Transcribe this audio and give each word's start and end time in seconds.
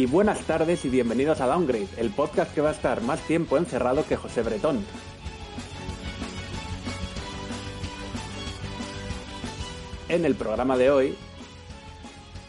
y 0.00 0.06
buenas 0.06 0.40
tardes 0.46 0.82
y 0.86 0.88
bienvenidos 0.88 1.42
a 1.42 1.46
Downgrade, 1.46 1.86
el 1.98 2.08
podcast 2.08 2.54
que 2.54 2.62
va 2.62 2.70
a 2.70 2.72
estar 2.72 3.02
más 3.02 3.20
tiempo 3.26 3.58
encerrado 3.58 4.02
que 4.06 4.16
José 4.16 4.42
Bretón. 4.42 4.82
En 10.08 10.24
el 10.24 10.36
programa 10.36 10.78
de 10.78 10.90
hoy, 10.90 11.14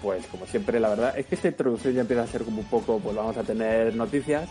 pues 0.01 0.25
como 0.27 0.47
siempre, 0.47 0.79
la 0.79 0.87
verdad 0.91 1.19
es 1.19 1.25
que 1.25 1.35
esta 1.35 1.49
introducción 1.49 1.93
ya 1.93 2.01
empieza 2.01 2.23
a 2.23 2.27
ser 2.27 2.43
como 2.43 2.61
un 2.61 2.67
poco, 2.67 2.99
pues 2.99 3.17
vamos 3.17 3.35
a 3.35 3.43
tener 3.43 3.97
noticias 3.97 4.49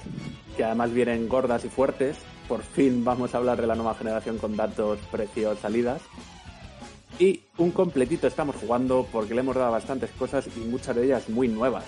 que 0.55 0.65
además 0.65 0.93
vienen 0.93 1.27
gordas 1.27 1.65
y 1.65 1.71
fuertes. 1.71 2.19
Por 2.49 2.61
fin 2.61 3.03
vamos 3.03 3.35
a 3.35 3.39
hablar 3.39 3.59
de 3.63 3.67
la 3.67 3.77
nueva 3.77 3.95
generación 3.95 4.37
con 4.37 4.59
datos, 4.59 4.99
precios, 5.11 5.59
salidas. 5.61 6.03
Y 7.19 7.45
un 7.57 7.71
completito 7.71 8.27
estamos 8.27 8.57
jugando 8.57 9.07
porque 9.11 9.33
le 9.33 9.41
hemos 9.41 9.57
dado 9.57 9.73
bastantes 9.73 10.11
cosas 10.11 10.47
y 10.55 10.61
muchas 10.61 10.95
de 10.97 11.07
ellas 11.07 11.31
muy 11.31 11.49
nuevas. 11.49 11.87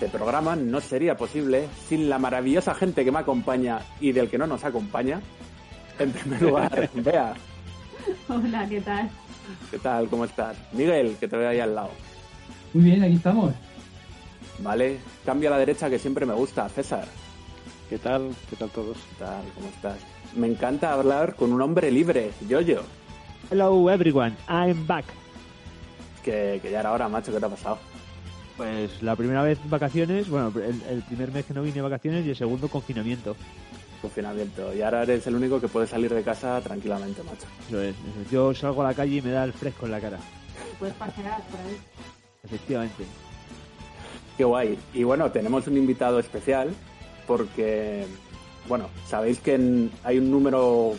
Este 0.00 0.16
programa 0.16 0.54
no 0.54 0.80
sería 0.80 1.16
posible 1.16 1.66
sin 1.88 2.08
la 2.08 2.20
maravillosa 2.20 2.72
gente 2.72 3.04
que 3.04 3.10
me 3.10 3.18
acompaña 3.18 3.80
y 4.00 4.12
del 4.12 4.30
que 4.30 4.38
no 4.38 4.46
nos 4.46 4.64
acompaña. 4.64 5.20
En 5.98 6.12
primer 6.12 6.40
lugar, 6.40 6.88
Bea. 6.94 7.34
Hola, 8.28 8.68
¿qué 8.68 8.80
tal? 8.80 9.10
¿Qué 9.72 9.78
tal? 9.80 10.08
¿Cómo 10.08 10.24
estás? 10.24 10.56
Miguel, 10.72 11.16
que 11.18 11.26
te 11.26 11.36
veo 11.36 11.48
ahí 11.48 11.58
al 11.58 11.74
lado. 11.74 11.90
Muy 12.74 12.84
bien, 12.84 13.02
aquí 13.02 13.14
estamos. 13.14 13.52
Vale, 14.60 14.98
cambia 15.26 15.48
a 15.48 15.52
la 15.54 15.58
derecha 15.58 15.90
que 15.90 15.98
siempre 15.98 16.24
me 16.24 16.34
gusta, 16.34 16.68
César. 16.68 17.08
¿Qué 17.90 17.98
tal? 17.98 18.30
¿Qué 18.48 18.54
tal 18.54 18.70
todos? 18.70 18.98
¿Qué 18.98 19.24
tal? 19.24 19.42
¿Cómo 19.56 19.68
estás? 19.68 19.98
Me 20.36 20.46
encanta 20.46 20.92
hablar 20.92 21.34
con 21.34 21.52
un 21.52 21.60
hombre 21.60 21.90
libre, 21.90 22.30
Yoyo. 22.48 22.82
Hello 23.50 23.90
everyone, 23.90 24.36
I'm 24.48 24.86
back. 24.86 25.06
Que, 26.22 26.60
que 26.62 26.70
ya 26.70 26.78
era 26.80 26.92
hora, 26.92 27.08
macho, 27.08 27.32
¿qué 27.32 27.40
te 27.40 27.46
ha 27.46 27.48
pasado? 27.48 27.78
Pues 28.58 29.02
la 29.02 29.14
primera 29.16 29.42
vez 29.42 29.58
vacaciones, 29.70 30.28
bueno, 30.28 30.52
el, 30.56 30.82
el 30.90 31.02
primer 31.04 31.30
mes 31.32 31.46
que 31.46 31.54
no 31.54 31.62
vine 31.62 31.80
vacaciones 31.80 32.26
y 32.26 32.30
el 32.30 32.36
segundo 32.36 32.68
confinamiento. 32.68 33.36
Confinamiento. 34.02 34.74
Y 34.74 34.82
ahora 34.82 35.04
eres 35.04 35.26
el 35.28 35.36
único 35.36 35.60
que 35.60 35.68
puede 35.68 35.86
salir 35.86 36.12
de 36.12 36.22
casa 36.22 36.60
tranquilamente, 36.60 37.22
macho. 37.22 37.46
Eso 37.68 37.80
es, 37.80 37.94
eso 37.94 38.20
es. 38.24 38.30
Yo 38.30 38.52
salgo 38.54 38.82
a 38.82 38.88
la 38.88 38.94
calle 38.94 39.16
y 39.16 39.22
me 39.22 39.30
da 39.30 39.44
el 39.44 39.52
fresco 39.52 39.86
en 39.86 39.92
la 39.92 40.00
cara. 40.00 40.18
Puedes 40.78 40.94
pasear 40.96 41.40
por 41.44 41.60
ahí. 41.60 41.78
Efectivamente. 42.44 43.04
Qué 44.36 44.44
guay. 44.44 44.76
Y 44.92 45.04
bueno, 45.04 45.30
tenemos 45.30 45.66
un 45.68 45.76
invitado 45.76 46.18
especial 46.18 46.70
porque, 47.28 48.06
bueno, 48.68 48.88
sabéis 49.06 49.38
que 49.40 49.54
en- 49.54 49.90
hay 50.02 50.18
un 50.18 50.30
número 50.32 50.94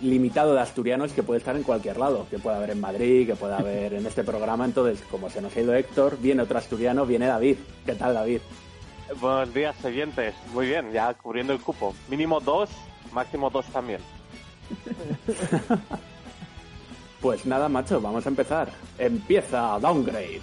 limitado 0.00 0.54
de 0.54 0.60
asturianos 0.60 1.12
que 1.12 1.22
puede 1.22 1.38
estar 1.38 1.56
en 1.56 1.62
cualquier 1.62 1.98
lado, 1.98 2.26
que 2.30 2.38
puede 2.38 2.56
haber 2.56 2.70
en 2.70 2.80
Madrid, 2.80 3.26
que 3.26 3.36
puede 3.36 3.54
haber 3.54 3.94
en 3.94 4.06
este 4.06 4.24
programa. 4.24 4.64
Entonces, 4.64 5.02
como 5.10 5.30
se 5.30 5.40
nos 5.40 5.56
ha 5.56 5.60
ido 5.60 5.74
Héctor, 5.74 6.18
viene 6.20 6.42
otro 6.42 6.58
asturiano, 6.58 7.06
viene 7.06 7.26
David. 7.26 7.58
¿Qué 7.86 7.94
tal, 7.94 8.14
David? 8.14 8.40
Buenos 9.20 9.52
días, 9.54 9.76
oyentes. 9.84 10.34
Muy 10.52 10.66
bien, 10.66 10.92
ya 10.92 11.14
cubriendo 11.14 11.52
el 11.52 11.60
cupo. 11.60 11.94
Mínimo 12.08 12.40
dos, 12.40 12.70
máximo 13.12 13.50
dos 13.50 13.66
también. 13.66 14.00
Pues 17.24 17.46
nada, 17.46 17.70
macho, 17.70 18.02
vamos 18.02 18.26
a 18.26 18.28
empezar. 18.28 18.68
Empieza 18.98 19.78
Downgrade. 19.80 20.42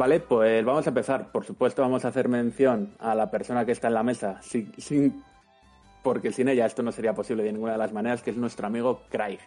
Vale, 0.00 0.20
pues 0.20 0.64
vamos 0.64 0.86
a 0.86 0.88
empezar. 0.88 1.30
Por 1.30 1.44
supuesto, 1.44 1.82
vamos 1.82 2.06
a 2.06 2.08
hacer 2.08 2.26
mención 2.26 2.94
a 2.98 3.14
la 3.14 3.30
persona 3.30 3.66
que 3.66 3.72
está 3.72 3.88
en 3.88 3.94
la 3.94 4.02
mesa, 4.02 4.40
sin, 4.40 4.72
sin- 4.78 5.22
porque 6.02 6.32
sin 6.32 6.48
ella 6.48 6.64
esto 6.64 6.82
no 6.82 6.90
sería 6.90 7.12
posible 7.12 7.42
de 7.42 7.52
ninguna 7.52 7.72
de 7.72 7.78
las 7.78 7.92
maneras, 7.92 8.22
que 8.22 8.30
es 8.30 8.36
nuestro 8.38 8.66
amigo 8.66 9.02
Craig. 9.10 9.40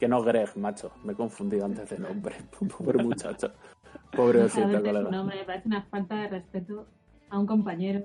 Que 0.00 0.08
no 0.08 0.20
Greg, 0.24 0.48
macho. 0.56 0.90
Me 1.04 1.12
he 1.12 1.14
confundido 1.14 1.64
antes 1.64 1.90
de 1.90 1.98
nombre. 2.00 2.34
Pobre 2.76 3.04
muchacho. 3.04 3.52
Pobre 4.10 4.42
osito, 4.42 4.66
colega. 4.82 5.00
nombre, 5.02 5.36
me 5.36 5.44
parece 5.44 5.68
una 5.68 5.82
falta 5.84 6.16
de 6.16 6.28
respeto 6.28 6.88
a 7.28 7.38
un 7.38 7.46
compañero. 7.46 8.00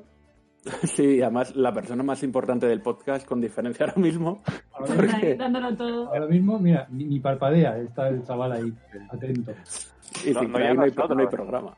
Sí, 0.84 1.22
además 1.24 1.56
la 1.56 1.74
persona 1.74 2.04
más 2.04 2.22
importante 2.22 2.68
del 2.68 2.82
podcast, 2.84 3.26
con 3.28 3.42
diferencia 3.42 3.86
ahora 3.88 4.00
mismo. 4.00 4.44
Ahora, 4.74 5.76
todo. 5.76 6.08
ahora 6.10 6.28
mismo, 6.28 6.60
mira, 6.60 6.88
ni, 6.92 7.06
ni 7.06 7.20
parpadea, 7.20 7.78
está 7.80 8.10
el 8.10 8.24
chaval 8.24 8.52
ahí, 8.52 8.74
atento. 9.10 9.54
Y 10.24 10.32
No- 10.34 10.40
sin 10.42 10.52
no 10.52 10.58
Craig 10.58 10.76
no 10.76 10.84
hay, 10.84 10.92
no 10.92 11.20
hay 11.20 11.28
programa. 11.28 11.76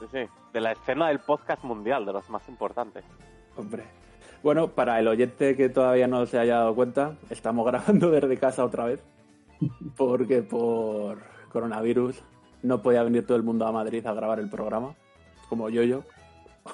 Sí, 0.00 0.06
sí. 0.12 0.18
De 0.52 0.60
la 0.60 0.72
escena 0.72 1.08
del 1.08 1.18
podcast 1.20 1.62
mundial, 1.64 2.04
de 2.06 2.12
los 2.12 2.28
más 2.30 2.48
importantes. 2.48 3.04
Hombre. 3.56 3.84
Bueno, 4.42 4.68
para 4.68 4.98
el 4.98 5.06
oyente 5.08 5.54
que 5.56 5.68
todavía 5.68 6.06
no 6.06 6.24
se 6.26 6.38
haya 6.38 6.56
dado 6.56 6.74
cuenta, 6.74 7.14
estamos 7.28 7.66
grabando 7.66 8.10
desde 8.10 8.36
casa 8.38 8.64
otra 8.64 8.86
vez. 8.86 9.02
Porque 9.96 10.42
por 10.42 11.18
coronavirus 11.52 12.22
no 12.62 12.80
podía 12.82 13.02
venir 13.02 13.26
todo 13.26 13.36
el 13.36 13.42
mundo 13.42 13.66
a 13.66 13.72
Madrid 13.72 14.06
a 14.06 14.14
grabar 14.14 14.38
el 14.40 14.48
programa. 14.48 14.94
Como 15.48 15.68
yo, 15.68 15.82
yo. 15.82 16.02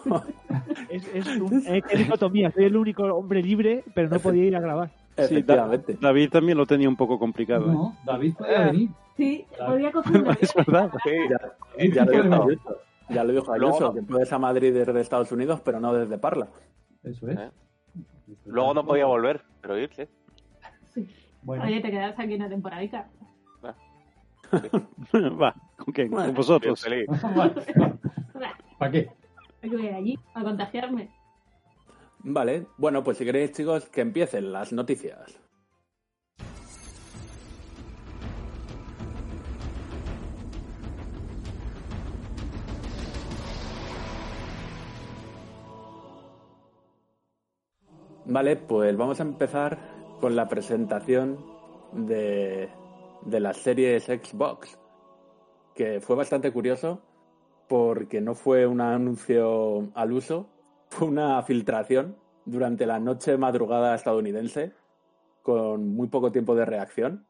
Es, 0.88 1.06
es, 1.14 1.26
un, 1.38 1.64
es 1.66 1.84
que 1.84 1.96
dicotomía, 1.96 2.50
soy 2.52 2.64
el 2.64 2.76
único 2.76 3.02
hombre 3.04 3.42
libre, 3.42 3.82
pero 3.94 4.08
no 4.08 4.18
podía 4.20 4.44
ir 4.44 4.56
a 4.56 4.60
grabar. 4.60 4.90
Efectivamente. 5.16 5.96
David 6.00 6.30
también 6.30 6.58
lo 6.58 6.66
tenía 6.66 6.88
un 6.88 6.96
poco 6.96 7.18
complicado. 7.18 7.64
¿eh? 7.66 7.72
No, 7.72 7.96
David 8.04 8.34
podía 8.36 8.60
venir. 8.66 8.90
Sí, 9.16 9.44
podía 9.58 9.90
coger 9.90 10.24
Es 10.40 10.54
verdad. 10.54 10.90
Sí, 11.02 11.10
Ya, 11.88 11.88
ya 11.88 12.04
lo 12.04 12.12
Luego- 12.22 12.44
Ayuso. 12.44 12.76
Ya 13.08 13.24
lo 13.24 13.32
dijo 13.32 13.52
Ayuso, 13.52 13.80
no. 13.80 13.94
que 13.94 14.02
puedes 14.02 14.32
a 14.32 14.38
Madrid 14.38 14.74
desde 14.74 15.00
Estados 15.00 15.30
Unidos, 15.32 15.60
pero 15.64 15.80
no 15.80 15.92
desde 15.94 16.18
Parla. 16.18 16.48
Eso 17.02 17.28
es. 17.28 17.38
¿Eh? 17.38 17.50
luego 18.44 18.74
no 18.74 18.84
podía 18.84 19.06
volver, 19.06 19.42
pero 19.60 19.78
ir, 19.78 19.92
sí. 19.94 20.04
Sí. 20.92 21.08
Bueno, 21.42 21.64
Oye, 21.64 21.80
te 21.80 21.90
quedas 21.90 22.18
aquí 22.18 22.34
una 22.34 22.48
temporadica. 22.48 23.08
Va, 25.40 25.54
¿con 25.76 25.94
qué? 25.94 26.06
Bueno, 26.06 26.26
Con 26.26 26.34
vosotros. 26.34 26.84
¿para 28.78 28.90
qué? 28.90 29.10
Hay 29.62 29.70
que 29.70 29.76
ir 29.76 29.94
allí 29.94 30.18
a 30.34 30.42
contagiarme. 30.42 31.10
Vale, 32.20 32.66
bueno, 32.76 33.04
pues 33.04 33.18
si 33.18 33.24
queréis, 33.24 33.52
chicos, 33.52 33.88
que 33.88 34.00
empiecen 34.00 34.52
las 34.52 34.72
noticias. 34.72 35.38
Vale, 48.28 48.56
pues 48.56 48.96
vamos 48.96 49.20
a 49.20 49.22
empezar 49.22 49.78
con 50.20 50.34
la 50.34 50.48
presentación 50.48 51.38
de, 51.92 52.68
de 53.22 53.40
las 53.40 53.58
series 53.58 54.06
Xbox, 54.06 54.76
que 55.76 56.00
fue 56.00 56.16
bastante 56.16 56.50
curioso 56.50 57.00
porque 57.68 58.20
no 58.20 58.34
fue 58.34 58.66
un 58.66 58.80
anuncio 58.80 59.92
al 59.94 60.12
uso, 60.12 60.48
fue 60.88 61.06
una 61.06 61.40
filtración 61.44 62.16
durante 62.44 62.84
la 62.84 62.98
noche 62.98 63.36
madrugada 63.36 63.94
estadounidense 63.94 64.72
con 65.42 65.94
muy 65.94 66.08
poco 66.08 66.32
tiempo 66.32 66.56
de 66.56 66.64
reacción. 66.64 67.28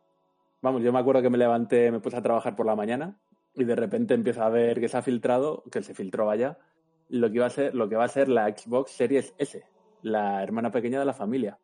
Vamos, 0.63 0.83
yo 0.83 0.95
me 0.95 0.99
acuerdo 0.99 1.21
que 1.21 1.29
me 1.29 1.37
levanté, 1.37 1.91
me 1.93 2.01
puse 2.01 2.17
a 2.17 2.23
trabajar 2.23 2.57
por 2.57 2.65
la 2.65 2.75
mañana 2.75 3.21
y 3.55 3.65
de 3.65 3.77
repente 3.77 4.15
empiezo 4.15 4.43
a 4.43 4.49
ver 4.49 4.81
que 4.81 4.89
se 4.89 4.97
ha 4.97 5.03
filtrado, 5.03 5.63
que 5.71 5.83
se 5.83 5.93
filtró 5.93 6.25
vaya, 6.25 6.57
lo 7.11 7.29
que 7.29 7.37
iba 7.37 7.47
a 7.47 7.51
ser, 7.51 7.75
lo 7.75 7.87
que 7.87 7.97
va 7.97 8.05
a 8.05 8.09
ser 8.09 8.31
la 8.31 8.49
Xbox 8.49 8.93
Series 8.93 9.35
S, 9.37 9.63
la 10.07 10.43
hermana 10.43 10.71
pequeña 10.71 10.99
de 11.01 11.05
la 11.05 11.13
familia. 11.13 11.59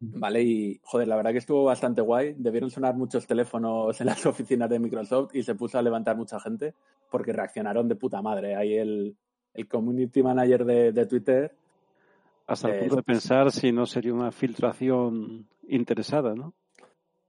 Vale, 0.00 0.42
y 0.42 0.80
joder, 0.82 1.08
la 1.08 1.16
verdad 1.16 1.32
que 1.32 1.38
estuvo 1.38 1.64
bastante 1.64 2.02
guay. 2.02 2.34
Debieron 2.36 2.70
sonar 2.70 2.94
muchos 2.94 3.26
teléfonos 3.26 3.98
en 4.00 4.06
las 4.06 4.26
oficinas 4.26 4.68
de 4.68 4.78
Microsoft 4.78 5.34
y 5.34 5.42
se 5.42 5.54
puso 5.54 5.78
a 5.78 5.82
levantar 5.82 6.16
mucha 6.16 6.38
gente 6.40 6.74
porque 7.10 7.32
reaccionaron 7.32 7.88
de 7.88 7.94
puta 7.94 8.20
madre. 8.20 8.56
Ahí 8.56 8.74
el, 8.74 9.16
el 9.54 9.68
community 9.68 10.22
manager 10.22 10.64
de, 10.64 10.92
de 10.92 11.06
Twitter. 11.06 11.54
Hasta 12.46 12.68
el 12.68 12.74
eh, 12.74 12.78
punto 12.80 12.96
de 12.96 13.02
pensar 13.02 13.50
si 13.50 13.72
no 13.72 13.86
sería 13.86 14.12
una 14.12 14.32
filtración 14.32 15.46
interesada, 15.68 16.34
¿no? 16.34 16.52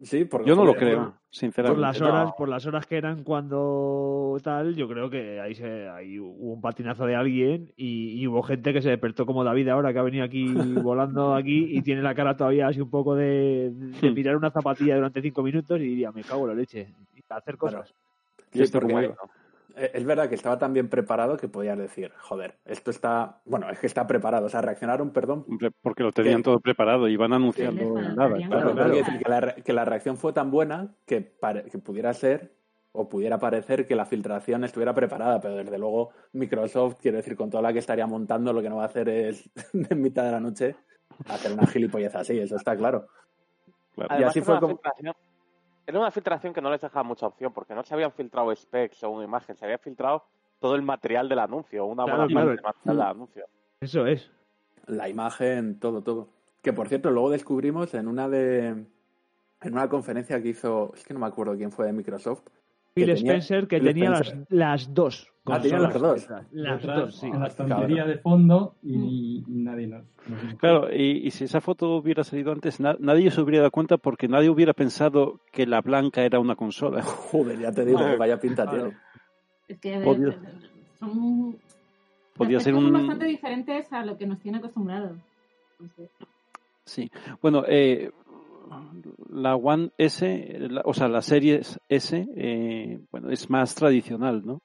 Sí, 0.01 0.25
porque 0.25 0.49
Yo 0.49 0.55
no 0.57 0.65
lo 0.65 0.75
creo, 0.75 1.03
Por 1.05 1.13
sinceramente. 1.29 1.81
las 1.81 2.01
no. 2.01 2.07
horas, 2.09 2.33
por 2.37 2.49
las 2.49 2.65
horas 2.65 2.85
que 2.85 2.97
eran 2.97 3.23
cuando 3.23 4.37
tal, 4.43 4.75
yo 4.75 4.89
creo 4.89 5.09
que 5.09 5.39
ahí 5.39 5.55
se, 5.55 5.87
ahí 5.87 6.19
hubo 6.19 6.53
un 6.53 6.61
patinazo 6.61 7.05
de 7.05 7.15
alguien 7.15 7.71
y, 7.77 8.21
y 8.21 8.27
hubo 8.27 8.43
gente 8.43 8.73
que 8.73 8.81
se 8.81 8.89
despertó 8.89 9.25
como 9.25 9.43
David 9.45 9.69
ahora 9.69 9.93
que 9.93 9.99
ha 9.99 10.03
venido 10.03 10.25
aquí 10.25 10.53
volando 10.83 11.33
aquí 11.33 11.77
y 11.77 11.81
tiene 11.81 12.01
la 12.01 12.13
cara 12.13 12.35
todavía 12.35 12.67
así 12.67 12.81
un 12.81 12.89
poco 12.89 13.15
de, 13.15 13.71
de 13.73 14.11
Hmm. 14.11 14.13
mirar 14.13 14.35
una 14.35 14.51
zapatilla 14.51 14.95
durante 14.95 15.21
cinco 15.21 15.41
minutos 15.43 15.79
y 15.79 15.83
diría 15.85 16.11
me 16.11 16.23
cago 16.23 16.43
en 16.43 16.49
la 16.55 16.61
leche 16.61 16.87
y 17.15 17.21
hacer 17.29 17.55
cosas. 17.57 17.93
Sí, 18.51 18.63
porque 18.71 18.79
rumor. 18.79 19.03
eh, 19.05 19.15
es 19.75 20.05
verdad 20.05 20.29
que 20.29 20.35
estaba 20.35 20.57
tan 20.57 20.73
bien 20.73 20.89
preparado 20.89 21.37
que 21.37 21.47
podías 21.47 21.77
decir, 21.77 22.11
joder, 22.19 22.55
esto 22.65 22.91
está, 22.91 23.41
bueno, 23.45 23.69
es 23.69 23.79
que 23.79 23.87
está 23.87 24.07
preparado, 24.07 24.45
o 24.45 24.49
sea, 24.49 24.61
reaccionaron, 24.61 25.11
perdón, 25.11 25.45
Porque 25.81 26.03
lo 26.03 26.11
tenían 26.11 26.37
Que- 26.37 26.43
todo 26.43 26.59
preparado 26.59 27.07
y 27.07 27.15
van 27.17 27.33
anunciando 27.33 27.83
nada. 28.01 28.35
Claro, 28.47 28.73
Claro, 28.73 28.89
decir 28.95 29.19
que 29.19 29.29
la, 29.29 29.55
que 29.55 29.73
la 29.73 29.85
reacción 29.85 30.17
fue 30.17 30.33
tan 30.33 30.51
buena 30.51 30.93
que, 31.05 31.21
pare- 31.21 31.63
que 31.65 31.77
pudiera 31.77 32.13
ser 32.13 32.53
o 32.93 33.09
pudiera 33.09 33.37
parecer 33.37 33.85
que 33.85 33.95
la 33.95 34.05
filtración 34.05 34.63
estuviera 34.63 34.93
preparada, 34.93 35.41
pero 35.41 35.55
desde 35.55 35.77
luego 35.77 36.11
Microsoft, 36.31 36.95
quiero 37.01 37.17
decir, 37.17 37.35
con 37.35 37.49
toda 37.49 37.61
la 37.61 37.73
que 37.73 37.79
estaría 37.79 38.07
montando, 38.07 38.53
lo 38.53 38.61
que 38.61 38.69
no 38.69 38.77
va 38.77 38.83
a 38.83 38.87
hacer 38.87 39.09
es 39.09 39.49
en 39.73 40.01
mitad 40.01 40.23
de 40.23 40.31
la 40.31 40.39
noche 40.39 40.75
hacer 41.27 41.51
una 41.53 41.67
gilipollez 41.67 42.15
así, 42.15 42.39
eso 42.39 42.55
está 42.55 42.75
claro. 42.77 43.07
claro. 43.95 44.09
Y 44.11 44.13
Además, 44.13 44.29
así 44.29 44.39
era 44.39 44.45
fue 44.45 44.59
como- 44.61 44.75
filtración- 44.77 45.15
Era 45.87 45.99
una 45.99 46.11
filtración 46.11 46.53
que 46.53 46.61
no 46.61 46.71
les 46.71 46.81
dejaba 46.81 47.03
mucha 47.03 47.27
opción, 47.27 47.53
porque 47.53 47.75
no 47.75 47.83
se 47.83 47.93
habían 47.93 48.11
filtrado 48.11 48.55
specs 48.55 49.03
o 49.03 49.11
una 49.11 49.23
imagen, 49.25 49.55
se 49.55 49.65
había 49.65 49.77
filtrado 49.77 50.23
todo 50.59 50.75
el 50.75 50.81
material 50.81 51.29
del 51.29 51.39
anuncio, 51.39 51.85
una 51.85 52.05
Claro, 52.05 52.25
buena 52.25 52.27
claro. 52.27 52.47
parte 52.47 52.55
del 52.55 52.63
material 52.63 52.97
del 52.97 53.07
anuncio. 53.07 53.45
Eso 53.81 54.05
es. 54.07 54.31
La 54.87 55.09
imagen, 55.09 55.79
todo, 55.79 56.01
todo. 56.01 56.29
Que 56.61 56.73
por 56.73 56.87
cierto, 56.87 57.11
luego 57.11 57.29
descubrimos 57.29 57.93
en 57.93 58.07
una 58.07 58.27
de 58.29 58.85
en 59.61 59.73
una 59.73 59.89
conferencia 59.89 60.41
que 60.41 60.49
hizo, 60.49 60.91
es 60.95 61.03
que 61.03 61.13
no 61.13 61.19
me 61.19 61.25
acuerdo 61.27 61.55
quién 61.55 61.71
fue 61.71 61.85
de 61.87 61.93
Microsoft. 61.93 62.43
Que 62.95 63.01
Phil 63.05 63.13
tenía- 63.15 63.31
Spencer 63.33 63.67
que 63.67 63.77
Phil 63.79 63.87
tenía 63.89 64.11
Spencer. 64.13 64.37
Las, 64.49 64.87
las 64.87 64.93
dos. 64.93 65.27
Ah, 65.47 65.59
tenía 65.59 65.79
las 65.79 65.93
dos. 65.99 66.27
Las 66.53 66.79
Detrás, 66.81 66.97
dos, 66.99 67.15
sí. 67.19 67.27
en 67.27 67.39
la 67.39 67.47
estantería 67.47 68.05
de 68.05 68.17
fondo 68.17 68.75
y, 68.81 69.43
y 69.47 69.51
nadie 69.51 69.85
nos, 69.87 70.03
Claro, 70.57 70.91
y, 70.91 71.27
y 71.27 71.31
si 71.31 71.43
esa 71.43 71.61
foto 71.61 71.97
hubiera 71.97 72.23
salido 72.23 72.51
antes, 72.51 72.79
na- 72.79 72.95
nadie 72.99 73.29
se 73.29 73.41
hubiera 73.41 73.59
dado 73.59 73.71
cuenta 73.71 73.97
porque 73.97 74.27
nadie 74.27 74.49
hubiera 74.49 74.73
pensado 74.73 75.39
que 75.51 75.67
la 75.67 75.81
blanca 75.81 76.23
era 76.23 76.39
una 76.39 76.55
consola. 76.55 77.01
Joder, 77.31 77.59
ya 77.59 77.71
te 77.71 77.85
digo, 77.85 77.99
Claro. 77.99 78.17
vaya 78.17 78.39
pinta 78.39 78.67
tiene. 78.69 78.93
Es 79.67 79.77
que 79.79 79.93
eh, 79.95 80.37
son, 80.99 81.57
Podía 82.35 82.59
ser 82.59 82.73
un... 82.75 82.91
bastante 82.91 83.25
diferentes 83.25 83.91
a 83.93 84.03
lo 84.05 84.17
que 84.17 84.25
nos 84.25 84.39
tiene 84.39 84.57
acostumbrados. 84.59 85.17
Entonces, 85.79 86.09
Sí. 86.87 87.09
Bueno, 87.41 87.63
eh, 87.67 88.11
la 89.29 89.55
One 89.55 89.91
S, 89.97 90.57
la- 90.69 90.81
o 90.85 90.93
sea, 90.93 91.07
la 91.07 91.21
serie 91.21 91.61
S, 91.89 92.27
eh, 92.35 92.99
bueno, 93.11 93.29
es 93.31 93.49
más 93.49 93.75
tradicional, 93.75 94.43
¿no? 94.45 94.61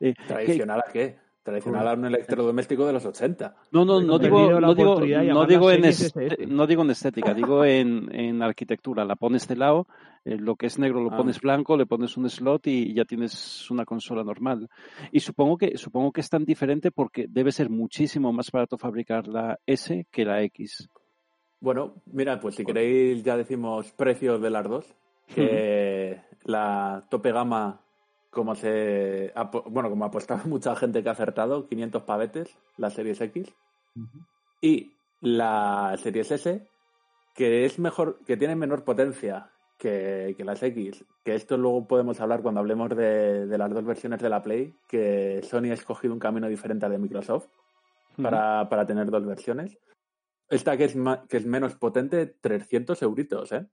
Eh, 0.00 0.14
que- 0.14 0.24
¿Tradicional 0.26 0.80
a 0.86 0.92
qué? 0.92 1.16
Tradicional 1.42 1.88
a 1.88 1.94
un 1.94 2.04
electrodoméstico 2.04 2.86
de 2.86 2.92
los 2.92 3.04
80. 3.06 3.56
No, 3.72 3.84
no, 3.86 3.98
no 4.02 4.18
digo, 4.18 5.70
en 5.70 5.82
series 5.92 6.14
este- 6.14 6.46
no 6.46 6.66
digo 6.66 6.82
en 6.82 6.90
estética, 6.90 7.32
digo 7.32 7.64
en, 7.64 8.14
en 8.14 8.42
arquitectura. 8.42 9.06
La 9.06 9.16
pones 9.16 9.48
de 9.48 9.56
lado, 9.56 9.86
eh, 10.26 10.36
lo 10.36 10.56
que 10.56 10.66
es 10.66 10.78
negro 10.78 11.02
lo 11.02 11.10
Ah. 11.12 11.16
pones 11.16 11.40
blanco, 11.40 11.78
le 11.78 11.86
pones 11.86 12.18
un 12.18 12.28
slot 12.28 12.66
y 12.66 12.92
ya 12.92 13.06
tienes 13.06 13.70
una 13.70 13.86
consola 13.86 14.22
normal. 14.22 14.68
Y 15.12 15.20
supongo 15.20 15.56
que 15.56 15.78
supongo 15.78 16.12
que 16.12 16.20
es 16.20 16.28
tan 16.28 16.44
diferente 16.44 16.90
porque 16.90 17.24
debe 17.26 17.52
ser 17.52 17.70
muchísimo 17.70 18.30
más 18.34 18.50
barato 18.52 18.76
fabricar 18.76 19.26
la 19.26 19.58
S 19.66 20.06
que 20.10 20.24
la 20.26 20.42
X. 20.42 20.90
Bueno, 21.60 21.94
mira, 22.06 22.40
pues 22.40 22.54
si 22.54 22.64
queréis 22.64 23.22
ya 23.22 23.36
decimos 23.36 23.92
precios 23.92 24.40
de 24.40 24.50
las 24.50 24.68
dos. 24.68 24.86
Que 25.34 26.20
la 26.44 27.04
tope 27.08 27.30
gama, 27.30 27.80
como 28.30 28.54
se 28.56 29.32
bueno, 29.66 29.90
como 29.90 30.04
apostaba 30.04 30.42
mucha 30.46 30.74
gente 30.74 31.02
que 31.02 31.08
ha 31.08 31.12
acertado, 31.12 31.68
500 31.68 32.02
pavetes, 32.02 32.56
la 32.76 32.90
Series 32.90 33.20
X. 33.20 33.52
Y 34.60 34.92
la 35.20 35.96
Series 36.02 36.30
S, 36.30 36.66
que 37.34 37.64
es 37.64 37.78
mejor, 37.78 38.18
que 38.26 38.36
tiene 38.36 38.56
menor 38.56 38.84
potencia 38.84 39.50
que, 39.78 40.34
que 40.36 40.44
las 40.44 40.62
X, 40.62 41.04
que 41.24 41.34
esto 41.34 41.56
luego 41.56 41.86
podemos 41.86 42.20
hablar 42.20 42.42
cuando 42.42 42.60
hablemos 42.60 42.90
de, 42.90 43.46
de 43.46 43.58
las 43.58 43.70
dos 43.72 43.84
versiones 43.84 44.20
de 44.20 44.28
la 44.28 44.42
Play, 44.42 44.74
que 44.88 45.42
Sony 45.42 45.70
ha 45.70 45.74
escogido 45.74 46.12
un 46.14 46.20
camino 46.20 46.48
diferente 46.48 46.86
al 46.86 46.92
de 46.92 46.98
Microsoft 46.98 47.46
para, 48.20 48.68
para 48.68 48.86
tener 48.86 49.10
dos 49.10 49.24
versiones. 49.24 49.78
Esta 50.50 50.76
que 50.76 50.84
es, 50.84 50.96
ma- 50.96 51.24
que 51.28 51.36
es 51.36 51.46
menos 51.46 51.76
potente, 51.76 52.26
300 52.26 53.00
euritos, 53.02 53.52
¿eh? 53.52 53.66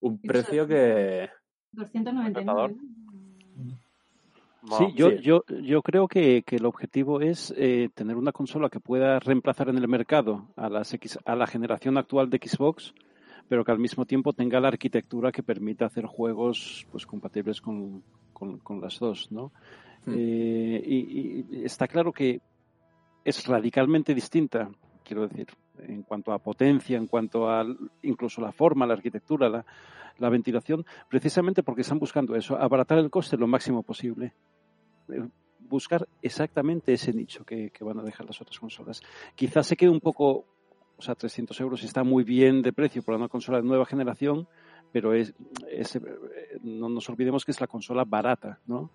Un 0.00 0.20
precio 0.20 0.66
que... 0.66 1.30
299. 1.70 2.76
Sí, 4.78 4.84
yo, 4.94 5.10
sí. 5.10 5.18
yo, 5.22 5.44
yo 5.62 5.82
creo 5.82 6.06
que, 6.06 6.42
que 6.42 6.56
el 6.56 6.66
objetivo 6.66 7.20
es 7.20 7.52
eh, 7.56 7.88
tener 7.94 8.16
una 8.16 8.32
consola 8.32 8.68
que 8.68 8.78
pueda 8.78 9.18
reemplazar 9.18 9.68
en 9.68 9.78
el 9.78 9.88
mercado 9.88 10.48
a, 10.56 10.68
las 10.68 10.92
X, 10.94 11.18
a 11.24 11.34
la 11.34 11.46
generación 11.46 11.96
actual 11.98 12.30
de 12.30 12.38
Xbox, 12.38 12.94
pero 13.48 13.64
que 13.64 13.72
al 13.72 13.80
mismo 13.80 14.04
tiempo 14.04 14.32
tenga 14.32 14.60
la 14.60 14.68
arquitectura 14.68 15.32
que 15.32 15.42
permita 15.42 15.86
hacer 15.86 16.06
juegos 16.06 16.86
pues 16.92 17.06
compatibles 17.06 17.60
con, 17.60 18.02
con, 18.32 18.58
con 18.58 18.80
las 18.80 18.98
dos, 19.00 19.32
¿no? 19.32 19.52
Hmm. 20.06 20.14
Eh, 20.16 20.82
y, 20.86 21.46
y 21.60 21.64
está 21.64 21.88
claro 21.88 22.12
que 22.12 22.40
es 23.24 23.46
radicalmente 23.46 24.14
distinta, 24.14 24.70
quiero 25.02 25.26
decir, 25.28 25.48
en 25.78 26.02
cuanto 26.02 26.32
a 26.32 26.38
potencia, 26.38 26.96
en 26.96 27.06
cuanto 27.06 27.48
a 27.48 27.64
incluso 28.02 28.40
la 28.40 28.52
forma, 28.52 28.86
la 28.86 28.94
arquitectura, 28.94 29.48
la, 29.48 29.64
la 30.18 30.28
ventilación, 30.28 30.84
precisamente 31.08 31.62
porque 31.62 31.82
están 31.82 31.98
buscando 31.98 32.34
eso, 32.36 32.56
abaratar 32.56 32.98
el 32.98 33.10
coste 33.10 33.36
lo 33.36 33.46
máximo 33.46 33.82
posible. 33.82 34.34
Eh, 35.08 35.28
Buscar 35.68 36.06
exactamente 36.20 36.92
ese 36.92 37.14
nicho 37.14 37.44
que, 37.44 37.72
van 37.80 37.98
a 37.98 38.02
dejar 38.02 38.26
las 38.26 38.38
otras 38.42 38.58
consolas. 38.58 39.00
Quizás 39.34 39.66
se 39.66 39.74
quede 39.74 39.88
un 39.88 40.00
poco, 40.00 40.44
o 40.98 41.00
sea, 41.02 41.14
300 41.14 41.58
euros 41.60 41.82
está 41.82 42.04
muy 42.04 42.24
bien 42.24 42.60
de 42.60 42.74
precio 42.74 43.02
para 43.02 43.16
una 43.16 43.28
consola 43.28 43.58
de 43.58 43.66
nueva 43.66 43.86
generación, 43.86 44.46
pero 44.92 45.14
es, 45.14 45.32
eh, 45.70 46.58
no 46.62 46.90
nos 46.90 47.08
olvidemos 47.08 47.46
que 47.46 47.52
es 47.52 47.60
la 47.60 47.68
consola 47.68 48.04
barata, 48.04 48.60
¿no? 48.66 48.90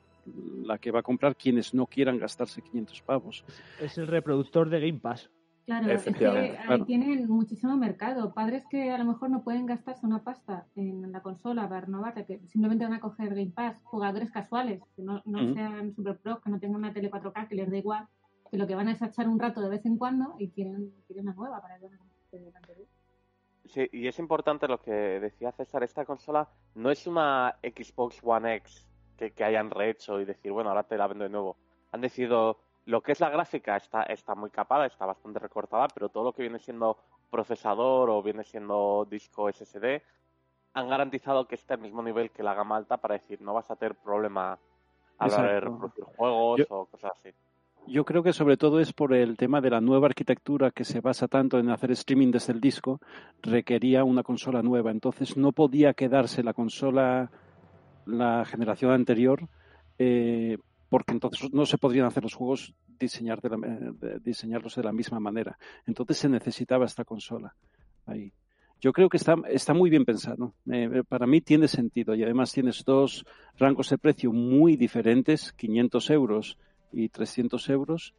La 0.64 0.78
que 0.78 0.92
va 0.92 1.00
a 1.00 1.04
comprar 1.04 1.36
quienes 1.36 1.74
no 1.74 1.88
quieran 1.88 2.20
gastarse 2.20 2.62
500 2.62 3.02
pavos. 3.02 3.44
Es 3.82 3.98
el 3.98 4.06
reproductor 4.06 4.70
de 4.70 4.80
Game 4.80 5.00
Pass. 5.00 5.32
Claro, 5.68 5.92
es 5.92 6.06
que 6.06 6.26
ahí 6.26 6.52
claro. 6.66 6.86
tienen 6.86 7.28
muchísimo 7.28 7.76
mercado. 7.76 8.34
Padres 8.34 8.64
que 8.70 8.90
a 8.90 8.98
lo 8.98 9.04
mejor 9.04 9.30
no 9.30 9.44
pueden 9.44 9.66
gastarse 9.66 10.06
una 10.06 10.24
pasta 10.24 10.66
en 10.78 11.12
la 11.12 11.22
consola 11.22 11.68
para 11.68 11.82
renovarla, 11.82 12.26
que 12.26 12.40
simplemente 12.48 12.86
van 12.86 12.94
a 12.94 13.02
coger 13.02 13.36
Game 13.36 13.52
Pass, 13.54 13.84
jugadores 13.84 14.32
casuales, 14.32 14.82
que 14.96 15.04
no, 15.04 15.22
sean 15.54 15.94
super 15.94 16.20
pros, 16.20 16.40
que 16.40 16.50
no 16.50 16.58
tengan 16.58 16.80
una 16.80 16.94
tele 16.94 17.12
4K, 17.12 17.50
que 17.50 17.56
les 17.56 17.70
da 17.70 17.76
igual, 17.76 18.08
que 18.50 18.56
lo 18.56 18.66
que 18.66 18.76
van 18.76 18.88
es 18.88 19.02
a 19.02 19.08
echar 19.08 19.28
un 19.28 19.40
rato 19.40 19.60
de 19.60 19.68
vez 19.68 19.86
en 19.86 19.98
cuando 19.98 20.36
y 20.40 20.52
quieren, 20.52 20.94
quieren 21.06 21.26
una 21.26 21.36
nueva 21.36 21.62
para 21.62 21.78
que. 21.80 21.90
Sí, 23.66 23.90
y 23.92 24.08
es 24.08 24.20
importante 24.20 24.70
lo 24.70 24.82
que 24.82 24.92
decía 24.92 25.52
César, 25.52 25.84
esta 25.84 26.06
consola 26.06 26.48
no 26.76 26.92
es 26.92 27.06
una 27.08 27.58
Xbox 27.62 28.22
One 28.24 28.56
X 28.56 28.88
que, 29.18 29.32
que 29.32 29.44
hayan 29.44 29.70
rehecho 29.70 30.22
y 30.22 30.24
decir, 30.26 30.54
bueno, 30.54 30.70
ahora 30.70 30.84
te 30.84 30.98
la 30.98 31.08
vendo 31.08 31.26
de 31.26 31.30
nuevo. 31.30 31.58
Han 31.92 32.00
decidido, 32.00 32.58
lo 32.88 33.02
que 33.02 33.12
es 33.12 33.20
la 33.20 33.30
gráfica 33.30 33.76
está, 33.76 34.04
está 34.04 34.34
muy 34.34 34.50
capada, 34.50 34.86
está 34.86 35.06
bastante 35.06 35.40
recortada, 35.40 35.88
pero 35.90 36.08
todo 36.08 36.24
lo 36.24 36.34
que 36.34 36.44
viene 36.44 36.58
siendo 36.58 36.98
procesador 37.30 38.10
o 38.10 38.24
viene 38.24 38.46
siendo 38.46 39.06
disco 39.10 39.50
SSD, 39.50 40.02
han 40.74 40.88
garantizado 40.88 41.48
que 41.48 41.56
esté 41.56 41.74
al 41.74 41.82
mismo 41.82 42.02
nivel 42.02 42.32
que 42.32 42.44
la 42.44 42.54
gama 42.54 42.78
alta 42.78 42.96
para 42.96 43.16
decir, 43.16 43.42
no 43.42 43.54
vas 43.54 43.70
a 43.70 43.76
tener 43.76 43.96
problema 43.96 44.58
a 45.18 45.28
la 45.28 45.38
hora 45.38 45.52
de 45.54 45.60
reproducir 45.60 46.04
juegos 46.06 46.60
Yo- 46.60 46.66
o 46.70 46.86
cosas 46.86 47.12
así. 47.20 47.30
Yo 47.88 48.04
creo 48.04 48.22
que 48.24 48.34
sobre 48.34 48.58
todo 48.58 48.80
es 48.80 48.92
por 48.92 49.14
el 49.14 49.38
tema 49.38 49.62
de 49.62 49.70
la 49.70 49.80
nueva 49.80 50.08
arquitectura 50.08 50.72
que 50.72 50.84
se 50.84 51.00
basa 51.00 51.28
tanto 51.28 51.58
en 51.58 51.70
hacer 51.70 51.92
streaming 51.92 52.32
desde 52.32 52.52
el 52.52 52.60
disco, 52.60 53.00
requería 53.42 54.04
una 54.04 54.24
consola 54.24 54.62
nueva. 54.62 54.92
Entonces 54.92 55.38
no 55.38 55.54
podía 55.54 55.94
quedarse 55.94 56.44
la 56.44 56.54
consola, 56.54 57.32
la 58.06 58.44
generación 58.44 58.92
anterior, 58.92 59.48
eh, 60.00 60.58
porque 60.90 61.14
entonces 61.14 61.52
no 61.54 61.66
se 61.66 61.78
podrían 61.78 62.06
hacer 62.06 62.24
los 62.24 62.34
juegos 62.34 62.74
diseñar 63.00 63.42
de 63.42 63.50
la- 63.50 63.68
eh, 63.68 64.20
diseñarlos 64.24 64.76
de 64.76 64.84
la 64.84 64.92
misma 64.94 65.20
manera. 65.20 65.58
Entonces 65.86 66.18
se 66.18 66.30
necesitaba 66.30 66.86
esta 66.86 67.04
consola 67.06 67.56
ahí. 68.06 68.32
Yo 68.80 68.94
creo 68.94 69.10
que 69.10 69.18
está, 69.18 69.36
está 69.50 69.74
muy 69.74 69.90
bien 69.90 70.06
pensado. 70.06 70.54
Eh, 70.72 71.02
para 71.08 71.26
mí 71.26 71.42
tiene 71.42 71.68
sentido 71.68 72.14
y 72.14 72.24
además 72.24 72.52
tienes 72.52 72.84
dos 72.86 73.26
rangos 73.58 73.90
de 73.90 73.98
precio 73.98 74.32
muy 74.32 74.78
diferentes, 74.78 75.52
500 75.54 76.10
euros 76.12 76.58
y 76.92 77.10
300 77.10 77.68
euros 77.70 78.14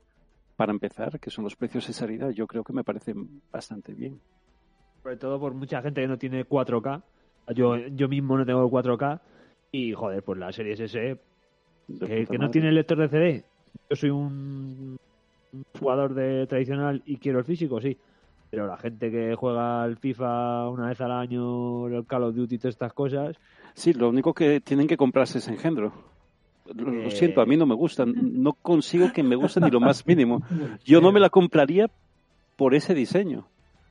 para 0.56 0.72
empezar, 0.72 1.20
que 1.20 1.30
son 1.30 1.44
los 1.44 1.54
precios 1.54 1.86
de 1.86 1.92
salida, 1.92 2.32
yo 2.32 2.48
creo 2.48 2.64
que 2.64 2.72
me 2.72 2.82
parecen 2.82 3.40
bastante 3.52 3.94
bien. 3.94 4.20
Sobre 5.02 5.16
todo 5.16 5.38
por 5.38 5.54
mucha 5.54 5.80
gente 5.80 6.00
que 6.00 6.08
no 6.08 6.18
tiene 6.18 6.44
4K. 6.44 7.04
Yo, 7.54 7.76
yo 7.76 8.08
mismo 8.08 8.36
no 8.36 8.44
tengo 8.44 8.64
el 8.64 8.68
4K. 8.70 9.20
Y 9.70 9.92
joder, 9.92 10.22
pues 10.24 10.38
la 10.40 10.50
serie 10.50 10.72
S 10.72 11.18
que, 12.06 12.26
que 12.26 12.38
no 12.38 12.50
tiene 12.50 12.72
lector 12.72 12.98
de 12.98 13.08
CD. 13.08 13.44
Yo 13.90 13.96
soy 13.96 14.10
un 14.10 14.96
jugador 15.78 16.14
de 16.14 16.46
tradicional 16.46 17.02
y 17.06 17.16
quiero 17.16 17.38
el 17.38 17.44
físico, 17.44 17.80
sí. 17.80 17.96
Pero 18.50 18.66
la 18.66 18.76
gente 18.78 19.10
que 19.10 19.34
juega 19.34 19.82
al 19.82 19.96
FIFA 19.98 20.70
una 20.70 20.88
vez 20.88 21.00
al 21.00 21.12
año, 21.12 21.86
el 21.88 22.06
Call 22.06 22.24
of 22.24 22.34
Duty 22.34 22.54
y 22.54 22.58
todas 22.58 22.74
estas 22.74 22.92
cosas, 22.92 23.36
Sí, 23.74 23.92
lo 23.92 24.08
único 24.08 24.34
que 24.34 24.60
tienen 24.60 24.88
que 24.88 24.96
comprarse 24.96 25.38
es 25.38 25.46
engendro. 25.46 25.92
Lo, 26.74 26.90
lo 26.90 27.02
Eh. 27.04 27.10
siento, 27.12 27.40
a 27.40 27.46
mí 27.46 27.56
no 27.56 27.64
me 27.64 27.74
gustan. 27.76 28.12
No 28.42 28.52
consigo 28.54 29.12
que 29.12 29.22
me 29.22 29.36
guste 29.36 29.60
ni 29.60 29.70
lo 29.70 29.78
más 29.80 30.04
mínimo. 30.06 30.42
Yo 30.84 31.00
no 31.00 31.12
me 31.12 31.20
la 31.20 31.30
compraría 31.30 31.88
por 32.56 32.74
ese 32.74 32.92
diseño. 32.94 33.46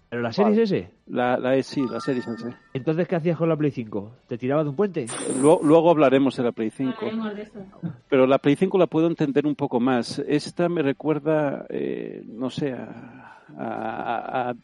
Pero 0.10 0.22
la 0.22 0.32
serie 0.32 0.54
es 0.54 0.72
ese. 0.72 0.90
La, 1.08 1.38
la 1.38 1.62
sí, 1.64 1.86
la 1.90 2.00
serie 2.00 2.22
S. 2.22 2.32
Entonces, 2.74 3.08
¿qué 3.08 3.16
hacías 3.16 3.38
con 3.38 3.50
la 3.50 3.58
Play 3.58 3.72
5? 3.72 4.12
¿Te 4.28 4.38
tirabas 4.38 4.66
de 4.66 4.70
un 4.70 4.76
puente? 4.76 5.06
Luego, 5.42 5.60
luego 5.64 5.90
hablaremos 5.92 6.36
de 6.38 6.44
la 6.44 6.52
Play 6.52 6.70
5. 6.70 6.94
Hablaremos 6.98 7.36
de 7.36 7.42
eso. 7.44 7.60
Pero 8.10 8.26
la 8.28 8.38
Play 8.38 8.56
5 8.56 8.78
la 8.78 8.88
puedo 8.88 9.08
entender 9.08 9.46
un 9.46 9.56
poco 9.56 9.80
más. 9.80 10.20
Esta 10.20 10.70
me 10.70 10.82
recuerda, 10.82 11.66
eh, 11.70 12.24
no 12.26 12.50
sé, 12.50 12.72
a, 12.74 13.42
a- 13.58 14.50
a- 14.50 14.56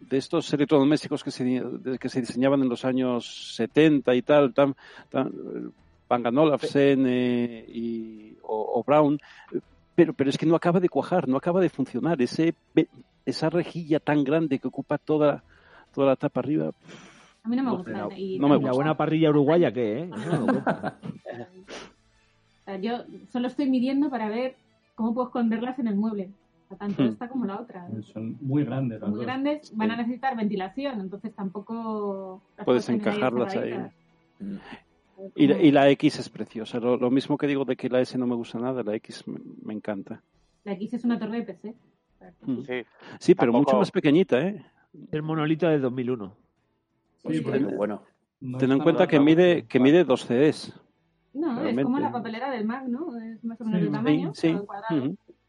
de 0.00 0.16
estos 0.16 0.52
electrodomésticos 0.52 1.22
que 1.22 1.30
se, 1.30 1.62
que 2.00 2.08
se 2.08 2.20
diseñaban 2.20 2.60
en 2.62 2.68
los 2.68 2.84
años 2.84 3.54
70 3.54 4.14
y 4.16 4.22
tal, 4.22 4.52
tan, 4.52 4.74
tan, 5.08 5.30
Bang 6.08 6.26
Olufsen 6.36 7.04
eh, 7.06 7.64
y, 7.68 8.36
o, 8.42 8.80
o 8.80 8.84
Brown. 8.84 9.16
Pero, 9.94 10.12
pero 10.14 10.28
es 10.30 10.36
que 10.38 10.46
no 10.46 10.56
acaba 10.56 10.80
de 10.80 10.88
cuajar, 10.88 11.28
no 11.28 11.36
acaba 11.36 11.60
de 11.60 11.68
funcionar. 11.68 12.20
Ese, 12.20 12.54
esa 13.30 13.50
rejilla 13.50 13.98
tan 14.00 14.22
grande 14.24 14.58
que 14.58 14.68
ocupa 14.68 14.98
toda, 14.98 15.42
toda 15.94 16.08
la 16.08 16.16
tapa 16.16 16.40
arriba. 16.40 16.70
A 17.42 17.48
mí 17.48 17.56
no 17.56 17.62
me 17.62 17.70
No, 17.70 17.76
gusta. 17.78 17.90
no, 17.92 18.10
y 18.16 18.38
no 18.38 18.48
me 18.48 18.54
La 18.54 18.60
tampoco- 18.60 18.74
buena 18.76 18.96
parrilla 18.96 19.30
uruguaya, 19.30 19.72
¿qué? 19.72 20.00
Eh? 20.02 20.10
No 20.30 20.46
me 20.46 20.52
gusta. 20.52 20.98
Yo 22.80 22.98
solo 23.32 23.48
estoy 23.48 23.68
midiendo 23.68 24.10
para 24.10 24.28
ver 24.28 24.54
cómo 24.94 25.12
puedo 25.14 25.26
esconderlas 25.28 25.78
en 25.78 25.88
el 25.88 25.96
mueble. 25.96 26.30
Tanto 26.78 27.02
Hmm. 27.02 27.06
esta 27.06 27.28
como 27.28 27.46
la 27.46 27.58
otra. 27.60 27.88
Son 28.12 28.36
muy 28.40 28.62
grandes. 28.64 29.00
las 29.00 29.10
Muy 29.10 29.16
dos. 29.18 29.26
grandes, 29.26 29.76
van 29.76 29.90
a 29.90 29.96
necesitar 29.96 30.36
ventilación, 30.36 31.00
entonces 31.00 31.34
tampoco... 31.34 32.40
las 32.56 32.64
Puedes 32.64 32.88
ahí 32.88 32.94
encajarlas 32.96 33.56
ahí. 33.56 33.72
Mm. 34.38 34.54
Y 35.34 35.46
la, 35.48 35.54
Como- 35.56 35.66
y 35.66 35.70
la 35.72 35.90
X 35.90 36.18
es 36.20 36.28
preciosa. 36.28 36.78
Lo, 36.78 36.96
lo 36.96 37.10
mismo 37.10 37.36
que 37.36 37.48
digo 37.48 37.64
de 37.64 37.74
que 37.74 37.88
la 37.88 38.00
S 38.00 38.16
no 38.16 38.26
me 38.28 38.36
gusta 38.36 38.60
nada, 38.60 38.84
la 38.84 38.94
X 38.94 39.26
me, 39.26 39.40
me 39.64 39.74
encanta. 39.74 40.22
La 40.62 40.72
X 40.74 40.94
es 40.94 41.04
una 41.04 41.18
torre 41.18 41.38
de 41.38 41.42
PC. 41.42 41.74
Sí, 42.66 42.84
Sí, 43.18 43.34
pero 43.34 43.52
Tampoco- 43.52 43.58
mucho 43.72 43.76
más 43.78 43.90
pequeñita, 43.90 44.40
¿eh? 44.40 44.64
El 45.12 45.22
monolito 45.22 45.68
de 45.68 45.78
2001. 45.78 46.34
Sí, 47.28 47.40
pero- 47.44 47.68
qué 47.68 47.76
bueno. 47.76 48.02
No 48.40 48.58
Ten 48.58 48.72
en 48.72 48.78
cuenta 48.80 49.06
que 49.06 49.20
mide, 49.20 49.66
que 49.66 49.78
mide 49.78 50.04
dos 50.04 50.22
CDs. 50.26 50.72
No, 51.34 51.62
es 51.64 51.82
como 51.84 51.98
la 52.00 52.10
papelera 52.10 52.50
del 52.50 52.64
Mac, 52.66 52.84
¿no? 52.88 53.16
Es 53.18 53.44
más 53.44 53.60
o 53.60 53.64
menos 53.64 53.80
Sí, 53.80 53.86
el 53.86 53.92
tamaño, 53.92 54.32
sí. 54.34 54.58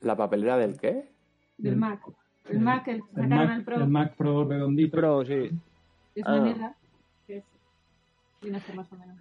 ¿La 0.01 0.16
papelera 0.16 0.58
del 0.58 0.78
qué? 0.80 1.10
del 1.58 1.74
El- 1.74 1.80
Mac. 1.80 2.01
El 2.50 2.60
Mac, 2.60 2.88
el 2.88 3.01
Mac, 3.30 3.63
Pro, 3.63 3.75
el 3.78 3.88
Mac 3.88 4.16
Pro 4.16 4.44
redondito. 4.46 4.96
Pero 4.96 5.24
sí. 5.25 5.51
es 6.16 6.24
Ah. 6.25 6.34
una 6.34 6.42
mierda. 6.44 6.75
que 7.28 7.38
es- 7.38 7.46
viene 8.42 8.58
a 8.58 8.62
ser 8.62 8.75
más 8.75 8.92
o 8.92 8.96
menos. 8.98 9.16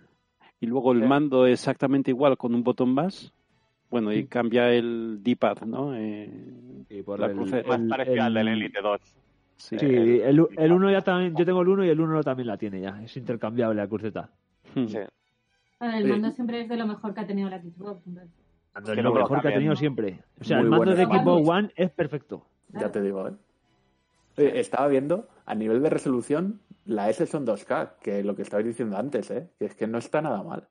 Y 0.61 0.67
luego 0.67 0.93
el 0.93 1.07
mando 1.07 1.47
exactamente 1.47 2.11
igual 2.11 2.37
con 2.37 2.55
un 2.55 2.63
botón 2.65 2.93
más. 2.93 3.33
Bueno, 3.91 4.13
y 4.13 4.27
cambia 4.27 4.71
el 4.73 5.19
D-pad, 5.23 5.63
¿no? 5.67 5.95
Eh, 5.95 6.31
Sí, 6.89 7.03
por 7.03 7.21
La 7.21 7.27
el- 7.27 7.37
cruce- 7.37 7.63
más 7.65 7.81
parecido 7.89 8.23
al 8.25 8.35
del 8.35 8.49
el- 8.49 8.55
Elite 8.63 8.81
2. 8.81 9.01
sí. 9.57 9.79
Sí, 9.79 9.87
el, 9.87 10.45
el 10.57 10.73
uno 10.73 10.91
ya 10.91 11.03
también, 11.03 11.37
yo 11.37 11.45
tengo 11.45 11.63
el 11.63 11.69
1 11.69 11.85
y 11.85 11.89
el 11.89 12.01
1 12.01 12.23
también 12.25 12.49
la 12.49 12.57
tiene 12.57 12.81
ya. 12.81 13.01
Es 13.03 13.17
intercambiable 13.17 13.77
la 13.81 13.87
cruceta. 13.89 14.29
Mm. 14.75 14.87
Sí. 14.87 14.99
Bueno, 15.79 15.97
el 15.97 16.05
Sí. 16.05 16.11
mando 16.11 16.31
siempre 16.33 16.63
es 16.63 16.69
de 16.69 16.77
lo 16.77 16.87
mejor 16.87 17.15
que 17.15 17.21
ha 17.21 17.27
tenido 17.27 17.49
la 17.49 17.61
Xbox. 17.61 18.07
entonces, 18.07 18.31
Es 18.77 18.91
que 18.97 19.03
lo 19.03 19.15
mejor 19.15 19.41
que 19.41 19.49
ha 19.49 19.53
tenido 19.53 19.71
¿no? 19.73 19.77
siempre. 19.77 20.19
O 20.41 20.45
sea, 20.45 20.57
Muy 20.59 20.65
el 20.65 20.71
mando 20.71 20.95
de 20.95 21.05
Xbox. 21.05 21.49
One 21.49 21.71
es 21.77 21.91
perfecto. 21.91 22.45
Ya 22.73 22.91
te 22.91 23.03
digo, 23.03 23.29
¿eh? 23.29 23.33
Oye, 24.39 24.59
estaba 24.61 24.89
viendo, 24.89 25.29
a 25.47 25.55
nivel 25.55 25.83
de 25.83 25.91
resolución, 25.91 26.61
la 26.87 27.09
S 27.11 27.25
son 27.27 27.45
2K, 27.47 27.95
que 28.01 28.23
lo 28.25 28.35
que 28.35 28.43
estabais 28.43 28.67
diciendo 28.67 28.97
antes, 28.97 29.31
¿eh? 29.31 29.49
Que 29.59 29.67
es 29.67 29.75
que 29.77 29.87
no 29.87 29.99
está 29.99 30.21
nada 30.23 30.43
mal. 30.43 30.67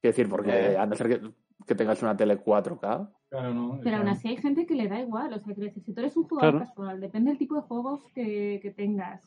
Quiero 0.00 0.12
decir, 0.16 0.28
porque 0.28 0.72
Eh. 0.72 0.76
a 0.78 0.86
no 0.86 0.94
ser 0.96 1.08
que, 1.08 1.20
que 1.66 1.74
tengas 1.74 2.02
una 2.02 2.16
tele 2.16 2.42
4K, 2.42 3.10
Claro, 3.30 3.54
no. 3.54 3.78
Pero 3.82 3.98
aún 3.98 4.08
así 4.08 4.26
hay 4.26 4.36
gente 4.38 4.66
que 4.66 4.74
le 4.74 4.88
da 4.88 4.98
igual. 4.98 5.32
O 5.32 5.38
sea, 5.38 5.54
que 5.54 5.80
si 5.80 5.92
tú 5.94 6.00
eres 6.00 6.16
un 6.16 6.24
jugador 6.24 6.54
Claro. 6.54 6.66
casual, 6.66 7.00
depende 7.00 7.30
del 7.30 7.38
tipo 7.38 7.54
de 7.54 7.60
juegos 7.62 8.02
que, 8.12 8.58
que 8.60 8.72
tengas. 8.72 9.22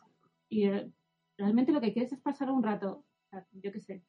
Y 0.49 0.65
eh, 0.67 0.91
realmente 1.37 1.71
lo 1.71 1.79
que 1.79 1.93
quieres 1.93 2.11
es 2.11 2.19
pasar 2.19 2.51
un 2.51 2.61
rato. 2.63 3.05
O 3.25 3.29
sea, 3.29 3.47
yo 3.53 3.71
qué 3.71 3.79
sé. 3.79 4.03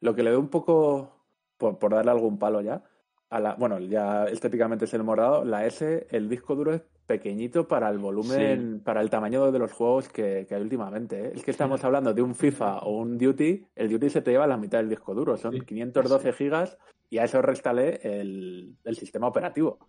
lo 0.00 0.14
que 0.14 0.22
le 0.22 0.30
doy 0.30 0.40
un 0.40 0.48
poco, 0.48 1.26
por, 1.58 1.78
por 1.78 1.92
darle 1.92 2.10
algún 2.12 2.38
palo 2.38 2.62
ya, 2.62 2.82
a 3.28 3.38
la, 3.40 3.54
bueno, 3.56 3.78
ya 3.78 4.24
estéticamente 4.24 4.86
es 4.86 4.94
el 4.94 5.04
morado, 5.04 5.44
la 5.44 5.66
S, 5.66 6.06
el 6.10 6.28
disco 6.30 6.56
duro 6.56 6.72
es 6.72 6.82
pequeñito 7.10 7.66
para 7.66 7.88
el 7.90 7.98
volumen, 7.98 8.80
para 8.84 9.00
el 9.00 9.10
tamaño 9.10 9.50
de 9.50 9.58
los 9.58 9.72
juegos 9.72 10.08
que, 10.08 10.46
que 10.48 10.54
hay 10.54 10.62
últimamente. 10.62 11.20
¿eh? 11.26 11.32
Es 11.34 11.42
que 11.42 11.50
estamos 11.50 11.82
hablando 11.82 12.14
de 12.14 12.22
un 12.22 12.36
FIFA 12.36 12.78
o 12.84 12.98
un 12.98 13.18
Duty, 13.18 13.66
el 13.74 13.90
Duty 13.90 14.10
se 14.10 14.22
te 14.22 14.30
lleva 14.30 14.46
la 14.46 14.56
mitad 14.56 14.78
del 14.78 14.88
disco 14.88 15.12
duro, 15.12 15.36
son 15.36 15.54
Sí. 15.54 15.60
512 15.62 16.32
gigas 16.32 16.78
y 17.10 17.18
a 17.18 17.24
eso 17.24 17.42
réstale 17.42 17.98
el, 18.04 18.76
el 18.84 18.96
sistema 18.96 19.26
operativo. 19.26 19.80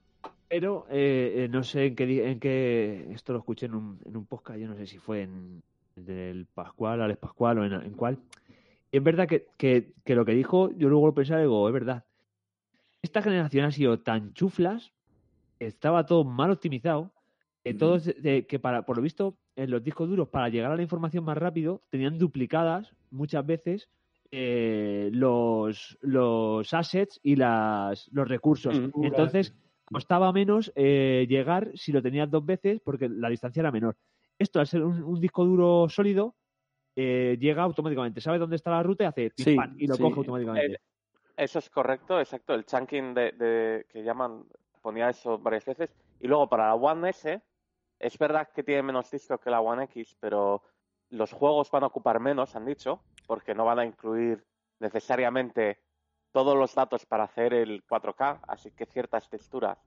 Pero 0.48 0.88
eh, 0.90 1.44
eh, 1.44 1.48
no 1.48 1.62
sé 1.64 1.86
en 1.86 1.96
qué, 1.96 2.32
en 2.32 2.40
qué. 2.40 3.08
Esto 3.12 3.34
lo 3.34 3.40
escuché 3.40 3.68
en 3.68 3.76
un, 3.76 4.00
en 4.04 4.18
un 4.18 4.26
podcast, 4.26 4.60
yo 4.60 4.68
no 4.68 4.76
sé 4.76 4.88
si 4.88 4.98
fue 4.98 5.22
en 5.22 5.62
el 5.98 6.06
del 6.06 6.46
Pascual, 6.48 7.04
Alex 7.04 7.20
Pascual 7.20 7.60
o 7.60 7.66
en, 7.66 7.74
en 7.74 7.94
cuál. 7.94 8.18
Y 8.92 8.98
es 8.98 9.04
verdad 9.04 9.28
que, 9.28 9.46
que, 9.58 9.94
que 10.04 10.16
lo 10.16 10.26
que 10.26 10.34
dijo, 10.34 10.72
yo 10.76 10.90
luego 10.90 11.06
lo 11.06 11.14
pensaba 11.14 11.40
y 11.40 11.44
digo, 11.44 11.68
es 11.68 11.74
verdad. 11.74 12.04
Esta 13.04 13.22
generación 13.22 13.66
ha 13.66 13.72
sido 13.72 14.00
tan 14.00 14.34
chuflas, 14.34 14.92
estaba 15.68 16.06
todo 16.06 16.24
mal 16.24 16.52
optimizado, 16.52 17.12
Ujú. 17.64 17.78
todos, 17.78 18.08
eh, 18.08 18.46
que 18.48 18.60
para, 18.60 18.84
por 18.84 18.98
lo 18.98 19.04
visto, 19.04 19.38
en 19.56 19.70
los 19.70 19.84
discos 19.84 20.10
duros, 20.10 20.30
para 20.30 20.50
llegar 20.50 20.72
a 20.72 20.76
la 20.76 20.82
información 20.82 21.24
más 21.24 21.38
rápido, 21.38 21.82
tenían 21.90 22.18
duplicadas 22.18 22.96
muchas 23.12 23.46
veces 23.46 23.90
eh, 24.32 25.10
los, 25.14 25.98
los 26.02 26.74
assets 26.74 27.20
y 27.22 27.36
las, 27.36 28.10
los 28.12 28.28
recursos. 28.28 28.76
Mm. 28.96 29.06
Entonces, 29.06 29.54
costaba 29.86 30.32
menos 30.32 30.72
eh, 30.76 31.26
llegar 31.30 31.72
si 31.76 31.92
lo 31.92 32.02
tenías 32.02 32.32
dos 32.32 32.46
veces 32.46 32.82
porque 32.84 33.08
la 33.10 33.30
distancia 33.30 33.60
era 33.60 33.72
menor. 33.72 33.96
Esto, 34.40 34.60
al 34.60 34.68
ser 34.68 34.84
un, 34.84 35.04
un 35.04 35.20
disco 35.20 35.46
duro 35.46 35.88
sólido, 35.90 36.34
eh, 36.96 37.38
llega 37.40 37.62
automáticamente. 37.64 38.22
Sabe 38.22 38.40
dónde 38.40 38.56
está 38.56 38.72
la 38.72 38.84
ruta 38.84 39.04
y 39.04 39.08
hace 39.08 39.32
Sí, 39.36 39.56
pam, 39.56 39.76
y 39.78 39.86
lo 39.86 39.96
sí. 39.96 40.02
coge 40.02 40.20
automáticamente. 40.20 40.78
Eso 41.38 41.60
es 41.60 41.70
correcto, 41.70 42.20
exacto. 42.20 42.54
El 42.54 42.66
chunking 42.66 43.14
de, 43.14 43.32
de- 43.34 43.86
que 43.92 44.04
llaman, 44.04 44.46
ponía 44.82 45.10
eso 45.10 45.38
varias 45.38 45.66
veces. 45.66 45.94
Y 46.20 46.28
luego 46.28 46.50
para 46.50 46.68
la 46.68 46.76
One 46.76 47.10
S, 47.10 47.42
es 48.00 48.18
verdad 48.18 48.50
que 48.54 48.64
tiene 48.64 48.84
menos 48.84 49.12
disco 49.12 49.38
que 49.38 49.50
la 49.50 49.62
One 49.62 49.86
X, 49.86 50.16
pero 50.20 50.64
los 51.10 51.32
juegos 51.32 51.70
van 51.72 51.84
a 51.84 51.88
ocupar 51.88 52.20
menos, 52.20 52.56
han 52.56 52.66
dicho, 52.66 53.04
porque 53.28 53.54
no 53.54 53.66
van 53.66 53.80
a 53.80 53.86
incluir 53.86 54.44
necesariamente 54.80 55.80
todos 56.32 56.58
los 56.58 56.74
datos 56.74 57.06
para 57.06 57.26
hacer 57.26 57.54
el 57.54 57.86
4K, 57.86 58.40
así 58.48 58.72
que 58.72 58.86
ciertas 58.86 59.30
texturas 59.30 59.78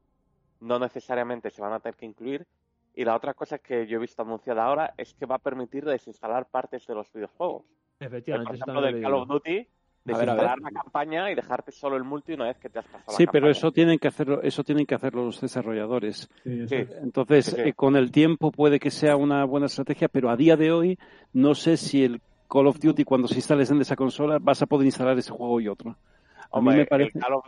no 0.60 0.78
necesariamente 0.78 1.50
se 1.50 1.62
van 1.62 1.72
a 1.72 1.80
tener 1.80 1.96
que 1.96 2.06
incluir. 2.06 2.46
Y 2.94 3.04
la 3.04 3.16
otra 3.16 3.34
cosa 3.34 3.58
que 3.58 3.86
yo 3.86 3.96
he 3.96 4.00
visto 4.00 4.22
anunciada 4.22 4.64
ahora 4.64 4.94
es 4.96 5.14
que 5.14 5.26
va 5.26 5.36
a 5.36 5.40
permitir 5.40 5.84
desinstalar 5.84 6.46
partes 6.46 6.86
de 6.86 6.94
los 6.94 7.12
videojuegos. 7.12 7.64
Efectivamente, 7.98 8.48
Por 8.48 8.56
ejemplo, 8.56 8.82
del 8.82 9.02
Call 9.02 9.14
of. 9.14 9.28
Duty. 9.28 9.68
Desinstalar 10.04 10.58
la 10.60 10.70
campaña 10.70 11.30
y 11.30 11.34
dejarte 11.34 11.72
solo 11.72 11.96
el 11.96 12.04
multi 12.04 12.34
una 12.34 12.46
vez 12.46 12.58
que 12.58 12.68
te 12.68 12.78
has 12.78 12.84
pasado 12.86 13.16
Sí, 13.16 13.24
la 13.26 13.32
pero 13.32 13.46
campaña. 13.46 13.58
eso 13.58 13.72
tienen 13.72 13.98
que 13.98 14.08
hacerlo, 14.08 14.42
eso 14.42 14.62
tienen 14.64 14.86
que 14.86 14.94
hacerlo 14.94 15.24
los 15.24 15.40
desarrolladores. 15.40 16.28
Sí, 16.44 16.68
Sí. 16.68 16.76
Entonces, 17.02 17.46
Sí, 17.46 17.52
sí. 17.56 17.60
eh, 17.68 17.72
con 17.74 17.96
el 17.96 18.10
tiempo 18.12 18.50
puede 18.52 18.78
que 18.78 18.90
sea 18.90 19.16
una 19.16 19.44
buena 19.44 19.66
estrategia, 19.66 20.08
pero 20.08 20.30
a 20.30 20.36
día 20.36 20.56
de 20.56 20.72
hoy 20.72 20.98
no 21.32 21.54
sé 21.54 21.76
si 21.76 22.04
el 22.04 22.20
Call 22.48 22.66
of 22.66 22.78
Duty 22.78 23.04
cuando 23.04 23.26
se 23.28 23.36
instales 23.36 23.70
en 23.70 23.80
esa 23.80 23.96
consola 23.96 24.38
vas 24.40 24.60
a 24.62 24.66
poder 24.66 24.86
instalar 24.86 25.18
ese 25.18 25.30
juego 25.32 25.60
y 25.60 25.68
otro. 25.68 25.96
A 26.52 26.60
mí 26.60 26.74
me 26.74 26.86
parece. 26.86 27.18
el, 27.18 27.24
Call 27.24 27.32
of, 27.34 27.46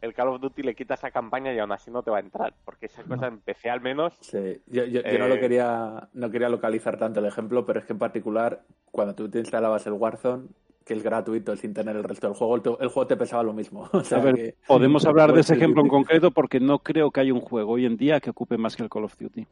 el 0.00 0.14
Call 0.14 0.28
of 0.28 0.40
Duty 0.40 0.62
le 0.62 0.74
quitas 0.74 0.98
esa 1.00 1.10
campaña 1.10 1.52
y 1.52 1.58
aún 1.58 1.70
así 1.72 1.90
no 1.90 2.02
te 2.02 2.10
va 2.10 2.16
a 2.16 2.20
entrar, 2.20 2.54
porque 2.64 2.86
esa 2.86 3.02
cosa 3.04 3.26
empecé 3.26 3.68
al 3.70 3.80
menos. 3.82 4.14
Sí, 4.22 4.60
yo, 4.66 4.84
yo- 4.86 5.02
yo 5.02 5.18
no 5.18 5.26
Eh, 5.26 5.28
lo 5.28 5.38
quería, 5.38 6.08
no 6.14 6.30
quería 6.30 6.48
localizar 6.48 6.96
tanto 6.98 7.20
el 7.20 7.26
ejemplo, 7.26 7.64
pero 7.66 7.80
es 7.80 7.84
que 7.84 7.92
en 7.92 7.98
particular, 7.98 8.62
cuando 8.90 9.14
tú 9.14 9.28
te 9.28 9.38
instalabas 9.38 9.86
el 9.86 9.92
Warzone, 9.92 10.48
que 10.88 10.94
es 10.94 11.02
gratuito 11.02 11.54
sin 11.54 11.74
tener 11.74 11.94
el 11.96 12.02
resto 12.02 12.26
del 12.28 12.34
juego, 12.34 12.56
el, 12.56 12.62
el 12.80 12.88
juego 12.88 13.06
te 13.06 13.16
pesaba 13.16 13.42
lo 13.42 13.52
mismo. 13.52 13.86
O 13.92 14.02
sea 14.02 14.18
A 14.18 14.22
ver, 14.22 14.34
que- 14.34 14.54
podemos 14.66 15.04
hablar 15.04 15.32
de 15.34 15.40
ese 15.42 15.54
ejemplo 15.54 15.82
en 15.82 15.88
concreto 15.88 16.30
porque 16.30 16.58
no 16.60 16.78
creo 16.78 17.10
que 17.10 17.20
haya 17.20 17.34
un 17.34 17.40
juego 17.42 17.72
hoy 17.72 17.84
en 17.84 17.96
día 17.98 18.18
que 18.20 18.30
ocupe 18.30 18.56
más 18.56 18.74
que 18.74 18.82
el 18.82 18.88
Call 18.88 19.04
of 19.04 19.16
Duty. 19.18 19.46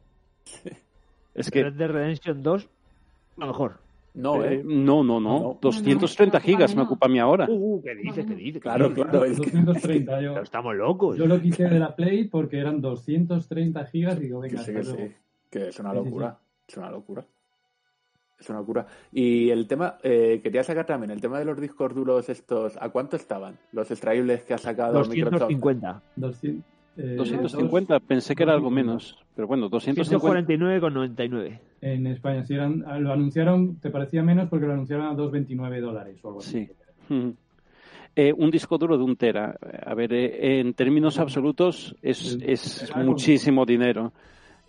Es 1.35 1.51
que 1.51 1.63
Red 1.63 1.73
Dead 1.73 1.89
Redemption 1.91 2.41
2, 2.41 2.67
a 3.37 3.41
lo 3.41 3.47
mejor. 3.47 3.77
No, 4.15 4.43
eh, 4.43 4.55
¿eh? 4.55 4.61
no, 4.65 5.03
no, 5.03 5.19
no, 5.19 5.39
No. 5.39 5.57
230 5.61 6.39
No, 6.39 6.41
no, 6.41 6.45
gigas 6.45 6.75
me 6.75 6.81
ocupa 6.81 7.05
a 7.05 7.09
mí 7.09 7.19
ahora. 7.19 7.45
Uh, 7.47 7.79
¿qué 7.83 7.93
dices? 7.93 8.25
¿Qué 8.25 8.33
dices? 8.33 8.59
Claro, 8.63 8.87
¿Qué 8.89 8.95
dices? 8.95 9.11
claro, 9.11 9.25
es 9.25 9.39
que- 9.39 9.51
230 9.51 10.21
yo. 10.21 10.31
Pero 10.33 10.43
estamos 10.43 10.75
locos. 10.75 11.17
Yo 11.17 11.27
lo 11.27 11.39
quité 11.39 11.65
de 11.69 11.77
la 11.77 11.95
Play 11.95 12.23
porque 12.27 12.57
eran 12.57 12.81
230 12.81 13.85
gigas 13.85 14.17
y 14.17 14.21
digo, 14.21 14.41
que 14.41 14.47
venga, 14.47 14.63
sí, 14.63 14.73
que 14.73 14.83
sí, 14.83 14.97
que 15.51 15.67
es 15.67 15.79
una 15.79 15.91
Sí, 15.91 15.97
sí, 15.99 16.03
locura, 16.05 16.39
es 16.67 16.77
una 16.77 16.89
locura. 16.89 17.25
Es 18.39 18.49
una 18.49 18.59
locura. 18.59 18.85
Y 19.11 19.49
el 19.49 19.67
tema, 19.67 19.97
eh, 20.03 20.39
quería 20.43 20.63
sacar 20.63 20.85
también 20.85 21.11
el 21.11 21.21
tema 21.21 21.39
de 21.39 21.45
los 21.45 21.59
discos 21.59 21.93
duros 21.95 22.29
estos, 22.29 22.77
¿a 22.79 22.89
cuánto 22.89 23.15
estaban? 23.15 23.57
Los 23.71 23.89
extraíbles 23.89 24.43
que 24.43 24.53
ha 24.53 24.57
sacado 24.57 24.99
Microsoft. 25.05 25.49
250. 25.49 26.01
200, 26.15 26.65
eh, 26.97 27.15
250, 27.15 27.99
pensé 27.99 28.35
que 28.35 28.43
era 28.43 28.53
algo 28.53 28.69
menos. 28.69 29.17
Pero 29.35 29.47
bueno, 29.47 29.69
250. 29.69 30.45
149,99. 30.45 31.59
En 31.81 32.07
España, 32.07 32.43
si 32.43 32.53
eran, 32.53 32.83
lo 33.03 33.11
anunciaron, 33.11 33.77
te 33.79 33.89
parecía 33.89 34.21
menos 34.23 34.49
porque 34.49 34.65
lo 34.65 34.73
anunciaron 34.73 35.07
a 35.07 35.13
2,29 35.13 35.81
dólares 35.81 36.19
o 36.23 36.27
algo 36.29 36.39
así. 36.39 36.65
Sí. 37.07 37.13
Mm. 37.13 37.29
Eh, 38.15 38.33
un 38.35 38.49
disco 38.49 38.79
duro 38.79 38.97
de 38.97 39.03
un 39.03 39.15
tera, 39.15 39.55
a 39.85 39.93
ver, 39.93 40.11
eh, 40.11 40.59
en 40.59 40.73
términos 40.73 41.19
absolutos 41.19 41.95
es, 42.01 42.35
es 42.41 42.91
muchísimo 42.95 43.63
dinero. 43.63 44.11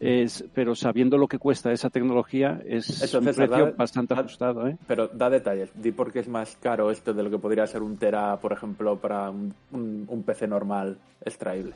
Es, 0.01 0.45
pero 0.55 0.75
sabiendo 0.77 1.19
lo 1.19 1.27
que 1.27 1.39
cuesta 1.39 1.73
esa 1.73 1.91
tecnología, 1.91 2.61
es 2.65 3.13
un 3.15 3.25
precio 3.25 3.49
da- 3.49 3.71
bastante 3.73 4.15
da- 4.15 4.21
ajustado. 4.21 4.69
¿eh? 4.69 4.77
Pero 4.87 5.09
da 5.09 5.29
detalles. 5.29 5.71
Di 5.75 5.91
por 5.91 6.13
qué 6.13 6.21
es 6.21 6.29
más 6.29 6.57
caro 6.61 6.91
esto 6.91 7.13
de 7.13 7.23
lo 7.25 7.31
que 7.31 7.39
podría 7.39 7.67
ser 7.67 7.83
un 7.83 7.97
Tera, 7.97 8.37
por 8.37 8.53
ejemplo, 8.53 8.97
para 8.97 9.29
un, 9.31 9.53
un- 9.73 10.05
un 10.09 10.23
PC 10.23 10.47
normal 10.47 10.99
extraíble. 11.25 11.73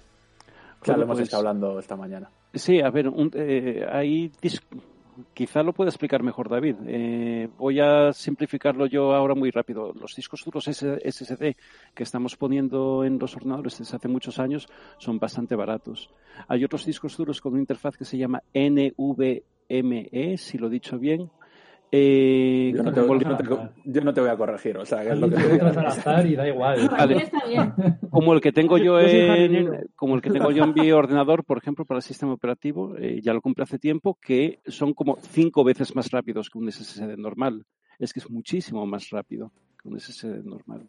O 0.80 0.84
sea, 0.84 0.94
Bueno, 0.94 0.98
lo 0.98 1.02
hemos 1.04 1.16
pues- 1.16 1.28
estado 1.28 1.40
hablando 1.40 1.78
esta 1.80 1.96
mañana. 1.96 2.28
Sí, 2.54 2.80
a 2.80 2.90
ver, 2.90 3.08
un, 3.08 3.30
eh, 3.34 3.86
hay 3.90 4.30
quizá 5.34 5.62
lo 5.62 5.72
pueda 5.72 5.90
explicar 5.90 6.22
mejor 6.22 6.48
David. 6.48 6.76
Eh, 6.86 7.48
voy 7.58 7.80
a 7.80 8.12
simplificarlo 8.12 8.86
yo 8.86 9.14
ahora 9.14 9.34
muy 9.34 9.50
rápido. 9.50 9.92
Los 9.92 10.14
discos 10.14 10.42
duros 10.44 10.64
SSD 10.64 11.56
que 11.94 12.02
estamos 12.02 12.36
poniendo 12.36 13.04
en 13.04 13.18
los 13.18 13.36
ordenadores 13.36 13.78
desde 13.78 13.96
hace 13.96 14.08
muchos 14.08 14.38
años 14.38 14.68
son 14.98 15.18
bastante 15.18 15.56
baratos. 15.56 16.10
Hay 16.48 16.64
otros 16.64 16.86
discos 16.86 17.16
duros 17.16 17.40
con 17.40 17.52
una 17.52 17.60
interfaz 17.60 17.96
que 17.96 18.04
se 18.04 18.18
llama 18.18 18.42
NVMe, 18.54 20.38
si 20.38 20.58
lo 20.58 20.66
he 20.66 20.70
dicho 20.70 20.98
bien. 20.98 21.30
Eh, 21.94 22.72
Yo 22.74 22.82
no, 22.82 22.90
te, 22.92 23.00
como 23.02 23.20
yo 23.20 23.28
el- 23.28 23.28
no 23.28 23.36
te- 23.36 23.70
yo 23.84 24.00
no 24.00 24.14
te 24.14 24.20
voy 24.22 24.30
a 24.30 24.36
corregir, 24.36 24.78
o 24.78 24.86
sea, 24.86 25.02
que 25.02 25.10
es 25.10 25.18
lo 25.20 25.28
que 25.28 25.36
Te 25.36 25.60
azar 25.60 26.26
y 26.26 26.34
da 26.34 26.48
igual. 26.48 26.88
Vale. 26.88 27.16
Está 27.18 27.46
bien. 27.46 27.74
como 28.10 28.32
el 28.32 28.40
que 28.40 28.50
tengo 28.50 28.78
yo 28.78 28.98
en 28.98 29.88
como 29.94 30.14
el 30.14 30.22
que 30.22 30.30
tengo 30.30 30.50
yo 30.52 30.64
en 30.64 30.72
mi 30.74 30.90
ordenador, 30.90 31.44
por 31.44 31.58
ejemplo, 31.58 31.84
para 31.84 31.98
el 31.98 32.02
sistema 32.02 32.32
operativo, 32.32 32.96
eh, 32.96 33.20
ya 33.22 33.34
lo 33.34 33.42
compré 33.42 33.64
hace 33.64 33.78
tiempo, 33.78 34.16
que 34.20 34.60
son 34.66 34.94
como 34.94 35.18
cinco 35.20 35.64
veces 35.64 35.94
más 35.94 36.10
rápidos 36.10 36.48
que 36.48 36.56
un 36.58 36.70
SSD 36.72 37.18
normal. 37.18 37.66
Es 37.98 38.14
que 38.14 38.20
es 38.20 38.30
muchísimo 38.30 38.86
más 38.86 39.10
rápido 39.10 39.52
que 39.82 39.88
un 39.90 40.00
SSD 40.00 40.42
normal. 40.44 40.88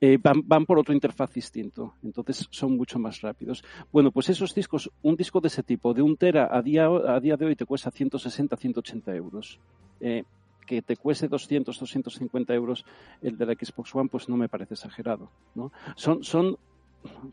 Eh, 0.00 0.18
van, 0.20 0.42
van 0.44 0.66
por 0.66 0.80
otro 0.80 0.92
interfaz 0.92 1.32
distinto, 1.32 1.94
entonces 2.02 2.48
son 2.50 2.76
mucho 2.76 2.98
más 2.98 3.20
rápidos. 3.20 3.62
Bueno, 3.92 4.10
pues 4.10 4.28
esos 4.30 4.52
discos, 4.52 4.90
un 5.02 5.14
disco 5.14 5.40
de 5.40 5.46
ese 5.46 5.62
tipo, 5.62 5.94
de 5.94 6.02
un 6.02 6.16
tera, 6.16 6.48
a 6.50 6.60
día, 6.60 6.86
a 6.86 7.20
día 7.20 7.36
de 7.36 7.46
hoy 7.46 7.54
te 7.54 7.64
cuesta 7.64 7.92
160, 7.92 8.56
180 8.56 9.14
euros. 9.14 9.60
Eh, 10.02 10.24
que 10.66 10.82
te 10.82 10.96
cueste 10.96 11.28
200, 11.28 11.78
250 11.78 12.54
euros 12.54 12.84
el 13.20 13.36
de 13.36 13.46
la 13.46 13.54
Xbox 13.54 13.94
One, 13.94 14.08
pues 14.08 14.28
no 14.28 14.36
me 14.36 14.48
parece 14.48 14.74
exagerado. 14.74 15.28
¿no? 15.54 15.72
Son, 15.96 16.22
son, 16.22 16.56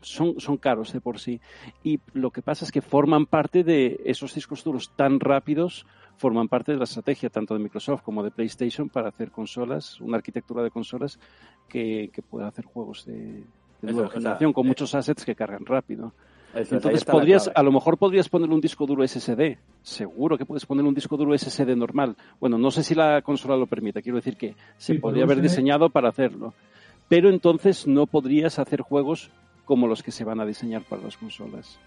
son, 0.00 0.40
son 0.40 0.56
caros 0.56 0.92
de 0.92 1.00
por 1.00 1.18
sí. 1.18 1.40
Y 1.82 2.00
lo 2.12 2.30
que 2.30 2.42
pasa 2.42 2.64
es 2.64 2.72
que 2.72 2.82
forman 2.82 3.26
parte 3.26 3.64
de 3.64 4.00
esos 4.04 4.34
discos 4.34 4.64
duros 4.64 4.92
tan 4.96 5.20
rápidos, 5.20 5.86
forman 6.16 6.48
parte 6.48 6.72
de 6.72 6.78
la 6.78 6.84
estrategia 6.84 7.30
tanto 7.30 7.54
de 7.54 7.60
Microsoft 7.60 8.02
como 8.02 8.22
de 8.22 8.30
PlayStation 8.30 8.88
para 8.88 9.08
hacer 9.08 9.30
consolas, 9.30 10.00
una 10.00 10.16
arquitectura 10.16 10.62
de 10.62 10.70
consolas 10.70 11.18
que, 11.68 12.10
que 12.12 12.22
pueda 12.22 12.48
hacer 12.48 12.64
juegos 12.64 13.06
de, 13.06 13.44
nueva 13.82 14.10
generación 14.10 14.52
con 14.52 14.66
eh, 14.66 14.68
muchos 14.68 14.94
assets 14.94 15.24
que 15.24 15.34
cargan 15.34 15.64
rápido. 15.64 16.12
Eso 16.54 16.76
Entonces 16.76 17.04
podrías, 17.04 17.50
a 17.54 17.62
lo 17.62 17.70
mejor 17.70 17.96
podrías 17.96 18.28
poner 18.28 18.50
un 18.50 18.60
disco 18.60 18.86
duro 18.86 19.06
SSD. 19.06 19.58
Seguro 19.82 20.36
que 20.36 20.44
puedes 20.44 20.66
poner 20.66 20.84
un 20.84 20.94
disco 20.94 21.16
duro 21.16 21.36
SSD 21.36 21.76
normal. 21.76 22.16
Bueno, 22.40 22.58
no 22.58 22.70
sé 22.70 22.82
si 22.82 22.94
la 22.94 23.22
consola 23.22 23.56
lo 23.56 23.66
permite. 23.66 24.02
Quiero 24.02 24.16
decir 24.16 24.36
que 24.36 24.56
se 24.76 24.94
Sí, 24.94 24.98
podría 24.98 25.24
haber 25.24 25.40
diseñado 25.40 25.90
para 25.90 26.08
hacerlo. 26.08 26.54
Pero 27.08 27.30
entonces 27.30 27.86
no 27.86 28.06
podrías 28.06 28.58
hacer 28.58 28.80
juegos 28.80 29.30
como 29.64 29.86
los 29.86 30.02
que 30.02 30.10
se 30.10 30.24
van 30.24 30.40
a 30.40 30.46
diseñar 30.46 30.82
para 30.82 31.02
las 31.02 31.16
consolas. 31.16 31.78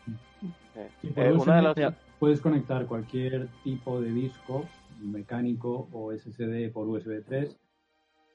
Eh, 0.76 0.90
eh, 1.16 1.32
una 1.34 1.58
de 1.58 1.62
las... 1.62 1.96
puedes 2.18 2.40
conectar 2.40 2.86
cualquier 2.86 3.50
tipo 3.64 4.00
de 4.00 4.12
disco, 4.12 4.66
mecánico 5.02 5.90
o 5.92 6.14
SSD 6.14 6.72
por 6.72 6.88
USB 6.88 7.22
3, 7.26 7.58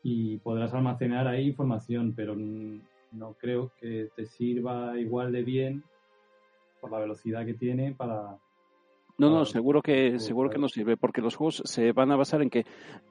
y 0.03 0.37
podrás 0.39 0.75
almacenar 0.75 1.27
ahí 1.27 1.47
información, 1.47 2.13
pero 2.15 2.37
no 2.37 3.33
creo 3.39 3.73
que 3.81 4.11
te 4.15 4.27
sirva 4.27 4.99
igual 4.99 5.33
de 5.33 5.43
bien 5.43 5.83
por 6.81 6.91
la 6.91 6.99
velocidad 6.99 7.45
que 7.45 7.55
tiene 7.55 7.93
para... 7.95 8.37
No, 9.19 9.31
no, 9.31 9.45
seguro 9.45 9.83
que, 9.83 10.21
seguro 10.21 10.49
que 10.49 10.59
no 10.59 10.69
sirve, 10.69 10.97
porque 10.97 11.21
los 11.21 11.35
juegos 11.35 11.61
se 11.65 11.91
van 11.91 12.13
a 12.13 12.17
basar 12.17 12.41
en 12.41 12.51
que 12.51 12.65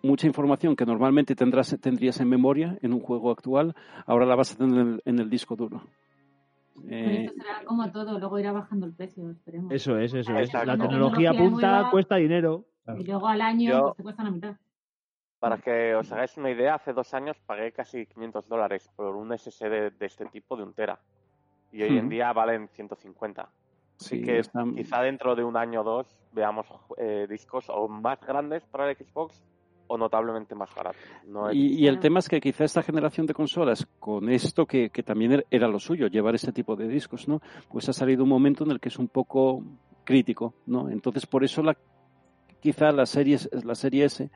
mucha 0.03 0.25
información 0.25 0.73
que 0.77 0.85
normalmente 0.85 1.35
tendrás, 1.35 1.77
tendrías 1.81 2.19
en 2.21 2.29
memoria 2.29 2.77
en 2.81 2.93
un 2.93 3.01
juego 3.01 3.29
actual, 3.29 3.75
ahora 4.05 4.25
la 4.25 4.35
vas 4.35 4.53
a 4.53 4.57
tener 4.57 4.79
en 4.79 4.87
el, 4.93 5.01
en 5.03 5.19
el 5.19 5.29
disco 5.29 5.57
duro. 5.57 5.81
Pero 6.75 6.95
Eh, 6.95 7.25
esto 7.25 7.33
será 7.41 7.65
como 7.65 7.91
todo, 7.91 8.17
luego 8.19 8.39
irá 8.39 8.53
bajando 8.53 8.85
el 8.85 8.93
precio, 8.93 9.29
esperemos. 9.31 9.69
Eso 9.73 9.97
es, 9.97 10.13
eso 10.13 10.31
es. 10.37 10.47
Exacto. 10.47 10.65
La 10.67 10.75
La 10.77 10.83
tecnología 10.83 11.31
tecnología 11.31 11.51
punta 11.51 11.71
nueva- 11.73 11.91
cuesta 11.91 12.15
dinero. 12.15 12.65
Y 12.97 13.03
luego 13.03 13.27
al 13.27 13.41
año 13.41 13.69
Yo- 13.71 13.81
pues, 13.87 13.97
te 13.97 14.03
cuesta 14.03 14.23
la 14.23 14.31
mitad. 14.31 14.55
Para 15.39 15.57
que 15.57 15.93
os 15.93 16.09
hagáis 16.13 16.37
una 16.37 16.51
idea, 16.51 16.75
hace 16.75 16.93
dos 16.93 17.13
años 17.13 17.37
pagué 17.45 17.73
casi 17.73 18.05
500 18.05 18.47
dólares 18.47 18.89
por 18.95 19.13
un 19.17 19.33
SSD 19.33 19.91
de 19.91 20.05
este 20.05 20.25
tipo 20.27 20.55
de 20.55 20.63
un 20.63 20.73
tera. 20.73 20.99
Y 21.77 21.83
hoy 21.83 21.97
en 21.99 22.09
día 22.09 22.33
valen 22.33 22.67
150. 22.69 23.41
Así 23.99 24.17
sí, 24.17 24.21
que 24.23 24.39
están- 24.39 24.73
quizá 24.75 25.01
dentro 25.01 25.35
de 25.35 25.43
un 25.43 25.55
año 25.55 25.81
o 25.81 25.83
dos 25.83 26.07
veamos 26.31 26.65
eh, 26.97 27.27
discos 27.29 27.65
o 27.69 27.87
más 27.87 28.19
grandes 28.21 28.63
para 28.65 28.89
el 28.89 28.95
Xbox 28.97 29.43
o 29.87 29.97
notablemente 29.97 30.55
más 30.55 30.73
baratos. 30.75 30.99
No 31.27 31.51
Y, 31.53 31.75
y 31.83 31.87
el 31.87 31.99
tema 31.99 32.19
es 32.19 32.27
que 32.27 32.41
quizá 32.41 32.63
esta 32.63 32.81
generación 32.81 33.25
de 33.27 33.33
consolas, 33.33 33.87
con 33.99 34.29
esto 34.29 34.65
que, 34.65 34.89
que 34.89 35.03
también 35.03 35.31
er- 35.33 35.45
era 35.51 35.67
lo 35.67 35.79
suyo, 35.79 36.07
llevar 36.07 36.33
este 36.35 36.51
tipo 36.51 36.75
de 36.75 36.87
discos, 36.87 37.27
¿no? 37.27 37.41
Pues 37.71 37.87
ha 37.89 37.93
salido 37.93 38.23
un 38.23 38.29
momento 38.29 38.63
en 38.63 38.71
el 38.71 38.79
que 38.79 38.89
es 38.89 38.97
un 38.97 39.07
poco 39.07 39.63
crítico, 40.03 40.53
¿no? 40.65 40.89
Entonces, 40.89 41.25
por 41.27 41.43
eso 41.43 41.61
la, 41.61 41.77
quizá 42.59 42.91
la 42.91 43.05
serie, 43.05 43.37
la 43.63 43.75
serie 43.75 44.05
S, 44.05 44.29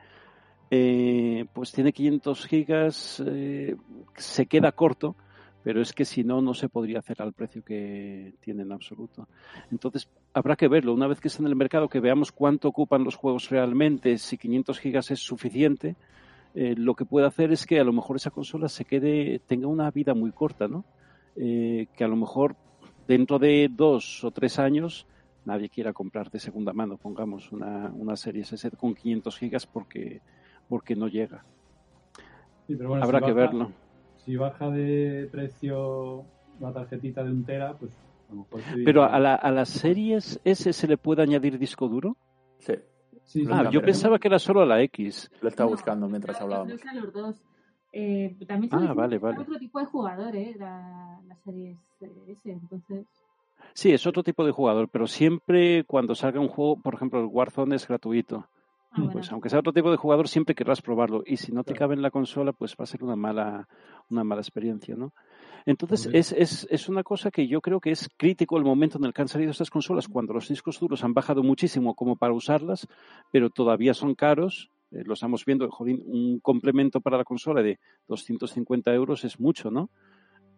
eh, 0.70 1.44
pues 1.52 1.72
tiene 1.72 1.92
500 1.92 2.46
gigas, 2.46 3.22
eh, 3.26 3.76
se 4.16 4.46
queda 4.46 4.72
corto, 4.72 5.16
pero 5.62 5.80
es 5.80 5.92
que 5.92 6.04
si 6.04 6.24
no, 6.24 6.40
no 6.42 6.54
se 6.54 6.68
podría 6.68 6.98
hacer 6.98 7.22
al 7.22 7.32
precio 7.32 7.62
que 7.64 8.34
tiene 8.40 8.62
en 8.62 8.72
absoluto. 8.72 9.28
Entonces, 9.70 10.08
habrá 10.34 10.56
que 10.56 10.68
verlo. 10.68 10.92
Una 10.94 11.06
vez 11.06 11.20
que 11.20 11.28
esté 11.28 11.42
en 11.42 11.48
el 11.48 11.56
mercado, 11.56 11.88
que 11.88 12.00
veamos 12.00 12.32
cuánto 12.32 12.68
ocupan 12.68 13.04
los 13.04 13.16
juegos 13.16 13.48
realmente, 13.50 14.18
si 14.18 14.36
500 14.38 14.78
gigas 14.80 15.10
es 15.10 15.20
suficiente, 15.20 15.94
eh, 16.54 16.74
lo 16.76 16.94
que 16.94 17.04
puede 17.04 17.26
hacer 17.26 17.52
es 17.52 17.64
que 17.66 17.80
a 17.80 17.84
lo 17.84 17.92
mejor 17.92 18.16
esa 18.16 18.30
consola 18.30 18.68
se 18.68 18.84
quede, 18.84 19.40
tenga 19.46 19.66
una 19.68 19.90
vida 19.90 20.14
muy 20.14 20.32
corta, 20.32 20.68
¿no? 20.68 20.84
Eh, 21.36 21.86
que 21.96 22.04
a 22.04 22.08
lo 22.08 22.16
mejor 22.16 22.56
dentro 23.08 23.38
de 23.38 23.68
dos 23.70 24.22
o 24.24 24.30
tres 24.30 24.58
años 24.58 25.06
nadie 25.44 25.68
quiera 25.68 25.92
comprar 25.92 26.30
de 26.30 26.38
segunda 26.38 26.72
mano, 26.72 26.96
pongamos 26.98 27.50
una, 27.52 27.90
una 27.96 28.16
serie 28.16 28.42
S 28.42 28.70
con 28.72 28.94
500 28.94 29.38
gigas 29.38 29.66
porque, 29.66 30.20
porque 30.68 30.94
no 30.94 31.08
llega. 31.08 31.44
Sí, 32.66 32.76
pero 32.76 32.90
bueno, 32.90 33.04
Habrá 33.04 33.20
si 33.20 33.26
que 33.26 33.32
baja- 33.32 33.46
verlo. 33.46 33.72
Si 34.24 34.36
baja 34.36 34.70
de 34.70 35.28
precio 35.30 36.24
la 36.60 36.72
tarjetita 36.72 37.24
de 37.24 37.30
un 37.30 37.44
tera, 37.44 37.76
pues 37.76 37.92
a 38.30 38.32
lo 38.34 38.40
mejor... 38.42 38.60
diría- 38.70 38.84
Pero 38.84 39.04
a, 39.04 39.18
la, 39.18 39.34
a 39.34 39.50
las 39.50 39.68
series 39.68 40.40
S 40.44 40.72
se 40.72 40.88
le 40.88 40.96
puede 40.96 41.22
añadir 41.22 41.58
disco 41.58 41.88
duro. 41.88 42.16
Sí, 42.58 42.74
Sí, 43.24 43.44
sí, 43.44 43.50
Ah, 43.50 43.68
yo 43.70 43.82
pensaba 43.82 44.18
que 44.18 44.28
era 44.28 44.38
solo 44.38 44.62
a 44.62 44.66
la 44.66 44.82
X. 44.82 45.30
lo 45.40 45.48
estaba 45.48 45.66
No, 45.68 45.72
buscando 45.76 46.08
mientras 46.08 46.40
hablábamos. 46.40 46.80
a 46.84 46.94
los 46.94 47.12
dos. 47.12 47.42
Eh, 47.92 48.36
también 48.46 48.70
se 48.70 48.76
Ah, 48.76 48.92
vale, 48.94 49.18
vale. 49.18 49.36
es 49.36 49.42
otro 49.42 49.58
tipo 49.58 49.78
de 49.78 49.84
jugador, 49.86 50.34
¿eh? 50.36 50.54
La, 50.58 51.20
la 51.26 51.36
serie 51.36 51.78
S, 52.26 52.50
entonces... 52.50 53.06
Sí, 53.74 53.92
es 53.92 54.06
otro 54.06 54.22
tipo 54.22 54.44
de 54.44 54.52
jugador, 54.52 54.88
pero 54.88 55.06
siempre 55.06 55.84
cuando 55.84 56.14
salga 56.14 56.40
un 56.40 56.48
juego, 56.48 56.76
por 56.80 56.94
ejemplo, 56.94 57.20
el 57.20 57.26
Warzone 57.26 57.76
es 57.76 57.86
gratuito. 57.88 58.48
Ah, 58.92 58.96
bueno. 58.98 59.12
Pues 59.12 59.32
aunque 59.32 59.48
sea 59.48 59.58
otro 59.60 59.72
tipo 59.72 59.90
de 59.90 59.96
jugador, 59.96 60.28
siempre 60.28 60.54
querrás 60.54 60.82
probarlo. 60.82 61.22
Y 61.26 61.36
si 61.38 61.50
no 61.52 61.64
te 61.64 61.72
Claro. 61.72 61.78
cabe 61.86 61.94
en 61.94 62.02
la 62.02 62.10
consola, 62.10 62.52
pues 62.52 62.72
va 62.78 62.84
a 62.84 62.86
ser 62.86 63.02
una 63.02 63.16
mala, 63.16 63.66
una 64.10 64.22
mala 64.22 64.40
experiencia, 64.42 64.94
¿no? 64.96 65.12
Entonces, 65.64 66.08
es, 66.12 66.32
es, 66.32 66.66
es 66.70 66.88
una 66.88 67.02
cosa 67.04 67.30
que 67.30 67.46
yo 67.46 67.60
creo 67.60 67.80
que 67.80 67.90
es 67.92 68.08
crítico 68.16 68.58
el 68.58 68.64
momento 68.64 68.98
en 68.98 69.04
el 69.04 69.12
que 69.14 69.22
han 69.22 69.28
salido 69.28 69.52
estas 69.52 69.70
consolas, 69.70 70.08
cuando 70.08 70.32
los 70.34 70.48
discos 70.48 70.78
duros 70.80 71.04
han 71.04 71.14
bajado 71.14 71.42
muchísimo 71.42 71.94
como 71.94 72.16
para 72.16 72.32
usarlas, 72.32 72.86
pero 73.30 73.48
todavía 73.48 73.94
son 73.94 74.14
caros. 74.14 74.70
Eh, 74.90 75.04
lo 75.06 75.14
estamos 75.14 75.44
viendo, 75.44 75.70
jolín, 75.70 76.02
un 76.04 76.40
complemento 76.40 77.00
para 77.00 77.16
la 77.16 77.24
consola 77.24 77.62
de 77.62 77.78
250 78.08 78.92
euros 78.92 79.24
es 79.24 79.38
mucho, 79.40 79.70
¿no? 79.70 79.88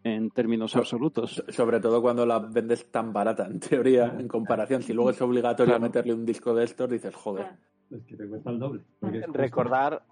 En 0.03 0.31
términos 0.31 0.73
So- 0.73 0.79
absolutos. 0.81 1.35
So- 1.35 1.45
Sobre 1.53 1.81
todo 1.81 2.03
cuando 2.03 2.27
la 2.27 2.39
vendes 2.39 2.91
tan 2.91 3.13
barata, 3.13 3.47
en 3.47 3.61
teoría, 3.61 4.07
en 4.19 4.27
comparación. 4.27 4.83
Si 4.83 4.93
luego 4.93 5.11
es 5.11 5.21
obligatorio 5.23 5.73
Claro. 5.75 5.81
meterle 5.83 6.15
un 6.15 6.25
disco 6.27 6.55
de 6.55 6.65
estos, 6.65 6.91
dices, 6.91 7.15
joder. 7.15 7.47
Claro. 7.95 7.99
Es 7.99 8.07
que 8.07 8.17
te 8.17 8.29
cuesta 8.29 8.51
el 8.51 8.59
doble. 8.59 8.83
porque 9.01 9.19
es 9.19 9.27
Recordar, 9.29 10.03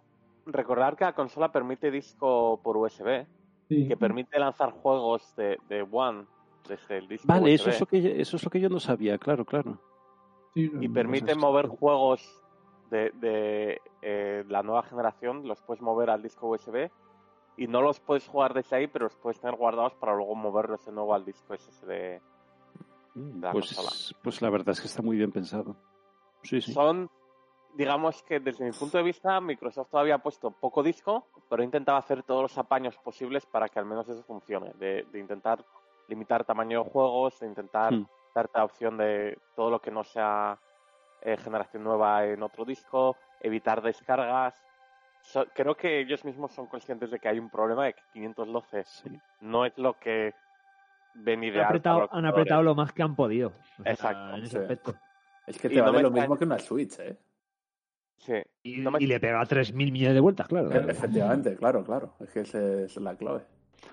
recordar 0.47 0.97
que 0.97 1.05
la 1.05 1.15
consola 1.15 1.51
permite 1.53 1.91
disco 1.91 2.61
por 2.63 2.77
USB, 2.77 3.27
Sí. 3.69 3.89
que 3.89 3.97
permite 3.97 4.39
lanzar 4.39 4.73
juegos 4.73 5.35
de, 5.37 5.59
de 5.69 5.87
One 5.91 6.27
desde 6.69 6.99
el 6.99 7.09
disco 7.09 7.27
Vale, 7.27 7.55
USB. 7.55 7.55
eso 7.55 7.71
es, 7.71 7.81
lo 7.81 7.87
que, 7.87 8.21
eso 8.21 8.37
es 8.37 8.45
lo 8.45 8.51
que 8.51 8.61
yo 8.61 8.69
no 8.69 8.81
sabía, 8.81 9.19
claro, 9.19 9.45
claro. 9.45 9.79
Sí, 10.55 10.71
y 10.81 10.89
no, 10.89 10.95
permite 10.95 11.27
pues 11.27 11.39
mover 11.39 11.69
juegos 11.69 12.43
de, 12.91 13.11
de, 13.15 13.81
eh, 14.03 14.45
la 14.49 14.63
nueva 14.63 14.83
generación 14.83 15.49
los 15.49 15.63
puedes 15.63 15.81
mover 15.81 16.11
al 16.11 16.23
disco 16.23 16.49
USB 16.51 16.91
y 17.57 17.67
no 17.67 17.81
los 17.81 18.01
puedes 18.01 18.27
jugar 18.29 18.53
desde 18.53 18.77
ahí, 18.77 18.87
pero 18.89 19.07
los 19.07 19.17
puedes 19.17 19.41
tener 19.41 19.57
guardados 19.57 19.95
para 19.95 20.15
luego 20.15 20.35
moverlos 20.35 20.85
de 20.85 20.93
nuevo 20.93 21.15
al 21.15 21.25
disco 21.25 21.55
SSD 21.57 21.89
de 21.89 22.21
la 23.41 23.53
consola. 23.53 23.89
Pues, 23.89 24.15
pues 24.23 24.43
la 24.43 24.51
verdad 24.51 24.71
es 24.71 24.81
que 24.81 24.87
está 24.89 25.01
muy 25.03 25.17
bien 25.17 25.33
pensado. 25.33 25.77
Sí, 26.43 26.61
sí. 26.61 26.73
Son, 26.73 27.09
digamos 27.75 28.23
que 28.23 28.41
desde 28.41 28.65
mi 28.65 28.73
punto 28.73 28.99
de 28.99 29.05
vista, 29.05 29.41
Microsoft 29.41 29.91
todavía 29.91 30.17
ha 30.17 30.19
puesto 30.23 30.51
poco 30.51 30.83
disco, 30.83 31.27
pero 31.49 31.63
ha 31.63 31.65
intentado 31.65 31.99
hacer 31.99 32.23
todos 32.23 32.43
los 32.43 32.59
apaños 32.59 32.97
posibles 32.99 33.47
para 33.47 33.69
que 33.69 33.79
al 33.79 33.85
menos 33.87 34.09
eso 34.09 34.23
funcione. 34.25 34.73
De, 34.79 35.07
de 35.11 35.19
intentar 35.19 35.65
limitar 36.09 36.45
tamaño 36.45 36.83
de 36.85 36.91
juegos, 36.91 37.39
de 37.41 37.47
intentar 37.47 37.93
Hmm. 37.93 38.07
darte 38.35 38.59
la 38.59 38.65
opción 38.65 38.97
de 38.99 39.39
todo 39.57 39.71
lo 39.71 39.81
que 39.81 39.91
no 39.91 40.05
sea 40.05 40.59
eh, 41.23 41.37
generación 41.37 41.85
nueva 41.85 42.25
en 42.27 42.43
otro 42.43 42.65
disco, 42.65 43.17
evitar 43.41 43.81
descargas. 43.81 44.61
So- 45.21 45.47
creo 45.55 45.77
que 45.77 46.01
ellos 46.01 46.25
mismos 46.25 46.51
son 46.53 46.67
conscientes 46.67 47.11
de 47.13 47.21
que 47.21 47.29
hay 47.29 47.39
un 47.39 47.49
problema 47.49 47.85
de 47.85 47.95
que 47.95 48.03
512 48.13 48.83
Sí. 48.85 49.21
no 49.41 49.65
es 49.65 49.73
lo 49.79 49.95
que 49.99 50.35
ven 51.15 51.39
Han 51.39 51.45
ideal. 51.45 51.67
apretado, 51.67 51.97
para 51.99 52.07
los 52.07 52.15
han 52.19 52.27
apretado 52.27 52.63
lo 52.65 52.75
más 52.75 52.93
que 52.93 53.03
han 53.03 53.15
podido. 53.15 53.51
O 53.79 53.83
sea, 53.85 53.93
Exacto, 53.93 54.37
En 54.37 54.43
ese 54.43 54.49
sí. 54.49 54.59
aspecto. 54.59 54.95
Es 55.47 55.59
que 55.61 55.69
Y 55.69 55.75
te 55.75 55.81
vale 55.81 55.93
me 55.99 56.03
lo 56.03 56.09
extraña- 56.09 56.23
mismo 56.23 56.37
que 56.39 56.45
una 56.45 56.59
Switch, 56.59 56.99
¿eh? 56.99 57.17
Sí. 58.19 58.35
Y, 58.63 58.77
No 58.79 58.91
me- 58.93 58.99
y 59.03 59.07
le 59.07 59.19
pega 59.19 59.43
3.000 59.45 59.91
millones 59.93 60.15
de 60.15 60.21
vueltas, 60.21 60.47
claro. 60.49 60.71
E- 60.73 60.91
Efectivamente, 60.91 61.57
claro, 61.57 61.83
claro. 61.85 62.15
Es 62.21 62.31
que 62.31 62.41
esa 62.41 62.83
es 62.83 62.97
la 62.99 63.17
clave. 63.17 63.41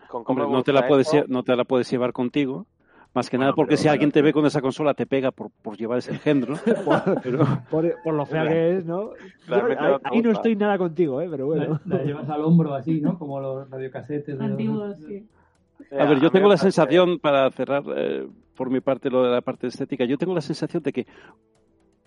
Con 0.07 0.23
Hombre, 0.27 0.45
no 0.47 0.61
te 0.63 0.71
la 0.71 0.87
puedes 0.87 1.07
esto, 1.11 1.25
lle- 1.25 1.27
no 1.29 1.43
te 1.43 1.55
la 1.55 1.63
puedes 1.65 1.89
llevar 1.89 2.11
contigo. 2.13 2.67
Más 3.15 3.27
que 3.27 3.37
Bueno, 3.37 3.45
nada 3.47 3.55
porque 3.55 3.69
pero 3.71 3.81
si 3.81 3.87
alguien 3.87 4.11
te 4.11 4.21
ve 4.21 4.31
con 4.31 4.45
esa 4.45 4.61
consola 4.61 4.93
te 4.93 5.07
pega 5.07 5.31
por, 5.31 5.49
por 5.63 5.75
llevar 5.75 5.97
ese 5.97 6.11
engendro. 6.11 6.53
pero, 7.23 7.39
Por, 7.71 7.95
por 8.03 8.13
lo 8.13 8.23
fea 8.27 8.47
que 8.47 8.77
es, 8.77 8.85
¿no? 8.85 9.13
Yo 9.47 9.55
ahí, 10.03 10.21
no 10.21 10.29
estoy 10.29 10.55
nada 10.55 10.77
contigo, 10.77 11.19
¿eh? 11.19 11.27
Pero 11.27 11.47
bueno. 11.47 11.79
La, 11.85 11.97
la 11.97 12.03
llevas 12.03 12.29
al 12.29 12.41
hombro 12.41 12.75
así, 12.75 13.01
¿no? 13.01 13.17
Como 13.17 13.39
los 13.39 13.67
radiocasetes. 13.67 14.35
los- 14.37 14.41
Antiguos, 14.47 14.95
sí. 15.07 15.27
eh, 15.89 15.99
A 15.99 16.05
ver, 16.05 16.19
yo 16.19 16.29
tengo 16.29 16.47
la 16.47 16.57
sensación, 16.57 17.17
para 17.17 17.49
cerrar 17.49 17.81
eh, 17.95 18.27
por 18.55 18.69
mi 18.69 18.79
parte 18.79 19.09
lo 19.09 19.23
de 19.23 19.31
la 19.31 19.41
parte 19.41 19.65
estética, 19.65 20.05
yo 20.05 20.19
tengo 20.19 20.35
la 20.35 20.41
sensación 20.41 20.83
de 20.83 20.93
que 20.93 21.07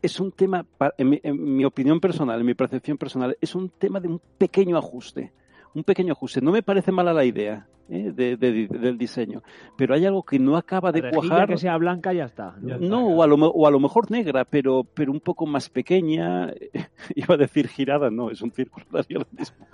es 0.03 0.19
un 0.21 0.33
tema, 0.33 0.67
en 0.99 1.09
mi, 1.09 1.21
en 1.23 1.57
mi 1.57 1.65
opinión 1.65 2.01
personal, 2.01 2.38
en 2.41 2.47
mi 2.47 2.55
percepción 2.55 2.99
personal, 2.99 3.37
es 3.41 3.55
un 3.55 3.69
tema 3.71 4.01
de 4.01 4.09
un 4.09 4.21
pequeño 4.38 4.77
ajuste. 4.77 5.33
Un 5.75 5.85
pequeño 5.85 6.12
ajuste. 6.12 6.43
No 6.43 6.53
me 6.53 6.62
parece 6.62 6.93
mala 6.93 7.15
la 7.15 7.25
idea 7.25 7.67
¿eh? 7.88 8.12
de- 8.15 8.37
de- 8.37 8.67
del 8.69 8.99
diseño, 8.99 9.43
pero 9.77 9.95
hay 9.95 10.05
algo 10.05 10.23
que 10.23 10.38
no 10.38 10.57
acaba 10.59 10.93
de 10.93 11.01
La 11.01 11.11
cuajar. 11.11 11.49
que 11.49 11.57
sea 11.57 11.79
blanca 11.79 12.12
ya 12.12 12.25
está. 12.27 12.57
¿no? 12.61 12.69
Ya. 12.69 12.77
No, 12.79 13.07
o 13.07 13.23
a, 13.23 13.27
lo, 13.27 13.37
o 13.37 13.67
a 13.67 13.71
lo 13.71 13.81
mejor 13.81 14.11
negra, 14.11 14.45
pero, 14.45 14.85
pero 14.85 15.11
un 15.12 15.21
poco 15.21 15.47
más 15.47 15.71
pequeña. 15.71 16.53
Iba 17.17 17.35
a 17.37 17.38
decir 17.38 17.69
girada, 17.69 18.11
no, 18.11 18.31
es 18.31 18.43
un 18.43 18.51
círculo 18.53 18.85
ahora 18.93 19.07
mismo. 19.09 19.67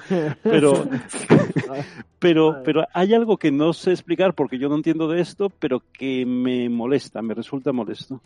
Pero, 0.44 0.72
pero, 2.18 2.60
pero 2.64 2.84
hay 2.94 3.14
algo 3.14 3.36
que 3.36 3.50
no 3.50 3.72
sé 3.72 3.90
explicar 3.90 4.34
porque 4.34 4.58
yo 4.58 4.68
no 4.68 4.76
entiendo 4.76 5.08
de 5.08 5.20
esto, 5.20 5.50
pero 5.50 5.82
que 5.92 6.24
me 6.26 6.68
molesta, 6.68 7.22
me 7.22 7.34
resulta 7.34 7.72
molesto. 7.72 8.20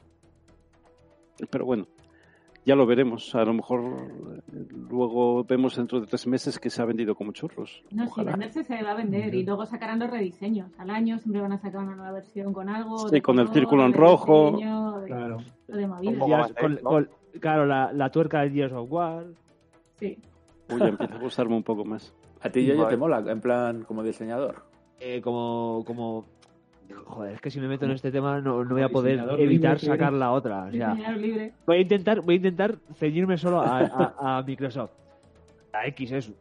Pero 1.51 1.65
bueno, 1.65 1.87
ya 2.65 2.75
lo 2.77 2.87
veremos. 2.87 3.35
A 3.35 3.45
lo 3.45 3.53
mejor 3.55 3.81
eh, 3.83 4.67
luego 4.91 5.45
vemos 5.45 5.77
dentro 5.77 6.01
de 6.01 6.07
tres 6.07 6.27
meses 6.27 6.59
que 6.59 6.71
se 6.71 6.81
ha 6.81 6.85
vendido 6.85 7.15
como 7.15 7.33
churros. 7.33 7.83
No, 7.91 8.05
si 8.05 8.11
Ojalá. 8.11 8.31
venderse 8.33 8.63
se 8.65 8.83
va 8.83 8.93
a 8.93 8.95
vender 8.95 9.35
y 9.35 9.45
luego 9.45 9.67
sacarán 9.67 9.99
los 9.99 10.11
rediseños. 10.11 10.71
Al 10.79 10.91
año 10.91 11.19
siempre 11.19 11.41
van 11.43 11.53
a 11.53 11.59
sacar 11.59 11.83
una 11.83 11.97
nueva 11.97 12.13
versión 12.13 12.53
con 12.53 12.69
algo. 12.69 12.99
Sí, 13.09 13.15
de 13.17 13.23
con 13.23 13.39
el 13.39 13.49
círculo 13.49 13.85
en 13.85 13.93
rojo. 13.93 14.53
diseño, 14.53 15.01
de- 15.01 15.07
Claro. 15.07 15.37
de 15.69 15.81
Ya 16.29 16.49
con- 16.61 16.75
de- 16.77 16.81
con- 16.83 17.09
claro, 17.41 17.67
la, 17.67 17.93
la 17.93 18.11
tuerca 18.11 18.43
de 18.43 18.51
Gears 18.51 18.73
of 18.73 18.91
War. 18.93 19.25
Sí. 19.99 20.19
Uy, 20.71 20.79
ya 20.79 20.89
empieza 20.89 21.15
a 21.17 21.19
gustarme 21.19 21.57
un 21.57 21.63
poco 21.63 21.85
más. 21.85 22.15
¿A 22.41 22.51
ti, 22.51 22.65
yo 22.67 22.77
Vale. 22.77 22.91
te 22.91 22.97
mola, 22.97 23.23
en 23.27 23.41
plan, 23.41 23.85
como 23.85 24.03
diseñador? 24.03 24.63
eh, 25.05 25.21
como, 25.21 25.83
como. 25.85 26.27
Joder, 27.07 27.35
es 27.35 27.41
que 27.41 27.51
si 27.51 27.61
me 27.61 27.69
meto 27.69 27.85
en 27.85 27.91
este 27.93 28.11
tema 28.11 28.41
no, 28.41 28.65
no 28.65 28.75
voy 28.75 28.83
a 28.83 28.89
poder 28.89 29.19
evitar 29.39 29.75
libre 29.75 29.79
sacar 29.79 30.13
la 30.13 30.33
otra. 30.33 30.65
O 30.65 30.71
sea, 30.71 30.91
Diseñador 30.95 31.17
libre. 31.21 31.53
voy 31.67 31.77
a 31.77 31.81
intentar, 31.81 32.21
voy 32.21 32.35
a 32.35 32.37
intentar 32.37 32.77
ceñirme 32.97 33.37
solo 33.39 33.61
a, 33.61 33.79
a- 33.81 34.39
a 34.39 34.43
Microsoft. 34.43 34.91
A 35.73 35.87
X 35.89 36.13
eso. 36.13 36.33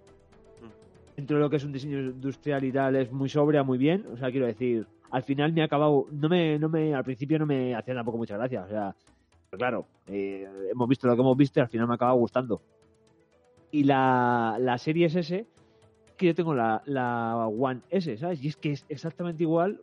Dentro 1.16 1.38
de 1.38 1.44
lo 1.44 1.50
que 1.50 1.58
es 1.58 1.64
un 1.64 1.72
diseño 1.72 2.00
industrial 2.00 2.64
y 2.64 2.72
tal, 2.72 2.96
es 2.96 3.12
muy 3.12 3.30
sobria, 3.30 3.64
muy 3.64 3.78
bien. 3.78 4.06
O 4.14 4.18
sea, 4.18 4.32
quiero 4.32 4.46
decir, 4.48 4.88
al 5.12 5.24
final 5.24 5.54
me 5.54 5.62
ha 5.62 5.66
acabado. 5.66 6.06
No 6.12 6.30
me, 6.30 6.58
no 6.58 6.70
me, 6.70 6.94
al 6.96 7.04
principio 7.04 7.38
no 7.38 7.46
me 7.46 7.76
hacía 7.76 7.94
tampoco 7.94 8.18
mucha 8.18 8.38
gracia. 8.38 8.64
O 8.64 8.68
sea, 8.70 8.96
pero 9.50 9.58
claro, 9.60 9.86
eh, 10.08 10.48
hemos 10.72 10.88
visto 10.88 11.08
lo 11.08 11.16
que 11.16 11.22
hemos 11.22 11.38
visto 11.38 11.60
y 11.60 11.62
al 11.62 11.68
final 11.70 11.88
me 11.88 11.94
acaba 11.96 12.14
gustando. 12.14 12.62
Y 13.72 13.84
la, 13.84 14.58
la 14.60 14.78
serie 14.78 15.06
es 15.08 15.16
S, 15.16 15.46
que 16.22 16.28
yo 16.28 16.36
tengo 16.36 16.54
la, 16.54 16.82
la 16.86 17.48
One 17.48 17.82
S, 17.90 18.16
¿sabes? 18.18 18.44
Y 18.44 18.48
es 18.50 18.56
que 18.56 18.72
es 18.72 18.86
exactamente 18.90 19.44
igual, 19.44 19.82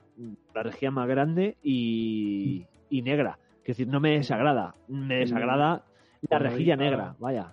la 0.55 0.62
región 0.62 0.94
más 0.94 1.09
grande 1.09 1.57
y, 1.62 2.64
y 2.88 3.03
negra. 3.03 3.38
Es 3.64 3.77
decir, 3.77 3.88
no 3.88 3.98
me 4.01 4.12
desagrada. 4.12 4.74
Me 4.87 5.16
desagrada 5.16 5.83
la 6.31 6.38
rejilla 6.38 6.77
negra, 6.77 7.16
vaya. 7.18 7.53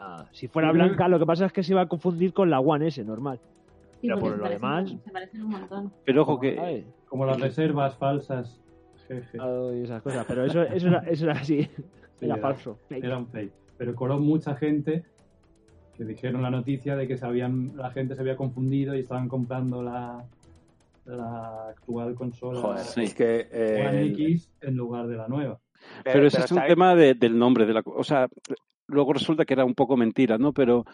Ah, 0.00 0.24
si 0.32 0.48
fuera 0.48 0.72
blanca, 0.72 1.06
lo 1.08 1.18
que 1.18 1.26
pasa 1.26 1.46
es 1.46 1.52
que 1.52 1.62
se 1.62 1.72
iba 1.72 1.82
a 1.82 1.86
confundir 1.88 2.32
con 2.32 2.50
la 2.50 2.58
One 2.58 2.88
S, 2.88 3.04
normal. 3.04 3.38
Sí, 4.00 4.08
Pero 4.08 4.18
por 4.18 4.38
lo 4.38 4.48
demás- 4.48 4.90
Se 5.04 5.10
parecen 5.12 5.42
un 5.44 5.50
montón. 5.50 5.92
Pero 6.04 6.22
ojo 6.22 6.40
que. 6.40 6.84
Como 7.06 7.24
las 7.26 7.38
reservas 7.40 7.96
falsas. 7.98 8.60
Jeje. 9.06 9.38
Y 9.74 9.82
esas 9.84 10.02
cosas. 10.02 10.24
Pero 10.26 10.44
eso, 10.44 10.62
eso, 10.62 10.88
era, 10.88 10.98
eso 11.00 11.24
era 11.26 11.34
así. 11.34 11.62
Sí, 12.18 12.26
Era 12.26 12.36
falso. 12.38 12.78
fake. 12.88 13.04
Era 13.04 13.18
un 13.18 13.26
fake. 13.28 13.52
Pero 13.78 13.94
coló 13.94 14.18
mucha 14.18 14.54
gente 14.56 15.04
que 15.96 16.04
dijeron 16.04 16.42
la 16.42 16.50
noticia 16.50 16.96
de 16.96 17.06
que 17.06 17.16
se 17.16 17.26
habían, 17.26 17.76
la 17.76 17.90
gente 17.90 18.14
se 18.14 18.20
había 18.20 18.36
confundido 18.36 18.94
y 18.94 19.00
estaban 19.00 19.28
comprando 19.28 19.82
la, 19.82 20.24
la 21.04 21.68
actual 21.70 22.14
consola 22.14 22.60
Joder, 22.60 22.84
Sí. 22.84 23.02
es 23.04 23.14
que... 23.14 23.48
eh, 23.50 23.84
One 23.88 24.02
X 24.06 24.50
en 24.62 24.76
lugar 24.76 25.06
de 25.06 25.16
la 25.16 25.28
nueva. 25.28 25.60
Pero, 26.04 26.26
ese 26.26 26.40
es 26.40 26.52
un 26.52 26.62
tema 26.66 26.94
de- 26.94 27.14
del 27.14 27.36
nombre 27.36 27.66
de 27.66 27.74
la. 27.74 27.82
O 27.84 28.04
sea, 28.04 28.28
luego 28.86 29.12
resulta 29.12 29.44
que 29.44 29.52
era 29.54 29.64
un 29.64 29.74
poco 29.74 29.96
mentira, 29.96 30.38
¿no? 30.38 30.52
Pero 30.52 30.84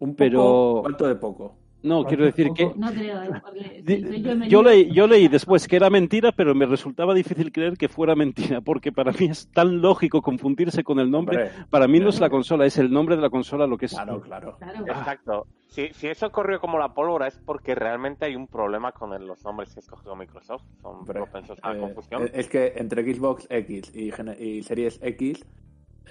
un 0.00 0.10
poco, 0.10 0.16
pero- 0.16 0.78
¿Cuánto 0.82 1.06
de 1.06 1.14
poco? 1.14 1.56
No, 1.82 1.96
¿Cuánto 2.02 2.08
quiero 2.08 2.24
decir 2.24 2.50
que 2.52 2.72
No 2.76 2.90
creo, 2.90 3.22
¿eh? 3.22 3.28
Porque 3.42 3.82
yo, 4.22 4.36
me 4.36 4.48
yo 4.48 4.62
lío. 4.62 4.70
leí, 4.70 4.90
yo 4.92 5.06
leí 5.06 5.28
después 5.28 5.68
que 5.68 5.76
era 5.76 5.88
mentira, 5.90 6.32
pero 6.32 6.54
me 6.54 6.66
resultaba 6.66 7.14
difícil 7.14 7.52
creer 7.52 7.76
que 7.76 7.88
fuera 7.88 8.14
mentira, 8.16 8.60
porque 8.60 8.90
para 8.92 9.12
mí 9.12 9.26
es 9.26 9.48
tan 9.52 9.80
lógico 9.80 10.20
confundirse 10.22 10.82
con 10.82 10.98
el 10.98 11.10
nombre. 11.10 11.36
Hombre, 11.44 11.66
Para 11.70 11.86
mí 11.86 12.00
no 12.00 12.08
es 12.08 12.18
la 12.20 12.28
consola, 12.30 12.66
es 12.66 12.78
el 12.78 12.90
nombre 12.90 13.14
de 13.16 13.22
la 13.22 13.30
consola 13.30 13.66
lo 13.66 13.76
que 13.78 13.86
es. 13.86 13.92
claro, 13.92 14.20
claro. 14.20 14.56
Claro. 14.58 14.86
Exacto. 14.86 15.46
Si, 15.68 15.88
si 15.92 16.06
eso 16.08 16.30
corrió 16.32 16.58
como 16.60 16.78
la 16.78 16.94
pólvora 16.94 17.26
es 17.28 17.38
porque 17.44 17.74
realmente 17.74 18.24
hay 18.24 18.34
un 18.34 18.46
problema 18.46 18.92
con 18.92 19.12
el- 19.12 19.26
los 19.26 19.44
nombres 19.44 19.72
que 19.74 19.80
ha 19.80 19.82
escogido 19.82 20.16
Microsoft. 20.16 20.62
Son 20.80 20.96
Hombre, 20.96 21.14
propensos 21.20 21.58
a 21.62 21.70
la 21.72 21.76
eh, 21.76 21.80
confusión. 21.80 22.30
es 22.32 22.48
que 22.48 22.72
entre 22.76 23.02
Xbox 23.14 23.46
X 23.50 23.92
y 23.94 24.62
Series 24.62 24.98
X, 25.02 25.44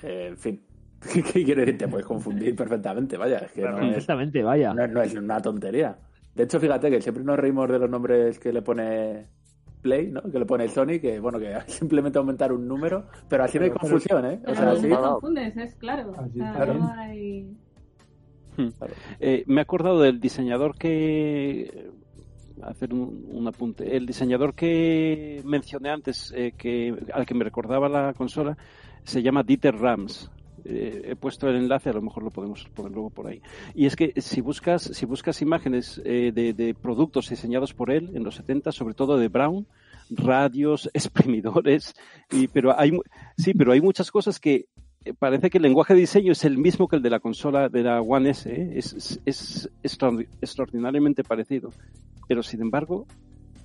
eh, 0.04 0.28
en 0.30 0.38
fin, 0.38 0.62
¿qué 1.34 1.44
quiere 1.44 1.62
decir? 1.65 1.78
Te 1.78 1.88
puedes 1.88 2.06
confundir 2.06 2.56
perfectamente, 2.56 3.18
vaya, 3.18 3.38
es 3.39 3.52
que 3.52 3.62
no 3.62 3.80
es, 3.80 4.08
vaya. 4.44 4.74
no, 4.74 4.88
no 4.88 5.02
es 5.02 5.13
una 5.15 5.39
tontería. 5.41 5.98
De 6.34 6.44
hecho, 6.44 6.60
fíjate 6.60 6.89
que 6.89 7.02
siempre 7.02 7.24
nos 7.24 7.38
reímos 7.38 7.70
de 7.70 7.80
los 7.80 7.89
nombres 7.89 8.39
que 8.39 8.52
le 8.52 8.62
pone 8.62 9.28
Play, 9.82 10.10
¿no? 10.12 10.22
Que 10.24 10.39
le 10.39 10.46
pone 10.46 10.68
Sony, 10.68 11.00
que 11.00 11.20
bueno, 11.20 11.39
que 11.39 11.56
simplemente 11.68 12.18
aumentar 12.18 12.52
un 12.52 12.68
número, 12.68 13.06
pero 13.30 13.44
así 13.44 13.58
no 13.58 13.65
hay 13.65 13.70
Pero- 13.70 13.80
confusión, 13.82 14.26
¿eh? 14.26 14.39
O 14.41 14.46
Pero 14.54 14.76
sea, 14.76 14.89
no 14.89 15.12
confundes, 15.13 15.56
es 15.58 15.76
claro. 15.76 16.12
Así 16.18 16.39
O 16.39 16.44
sea, 16.44 16.52
está 16.52 16.65
no 16.65 16.74
bien. 16.74 16.86
hay... 17.00 17.58
Eh, 19.20 19.44
me 19.48 19.56
he 19.58 19.62
acordado 19.62 20.00
del 20.02 20.20
diseñador 20.20 20.78
que. 20.78 21.89
Hacer 22.63 22.94
un, 22.94 23.26
un 23.32 23.48
apunte. 23.50 23.98
El 23.98 24.06
diseñador 24.06 24.56
que 24.56 25.41
mencioné 25.44 25.89
antes, 25.89 26.34
eh, 26.36 26.54
que, 26.58 26.96
al 27.13 27.26
que 27.26 27.34
me 27.34 27.44
recordaba 27.44 27.89
la 27.89 28.13
consola, 28.13 28.58
se 29.04 29.22
llama 29.22 29.44
Dieter 29.44 29.76
Rams. 29.76 30.32
Eh, 30.65 31.01
he 31.12 31.15
puesto 31.15 31.47
el 31.47 31.56
enlace, 31.56 31.89
a 31.89 31.93
lo 31.93 32.01
mejor 32.01 32.23
lo 32.23 32.32
podemos 32.32 32.67
poner 32.73 32.91
luego 32.91 33.10
por 33.12 33.28
ahí. 33.28 33.41
Y 33.73 33.86
es 33.86 33.95
que 33.95 34.13
si 34.19 34.41
buscas, 34.41 34.82
si 34.82 35.06
buscas 35.06 35.41
imágenes 35.41 36.01
eh, 36.04 36.32
de, 36.34 36.54
de 36.54 36.73
productos 36.73 37.30
diseñados 37.30 37.73
por 37.73 37.91
él 37.91 38.12
en 38.15 38.23
los 38.23 38.36
70, 38.36 38.71
sobre 38.71 38.95
todo 38.95 39.17
de 39.17 39.28
Brown, 39.28 39.67
radios, 40.10 40.89
exprimidores, 40.93 41.93
y, 42.32 42.47
pero 42.47 42.78
hay, 42.80 42.91
sí, 43.38 43.54
pero 43.54 43.71
hay 43.71 43.82
muchas 43.82 44.10
cosas 44.12 44.39
que 44.39 44.65
eh, 45.04 45.13
parece 45.17 45.49
que 45.49 45.58
el 45.60 45.63
lenguaje 45.63 45.93
de 45.93 45.99
diseño 46.01 46.32
es 46.32 46.43
el 46.45 46.58
mismo 46.58 46.88
que 46.88 46.95
el 46.95 47.01
de 47.04 47.10
la 47.12 47.19
consola 47.19 47.69
de 47.69 47.84
la 47.84 48.01
One 48.01 48.32
S, 48.32 48.49
¿eh? 48.51 48.71
es, 48.75 48.93
es, 48.93 49.19
es 49.25 49.69
extraordi- 49.84 50.28
extraordinariamente 50.41 51.23
parecido, 51.23 51.69
pero 52.28 52.41
sin 52.41 52.62
embargo 52.62 53.06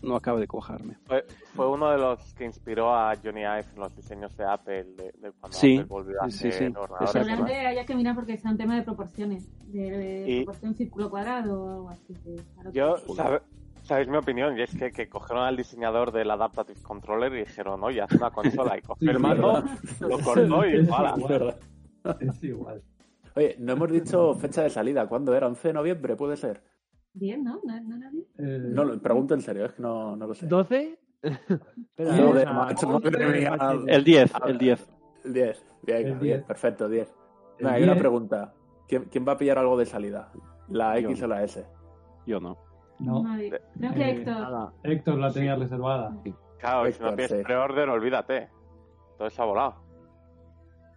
no 0.02 0.16
acaba 0.16 0.38
de 0.40 0.46
cojarme. 0.46 0.96
Fue, 1.06 1.24
fue 1.54 1.68
uno 1.68 1.90
de 1.90 1.98
los 1.98 2.34
que 2.34 2.44
inspiró 2.44 2.94
a 2.94 3.14
Johnny 3.22 3.40
Ive 3.40 3.64
en 3.74 3.80
los 3.80 3.94
diseños 3.96 4.36
de 4.36 4.44
Apple, 4.44 4.84
de, 4.84 5.12
de 5.18 5.32
cuando 5.32 5.56
Sí, 5.56 5.76
Apple 5.76 5.86
volvió 5.88 6.22
a 6.22 6.30
sí, 6.30 6.38
sí, 6.38 6.48
hacer 6.48 6.72
sí, 6.72 6.76
ordenadores. 6.76 7.66
haya 7.66 7.84
que 7.86 7.94
mirar 7.94 8.14
porque 8.14 8.36
sea 8.38 8.50
un 8.50 8.56
tema 8.58 8.76
de 8.76 8.82
proporciones. 8.82 9.48
De, 9.72 9.90
de 9.90 10.30
Y- 10.30 10.44
proporción 10.44 10.74
círculo 10.74 11.10
cuadrado 11.10 11.62
o 11.62 11.70
algo 11.70 11.90
así. 11.90 12.14
que, 12.14 12.36
claro, 12.54 12.70
Yo, 12.72 12.94
que- 13.06 13.14
sabe- 13.14 13.40
sabéis 13.82 14.08
mi 14.08 14.16
opinión, 14.16 14.56
y 14.58 14.62
es 14.62 14.74
que, 14.76 14.90
que 14.90 15.08
cogieron 15.08 15.44
al 15.44 15.56
diseñador 15.56 16.12
del 16.12 16.30
Adaptative 16.30 16.80
Controller 16.82 17.32
y 17.34 17.38
dijeron, 17.40 17.82
oye, 17.84 18.00
haz 18.00 18.12
una 18.12 18.30
consola, 18.70 18.78
y 18.78 18.82
cogió 18.82 19.10
el 19.10 19.18
mando, 19.18 19.62
lo 20.00 20.18
cortó 20.20 20.66
y 20.66 20.76
Es 20.80 20.90
¡hala! 20.92 21.14
igual. 21.16 21.54
Es 22.20 22.42
igual. 22.44 22.82
Oye, 23.36 23.54
no 23.60 23.72
hemos 23.74 23.92
dicho 23.92 24.34
fecha 24.34 24.62
de 24.62 24.70
salida. 24.70 25.06
¿Cuándo 25.06 25.32
era? 25.34 25.48
¿11 25.48 25.60
de 25.62 25.72
noviembre? 25.72 26.16
¿Puede 26.16 26.36
ser? 26.36 26.62
Bien, 27.12 27.42
¿no? 27.44 27.60
¿No, 27.64 27.80
no 27.80 27.96
era 27.96 28.10
bien? 28.10 28.24
Eh, 28.38 28.58
No, 28.72 28.84
lo 28.84 29.00
pregunto 29.00 29.34
en 29.34 29.40
serio, 29.40 29.66
es 29.66 29.72
que 29.72 29.82
no, 29.82 30.16
no 30.16 30.26
lo 30.26 30.34
sé. 30.34 30.48
¿12? 30.48 30.98
Espera, 31.22 32.16
Joder, 32.16 32.48
ah, 32.48 32.52
macho, 32.52 32.88
fácil. 33.00 33.16
El 33.88 34.04
10, 34.04 34.32
el 34.46 34.58
10. 34.58 34.90
El 35.24 35.32
10. 35.32 35.66
Bien, 35.82 35.96
El 35.98 36.04
bien, 36.04 36.18
10. 36.20 36.44
perfecto, 36.44 36.88
10. 36.88 37.08
El 37.58 37.64
Venga, 37.64 37.72
hay 37.76 37.82
una 37.82 37.92
10. 37.92 38.00
pregunta. 38.00 38.54
¿Quién, 38.88 39.04
quién 39.04 39.26
va 39.26 39.32
a 39.32 39.36
pillar 39.36 39.58
algo 39.58 39.76
de 39.76 39.86
salida? 39.86 40.32
¿La 40.68 40.98
Yo. 40.98 41.10
X 41.10 41.22
o 41.22 41.26
la 41.26 41.42
S? 41.42 41.66
Yo 42.26 42.40
no. 42.40 42.56
no, 43.00 43.22
Nadie. 43.22 43.50
Creo 43.78 43.92
que 43.94 44.00
Eh, 44.02 44.10
Héctor. 44.12 44.34
Nada. 44.34 44.72
Héctor 44.82 45.18
la 45.18 45.32
tenía 45.32 45.56
reservada. 45.56 46.16
Claro, 46.58 46.88
y 46.88 46.92
si 46.92 47.00
no 47.00 47.08
Héctor, 47.08 47.16
pides 47.16 47.30
sí. 47.40 47.44
pre-order, 47.44 47.88
olvídate. 47.88 48.48
Todo 49.18 49.28
se 49.30 49.42
ha 49.42 49.44
volado. 49.44 49.74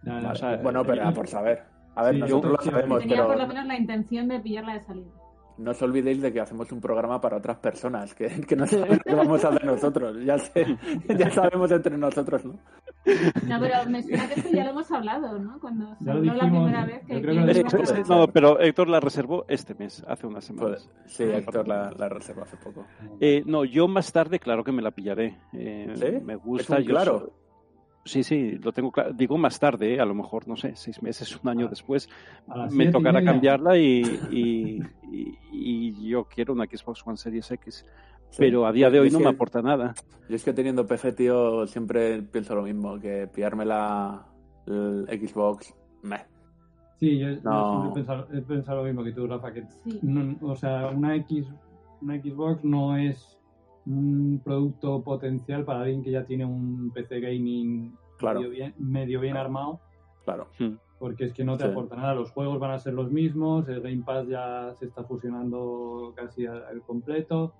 Ya, 0.04 0.20
ya, 0.20 0.30
O 0.30 0.34
sea, 0.34 0.56
Bueno, 0.58 0.82
pero 0.84 1.02
era 1.02 1.12
por 1.12 1.26
saber. 1.28 1.62
A 1.96 2.04
ver, 2.04 2.14
Sí, 2.14 2.20
nosotros 2.20 2.52
yo- 2.64 2.70
lo 2.70 2.76
sabemos, 2.76 2.98
Tenía 3.00 3.16
pero 3.16 3.28
por 3.28 3.36
lo 3.38 3.46
menos 3.46 3.66
la 3.66 3.76
intención 3.78 4.28
de 4.28 4.40
pillarla 4.40 4.74
de 4.74 4.80
salida. 4.80 5.10
No 5.58 5.70
os 5.70 5.82
olvidéis 5.82 6.20
de 6.20 6.32
que 6.32 6.40
hacemos 6.40 6.70
un 6.72 6.80
programa 6.80 7.20
para 7.20 7.36
otras 7.36 7.58
personas, 7.58 8.14
que, 8.14 8.28
que 8.48 8.56
no 8.56 8.66
saben 8.66 9.00
qué 9.04 9.14
vamos 9.14 9.44
a 9.44 9.48
hacer 9.48 9.64
nosotros. 9.64 10.16
Ya, 10.24 10.38
sé, 10.38 10.76
ya 11.18 11.30
sabemos 11.30 11.70
entre 11.70 11.96
nosotros, 11.96 12.44
¿no? 12.44 12.58
No, 13.46 13.60
pero 13.60 13.74
me 13.88 14.02
suena 14.02 14.26
que 14.28 14.40
esto 14.40 14.50
ya 14.52 14.64
lo 14.64 14.70
hemos 14.70 14.90
hablado, 14.90 15.38
¿no? 15.38 15.60
Cuando 15.60 15.94
se 15.96 16.04
lo 16.04 16.12
habló 16.12 16.34
la 16.34 16.40
primera 16.48 16.86
vez 16.86 17.00
que... 17.06 17.20
que 17.20 17.32
lo 17.32 17.84
Sí. 17.84 18.02
No, 18.08 18.26
pero 18.28 18.58
Héctor 18.60 18.88
la 18.88 19.00
reservó 19.00 19.44
este 19.48 19.74
mes, 19.74 20.02
hace 20.08 20.26
unas 20.26 20.44
semanas. 20.44 20.88
Pues, 21.02 21.12
sí, 21.12 21.24
Héctor 21.24 21.68
la, 21.68 21.90
la 21.96 22.08
reservó 22.08 22.42
hace 22.42 22.56
poco. 22.56 22.86
Eh, 23.20 23.42
no, 23.46 23.64
yo 23.64 23.86
más 23.88 24.10
tarde, 24.12 24.38
claro 24.38 24.64
que 24.64 24.72
me 24.72 24.82
la 24.82 24.90
pillaré. 24.90 25.38
Eh, 25.52 25.92
¿Sí? 25.94 26.24
Me 26.24 26.34
Es 26.34 26.42
gusta. 26.42 26.76
un 26.78 26.84
claro. 26.84 27.32
Sí, 28.06 28.22
sí, 28.22 28.58
lo 28.62 28.72
tengo 28.72 28.92
claro. 28.92 29.12
Digo 29.14 29.38
más 29.38 29.58
tarde, 29.58 29.94
eh, 29.94 30.00
a 30.00 30.04
lo 30.04 30.14
mejor, 30.14 30.46
no 30.46 30.56
sé, 30.56 30.72
seis 30.76 31.02
meses, 31.02 31.38
un 31.42 31.48
año 31.48 31.66
Ah, 31.66 31.70
después, 31.70 32.08
me 32.70 32.90
tocará 32.90 33.24
cambiarla 33.24 33.78
y, 33.78 34.02
y, 34.30 34.78
y- 35.14 35.38
y 36.00 36.08
yo 36.08 36.24
quiero 36.24 36.52
una 36.52 36.64
Xbox 36.66 37.06
One 37.06 37.16
Series 37.16 37.50
X. 37.50 37.84
Sí. 38.30 38.36
Pero 38.38 38.66
a 38.66 38.72
día 38.72 38.90
de 38.90 38.98
hoy 39.00 39.06
Es 39.08 39.12
no 39.12 39.20
que- 39.20 39.24
me 39.26 39.30
aporta 39.30 39.62
nada. 39.62 39.94
Yo 40.28 40.34
es 40.36 40.44
que 40.44 40.52
teniendo 40.52 40.86
PC, 40.86 41.12
tío, 41.12 41.66
siempre 41.66 42.22
pienso 42.22 42.54
lo 42.54 42.62
mismo, 42.62 42.98
que 42.98 43.28
pillarme 43.32 43.64
la 43.64 44.26
el 44.66 45.06
Xbox, 45.08 45.74
meh. 46.02 46.24
Sí, 46.98 47.18
yo, 47.18 47.26
siempre 47.28 47.90
he 47.90 47.92
pensado, 47.94 48.28
he 48.32 48.40
pensado 48.42 48.78
lo 48.78 48.84
mismo 48.84 49.04
que 49.04 49.12
tú, 49.12 49.26
Rafa, 49.26 49.52
que 49.52 49.62
Sí. 49.84 49.98
no- 50.02 50.36
o 50.40 50.56
sea, 50.56 50.88
una 50.88 51.14
X, 51.16 51.46
una 52.00 52.20
Xbox 52.20 52.64
no 52.64 52.96
es 52.96 53.38
un 53.86 54.40
producto 54.42 55.02
potencial 55.02 55.64
para 55.64 55.80
alguien 55.82 56.02
que 56.02 56.10
ya 56.12 56.24
tiene 56.24 56.46
un 56.46 56.90
PC 56.94 57.20
gaming 57.20 57.94
Claro. 58.18 58.40
medio, 58.40 58.50
bien, 58.52 58.74
medio 58.78 59.20
bien 59.20 59.36
armado, 59.36 59.80
Claro. 60.24 60.48
Hmm. 60.58 60.76
Porque 61.04 61.24
es 61.26 61.34
que 61.34 61.44
no 61.44 61.58
te 61.58 61.64
Sí. 61.64 61.70
aporta 61.70 61.96
nada. 61.96 62.14
Los 62.14 62.30
juegos 62.30 62.58
van 62.58 62.70
a 62.70 62.78
ser 62.78 62.94
los 62.94 63.12
mismos, 63.12 63.68
el 63.68 63.82
Game 63.82 64.02
Pass 64.06 64.26
ya 64.26 64.72
se 64.78 64.86
está 64.86 65.04
fusionando 65.04 66.14
casi 66.16 66.46
al, 66.46 66.64
al 66.64 66.80
completo. 66.80 67.52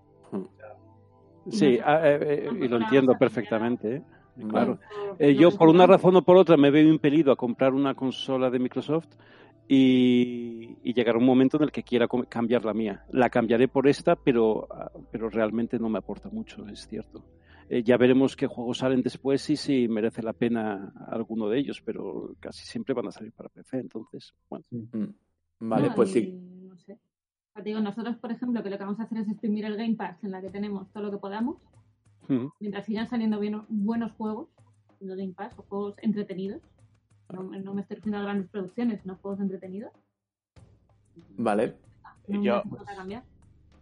Sí, 1.51 1.77
No, 1.77 1.85
ah, 1.87 2.01
eh, 2.09 2.19
eh, 2.23 2.49
no, 2.51 2.65
y 2.65 2.69
lo 2.69 2.79
entiendo 2.79 3.13
perfectamente. 3.19 3.97
¿eh? 3.97 4.03
Claro. 4.49 4.79
Eh, 5.19 5.35
yo 5.35 5.51
por 5.51 5.69
una 5.69 5.87
razón 5.87 6.17
o 6.17 6.23
por 6.23 6.39
otra 6.39 6.57
me 6.57 6.71
veo 6.71 6.89
impelido 6.89 7.33
a 7.33 7.37
comprar 7.37 7.75
una 7.75 7.95
consola 7.95 8.49
de 8.49 8.59
Microsoft 8.59 9.09
y, 9.69 10.79
y 10.83 10.95
llegará 10.95 11.19
un 11.19 11.27
momento 11.27 11.59
en 11.59 11.65
el 11.65 11.71
que 11.71 11.83
quiera 11.83 12.09
cambiar 12.31 12.65
la 12.65 12.73
mía. 12.73 13.05
La 13.13 13.29
cambiaré 13.29 13.69
por 13.69 13.87
esta, 13.89 14.17
pero, 14.17 14.67
ah, 14.71 14.91
pero 15.13 15.29
realmente 15.29 15.79
no 15.79 15.91
me 15.91 15.99
aporta 15.99 16.31
mucho, 16.31 16.67
es 16.69 16.89
cierto. 16.89 17.23
Eh, 17.69 17.83
ya 17.83 17.97
veremos 17.97 18.37
qué 18.37 18.47
juegos 18.47 18.79
salen 18.79 19.03
después 19.03 19.49
y 19.51 19.57
si 19.57 19.89
merece 19.89 20.23
la 20.23 20.33
pena 20.33 20.93
alguno 21.09 21.49
de 21.49 21.59
ellos, 21.59 21.81
pero 21.85 22.35
casi 22.41 22.65
siempre 22.67 22.95
van 22.95 23.07
a 23.09 23.11
salir 23.11 23.33
para 23.33 23.49
PC, 23.49 23.79
entonces, 23.79 24.35
bueno. 24.51 24.65
Mm. 24.71 25.05
Vale, 25.61 25.89
No, 25.89 25.95
pues 25.95 26.11
y 26.11 26.13
sí. 26.13 26.33
No 26.69 26.77
sé. 26.77 26.99
Digo, 27.65 27.81
nosotros, 27.81 28.17
por 28.17 28.33
ejemplo, 28.33 28.63
que 28.63 28.71
lo 28.71 28.77
que 28.79 28.85
vamos 28.85 29.01
a 29.01 29.05
hacer 29.05 29.19
es 29.19 29.29
exprimir 29.29 29.65
el 29.65 29.77
Game 29.77 29.95
Pass 29.95 30.23
en 30.25 30.33
la 30.33 30.41
que 30.43 30.51
tenemos 30.51 30.91
todo 30.93 31.05
lo 31.05 31.11
que 31.11 31.19
podamos, 31.19 31.57
mientras 32.61 32.85
sigan 32.87 33.07
saliendo 33.07 33.39
bien, 33.39 33.63
buenos 33.69 34.13
juegos 34.13 34.49
en 35.01 35.11
el 35.11 35.17
Game 35.17 35.33
Pass 35.35 35.55
o 35.59 35.63
juegos 35.63 35.95
entretenidos. 36.03 36.61
No, 37.33 37.43
no 37.45 37.75
me 37.75 37.81
estoy 37.83 37.97
refiriendo 37.97 38.19
a 38.19 38.23
grandes 38.25 38.51
producciones, 38.51 39.01
sino 39.03 39.17
juegos 39.17 39.41
entretenidos. 39.41 39.93
Vale. 41.37 41.77
No 42.29 42.43
Yo- 42.43 42.63
cambiar. 42.97 43.23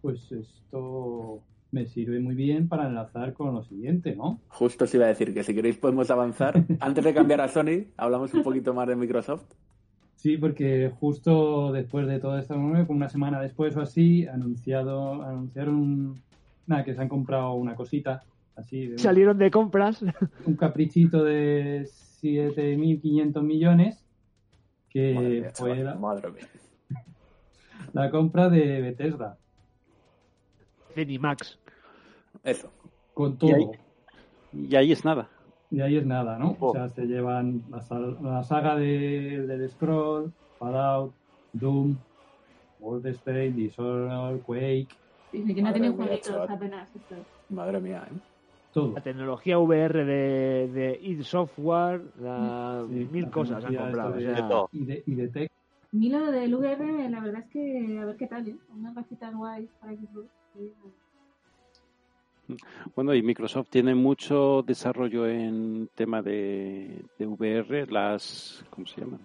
Pues 0.00 0.30
esto 0.32 1.40
me 1.72 1.86
sirve 1.86 2.20
muy 2.20 2.34
bien 2.34 2.68
para 2.68 2.86
enlazar 2.86 3.32
con 3.32 3.54
lo 3.54 3.64
siguiente, 3.64 4.14
¿no? 4.14 4.40
Justo 4.48 4.84
os 4.84 4.94
iba 4.94 5.06
a 5.06 5.08
decir 5.08 5.34
que 5.34 5.42
si 5.42 5.54
queréis 5.54 5.78
podemos 5.78 6.10
avanzar. 6.10 6.54
Antes 6.80 7.02
de 7.02 7.14
cambiar 7.14 7.40
a 7.40 7.48
Sony, 7.48 7.86
hablamos 7.96 8.32
un 8.34 8.42
poquito 8.42 8.74
más 8.74 8.86
de 8.86 8.94
Microsoft. 8.94 9.54
Sí, 10.16 10.36
porque 10.36 10.92
justo 11.00 11.72
después 11.72 12.06
de 12.06 12.20
toda 12.20 12.38
esta 12.38 12.54
como 12.54 12.84
una 12.88 13.08
semana 13.08 13.40
después 13.40 13.74
o 13.76 13.80
así, 13.80 14.26
anunciado, 14.26 15.22
anunciaron 15.22 16.22
nada, 16.66 16.84
que 16.84 16.94
se 16.94 17.00
han 17.00 17.08
comprado 17.08 17.54
una 17.54 17.74
cosita 17.74 18.22
así, 18.54 18.86
de 18.86 18.92
un, 18.92 18.98
Salieron 18.98 19.38
de 19.38 19.50
compras. 19.50 20.04
un 20.46 20.54
caprichito 20.54 21.24
de 21.24 21.88
7.500 22.22 23.42
millones, 23.42 24.04
que 24.90 25.14
Madre 25.14 25.40
mía, 25.40 25.50
fue 25.54 25.70
chaval, 25.70 25.84
la, 25.84 25.94
madre 25.94 26.30
mía. 26.32 26.48
la 27.94 28.10
compra 28.10 28.50
de 28.50 28.82
Bethesda, 28.82 29.38
Zenimax. 30.94 31.58
Eso. 32.44 32.70
con 33.14 33.32
Y 33.32 33.36
todo. 33.36 33.54
ahí- 33.54 33.70
Y 34.52 34.76
ahí 34.76 34.92
es 34.92 35.04
nada. 35.04 35.28
Y 35.70 35.80
ahí 35.80 35.96
es 35.96 36.04
nada, 36.06 36.38
¿no? 36.38 36.56
Oh. 36.60 36.68
O 36.68 36.72
sea, 36.72 36.88
se 36.88 37.06
llevan 37.06 37.62
la, 37.70 37.82
la 38.22 38.42
saga 38.44 38.76
de, 38.76 39.46
del 39.46 39.68
Scroll, 39.70 40.32
Fallout, 40.58 41.12
Doom, 41.54 41.96
Wolfenstein, 42.80 43.54
Dishonored, 43.56 44.40
Quake, 44.42 44.88
Sí, 45.30 45.42
que 45.54 45.62
no 45.62 45.68
Madre 45.68 45.80
tienen 45.80 45.96
mía, 45.96 46.06
jueguitos 46.06 46.50
apenas. 46.50 46.88
Esto. 46.94 47.14
Madre 47.48 47.80
mía, 47.80 48.06
¿eh? 48.10 48.14
todo. 48.74 48.92
La 48.92 49.00
tecnología 49.02 49.58
VR 49.58 50.04
de, 50.04 50.68
de 50.68 50.98
id 51.02 51.22
Software, 51.22 52.02
la- 52.20 52.84
Sí, 52.88 53.08
mil 53.10 53.22
la 53.24 53.30
cosas 53.30 53.64
han 53.64 53.74
comprado. 53.74 54.10
o 54.10 54.16
de- 54.16 54.22
sea, 54.24 54.32
De 54.34 54.42
todo. 54.42 54.68
Y 54.72 54.84
de, 54.84 55.02
y 55.06 55.14
de 55.14 55.28
Tech, 55.28 55.50
Milo 55.92 56.30
del 56.30 56.54
VR, 56.54 57.08
la 57.10 57.20
verdad 57.20 57.42
es 57.42 57.50
que 57.50 57.98
a 57.98 58.04
ver 58.06 58.16
qué 58.16 58.26
tal, 58.26 58.48
¿eh? 58.48 58.56
Unas 58.74 58.94
gafitas 58.94 59.34
guays 59.34 59.68
para 59.80 59.92
Xbox. 59.94 60.26
Bueno, 62.94 63.14
y 63.14 63.22
Microsoft 63.22 63.68
tiene 63.70 63.94
mucho 63.94 64.62
desarrollo 64.62 65.26
en 65.26 65.88
tema 65.94 66.22
de, 66.22 67.02
de 67.18 67.26
VR, 67.26 67.86
las, 67.90 68.64
¿cómo 68.70 68.86
se 68.86 69.00
llaman? 69.00 69.20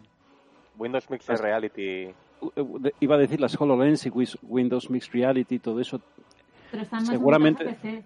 Windows 0.77 1.09
Mixed 1.09 1.29
Las- 1.29 1.41
Reality. 1.41 1.81
De- 2.55 2.93
Iba 2.99 3.15
a 3.15 3.17
decir 3.17 3.41
las 3.41 3.59
HoloLens 3.59 4.05
y 4.05 4.11
Windows 4.43 4.89
Mixed 4.91 5.11
Reality, 5.13 5.57
todo 5.59 5.79
eso. 5.79 5.99
Pero 6.71 6.83
están 6.83 6.99
más 6.99 7.09
Seguramente- 7.09 7.63
a 7.63 7.73
PC. 7.73 8.03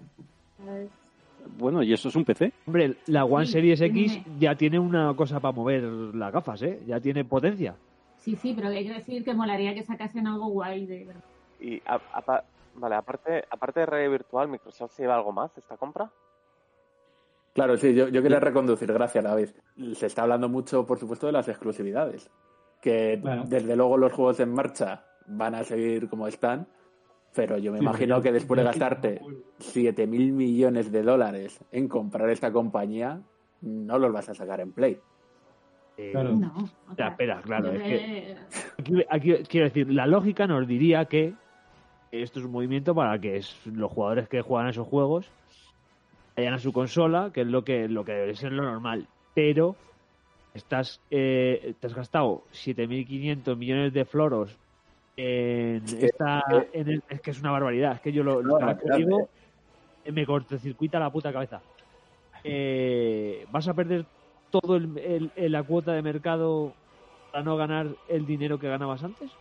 Bueno, 1.58 1.82
¿y 1.84 1.92
eso 1.92 2.10
es 2.10 2.16
un 2.16 2.24
PC? 2.24 2.54
Hombre, 2.68 2.96
la 3.08 3.26
One 3.26 3.46
Sí, 3.46 3.54
Series 3.54 3.82
X 3.82 4.12
tiene- 4.24 4.40
ya 4.40 4.56
tiene 4.56 4.80
una 4.80 5.14
cosa 5.16 5.40
para 5.40 5.52
mover 5.54 5.84
las 5.84 6.32
gafas, 6.32 6.62
¿eh? 6.62 6.80
Ya 6.86 7.00
tiene 7.00 7.26
potencia. 7.26 7.76
Sí, 8.18 8.36
sí, 8.36 8.54
pero 8.56 8.68
hay 8.70 8.86
que 8.88 8.94
decir 8.94 9.24
que 9.24 9.34
molaría 9.34 9.74
que 9.74 9.82
sacasen 9.84 10.28
algo 10.28 10.48
guay 10.48 10.86
de 10.86 11.06
verdad. 11.06 11.24
Y 11.60 11.82
a- 11.86 12.44
vale, 12.76 12.96
aparte, 12.96 13.44
aparte 13.50 13.82
de 13.82 13.86
realidad 13.86 14.12
virtual, 14.12 14.48
¿Microsoft 14.48 14.94
se 14.94 15.04
lleva 15.04 15.16
algo 15.16 15.32
más 15.32 15.56
esta 15.58 15.78
compra? 15.78 16.12
Claro, 17.54 17.76
sí, 17.78 17.94
yo, 17.94 18.08
yo 18.08 18.22
quería 18.22 18.40
reconducir, 18.40 18.92
gracias 18.94 19.24
David. 19.24 19.50
Se 19.94 20.06
está 20.06 20.24
hablando 20.24 20.48
mucho, 20.48 20.86
por 20.86 21.00
supuesto, 21.00 21.26
de 21.28 21.34
las 21.34 21.48
exclusividades. 21.50 22.30
Que 22.82 23.22
desde 23.48 23.76
luego 23.76 23.98
los 23.98 24.14
juegos 24.14 24.40
en 24.40 24.54
marcha 24.54 25.06
van 25.28 25.56
a 25.56 25.64
seguir 25.64 26.10
como 26.10 26.28
están, 26.28 26.68
pero 27.36 27.58
yo 27.58 27.72
me 27.74 27.80
Sí, 27.80 27.84
imagino 27.84 28.22
que 28.22 28.32
después 28.32 28.58
de 28.58 28.64
gastarte 28.64 29.22
7 29.60 30.08
mil 30.08 30.32
millones 30.32 30.92
de 30.92 31.04
dólares 31.04 31.64
en 31.72 31.88
comprar 31.90 32.30
esta 32.30 32.52
compañía, 32.52 33.22
no 33.62 34.00
los 34.00 34.12
vas 34.14 34.30
a 34.30 34.34
sacar 34.34 34.62
en 34.62 34.72
Play. 34.72 35.00
Eh, 35.98 36.12
Claro. 36.12 36.32
No. 36.32 36.54
o 36.58 36.90
Ya, 36.92 36.96
sea, 36.96 37.08
espera, 37.10 37.42
claro, 37.44 37.72
es 37.74 37.82
que- 37.84 38.36
Aquí, 38.80 39.06
aquí 39.10 39.44
quiero 39.50 39.66
decir, 39.68 39.92
la 39.92 40.08
lógica 40.08 40.48
nos 40.48 40.66
diría 40.68 41.06
que 41.06 41.36
esto 42.12 42.40
es 42.40 42.46
un 42.46 42.52
movimiento 42.52 42.94
para 42.94 43.20
que 43.20 43.38
es- 43.38 43.66
los 43.66 43.92
jugadores 43.92 44.28
que 44.28 44.42
juegan 44.42 44.70
esos 44.70 44.88
juegos 44.88 45.30
vayan 46.36 46.54
a 46.54 46.60
su 46.60 46.72
consola, 46.74 47.32
que 47.34 47.42
es 47.42 47.48
lo 47.48 47.64
que, 47.64 47.88
lo 47.88 48.04
que 48.04 48.14
debe 48.14 48.36
ser 48.36 48.52
lo 48.52 48.64
normal. 48.64 49.08
Pero 49.34 49.76
estás, 50.54 51.00
eh, 51.10 51.76
te 51.80 51.88
has 51.88 51.94
gastado 51.96 52.44
7.500 52.52 53.58
millones 53.58 53.94
de 53.94 54.06
floros 54.06 54.58
en 55.16 55.84
esta. 56.04 56.42
en 56.74 56.88
el- 56.90 57.04
es 57.10 57.22
que 57.22 57.32
es 57.32 57.40
una 57.42 57.52
barbaridad. 57.52 57.94
Es 57.96 58.02
que 58.02 58.12
yo 58.12 58.24
lo, 58.24 58.42
vez 58.68 58.78
que 58.78 58.98
digo, 58.98 59.30
me 60.12 60.26
cortocircuita 60.26 61.00
la 61.00 61.12
puta 61.12 61.32
cabeza. 61.32 61.62
Eh, 62.44 63.46
¿Vas 63.50 63.68
a 63.68 63.74
perder 63.74 64.06
todo 64.50 64.76
el, 64.78 64.98
el- 64.98 65.32
el- 65.36 65.52
la 65.52 65.64
cuota 65.64 65.94
de 65.94 66.02
mercado 66.02 66.74
para 67.32 67.44
no 67.44 67.56
ganar 67.56 67.96
el 68.08 68.26
dinero 68.26 68.58
que 68.58 68.68
ganabas 68.68 69.04
antes? 69.04 69.32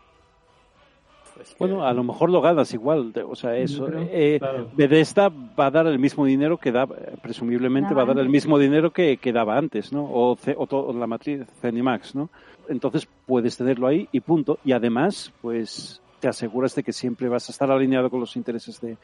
Es 1.41 1.49
que- 1.51 1.57
Bueno, 1.59 1.85
a 1.85 1.93
lo 1.93 2.05
mejor 2.05 2.31
lo 2.31 2.41
ganas 2.41 2.73
igual. 2.75 3.13
O 3.29 3.35
sea, 3.35 3.57
eso. 3.57 3.87
creo, 3.87 4.09
eh, 4.11 4.37
claro. 4.39 4.69
Bethesda 4.77 5.29
va 5.29 5.67
a 5.67 5.71
dar 5.71 5.87
el 5.87 5.99
mismo 5.99 6.25
dinero 6.25 6.57
que 6.59 6.71
da, 6.73 6.85
eh, 6.85 7.17
presumiblemente 7.23 7.95
va 7.95 8.03
a 8.03 8.07
dar 8.07 8.19
el 8.19 8.29
mismo 8.29 8.59
dinero 8.59 8.91
que, 8.91 9.17
que 9.17 9.33
daba 9.33 9.57
antes, 9.57 9.93
¿no? 9.93 10.05
O, 10.05 10.37
C- 10.37 10.55
o 10.57 10.67
to- 10.67 10.93
la 10.93 11.07
matriz 11.07 11.43
Zenimax, 11.61 12.15
¿no? 12.15 12.29
Entonces 12.69 13.09
puedes 13.27 13.57
tenerlo 13.57 13.87
ahí 13.87 14.09
y 14.13 14.21
punto. 14.21 14.59
Y 14.65 14.73
además, 14.73 15.33
pues 15.43 16.01
te 16.21 16.29
aseguras 16.29 16.75
de 16.75 16.83
que 16.83 16.93
siempre 16.93 17.29
vas 17.29 17.49
a 17.49 17.53
estar 17.53 17.71
alineado 17.71 18.11
con 18.11 18.21
los 18.21 18.37
intereses 18.37 18.81
de, 18.81 18.97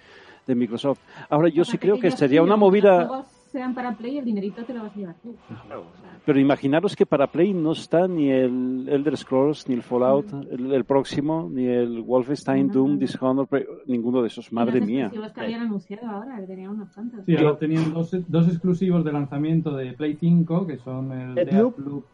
de 0.47 0.55
Microsoft. 0.55 0.99
Ahora, 1.31 1.49
yo 1.49 1.65
sí 1.65 1.79
creo 1.79 1.99
que 1.99 2.11
sería 2.11 2.43
una 2.43 2.57
movida. 2.57 3.25
Sean 3.47 3.75
para 3.75 3.97
Play, 3.97 4.19
el 4.19 4.25
dinerito 4.25 4.65
te 4.65 4.75
lo 4.75 4.83
vas 4.83 4.93
a 4.95 4.99
llevar 4.99 5.17
tú. 5.23 5.35
Sea, 5.49 5.81
Pero 6.25 6.39
imaginaros 6.41 6.95
que 6.97 7.07
para 7.07 7.27
Play 7.29 7.55
no 7.55 7.73
está 7.73 8.07
ni 8.07 8.31
el 8.31 8.89
Elder 8.89 9.17
Scrolls, 9.17 9.69
ni 9.69 9.75
el 9.75 9.83
Fallout, 9.83 10.33
el, 10.51 10.73
el 10.73 10.85
próximo, 10.85 11.49
ni 11.51 11.67
el 11.67 12.03
Wolfenstein, 12.03 12.69
No, 12.69 12.73
Doom, 12.75 12.89
no, 12.89 12.95
no. 12.95 12.99
Dishonored, 13.01 13.67
ninguno 13.87 14.23
de 14.23 14.29
esos. 14.29 14.53
Madre 14.53 14.81
los 14.81 14.89
mía. 14.89 15.05
exclusivos 15.07 15.33
que 15.33 15.41
habían 15.41 15.61
anunciado 15.63 16.07
ahora, 16.09 16.41
que 16.41 16.47
tenían 16.47 16.71
unos 16.71 16.91
cuantos. 16.93 17.25
Sí, 17.25 17.37
ahora 17.37 17.57
tenían 17.59 17.93
dos, 17.93 18.11
dos 18.29 18.49
exclusivos 18.49 19.05
de 19.05 19.13
lanzamiento 19.13 19.77
de 19.77 19.93
Play 19.93 20.17
5, 20.17 20.67
que 20.67 20.79
son 20.79 21.13
el 21.13 21.35
Deathloop. 21.35 22.05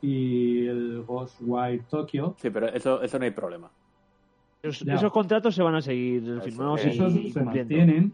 Y 0.00 0.66
el 0.66 1.02
Ghostwire 1.04 1.82
Tokyo. 1.90 2.34
Sí, 2.38 2.50
pero 2.50 2.68
eso, 2.68 3.02
eso 3.02 3.18
no 3.18 3.24
hay 3.24 3.32
problema. 3.32 3.68
Esos, 4.62 5.12
contratos 5.12 5.54
se 5.54 5.62
van 5.62 5.74
a 5.76 5.80
seguir 5.80 6.40
firmados 6.42 6.84
y 6.84 6.88
Esos 6.88 7.12
se 7.32 7.42
mantienen, 7.42 8.12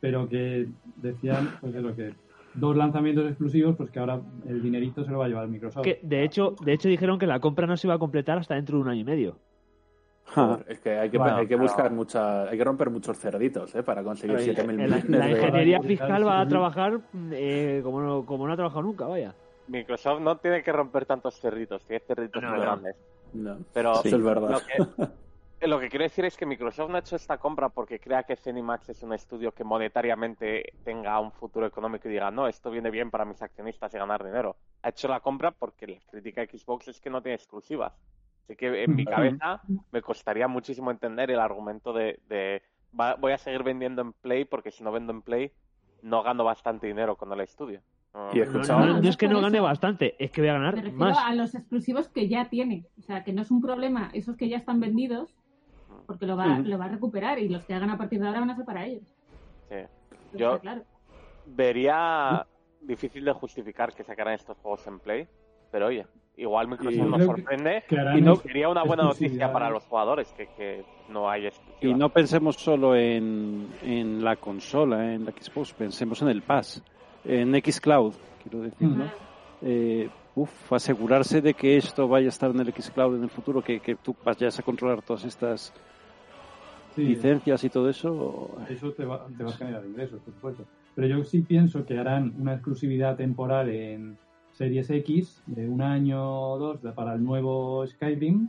pero 0.00 0.28
que 0.28 0.66
decían, 0.96 1.50
pues 1.60 1.74
eso, 1.74 1.94
que 1.94 2.12
dos 2.54 2.76
lanzamientos 2.76 3.26
exclusivos, 3.28 3.76
pues 3.76 3.90
que 3.90 3.98
ahora 4.00 4.20
el 4.48 4.62
dinerito 4.62 5.04
se 5.04 5.10
lo 5.10 5.18
va 5.18 5.26
a 5.26 5.28
llevar 5.28 5.48
Microsoft. 5.48 5.84
Que, 5.84 6.00
de 6.02 6.24
hecho, 6.24 6.54
de 6.64 6.72
hecho 6.72 6.88
dijeron 6.88 7.18
que 7.18 7.26
la 7.26 7.38
compra 7.40 7.66
no 7.66 7.76
se 7.76 7.86
iba 7.86 7.94
a 7.94 7.98
completar 7.98 8.38
hasta 8.38 8.54
dentro 8.54 8.76
de 8.78 8.82
un 8.82 8.88
año 8.88 9.00
y 9.00 9.04
medio. 9.04 9.36
Es 10.68 10.78
que 10.78 10.96
hay 10.96 11.10
que, 11.10 11.18
Bueno, 11.18 11.36
hay 11.38 11.46
que 11.48 11.56
buscar 11.56 11.90
mucha, 11.90 12.44
hay 12.48 12.56
que 12.56 12.62
romper 12.62 12.88
muchos 12.88 13.18
cerditos 13.18 13.74
¿eh? 13.74 13.82
para 13.82 14.04
conseguir 14.04 14.36
Ahí, 14.36 14.46
7.000 14.48 14.56
La, 14.66 14.72
millones 14.72 15.08
la 15.10 15.26
de 15.26 15.32
ingeniería 15.32 15.80
fiscal 15.82 16.24
va 16.26 16.40
a 16.40 16.44
Sí. 16.44 16.50
trabajar 16.50 17.00
eh, 17.32 17.80
como, 17.82 18.00
no, 18.00 18.24
como 18.24 18.46
no 18.46 18.52
ha 18.52 18.56
trabajado 18.56 18.82
nunca, 18.82 19.06
vaya. 19.06 19.34
Microsoft 19.66 20.20
no 20.20 20.36
tiene 20.36 20.62
que 20.62 20.70
romper 20.72 21.04
tantos 21.04 21.34
cerritos, 21.40 21.84
tiene 21.84 22.02
cerritos 22.06 22.40
No, 22.42 22.48
muy 22.50 22.58
no. 22.58 22.62
grandes. 22.64 22.96
No, 23.32 23.58
Pero 23.72 23.92
eso 24.04 24.16
es 24.16 24.22
verdad. 24.22 24.50
Lo 24.50 24.58
que, 24.60 25.06
lo 25.68 25.78
que 25.78 25.88
quiero 25.88 26.04
decir 26.04 26.24
es 26.24 26.36
que 26.36 26.46
Microsoft 26.46 26.88
no 26.90 26.96
ha 26.96 27.00
hecho 27.00 27.16
esta 27.16 27.38
compra 27.38 27.68
porque 27.68 28.00
crea 28.00 28.22
que 28.22 28.36
Zenimax 28.36 28.88
es 28.88 29.02
un 29.02 29.12
estudio 29.12 29.52
que 29.52 29.62
monetariamente 29.64 30.72
tenga 30.84 31.18
un 31.20 31.32
futuro 31.32 31.66
económico 31.66 32.08
y 32.08 32.12
diga, 32.12 32.30
no, 32.30 32.46
esto 32.48 32.70
viene 32.70 32.90
bien 32.90 33.10
para 33.10 33.24
mis 33.24 33.42
accionistas 33.42 33.92
y 33.94 33.98
ganar 33.98 34.24
dinero. 34.24 34.56
Ha 34.82 34.88
hecho 34.88 35.08
la 35.08 35.20
compra 35.20 35.50
porque 35.50 35.86
la 35.86 35.98
crítica 36.10 36.40
de 36.40 36.58
Xbox 36.58 36.88
es 36.88 37.00
que 37.00 37.10
no 37.10 37.20
tiene 37.22 37.34
exclusivas. 37.36 37.92
Así 38.44 38.56
que 38.56 38.84
en 38.84 38.96
mi 38.96 39.02
Ujú. 39.02 39.10
cabeza 39.12 39.60
me 39.92 40.00
costaría 40.02 40.48
muchísimo 40.48 40.90
entender 40.90 41.30
el 41.30 41.38
argumento 41.38 41.92
de, 41.92 42.20
de, 42.28 42.62
"Va- 42.98 43.14
voy 43.16 43.32
a 43.32 43.38
seguir 43.38 43.62
vendiendo 43.62 44.00
en 44.02 44.12
Play 44.14 44.44
porque 44.46 44.70
si 44.70 44.82
no 44.82 44.90
vendo 44.92 45.12
en 45.12 45.22
Play 45.22 45.52
no 46.02 46.22
gano 46.22 46.42
bastante 46.44 46.86
dinero 46.86 47.16
con 47.16 47.30
el 47.32 47.40
estudio. 47.40 47.82
No. 48.14 48.30
Y 48.32 48.38
No, 48.38 48.44
escuchado- 48.44 48.80
no, 48.80 48.86
No, 48.94 49.02
no 49.02 49.08
es 49.08 49.16
que 49.16 49.28
no 49.28 49.40
gane 49.42 49.58
eso. 49.58 49.64
bastante, 49.64 50.16
es 50.18 50.30
que 50.32 50.40
voy 50.40 50.48
a 50.48 50.54
Me 50.54 50.58
ganar 50.58 50.74
refiero 50.76 50.96
más. 50.96 51.18
a 51.18 51.34
los 51.34 51.54
exclusivos 51.54 52.08
que 52.08 52.28
ya 52.28 52.48
tiene. 52.48 52.86
O 52.98 53.02
sea, 53.02 53.22
que 53.22 53.32
no 53.34 53.42
es 53.42 53.50
un 53.52 53.60
problema. 53.60 54.10
Esos 54.14 54.36
que 54.36 54.48
ya 54.48 54.56
están 54.56 54.80
vendidos, 54.80 55.32
porque 56.10 56.26
lo 56.26 56.36
va, 56.36 56.58
lo 56.58 56.76
va 56.76 56.86
a 56.86 56.88
recuperar 56.88 57.38
y 57.38 57.48
los 57.48 57.64
que 57.64 57.72
hagan 57.74 57.90
a 57.90 57.96
partir 57.96 58.18
de 58.20 58.26
ahora 58.26 58.40
van 58.40 58.50
a 58.50 58.56
ser 58.56 58.64
para 58.64 58.84
ellos. 58.84 59.04
Sí. 59.68 59.76
Yo- 60.36 60.58
claro. 60.58 60.82
Vería 61.46 62.44
difícil 62.80 63.24
de 63.24 63.32
justificar 63.32 63.92
que 63.92 64.02
sacaran 64.04 64.34
estos 64.34 64.56
juegos 64.58 64.86
en 64.86 64.98
Play, 65.00 65.26
pero 65.70 65.86
oye, 65.86 66.06
igual 66.36 66.68
Microsoft 66.68 67.06
nos 67.06 67.18
que- 67.20 67.24
sorprende 67.26 67.84
que 67.88 67.96
Y 68.16 68.20
no- 68.22 68.36
sería 68.36 68.68
una 68.68 68.82
buena 68.84 69.04
noticia 69.04 69.52
para 69.52 69.70
los 69.70 69.84
jugadores 69.84 70.32
que, 70.32 70.46
que 70.56 70.84
no 71.08 71.28
hay 71.30 71.46
exclusivas. 71.46 71.82
Y 71.82 71.94
no 71.94 72.08
pensemos 72.08 72.56
solo 72.56 72.94
en, 72.96 73.68
en 73.82 74.24
la 74.24 74.36
consola, 74.36 75.12
en 75.14 75.24
la 75.24 75.32
Xbox, 75.32 75.72
pensemos 75.74 76.22
en 76.22 76.28
el 76.28 76.42
Pass, 76.42 76.82
en 77.24 77.52
Xcloud, 77.60 78.14
quiero 78.42 78.60
decir, 78.62 78.88
¿no? 78.88 79.04
Ujú. 79.04 79.12
Eh, 79.62 80.08
uf, 80.36 80.72
asegurarse 80.72 81.42
de 81.42 81.52
que 81.54 81.76
esto 81.76 82.08
vaya 82.08 82.26
a 82.26 82.30
estar 82.30 82.50
en 82.50 82.60
el 82.60 82.72
Xcloud 82.72 83.16
en 83.16 83.24
el 83.24 83.30
futuro, 83.30 83.60
que, 83.62 83.80
que 83.80 83.96
tú 83.96 84.14
vayas 84.24 84.58
a 84.58 84.62
controlar 84.62 85.02
todas 85.02 85.24
estas 85.24 85.72
Sí, 86.94 87.02
licencias 87.02 87.62
y 87.64 87.70
todo 87.70 87.88
eso. 87.88 88.56
Eso 88.68 88.92
te 88.92 89.04
va, 89.04 89.26
te 89.36 89.44
va 89.44 89.50
a 89.50 89.56
generar 89.56 89.86
ingresos, 89.86 90.20
por 90.22 90.34
supuesto. 90.34 90.66
Pero 90.94 91.06
yo 91.06 91.24
sí 91.24 91.42
pienso 91.42 91.84
que 91.86 91.98
harán 91.98 92.34
una 92.36 92.54
exclusividad 92.54 93.16
temporal 93.16 93.68
en 93.70 94.18
Series 94.50 94.90
X 94.90 95.42
de 95.46 95.68
un 95.68 95.82
año 95.82 96.20
o 96.52 96.58
dos 96.58 96.80
para 96.94 97.14
el 97.14 97.22
nuevo 97.24 97.86
Skyrim, 97.86 98.48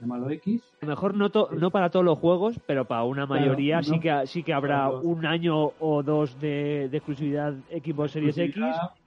llamado 0.00 0.28
X. 0.30 0.74
A 0.80 0.86
lo 0.86 0.90
mejor 0.90 1.14
no, 1.16 1.30
to- 1.30 1.50
no 1.58 1.70
para 1.70 1.90
todos 1.90 2.04
los 2.04 2.18
juegos, 2.18 2.60
pero 2.66 2.84
para 2.86 3.04
una 3.04 3.26
Claro, 3.26 3.40
mayoría 3.42 3.82
sí 3.82 3.92
no. 3.92 4.00
que 4.00 4.26
sí 4.26 4.42
que 4.42 4.52
habrá 4.52 4.90
un 4.90 5.24
año 5.26 5.72
o 5.78 6.02
dos 6.02 6.38
de, 6.38 6.88
de 6.90 6.96
exclusividad 6.98 7.54
Xbox 7.68 8.12
Series 8.12 8.38
X 8.38 8.56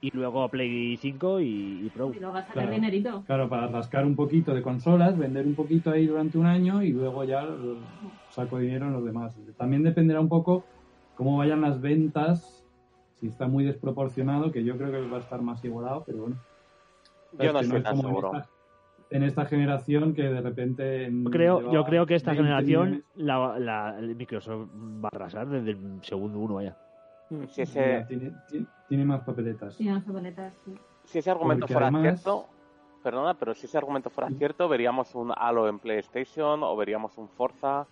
y 0.00 0.10
luego 0.14 0.48
Play 0.48 0.96
5 0.96 1.40
y, 1.40 1.86
y 1.86 1.90
Pro. 1.90 2.10
Y 2.14 2.18
luego 2.20 2.36
a 2.36 2.40
sacar 2.42 2.54
Claro. 2.54 2.72
dinerito. 2.72 3.24
Claro, 3.26 3.48
para 3.48 3.68
rascar 3.68 4.04
un 4.06 4.16
poquito 4.16 4.54
de 4.54 4.62
consolas, 4.62 5.16
vender 5.16 5.46
un 5.46 5.54
poquito 5.54 5.90
ahí 5.90 6.06
durante 6.06 6.36
un 6.38 6.46
año 6.46 6.82
y 6.82 6.90
luego 6.92 7.24
ya 7.24 7.46
saco 8.32 8.58
dinero 8.58 8.86
en 8.86 8.92
los 8.94 9.04
demás. 9.04 9.36
También 9.56 9.82
dependerá 9.82 10.20
un 10.20 10.28
poco 10.28 10.64
cómo 11.16 11.36
vayan 11.38 11.60
las 11.60 11.80
ventas, 11.80 12.64
si 13.14 13.28
está 13.28 13.46
muy 13.46 13.64
desproporcionado, 13.64 14.50
que 14.50 14.64
yo 14.64 14.76
creo 14.76 14.90
que 14.90 15.08
va 15.08 15.18
a 15.18 15.20
estar 15.20 15.40
más 15.42 15.64
igualado, 15.64 16.02
pero 16.04 16.18
bueno. 16.22 16.36
Yo 17.38 17.52
no 17.52 17.60
estoy 17.60 17.78
es 17.78 17.84
tan 17.84 17.96
como 17.96 18.08
en 18.08 18.14
seguro. 18.14 18.36
esta- 18.38 18.48
En 19.10 19.22
esta 19.24 19.44
generación 19.44 20.14
que 20.14 20.22
de 20.22 20.40
repente... 20.40 21.10
Yo 21.12 21.30
creo, 21.30 21.70
yo 21.70 21.84
creo 21.84 22.06
que 22.06 22.14
esta 22.14 22.34
generación 22.34 23.04
la, 23.14 23.58
la- 23.58 23.98
el 23.98 24.16
Microsoft 24.16 24.68
va 25.04 25.10
a 25.12 25.16
arrasar 25.16 25.48
desde 25.48 25.72
el 25.72 25.98
segundo 26.02 26.38
uno, 26.38 26.54
vaya. 26.54 26.76
Si 27.48 27.60
ese, 27.62 28.04
Tiene, 28.08 28.32
tiene- 28.48 28.66
tiene 28.88 29.04
más 29.04 29.20
papeletas. 29.22 29.74
Sí, 29.74 29.86
si 31.04 31.18
ese 31.18 31.30
argumento 31.30 31.62
Porque 31.64 31.74
fuera 31.74 31.88
además- 31.88 32.02
cierto, 32.22 32.46
perdona, 33.02 33.34
pero 33.34 33.52
si 33.54 33.66
ese 33.66 33.76
argumento 33.76 34.08
fuera 34.08 34.30
cierto, 34.30 34.66
veríamos 34.68 35.14
un 35.14 35.32
Halo 35.36 35.68
en 35.68 35.78
PlayStation 35.78 36.62
o 36.62 36.74
veríamos 36.76 37.18
un 37.18 37.28
Forza 37.28 37.86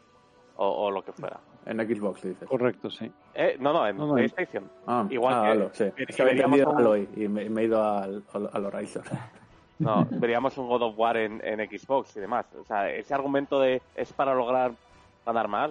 o, 0.62 0.66
o 0.86 0.90
lo 0.90 1.02
que 1.02 1.12
fuera. 1.12 1.40
En 1.64 1.78
Xbox, 1.78 2.22
dices. 2.22 2.46
Correcto, 2.46 2.90
sí. 2.90 3.10
Eh, 3.34 3.56
no, 3.58 3.72
no, 3.72 3.86
en 3.86 3.96
No, 3.96 4.08
no, 4.08 4.14
PlayStation. 4.14 4.70
Ah, 4.86 5.06
Igual 5.08 5.34
ah, 5.34 5.42
que- 5.42 5.48
Halo, 5.48 5.70
sí. 5.72 5.84
Es 5.96 6.16
que 6.16 6.22
había 6.22 6.34
veríamos 6.34 6.58
entendido 6.58 6.70
un- 6.70 6.76
Halo 6.78 6.96
y, 6.98 7.08
y 7.24 7.28
me, 7.28 7.48
me 7.48 7.62
he 7.62 7.64
ido 7.64 7.82
al, 7.82 8.22
al, 8.52 8.64
Horizon. 8.66 9.02
No, 9.78 10.06
veríamos 10.10 10.58
un 10.58 10.68
God 10.68 10.82
of 10.82 10.98
War 10.98 11.16
en, 11.16 11.40
en 11.42 11.58
Xbox 11.66 12.14
y 12.14 12.20
demás. 12.20 12.44
O 12.60 12.64
sea, 12.66 12.90
ese 12.90 13.14
argumento 13.14 13.58
de 13.58 13.80
es 13.94 14.12
para 14.12 14.34
lograr 14.34 14.72
ganar 15.24 15.48
más 15.48 15.70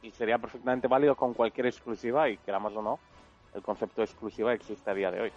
y 0.00 0.10
sería 0.12 0.38
perfectamente 0.38 0.88
válido 0.88 1.14
con 1.14 1.34
cualquier 1.34 1.66
exclusiva 1.66 2.30
y 2.30 2.38
queramos 2.38 2.74
o 2.74 2.80
no, 2.80 2.98
el 3.54 3.60
concepto 3.60 4.00
de 4.00 4.06
exclusiva 4.06 4.54
existe 4.54 4.90
a 4.90 4.94
día 4.94 5.10
de 5.10 5.20
hoy. 5.20 5.32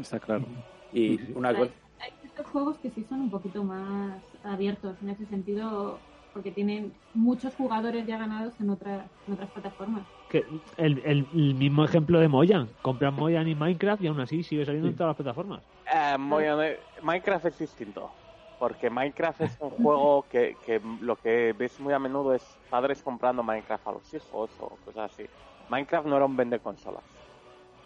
Está 0.00 0.18
claro. 0.18 0.46
Y 0.90 1.20
una 1.34 1.54
cosa... 1.54 1.70
Hay 2.00 2.12
ciertos 2.22 2.46
juegos 2.46 2.78
que 2.78 2.88
sí 2.90 3.04
son 3.04 3.20
un 3.20 3.30
poquito 3.30 3.62
más 3.62 4.18
abiertos 4.42 4.96
en 5.02 5.10
ese 5.10 5.26
sentido, 5.26 5.98
porque 6.36 6.50
tienen 6.50 6.92
muchos 7.14 7.54
jugadores 7.54 8.06
ya 8.06 8.18
ganados 8.18 8.60
en 8.60 8.68
otras, 8.68 9.06
en 9.26 9.32
otras 9.32 9.50
plataformas. 9.52 10.02
Que 10.28 10.44
el, 10.76 10.98
el- 10.98 11.26
el 11.32 11.54
mismo 11.54 11.82
ejemplo 11.82 12.20
de 12.20 12.28
Moyan. 12.28 12.68
Compran 12.82 13.14
Moyan 13.14 13.48
y 13.48 13.54
Minecraft 13.54 14.02
y 14.02 14.08
aún 14.08 14.20
así 14.20 14.42
sigue 14.42 14.66
saliendo 14.66 14.86
Sí. 14.88 14.92
en 14.92 14.98
todas 14.98 15.08
las 15.12 15.16
plataformas. 15.16 15.62
Eh, 15.90 16.18
muy 16.18 16.44
hone- 16.44 16.76
Minecraft 17.02 17.46
es 17.46 17.58
distinto. 17.58 18.10
Porque 18.58 18.90
Minecraft 18.90 19.40
es 19.40 19.56
un 19.60 19.70
juego 19.70 20.26
que, 20.30 20.56
que 20.66 20.78
lo 21.00 21.16
que 21.16 21.54
ves 21.58 21.80
muy 21.80 21.94
a 21.94 21.98
menudo 21.98 22.34
es 22.34 22.44
padres 22.68 23.00
comprando 23.02 23.42
Minecraft 23.42 23.86
a 23.88 23.92
los 23.92 24.12
hijos 24.12 24.50
o 24.60 24.68
cosas 24.84 25.10
así. 25.12 25.24
Minecraft 25.70 26.06
no 26.06 26.16
era 26.16 26.26
un 26.26 26.36
vende 26.36 26.58
consolas. 26.58 27.02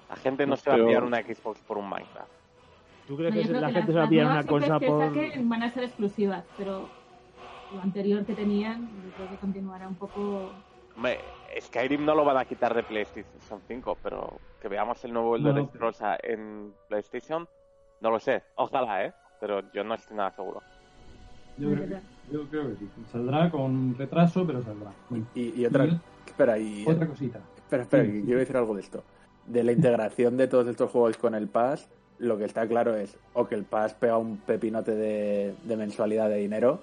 La 0.08 0.16
gente 0.16 0.44
no, 0.44 0.50
No, 0.50 0.56
se 0.56 0.70
va 0.70 0.74
a 0.74 0.84
pillar 0.84 1.04
una 1.04 1.22
Xbox 1.22 1.60
por 1.60 1.78
un 1.78 1.88
Minecraft. 1.88 2.28
¿Tú 3.06 3.16
crees 3.16 3.32
No, 3.36 3.42
que 3.42 3.60
la 3.60 3.66
que 3.68 3.74
gente 3.74 3.92
se 3.92 3.98
va 3.98 4.04
a 4.04 4.08
pillar 4.08 4.26
una 4.26 4.42
cosa 4.44 4.78
que 4.80 4.86
por...? 4.88 5.06
saquen 5.06 5.48
van 5.48 5.62
a 5.62 5.70
ser 5.70 5.84
exclusivas, 5.84 6.44
pero 6.58 6.88
anterior 7.82 8.24
que 8.24 8.34
tenían, 8.34 8.88
yo 9.04 9.10
creo 9.16 9.28
que 9.30 9.36
continuará 9.36 9.86
un 9.88 9.94
poco. 9.94 10.50
Hombre, 10.96 11.18
Skyrim 11.60 12.04
no 12.04 12.14
lo 12.14 12.24
van 12.24 12.36
a 12.36 12.44
quitar 12.44 12.74
de 12.74 12.82
PlayStation 12.82 13.60
5, 13.66 13.98
pero 14.02 14.38
que 14.60 14.68
veamos 14.68 15.02
el 15.04 15.12
nuevo 15.12 15.36
Elder 15.36 15.54
No, 15.54 15.66
Scrolls 15.66 16.00
en 16.22 16.72
PlayStation, 16.88 17.48
no 18.00 18.10
lo 18.10 18.18
sé. 18.18 18.42
Ojalá, 18.56 19.04
¿eh? 19.06 19.12
Pero 19.40 19.62
yo 19.72 19.84
no 19.84 19.94
estoy 19.94 20.16
nada 20.16 20.30
seguro. 20.32 20.60
Yo 21.56 21.70
creo, 21.72 21.88
que, 21.88 22.00
yo 22.32 22.44
creo 22.48 22.68
que 22.70 22.76
sí. 22.76 22.88
Saldrá 23.12 23.50
con 23.50 23.94
retraso, 23.96 24.46
pero 24.46 24.62
saldrá. 24.62 24.92
Bueno, 25.08 25.26
Y, 25.34 25.60
y 25.60 25.66
otra... 25.66 25.86
y 25.86 26.00
Espera, 26.26 26.58
y... 26.58 26.84
otra 26.86 27.06
cosita. 27.06 27.40
Espera, 27.56 27.82
espera, 27.82 28.04
Sí, 28.04 28.10
que 28.12 28.18
sí. 28.20 28.24
quiero 28.24 28.40
decir 28.40 28.56
algo 28.56 28.74
de 28.74 28.80
esto. 28.80 29.04
De 29.46 29.64
la 29.64 29.72
integración 29.72 30.36
de 30.36 30.48
todos 30.48 30.66
estos 30.68 30.90
juegos 30.90 31.16
con 31.18 31.34
el 31.34 31.48
Pass, 31.48 31.88
lo 32.18 32.36
que 32.38 32.44
está 32.44 32.66
claro 32.66 32.94
es 32.96 33.18
o 33.34 33.46
que 33.46 33.54
el 33.54 33.64
Pass 33.64 33.94
pega 33.94 34.16
un 34.18 34.36
pepinote 34.38 34.94
de, 34.94 35.54
de 35.64 35.76
mensualidad 35.76 36.28
de 36.28 36.36
dinero 36.36 36.80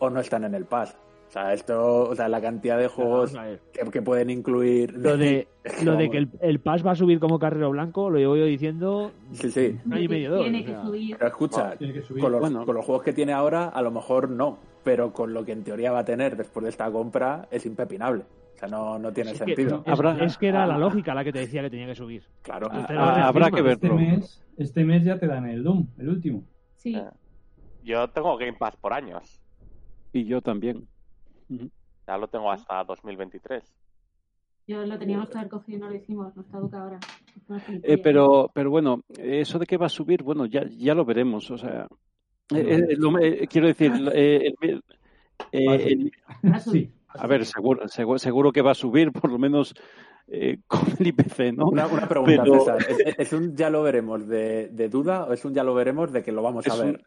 o 0.00 0.10
no 0.10 0.18
están 0.20 0.42
en 0.44 0.54
el 0.56 0.64
Pass. 0.64 0.98
O 1.28 1.32
sea, 1.32 1.52
esto, 1.52 2.08
o 2.08 2.14
sea, 2.16 2.28
la 2.28 2.40
cantidad 2.40 2.76
de 2.76 2.88
juegos 2.88 3.32
que, 3.72 3.88
que 3.92 4.02
pueden 4.02 4.30
incluir. 4.30 4.92
Lo 4.98 5.16
de, 5.16 5.46
lo 5.84 5.94
de 5.94 6.10
que 6.10 6.16
el, 6.18 6.28
el 6.40 6.58
Pass 6.58 6.84
va 6.84 6.90
a 6.90 6.96
subir 6.96 7.20
como 7.20 7.38
carrero 7.38 7.70
blanco, 7.70 8.10
lo 8.10 8.18
llevo 8.18 8.34
yo 8.36 8.46
diciendo 8.46 9.12
Sí, 9.30 9.48
sí. 9.52 9.78
un 9.86 9.92
año 9.92 10.02
y 10.02 10.08
medio, 10.08 10.30
dos. 10.32 10.42
Tiene 10.42 10.62
o 10.62 10.64
que 10.64 10.72
sea. 10.72 10.82
subir. 10.82 11.16
Pero 11.16 11.28
escucha, 11.28 11.76
Tiene 11.76 11.94
que 11.94 12.02
subir. 12.02 12.20
con 12.20 12.32
los, 12.32 12.40
Bueno. 12.40 12.66
con 12.66 12.74
los 12.74 12.84
juegos 12.84 13.04
que 13.04 13.12
tiene 13.12 13.32
ahora, 13.32 13.68
a 13.68 13.80
lo 13.80 13.92
mejor 13.92 14.28
no. 14.28 14.58
Pero 14.82 15.12
con 15.12 15.32
lo 15.32 15.44
que 15.44 15.52
en 15.52 15.62
teoría 15.62 15.92
va 15.92 16.00
a 16.00 16.04
tener 16.04 16.36
después 16.36 16.64
de 16.64 16.70
esta 16.70 16.90
compra, 16.90 17.46
es 17.52 17.64
impepinable. 17.64 18.24
O 18.56 18.58
sea, 18.58 18.68
no, 18.68 18.98
no 18.98 19.12
tiene 19.12 19.30
Es 19.30 19.38
que, 19.38 19.44
sentido. 19.54 19.84
es- 19.86 19.92
Habrá- 19.92 20.18
es 20.24 20.36
que 20.36 20.48
era 20.48 20.66
la 20.66 20.74
ah. 20.74 20.78
lógica 20.78 21.14
la 21.14 21.22
que 21.22 21.32
te 21.32 21.38
decía 21.40 21.62
que 21.62 21.70
tenía 21.70 21.86
que 21.86 21.94
subir. 21.94 22.24
Claro. 22.42 22.66
Ah, 22.72 22.84
Pero 22.88 23.00
ah, 23.00 23.28
habrá 23.28 23.50
que 23.52 23.60
Este 23.60 23.88
verlo. 23.88 23.94
mes, 24.00 24.42
este 24.56 24.84
mes 24.84 25.04
ya 25.04 25.16
te 25.18 25.26
dan 25.28 25.46
el 25.46 25.62
Doom, 25.62 25.86
el 25.98 26.08
último. 26.08 26.42
Sí. 26.76 26.94
Eh. 26.96 27.04
Yo 27.84 28.08
tengo 28.08 28.36
Game 28.36 28.54
Pass 28.54 28.74
por 28.76 28.92
años. 28.92 29.40
Y 30.12 30.24
yo 30.24 30.40
también. 30.40 30.86
Ya 32.06 32.16
lo 32.16 32.28
tengo 32.28 32.50
hasta 32.50 32.82
2023. 32.84 33.62
Yo 34.66 34.84
lo 34.86 34.98
teníamos 34.98 35.28
que 35.30 35.38
haber 35.38 35.50
cogido 35.50 35.78
y 35.78 35.80
no 35.80 35.88
lo 35.90 35.96
hicimos. 35.96 36.36
Nos 36.36 36.46
caduca 36.46 36.80
ahora. 36.82 36.98
Eh, 37.82 37.98
pero, 37.98 38.50
pero 38.54 38.70
bueno, 38.70 39.02
eso 39.18 39.58
de 39.58 39.66
que 39.66 39.76
va 39.76 39.86
a 39.86 39.90
subir, 39.90 40.22
bueno, 40.22 40.46
ya, 40.46 40.64
ya 40.68 40.94
lo 40.94 41.04
veremos. 41.04 41.50
O 41.50 41.58
sea, 41.58 41.88
eh, 42.54 42.86
eh, 42.90 42.96
lo- 42.96 43.18
eh, 43.18 43.46
quiero 43.48 43.66
decir, 43.66 43.92
eh, 44.14 44.52
el- 44.60 44.82
eh, 45.52 46.10
a 46.54 46.60
subir. 46.60 46.88
Sí. 46.88 46.92
a 47.08 47.26
ver, 47.26 47.44
seguro, 47.46 47.88
seguro, 47.88 48.18
seguro 48.18 48.52
que 48.52 48.62
va 48.62 48.70
a 48.72 48.74
subir, 48.74 49.10
por 49.12 49.30
lo 49.30 49.38
menos 49.38 49.74
eh, 50.28 50.58
con 50.68 50.80
el 50.98 51.06
IPC, 51.08 51.52
¿no? 51.56 51.66
Una, 51.68 51.86
una 51.88 52.06
pregunta, 52.08 52.42
Pero- 52.44 52.58
César. 52.60 52.78
¿Es, 52.88 53.18
es 53.18 53.32
un 53.32 53.56
ya 53.56 53.70
lo 53.70 53.82
veremos 53.82 54.26
de, 54.28 54.68
de 54.68 54.88
duda 54.88 55.24
o 55.24 55.32
es 55.32 55.44
un 55.44 55.52
ya 55.54 55.64
lo 55.64 55.74
veremos 55.74 56.12
de 56.12 56.22
que 56.22 56.30
lo 56.32 56.42
vamos 56.42 56.66
Es 56.66 56.72
a 56.72 56.76
un- 56.84 56.92
ver? 56.92 57.04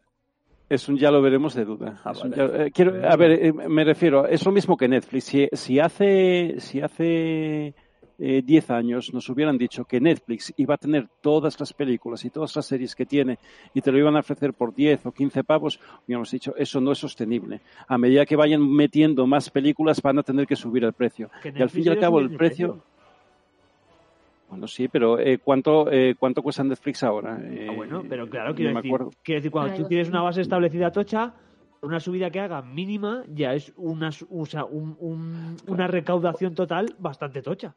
Es 0.74 0.88
un 0.88 0.96
ya 0.96 1.10
lo 1.10 1.22
veremos 1.22 1.54
de 1.54 1.64
duda. 1.64 2.00
Ah, 2.04 2.12
vale. 2.12 2.36
ya- 2.36 2.64
eh, 2.64 2.70
quiero, 2.72 3.08
a 3.08 3.16
ver, 3.16 3.32
eh, 3.32 3.52
me 3.52 3.84
refiero, 3.84 4.26
es 4.26 4.44
lo 4.44 4.52
mismo 4.52 4.76
que 4.76 4.88
Netflix. 4.88 5.24
Si, 5.24 5.48
si 5.52 5.78
hace, 5.78 6.56
si 6.58 6.80
hace 6.80 7.74
eh, 8.18 8.42
10 8.44 8.70
años 8.70 9.12
nos 9.12 9.28
hubieran 9.28 9.58
dicho 9.58 9.84
que 9.84 10.00
Netflix 10.00 10.52
iba 10.56 10.74
a 10.74 10.78
tener 10.78 11.08
todas 11.20 11.58
las 11.58 11.72
películas 11.72 12.24
y 12.24 12.30
todas 12.30 12.54
las 12.54 12.64
series 12.66 12.94
que 12.94 13.06
tiene 13.06 13.38
y 13.74 13.80
te 13.80 13.90
lo 13.90 13.98
iban 13.98 14.16
a 14.16 14.20
ofrecer 14.20 14.52
por 14.54 14.72
10 14.74 15.06
o 15.06 15.12
15 15.12 15.42
pavos, 15.44 15.80
hubiéramos 16.06 16.30
dicho, 16.30 16.54
eso 16.56 16.80
no 16.80 16.92
es 16.92 16.98
sostenible. 16.98 17.60
A 17.88 17.98
medida 17.98 18.24
que 18.24 18.36
vayan 18.36 18.66
metiendo 18.68 19.26
más 19.26 19.50
películas 19.50 20.00
van 20.02 20.18
a 20.18 20.22
tener 20.22 20.46
que 20.46 20.56
subir 20.56 20.84
el 20.84 20.92
precio. 20.92 21.28
Y 21.44 21.62
al 21.62 21.70
fin 21.70 21.84
y 21.84 21.88
al 21.88 21.98
cabo 21.98 22.20
el 22.20 22.26
precio... 22.36 22.82
Bueno, 24.54 24.68
sí, 24.68 24.86
pero 24.86 25.18
eh, 25.18 25.38
¿cuánto, 25.38 25.90
eh, 25.90 26.14
¿cuánto 26.16 26.40
cuesta 26.40 26.62
Netflix 26.62 27.02
ahora? 27.02 27.40
Ah, 27.68 27.72
bueno, 27.74 28.02
Eh, 28.02 28.06
pero 28.08 28.28
claro, 28.30 28.54
quiero 28.54 28.72
decir, 28.72 28.92
quiero 29.24 29.38
decir, 29.40 29.50
cuando 29.50 29.74
tú 29.74 29.88
tienes 29.88 30.08
una 30.08 30.22
base 30.22 30.42
establecida 30.42 30.92
tocha, 30.92 31.34
una 31.82 31.98
subida 31.98 32.30
que 32.30 32.38
haga 32.38 32.62
mínima 32.62 33.24
ya 33.26 33.52
es 33.54 33.72
una, 33.76 34.12
su- 34.12 34.28
o 34.30 34.46
sea, 34.46 34.64
un- 34.64 34.96
un- 35.00 35.56
una 35.66 35.88
recaudación 35.88 36.54
total 36.54 36.94
bastante 37.00 37.42
tocha. 37.42 37.74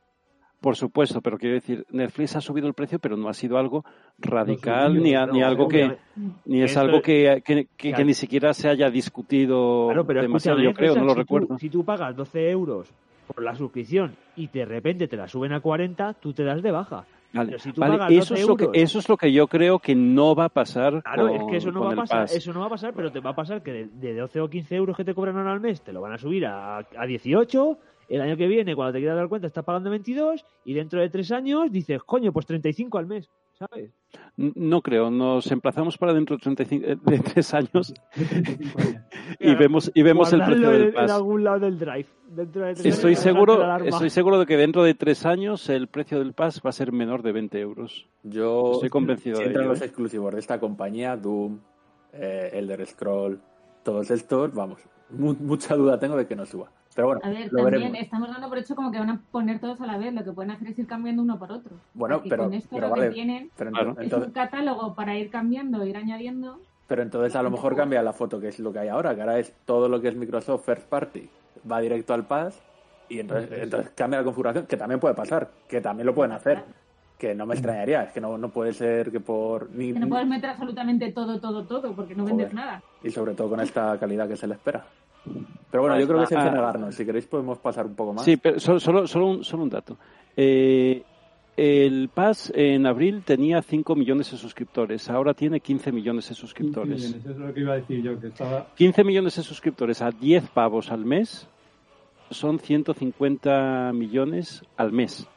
Por 0.62 0.76
supuesto, 0.76 1.20
pero 1.20 1.40
quiero 1.40 1.56
decir, 1.56 1.84
Netflix 1.90 2.36
ha 2.36 2.42
subido 2.42 2.68
el 2.68 2.76
precio, 2.76 3.00
pero 3.00 3.18
no 3.18 3.28
ha 3.28 3.34
sido 3.34 3.58
algo 3.58 3.84
radical 4.20 4.90
subido, 4.92 5.04
ni, 5.04 5.16
a- 5.16 5.26
ni 5.26 5.40
No, 5.40 5.48
algo 5.48 5.68
que 5.68 5.98
ni 6.46 6.62
es 6.62 6.78
algo 6.78 7.02
que, 7.02 7.42
que, 7.44 7.56
que- 7.56 7.68
que 7.76 7.90
Claro. 7.90 8.06
ni 8.06 8.14
siquiera 8.14 8.54
se 8.54 8.70
haya 8.70 8.92
discutido 8.92 9.86
Claro, 9.88 10.06
pero 10.06 10.22
demasiado, 10.22 10.60
yo 10.60 10.74
creo, 10.74 10.94
no 10.96 11.06
lo 11.06 11.14
si 11.14 11.20
recuerdo. 11.22 11.48
Tú, 11.48 11.58
si 11.58 11.70
tú 11.72 11.84
pagas 11.84 12.16
12 12.16 12.52
euros 12.52 12.94
por 13.28 13.44
la 13.44 13.56
suscripción 13.56 14.16
y 14.36 14.48
de 14.48 14.66
repente 14.66 15.08
te 15.08 15.18
la 15.18 15.28
suben 15.28 15.54
a 15.54 15.60
40, 15.60 16.14
tú 16.16 16.34
te 16.34 16.44
das 16.44 16.62
de 16.64 16.72
baja. 16.72 17.06
Vale, 17.34 17.48
pero 17.50 17.60
si 17.60 17.74
tú 17.74 17.82
vale, 17.82 17.98
pagas 17.98 18.12
eso 18.14 18.34
12 18.36 18.42
es 18.42 18.48
lo 18.48 18.56
que 18.56 18.70
eso 18.82 19.00
es 19.00 19.10
lo 19.10 19.18
que 19.18 19.34
yo 19.34 19.48
creo 19.48 19.80
que 19.80 19.94
no 19.96 20.34
va 20.34 20.46
a 20.46 20.50
pasar 20.50 21.04
Claro, 21.04 21.28
con, 21.28 21.36
es 21.36 21.44
que 21.52 21.58
eso 21.58 21.72
no 21.72 21.82
va 21.82 21.92
a 21.92 21.96
pasar, 21.96 22.22
Pass. 22.22 22.36
eso 22.36 22.54
no 22.54 22.62
va 22.62 22.68
a 22.68 22.70
pasar, 22.70 22.94
pero 22.96 23.12
te 23.12 23.20
va 23.20 23.32
a 23.32 23.36
pasar 23.36 23.62
que 23.62 23.72
de, 23.74 23.86
de 23.88 24.16
12 24.16 24.40
o 24.40 24.50
15 24.50 24.76
euros 24.76 24.96
que 24.96 25.04
te 25.04 25.14
cobran 25.14 25.38
ahora 25.38 25.52
al 25.52 25.60
mes 25.60 25.82
te 25.82 25.92
lo 25.92 26.00
van 26.02 26.14
a 26.14 26.18
subir 26.18 26.46
a, 26.46 26.78
a 26.78 27.06
18, 27.06 27.78
el 28.10 28.22
año 28.22 28.38
que 28.38 28.48
viene 28.48 28.76
cuando 28.76 28.94
te 28.94 29.00
quieras 29.00 29.18
dar 29.18 29.28
cuenta 29.28 29.48
estás 29.48 29.66
pagando 29.66 29.90
22 29.90 30.46
y 30.64 30.74
dentro 30.74 31.02
de 31.02 31.10
3 31.10 31.32
años 31.34 31.72
dices, 31.72 32.02
coño, 32.04 32.32
pues 32.32 32.46
35 32.46 32.98
al 32.98 33.08
mes, 33.08 33.30
¿sabes? 33.58 33.92
No 34.36 34.82
creo, 34.82 35.10
nos 35.10 35.52
emplazamos 35.52 35.98
para 35.98 36.14
dentro 36.14 36.36
de 36.38 36.42
35 36.44 36.86
eh, 36.86 36.98
de 37.04 37.20
tres 37.20 37.54
años 37.54 37.94
De 38.16 38.26
35 38.26 38.80
años. 38.80 39.02
y 39.40 39.44
Claro, 39.46 39.60
vemos 39.60 39.92
y 39.94 40.02
vemos 40.04 40.32
el 40.34 40.44
precio 40.44 40.66
en, 40.72 40.72
del 40.80 40.88
en 40.90 40.94
Pass. 40.94 41.12
algún 41.12 41.44
lado 41.44 41.60
del 41.62 41.80
drive. 41.80 42.06
Dentro 42.30 42.66
de 42.66 42.74
tres 42.74 42.86
Estoy 42.86 43.12
años, 43.12 43.20
seguro, 43.22 43.78
estoy 43.86 44.10
seguro 44.10 44.40
de 44.40 44.46
que 44.46 44.58
dentro 44.58 44.84
de 44.84 44.94
tres 44.94 45.26
años 45.26 45.70
el 45.70 45.88
precio 45.88 46.20
del 46.20 46.34
Pass 46.34 46.62
va 46.66 46.70
a 46.70 46.74
ser 46.74 46.92
menor 46.92 47.24
de 47.24 47.32
20 47.32 47.60
euros. 47.60 48.08
Yo 48.24 48.74
Estoy 48.74 48.90
convencido 48.90 49.38
si 49.38 49.42
de 49.44 49.48
entran 49.48 49.64
ello, 49.66 49.74
los 49.74 49.82
¿eh? 49.82 49.86
exclusivos 49.86 50.34
de 50.34 50.40
esta 50.40 50.60
compañía, 50.60 51.16
Doom, 51.18 51.60
eh, 52.14 52.52
Elder 52.54 52.86
Scroll, 52.86 53.40
todos 53.84 54.12
estos, 54.12 54.54
vamos, 54.54 54.80
mu- 55.10 55.36
mucha 55.40 55.76
duda 55.76 55.98
tengo 56.00 56.16
de 56.18 56.28
que 56.28 56.36
no 56.36 56.46
suba. 56.46 56.70
Pero 56.98 57.10
bueno, 57.10 57.22
A 57.24 57.30
ver, 57.30 57.54
lo 57.54 57.62
también 57.62 57.82
veremos. 57.84 58.00
estamos 58.02 58.28
dando 58.30 58.50
por 58.50 58.58
hecho 58.58 58.76
como 58.76 58.92
que 58.92 58.98
van 58.98 59.12
a 59.12 59.22
poner 59.30 59.60
todos 59.60 59.80
a 59.82 59.86
la 59.86 60.00
vez. 60.00 60.12
Lo 60.16 60.24
que 60.24 60.32
pueden 60.32 60.50
hacer 60.50 60.70
es 60.70 60.80
ir 60.80 60.88
cambiando 60.88 61.22
uno 61.22 61.38
por 61.38 61.52
otro. 61.52 61.74
Bueno, 61.94 62.16
Porque 62.16 62.30
pero- 62.32 62.44
con 62.46 62.54
esto 62.56 62.70
pero 62.72 62.88
lo 62.88 62.92
vale. 62.96 63.10
que 63.10 63.14
tienen 63.14 63.52
Pero, 63.56 63.70
ento- 63.70 63.74
Claro. 63.76 63.92
es 63.92 63.98
entonces, 64.00 64.28
un 64.30 64.34
catálogo 64.34 64.96
para 64.96 65.16
ir 65.16 65.30
cambiando, 65.30 65.86
ir 65.86 65.96
añadiendo. 65.96 66.60
pero 66.88 67.04
entonces 67.04 67.36
a 67.36 67.44
lo 67.44 67.52
mejor 67.52 67.76
cambia 67.76 68.02
la 68.02 68.14
foto, 68.14 68.40
que 68.40 68.48
es 68.48 68.58
lo 68.58 68.74
que 68.74 68.80
hay 68.80 68.88
ahora, 68.88 69.14
que 69.14 69.22
ahora 69.22 69.38
es 69.38 69.54
todo 69.66 69.88
lo 69.90 70.02
que 70.02 70.08
es 70.08 70.16
Microsoft 70.16 70.66
First 70.66 70.88
Party, 70.90 71.30
va 71.72 71.80
directo 71.82 72.16
al 72.16 72.26
Pass 72.26 72.60
y 73.10 73.20
entonces, 73.20 73.52
entonces 73.62 73.92
cambia 73.94 74.18
la 74.20 74.26
configuración, 74.26 74.66
que 74.66 74.76
también 74.78 75.00
puede 75.00 75.14
pasar, 75.14 75.52
que 75.68 75.82
también 75.82 76.08
lo 76.08 76.16
pueden 76.16 76.32
hacer, 76.32 76.64
que 77.20 77.36
no 77.36 77.46
me 77.46 77.54
extrañaría, 77.54 78.04
es 78.06 78.12
que 78.12 78.22
no, 78.22 78.40
no 78.40 78.50
puede 78.50 78.74
ser 78.74 79.12
que 79.12 79.20
por... 79.20 79.70
Ni, 79.70 79.94
Que 79.94 80.00
no 80.00 80.10
puedes 80.10 80.28
meter 80.28 80.50
absolutamente 80.50 81.12
todo, 81.12 81.40
todo, 81.40 81.64
todo, 81.66 81.94
porque 81.94 82.16
no 82.16 82.26
vendes 82.26 82.54
nada. 82.54 82.82
y 83.04 83.12
sobre 83.12 83.36
todo 83.36 83.50
con 83.50 83.60
esta 83.60 84.00
calidad 84.00 84.28
que 84.28 84.36
se 84.38 84.48
le 84.48 84.56
espera. 84.56 84.84
Pero 85.70 85.84
bueno, 85.84 85.96
Pues 85.96 86.02
yo 86.02 86.08
creo 86.08 86.20
que 86.20 86.24
es 86.26 86.32
nada. 86.32 86.52
negarnos. 86.52 86.96
Si 86.96 87.06
queréis 87.06 87.26
podemos 87.28 87.58
pasar 87.60 87.86
un 87.86 87.96
poco 87.96 88.14
más. 88.14 88.24
Sí, 88.26 88.38
pero 88.38 88.60
solo, 88.60 88.80
solo, 88.80 89.08
solo, 89.08 89.28
un, 89.28 89.44
solo 89.44 89.64
un 89.64 89.70
dato. 89.70 89.98
Eh, 90.36 91.04
el 91.58 92.10
Pass 92.14 92.52
en 92.56 92.86
abril 92.86 93.24
tenía 93.26 93.62
5 93.62 93.96
millones 93.96 94.32
de 94.32 94.38
suscriptores, 94.38 95.10
ahora 95.10 95.34
tiene 95.34 95.60
15 95.60 95.92
millones 95.92 96.26
de 96.26 96.36
15 96.36 96.40
suscriptores. 96.42 96.96
millones, 97.02 97.16
eso 97.26 97.32
es 97.32 97.38
lo 97.38 97.54
que 97.54 97.60
iba 97.62 97.74
a 97.74 97.78
decir 97.78 98.02
yo, 98.04 98.20
que 98.20 98.28
estaba 98.28 98.68
15 98.76 99.04
millones 99.04 99.36
de 99.36 99.44
suscriptores 99.44 100.02
a 100.04 100.12
10 100.12 100.50
pavos 100.52 100.92
al 100.92 101.04
mes 101.04 101.48
son 102.30 102.60
150 102.60 103.92
millones 103.94 104.64
al 104.76 104.92
mes. 104.92 105.28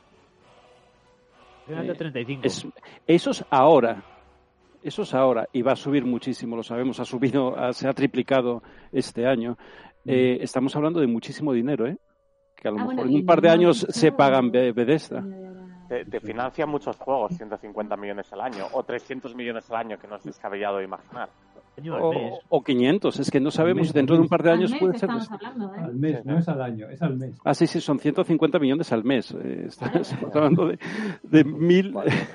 Eh, 1.68 1.94
35. 1.96 2.42
Es, 2.44 2.66
eso 3.06 3.30
es 3.30 3.44
ahora. 3.50 4.02
Eso 4.82 5.02
es 5.02 5.14
ahora. 5.14 5.46
Y 5.52 5.62
va 5.62 5.72
a 5.72 5.76
subir 5.76 6.04
muchísimo, 6.04 6.56
lo 6.56 6.62
sabemos. 6.62 6.98
Ha 7.00 7.04
subido, 7.04 7.56
ha- 7.58 7.72
se 7.72 7.88
ha 7.88 7.92
triplicado 7.92 8.62
este 8.92 9.26
año. 9.26 9.56
Eh, 10.06 10.38
estamos 10.40 10.74
hablando 10.76 11.00
de 11.00 11.06
muchísimo 11.06 11.52
dinero, 11.52 11.86
¿eh? 11.86 11.98
Que 12.56 12.68
a 12.68 12.70
lo 12.70 12.78
Ah, 12.78 12.80
mejor 12.80 12.94
bueno, 12.96 13.10
en 13.10 13.16
un 13.16 13.26
par 13.26 13.40
de 13.40 13.48
no 13.48 13.54
años 13.54 13.86
se 13.90 14.12
pagan 14.12 14.50
Be- 14.50 14.72
Bethesda. 14.72 15.22
Te, 15.88 16.04
te 16.04 16.20
financia 16.20 16.66
muchos 16.66 16.96
juegos, 16.98 17.32
150 17.36 17.96
millones 17.96 18.32
al 18.32 18.40
año, 18.42 18.64
o 18.72 18.82
300 18.84 19.34
millones 19.34 19.68
al 19.70 19.76
año, 19.78 19.98
que 19.98 20.06
no 20.06 20.16
es 20.16 20.22
descabellado 20.24 20.80
imaginar. 20.80 21.28
Año 21.78 21.94
al 21.94 22.02
O, 22.02 22.12
mes. 22.12 22.32
o 22.48 22.62
500. 22.62 23.20
Es 23.20 23.30
que 23.30 23.40
no 23.40 23.50
sabemos. 23.50 23.82
mes, 23.82 23.92
Dentro 23.92 24.16
de 24.16 24.22
un 24.22 24.28
par 24.28 24.42
de 24.42 24.50
años 24.50 24.72
puede 24.78 24.98
ser. 24.98 25.08
hablando, 25.10 25.74
¿eh? 25.74 25.78
al 25.80 25.94
mes, 25.94 26.16
Sí, 26.16 26.22
no 26.24 26.38
es 26.38 26.48
al 26.48 26.62
año, 26.62 26.88
es 26.90 27.00
al 27.02 27.16
mes. 27.16 27.34
Ah, 27.44 27.54
sí, 27.54 27.66
sí, 27.66 27.80
son 27.80 27.98
150 27.98 28.58
millones 28.58 28.92
al 28.92 29.04
mes. 29.04 29.30
Eh, 29.32 29.64
está- 29.68 29.86
estamos 30.00 30.34
hablando 30.36 30.66
de, 30.68 30.78
de 31.22 31.44
mil. 31.44 31.94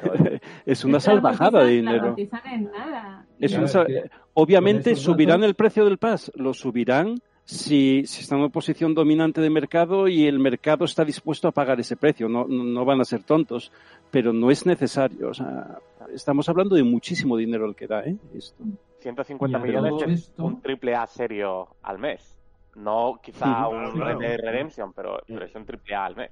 es 0.65 0.83
una 0.85 0.99
salvajada 0.99 1.63
de 1.63 1.71
dinero. 1.73 2.15
en 2.17 2.63
nada. 2.71 3.25
Es 3.39 3.53
una 3.57 3.67
sal- 3.67 4.09
Obviamente 4.33 4.95
subirán 4.95 5.41
datos- 5.41 5.49
el 5.49 5.55
precio 5.55 5.85
del 5.85 5.97
PAS, 5.97 6.31
lo 6.35 6.53
subirán 6.53 7.15
si, 7.43 8.03
si 8.07 8.21
están 8.21 8.39
en 8.39 8.45
una 8.45 8.51
posición 8.51 8.95
dominante 8.95 9.39
de 9.39 9.49
mercado 9.51 10.07
y 10.07 10.25
el 10.25 10.39
mercado 10.39 10.85
está 10.85 11.05
dispuesto 11.05 11.47
a 11.47 11.51
pagar 11.51 11.79
ese 11.79 11.95
precio. 11.95 12.27
No, 12.27 12.45
no, 12.47 12.63
no 12.63 12.85
van 12.85 12.99
a 13.01 13.05
ser 13.05 13.21
tontos, 13.23 13.71
pero 14.09 14.33
no 14.33 14.49
es 14.49 14.65
necesario. 14.65 15.29
O 15.29 15.33
sea, 15.33 15.77
estamos 16.13 16.49
hablando 16.49 16.75
de 16.75 16.83
muchísimo 16.83 17.37
dinero 17.37 17.65
el 17.67 17.75
que 17.75 17.85
da, 17.87 18.01
¿eh? 18.01 18.15
Esto. 18.33 18.63
150 19.05 19.57
Y 19.57 19.61
a 19.61 19.63
millones 19.63 20.01
es 20.07 20.29
esto- 20.29 20.45
un 20.45 20.61
triple 20.61 20.95
A 20.95 21.05
serio 21.05 21.75
al 21.83 21.99
mes. 21.99 22.39
No 22.75 23.19
quizá 23.23 23.67
un 23.67 23.91
Claro. 23.93 24.19
Red 24.19 24.39
Redemption, 24.41 24.93
pero, 24.93 25.19
pero 25.27 25.45
es 25.45 25.53
un 25.55 25.65
triple 25.65 25.93
A 25.95 26.05
al 26.05 26.15
mes. 26.15 26.31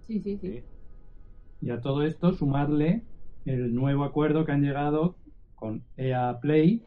Sí, 0.00 0.18
sí, 0.20 0.38
sí. 0.38 0.64
Y 1.60 1.70
a 1.70 1.80
todo 1.82 2.02
esto 2.02 2.32
sumarle 2.32 3.02
el 3.44 3.74
nuevo 3.74 4.04
acuerdo 4.04 4.44
que 4.46 4.52
han 4.52 4.62
llegado 4.62 5.16
con 5.54 5.84
EA 5.96 6.38
Play, 6.40 6.82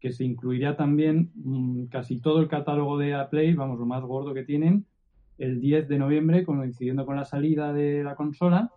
que 0.00 0.12
se 0.12 0.24
incluirá 0.24 0.76
también 0.76 1.30
mm, 1.34 1.86
casi 1.86 2.20
todo 2.20 2.40
el 2.40 2.48
catálogo 2.48 2.98
de 2.98 3.10
EA 3.10 3.30
Play, 3.30 3.54
vamos, 3.54 3.78
lo 3.78 3.86
más 3.86 4.02
gordo 4.02 4.34
que 4.34 4.44
tienen, 4.44 4.86
el 5.38 5.60
10 5.60 5.88
de 5.88 5.98
noviembre, 5.98 6.44
coincidiendo 6.44 7.06
con 7.06 7.16
la 7.16 7.24
salida 7.24 7.72
de 7.72 8.04
la 8.04 8.14
consola, 8.16 8.70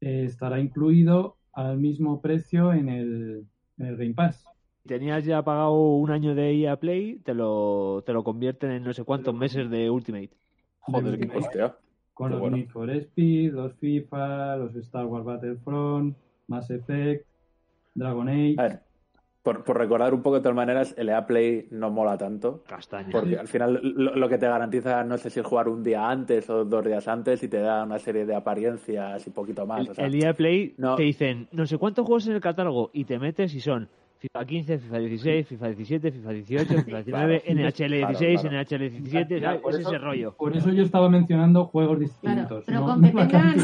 eh, 0.00 0.24
estará 0.24 0.58
incluido 0.60 1.36
al 1.52 1.78
mismo 1.78 2.20
precio 2.20 2.72
en 2.72 2.88
el, 2.88 3.46
en 3.78 3.86
el 3.86 3.96
Game 3.96 4.14
Pass. 4.14 4.44
Si 4.82 4.88
tenías 4.88 5.24
ya 5.24 5.42
pagado 5.42 5.72
un 5.96 6.10
año 6.10 6.34
de 6.34 6.52
EA 6.52 6.76
Play, 6.78 7.16
te 7.24 7.34
lo, 7.34 8.02
te 8.06 8.12
lo 8.12 8.22
convierten 8.22 8.70
en 8.70 8.84
no 8.84 8.92
sé 8.92 9.04
cuántos 9.04 9.34
meses 9.34 9.68
de 9.70 9.90
Ultimate. 9.90 10.30
Joder, 10.80 11.18
De- 11.18 11.28
qué 11.28 11.36
Hostia. 11.36 11.76
con 12.14 12.28
Qué 12.28 12.32
los 12.32 12.40
bueno. 12.40 12.56
Need 12.56 12.68
for 12.68 12.88
Speed, 12.90 13.52
los 13.52 13.74
FIFA, 13.74 14.56
los 14.56 14.76
Star 14.76 15.06
Wars 15.06 15.24
Battlefront, 15.24 16.16
Mass 16.46 16.70
Effect, 16.70 17.26
Dragon 17.94 18.28
Age. 18.28 18.54
A 18.58 18.62
ver, 18.62 18.82
por, 19.46 19.62
por 19.62 19.78
recordar 19.78 20.12
un 20.12 20.22
poco 20.22 20.34
de 20.36 20.42
todas 20.42 20.56
maneras, 20.56 20.92
el 20.98 21.08
EA 21.08 21.24
Play 21.24 21.68
no 21.70 21.88
mola 21.88 22.18
tanto. 22.18 22.64
Castaña. 22.66 23.10
Porque 23.12 23.38
al 23.38 23.46
final 23.46 23.80
lo, 23.94 24.16
lo 24.16 24.28
que 24.28 24.38
te 24.38 24.48
garantiza, 24.48 25.04
no 25.04 25.16
sé 25.18 25.30
si 25.30 25.38
es 25.38 25.46
jugar 25.46 25.68
un 25.68 25.84
día 25.84 26.10
antes 26.10 26.50
o 26.50 26.64
dos 26.64 26.84
días 26.84 27.06
antes 27.06 27.40
y 27.44 27.48
te 27.48 27.60
da 27.60 27.84
una 27.84 28.00
serie 28.00 28.26
de 28.26 28.34
apariencias 28.34 29.24
y 29.24 29.30
poquito 29.30 29.64
más. 29.64 29.82
El, 29.84 29.90
o 29.90 29.94
sea, 29.94 30.06
el 30.06 30.14
EA 30.24 30.34
Play 30.34 30.74
no. 30.78 30.96
te 30.96 31.04
dicen 31.04 31.46
no 31.52 31.64
sé 31.64 31.78
cuántos 31.78 32.04
juegos 32.04 32.26
en 32.26 32.34
el 32.34 32.40
catálogo 32.40 32.90
y 32.92 33.04
te 33.04 33.20
metes 33.20 33.54
y 33.54 33.60
son 33.60 33.88
FIFA 34.18 34.44
15, 34.46 34.78
FIFA 34.78 34.98
16, 34.98 35.46
FIFA 35.48 35.66
17, 35.68 36.10
FIFA 36.10 36.30
18, 36.32 36.64
FIFA 36.66 36.82
19, 37.02 37.40
Claro. 37.42 37.60
NHL 37.60 37.90
16, 37.92 38.40
Claro, 38.40 38.40
claro. 38.40 38.62
NHL 38.64 38.78
17, 38.90 39.40
Ya, 39.40 39.46
¿sabes? 39.46 39.60
por 39.62 39.74
es 39.74 39.78
eso- 39.80 39.88
ese 39.90 39.98
rollo. 39.98 40.34
Por 40.36 40.56
eso 40.56 40.70
yo 40.72 40.82
estaba 40.82 41.08
mencionando 41.08 41.66
juegos 41.66 41.98
Claro, 42.20 42.40
distintos. 42.40 42.64
pero 42.66 42.80
no- 42.80 42.86
con, 42.86 43.02
que 43.02 43.10
tengan, 43.12 43.54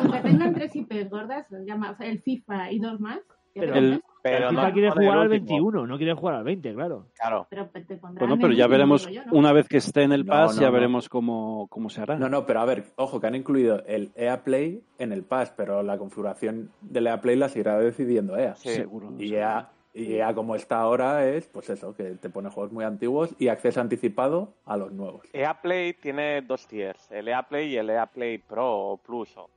con 0.00 0.10
que 0.12 0.18
tengan 0.20 0.54
tres 0.54 0.74
IPs 0.74 1.10
gordas, 1.10 1.46
llama, 1.64 1.96
el 2.00 2.20
FIFA 2.22 2.72
y 2.72 2.80
dos 2.80 2.98
más, 2.98 3.20
Pero- 3.54 3.74
El- 3.74 4.02
Pero 4.22 4.50
FIFA 4.50 4.66
no 4.68 4.72
quiere 4.72 4.90
jugar 4.90 5.18
al 5.18 5.30
último. 5.30 5.46
21, 5.48 5.86
no 5.86 5.96
quiere 5.96 6.14
jugar 6.14 6.34
al 6.36 6.44
20, 6.44 6.74
claro. 6.74 7.06
Claro. 7.14 7.46
pero 7.50 7.68
te 7.68 7.96
pondrán 7.96 8.28
Bueno, 8.28 8.40
pero 8.40 8.52
ya 8.54 8.66
veremos, 8.68 9.06
digo 9.06 9.22
yo, 9.24 9.30
¿no? 9.30 9.38
una 9.38 9.52
vez 9.52 9.68
que 9.68 9.78
esté 9.78 10.02
en 10.02 10.12
el 10.12 10.24
pass, 10.24 10.54
no, 10.54 10.60
ya 10.62 10.68
no. 10.68 10.72
veremos 10.72 11.08
cómo, 11.08 11.66
cómo 11.68 11.90
se 11.90 12.02
hará. 12.02 12.16
No, 12.18 12.28
no, 12.28 12.46
pero 12.46 12.60
a 12.60 12.64
ver, 12.64 12.84
ojo, 12.96 13.20
que 13.20 13.26
han 13.26 13.34
incluido 13.34 13.82
el 13.84 14.12
EA 14.14 14.44
Play 14.44 14.84
en 14.98 15.12
el 15.12 15.24
Pass, 15.24 15.52
pero 15.56 15.82
la 15.82 15.98
configuración 15.98 16.70
del 16.80 17.08
EA 17.08 17.20
Play 17.20 17.36
la 17.36 17.48
seguirá 17.48 17.78
decidiendo 17.78 18.36
EA. 18.36 18.54
Sí. 18.54 18.70
Seguro. 18.70 19.12
Y. 19.18 19.34
EA, 19.34 19.70
y 19.94 20.14
EA 20.14 20.32
como 20.34 20.54
está 20.54 20.80
ahora 20.80 21.26
es, 21.28 21.48
pues 21.48 21.68
eso, 21.68 21.94
que 21.94 22.14
te 22.14 22.30
pone 22.30 22.48
juegos 22.48 22.72
muy 22.72 22.84
antiguos 22.84 23.34
y 23.38 23.48
acceso 23.48 23.80
anticipado 23.80 24.54
a 24.64 24.76
los 24.76 24.92
nuevos. 24.92 25.28
EA 25.32 25.60
Play 25.60 25.94
tiene 25.94 26.40
dos 26.42 26.66
tiers, 26.66 27.10
el 27.10 27.28
EA 27.28 27.42
Play 27.42 27.72
y 27.72 27.76
el 27.76 27.90
EA 27.90 28.06
Play 28.06 28.38
Pro 28.38 28.70
o 28.72 28.96
Plus, 28.96 29.36
o 29.36 29.50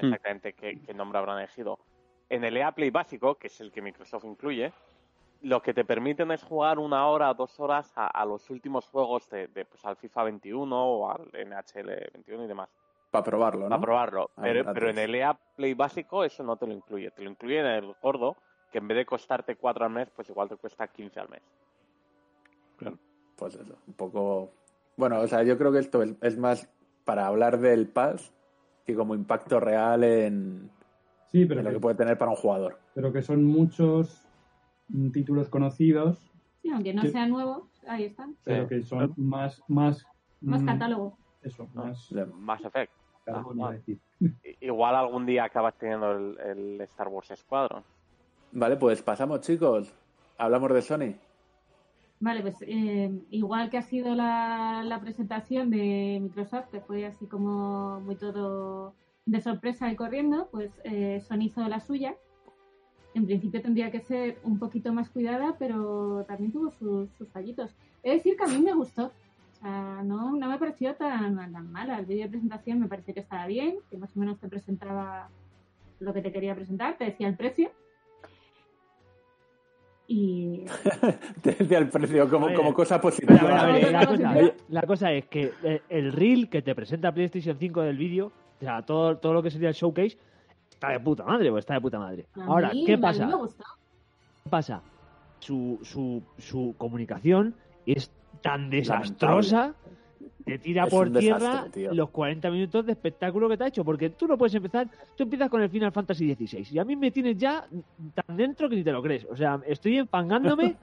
Hmm. 0.00 0.06
exactamente 0.06 0.54
qué, 0.54 0.80
qué 0.80 0.94
nombre 0.94 1.18
habrán 1.18 1.38
elegido. 1.38 1.78
En 2.28 2.44
el 2.44 2.56
EA 2.56 2.72
Play 2.72 2.90
básico, 2.90 3.36
que 3.36 3.48
es 3.48 3.60
el 3.60 3.70
que 3.70 3.82
Microsoft 3.82 4.24
incluye, 4.24 4.72
lo 5.42 5.60
que 5.60 5.74
te 5.74 5.84
permiten 5.84 6.30
es 6.30 6.42
jugar 6.42 6.78
una 6.78 7.06
hora 7.06 7.30
o 7.30 7.34
dos 7.34 7.60
horas 7.60 7.92
a, 7.96 8.06
a 8.06 8.24
los 8.24 8.48
últimos 8.48 8.86
juegos 8.88 9.28
de, 9.28 9.48
de, 9.48 9.64
pues, 9.66 9.84
al 9.84 9.96
FIFA 9.96 10.24
21 10.24 10.86
o 10.86 11.10
al 11.10 11.28
NHL 11.32 11.86
21 12.14 12.44
y 12.44 12.46
demás, 12.46 12.68
Para 13.10 13.24
probarlo, 13.24 13.64
¿no? 13.64 13.68
para 13.68 13.82
probarlo. 13.82 14.30
Ah, 14.36 14.42
Pero, 14.42 14.72
pero 14.72 14.88
en 14.90 14.98
el 14.98 15.14
EA 15.14 15.34
Play 15.34 15.74
básico 15.74 16.24
eso 16.24 16.42
no 16.42 16.56
te 16.56 16.66
lo 16.66 16.72
incluye, 16.72 17.10
te 17.10 17.22
lo 17.22 17.30
incluye 17.30 17.60
en 17.60 17.66
el 17.66 17.94
gordo, 18.02 18.36
que 18.72 18.78
en 18.78 18.88
vez 18.88 18.96
de 18.96 19.04
costarte 19.06 19.56
4 19.56 19.84
al 19.84 19.90
mes, 19.90 20.08
pues 20.10 20.28
igual 20.30 20.48
te 20.48 20.56
cuesta 20.56 20.88
15 20.88 21.20
al 21.20 21.28
mes. 21.28 21.42
Pues 23.36 23.54
eso, 23.54 23.76
un 23.86 23.94
poco... 23.94 24.50
Bueno, 24.96 25.20
o 25.20 25.26
sea, 25.26 25.42
yo 25.42 25.58
creo 25.58 25.72
que 25.72 25.80
esto 25.80 26.02
es, 26.02 26.14
es 26.22 26.38
más 26.38 26.68
para 27.04 27.26
hablar 27.26 27.58
del 27.58 27.88
Pass 27.88 28.32
que 28.86 28.94
como 28.94 29.14
impacto 29.14 29.60
real 29.60 30.04
en, 30.04 30.70
Sí, 31.34 31.46
pero 31.46 31.62
lo 31.62 31.70
que, 31.70 31.74
que 31.74 31.80
puede 31.80 31.96
tener 31.96 32.16
para 32.16 32.30
un 32.30 32.36
jugador. 32.36 32.78
pero 32.94 33.12
que 33.12 33.20
son 33.20 33.44
muchos 33.44 34.22
mm, 34.88 35.10
títulos 35.10 35.48
conocidos, 35.48 36.30
Sí, 36.62 36.70
aunque 36.70 36.94
no 36.94 37.02
que- 37.02 37.08
sea 37.10 37.26
nuevo, 37.26 37.68
ahí 37.88 38.04
están. 38.04 38.36
pero 38.44 38.68
que 38.68 38.82
son 38.82 39.12
más, 39.16 39.60
más, 39.66 40.06
Más 40.40 40.62
mm, 40.62 40.66
catálogo. 40.66 41.18
Eso, 41.42 41.66
Ah, 41.74 41.86
más 41.88 42.12
Mass 42.38 42.64
Effect. 42.64 42.92
Ah, 43.26 43.42
ah. 43.62 43.74
Igual 44.60 44.94
algún 44.94 45.26
día 45.26 45.44
acabas 45.44 45.74
teniendo 45.76 46.12
el, 46.12 46.38
el 46.40 46.80
Star 46.82 47.08
Wars 47.08 47.32
Squadron. 47.34 47.82
Vale, 48.52 48.76
pues 48.76 49.02
pasamos, 49.02 49.40
chicos. 49.40 49.92
Hablamos 50.38 50.72
de 50.72 50.82
Sony. 50.82 51.14
Vale, 52.20 52.42
pues 52.42 52.56
eh, 52.62 53.10
igual 53.30 53.70
que 53.70 53.78
ha 53.78 53.82
sido 53.82 54.14
la, 54.14 54.82
la 54.84 55.00
presentación 55.00 55.68
de 55.70 56.20
Microsoft, 56.22 56.68
que 56.70 56.80
fue 56.80 57.04
así 57.06 57.26
como 57.26 58.00
muy 58.00 58.14
todo 58.14 58.94
de 59.26 59.40
sorpresa 59.40 59.90
y 59.90 59.96
corriendo, 59.96 60.48
pues 60.50 60.70
eh, 60.84 61.20
Sony 61.26 61.44
hizo 61.44 61.66
la 61.68 61.80
suya. 61.80 62.14
En 63.14 63.26
principio 63.26 63.62
tendría 63.62 63.90
que 63.90 64.00
ser 64.00 64.38
un 64.42 64.58
poquito 64.58 64.92
más 64.92 65.08
cuidada, 65.08 65.56
pero 65.58 66.24
también 66.26 66.52
tuvo 66.52 66.70
sus, 66.70 67.10
sus 67.12 67.28
fallitos. 67.28 67.70
He 68.02 68.10
de 68.10 68.16
decir 68.16 68.36
que 68.36 68.44
a 68.44 68.48
mí 68.48 68.58
me 68.58 68.74
gustó. 68.74 69.06
O 69.06 69.56
sea, 69.60 70.02
no, 70.04 70.32
no 70.32 70.48
me 70.48 70.58
pareció 70.58 70.94
tan, 70.94 71.36
tan 71.36 71.72
mala. 71.72 71.98
El 71.98 72.06
vídeo 72.06 72.24
de 72.24 72.30
presentación 72.30 72.80
me 72.80 72.88
pareció 72.88 73.14
que 73.14 73.20
estaba 73.20 73.46
bien, 73.46 73.76
que 73.88 73.96
más 73.96 74.14
o 74.16 74.20
menos 74.20 74.38
te 74.40 74.48
presentaba 74.48 75.28
lo 76.00 76.12
que 76.12 76.22
te 76.22 76.32
quería 76.32 76.54
presentar, 76.54 76.98
te 76.98 77.04
decía 77.04 77.28
el 77.28 77.36
precio. 77.36 77.70
Y 80.06 80.64
Te 81.42 81.52
decía 81.52 81.78
el 81.78 81.88
precio 81.88 82.28
como, 82.28 82.46
ver, 82.46 82.56
como 82.56 82.74
cosa 82.74 82.96
A 82.96 83.00
positiva. 83.00 83.42
ver, 83.42 83.52
a 83.52 83.66
ver, 83.66 83.96
a 83.96 83.98
ver, 84.00 84.08
Otra 84.08 84.32
la, 84.32 84.40
cosa, 84.40 84.54
la 84.68 84.82
cosa 84.82 85.12
es 85.12 85.26
que 85.26 85.52
eh, 85.62 85.80
el 85.88 86.12
reel 86.12 86.50
que 86.50 86.60
te 86.60 86.74
presenta 86.74 87.12
PlayStation 87.12 87.56
5 87.58 87.80
del 87.82 87.96
vídeo, 87.96 88.32
o 88.64 88.66
sea, 88.66 88.82
todo, 88.82 89.16
todo 89.18 89.32
lo 89.34 89.42
que 89.42 89.50
sería 89.50 89.68
el 89.68 89.74
showcase, 89.74 90.16
está 90.70 90.88
de 90.90 91.00
puta 91.00 91.24
madre, 91.24 91.50
pues 91.50 91.62
está 91.62 91.74
de 91.74 91.80
puta 91.80 91.98
madre. 91.98 92.26
a 92.36 92.44
Ahora, 92.44 92.70
mí- 92.72 92.84
¿qué 92.86 92.94
a 92.94 92.96
mí 92.96 93.02
pasa? 93.02 93.30
¿Qué 94.44 94.50
pasa? 94.50 94.82
Su, 95.40 95.78
su, 95.82 96.22
su 96.38 96.74
comunicación 96.78 97.54
es 97.86 98.10
tan 98.40 98.70
desastrosa 98.70 99.74
te 100.46 100.58
tira 100.58 100.84
Es 100.84 100.90
por 100.90 101.10
tierra 101.10 101.38
desastre, 101.64 101.94
los 101.94 102.10
40 102.10 102.50
minutos 102.50 102.84
de 102.84 102.92
espectáculo 102.92 103.48
que 103.48 103.56
te 103.56 103.64
ha 103.64 103.66
hecho, 103.68 103.82
porque 103.84 104.10
tú 104.10 104.26
no 104.26 104.36
puedes 104.36 104.54
empezar, 104.54 104.88
tú 105.16 105.22
empiezas 105.22 105.48
con 105.48 105.62
el 105.62 105.70
Final 105.70 105.90
Fantasy 105.92 106.34
XVI 106.34 106.66
y 106.70 106.78
a 106.78 106.84
mí 106.84 106.96
me 106.96 107.10
tienes 107.10 107.38
ya 107.38 107.64
tan 108.14 108.36
dentro 108.36 108.68
que 108.68 108.76
ni 108.76 108.84
te 108.84 108.92
lo 108.92 109.02
crees, 109.02 109.24
o 109.30 109.36
sea, 109.36 109.60
estoy 109.66 109.96
empangándome 109.98 110.76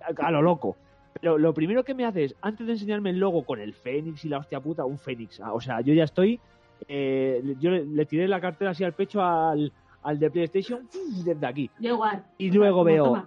a, 0.00 0.26
a 0.26 0.30
lo 0.32 0.42
loco. 0.42 0.76
Pero 1.20 1.38
lo 1.38 1.54
primero 1.54 1.84
que 1.84 1.94
me 1.94 2.04
haces, 2.04 2.34
antes 2.40 2.66
de 2.66 2.72
enseñarme 2.72 3.10
el 3.10 3.20
logo 3.20 3.44
con 3.44 3.60
el 3.60 3.72
Fénix 3.72 4.24
y 4.24 4.28
la 4.28 4.38
hostia 4.38 4.58
puta, 4.60 4.84
un 4.84 4.98
Fénix, 4.98 5.38
ah, 5.40 5.52
o 5.52 5.60
sea, 5.60 5.80
yo 5.80 5.94
ya 5.94 6.02
estoy, 6.04 6.40
eh, 6.88 7.42
yo 7.60 7.70
le, 7.70 7.84
le 7.86 8.06
tiré 8.06 8.28
la 8.28 8.40
cartera 8.40 8.70
así 8.72 8.84
al 8.84 8.94
pecho 8.94 9.22
al, 9.22 9.72
al 10.02 10.18
de 10.18 10.30
PlayStation 10.30 10.88
desde 11.24 11.46
aquí. 11.46 11.70
Igual. 11.80 12.24
Y 12.38 12.50
luego 12.50 12.84
veo, 12.84 13.24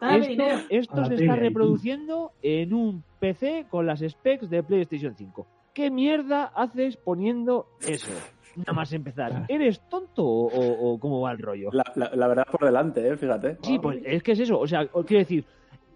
esto, 0.69 1.05
se 1.05 1.15
está 1.15 1.35
reproduciendo 1.35 2.31
en 2.41 2.73
un 2.73 3.03
PC 3.19 3.65
con 3.69 3.85
las 3.85 3.99
specs 4.01 4.49
de 4.49 4.63
PlayStation 4.63 5.15
5. 5.15 5.47
¿Qué 5.73 5.91
mierda 5.91 6.45
haces 6.55 6.97
poniendo 6.97 7.67
eso? 7.87 8.11
Nada 8.55 8.73
más 8.73 8.91
empezar. 8.93 9.45
¿Eres 9.49 9.79
tonto 9.89 10.23
o, 10.23 10.47
o- 10.47 10.93
o 10.93 10.99
cómo 10.99 11.21
va 11.21 11.31
el 11.31 11.37
rollo? 11.39 11.69
La, 11.71 11.83
la- 11.95 12.11
la 12.15 12.27
verdad 12.27 12.45
por 12.51 12.63
delante, 12.65 13.07
¿eh? 13.07 13.15
fíjate. 13.17 13.57
Sí, 13.61 13.77
pues 13.79 13.99
es 14.03 14.23
que 14.23 14.31
es 14.31 14.39
eso. 14.39 14.59
O 14.59 14.67
sea, 14.67 14.87
quiero 14.87 15.19
decir, 15.19 15.45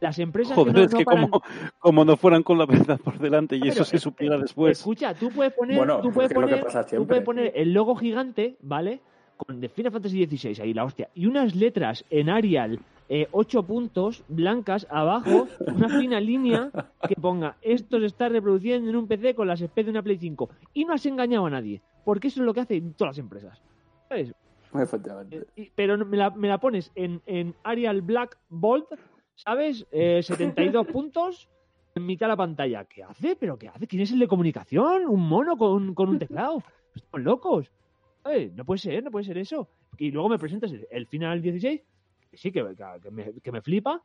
las 0.02 0.20
empresas 0.20 0.56
Joder, 0.56 0.74
que 0.74 0.80
no, 0.80 0.86
es 0.86 0.92
no 0.92 0.98
que 1.00 1.06
paran- 1.06 1.30
como, 1.30 1.44
como 1.80 2.04
no 2.06 2.18
fueran 2.18 2.44
con 2.44 2.58
la 2.58 2.66
verdad 2.66 3.00
por 3.00 3.18
delante 3.20 3.56
y 3.56 3.62
Pero, 3.62 3.72
eso 3.74 3.86
se 3.86 3.96
eh, 3.96 4.00
supiera 4.00 4.36
eh, 4.36 4.40
después. 4.42 4.78
Escucha, 4.80 5.14
tú 5.14 5.30
puedes 5.30 5.54
poner, 5.54 5.78
Bueno, 5.78 6.02
tú 6.02 6.12
puedes 6.12 6.32
es 6.32 6.36
lo 6.38 6.48
que 6.48 6.58
poner, 6.58 6.86
tú 6.88 7.08
puedes 7.08 7.24
poner 7.24 7.54
el 7.56 7.72
logo 7.74 7.96
gigante, 7.96 8.58
¿vale? 8.62 9.00
Con 9.38 9.62
de 9.62 9.70
Final 9.70 9.92
Fantasy 9.94 10.26
XVI 10.26 10.62
ahí, 10.62 10.74
la 10.74 10.84
hostia. 10.84 11.08
Y 11.16 11.26
unas 11.28 11.56
letras 11.56 12.04
en 12.10 12.30
Arial, 12.30 12.80
eh, 13.10 13.28
ocho 13.32 13.64
puntos, 13.64 14.24
blancas, 14.28 14.86
abajo, 14.90 15.48
una 15.68 15.88
fina 16.06 16.20
línea 16.20 16.70
que 17.08 17.16
ponga 17.16 17.56
esto 17.62 18.00
se 18.00 18.06
está 18.08 18.28
reproduciendo 18.30 18.90
en 18.90 18.96
un 18.96 19.08
PC 19.08 19.34
con 19.36 19.48
las 19.48 19.60
specs 19.60 19.86
de 19.86 19.92
una 19.92 20.02
Play 20.04 20.18
5. 20.18 20.50
Y 20.74 20.86
no 20.86 20.94
has 20.94 21.06
engañado 21.06 21.46
a 21.46 21.50
nadie, 21.50 21.82
porque 22.06 22.28
eso 22.30 22.40
es 22.42 22.46
lo 22.46 22.54
que 22.54 22.62
hacen 22.62 22.94
todas 22.94 23.12
las 23.16 23.20
empresas. 23.20 23.62
¿Sabes? 24.10 24.34
Efectivamente. 24.74 25.38
Eh, 25.38 25.46
y- 25.64 25.72
pero 25.76 25.98
no- 25.98 26.06
me 26.06 26.16
la, 26.18 26.30
me 26.30 26.48
la 26.48 26.58
pones 26.60 26.92
en, 26.96 27.22
en 27.26 27.54
Arial 27.64 28.02
Black 28.02 28.38
Bold, 28.50 28.86
¿sabes? 29.44 29.86
Eh, 29.92 30.22
72 30.24 30.88
puntos 30.88 31.50
en 31.96 32.06
mitad 32.06 32.28
de 32.28 32.30
la 32.32 32.38
pantalla. 32.38 32.86
¿Qué 32.86 33.04
hace? 33.04 33.36
¿Pero 33.36 33.58
qué 33.58 33.68
hace? 33.68 33.88
¿Quién 33.88 34.02
es 34.02 34.12
el 34.12 34.20
de 34.20 34.28
comunicación? 34.28 35.06
¿Un 35.08 35.22
mono 35.22 35.58
con, 35.58 35.94
con 35.94 36.10
un 36.10 36.20
teclado? 36.20 36.64
Estamos 36.96 37.24
locos. 37.26 37.72
¿Sabes? 38.24 38.54
No 38.54 38.66
puede 38.66 38.80
ser, 38.80 39.04
no 39.04 39.12
puede 39.12 39.26
ser 39.26 39.38
eso. 39.38 39.68
Y 39.98 40.12
luego 40.12 40.30
me 40.30 40.40
presentas 40.40 40.72
el, 40.72 40.88
el 40.90 41.08
Final 41.08 41.42
16, 41.42 41.82
que 42.30 42.38
sí, 42.38 42.52
que, 42.52 42.66
que 43.02 43.12
me, 43.12 43.34
que 43.42 43.52
me 43.52 43.62
flipa. 43.62 44.02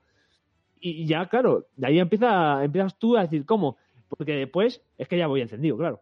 Y 0.80 1.02
y 1.02 1.06
ya, 1.06 1.26
claro, 1.26 1.66
de 1.76 1.86
ahí 1.86 1.98
empieza, 1.98 2.64
empiezas 2.64 2.98
tú 2.98 3.16
a 3.16 3.22
decir, 3.22 3.44
¿cómo? 3.44 3.76
Porque 4.08 4.32
después 4.32 4.82
es 4.98 5.08
que 5.08 5.18
ya 5.18 5.26
voy 5.26 5.40
encendido, 5.40 5.76
claro. 5.76 6.00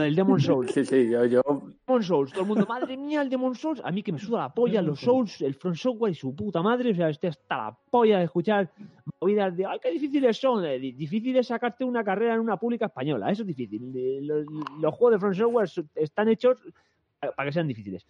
Del 0.00 0.14
Demon 0.14 0.40
Souls. 0.40 0.70
Sí, 0.74 0.84
sí, 0.84 1.08
yo, 1.10 1.24
yo 1.26 1.42
Demon 1.86 2.02
Souls, 2.02 2.32
todo 2.32 2.42
el 2.42 2.48
mundo, 2.48 2.66
madre 2.66 2.96
mía, 2.96 3.22
el 3.22 3.28
Demon 3.30 3.54
Souls, 3.54 3.80
a 3.84 3.90
mí 3.90 4.02
que 4.02 4.12
me 4.12 4.18
suda 4.18 4.40
la 4.40 4.54
polla, 4.54 4.82
los 4.82 5.00
Souls, 5.00 5.40
el 5.42 5.54
Front 5.54 5.76
Software 5.76 6.12
y 6.12 6.14
su 6.14 6.34
puta 6.34 6.62
madre, 6.62 6.90
o 6.90 6.94
sea, 6.94 7.08
estoy 7.10 7.28
hasta 7.30 7.56
la 7.56 7.78
polla 7.90 8.18
de 8.18 8.24
escuchar 8.24 8.70
movidas 9.20 9.56
de, 9.56 9.66
ay, 9.66 9.78
qué 9.80 9.90
difíciles 9.92 10.36
son, 10.36 10.62
di- 10.64 10.92
difícil 10.92 11.36
es 11.36 11.46
sacarte 11.46 11.84
una 11.84 12.02
carrera 12.02 12.34
en 12.34 12.40
una 12.40 12.56
pública 12.56 12.86
española, 12.86 13.30
eso 13.30 13.42
es 13.42 13.48
difícil, 13.48 14.26
los, 14.26 14.44
los 14.80 14.94
juegos 14.94 15.12
de 15.12 15.18
Front 15.20 15.36
Software 15.36 15.68
están 15.94 16.28
hechos 16.28 16.58
eh, 17.22 17.28
para 17.36 17.48
que 17.48 17.52
sean 17.52 17.68
difíciles. 17.68 18.04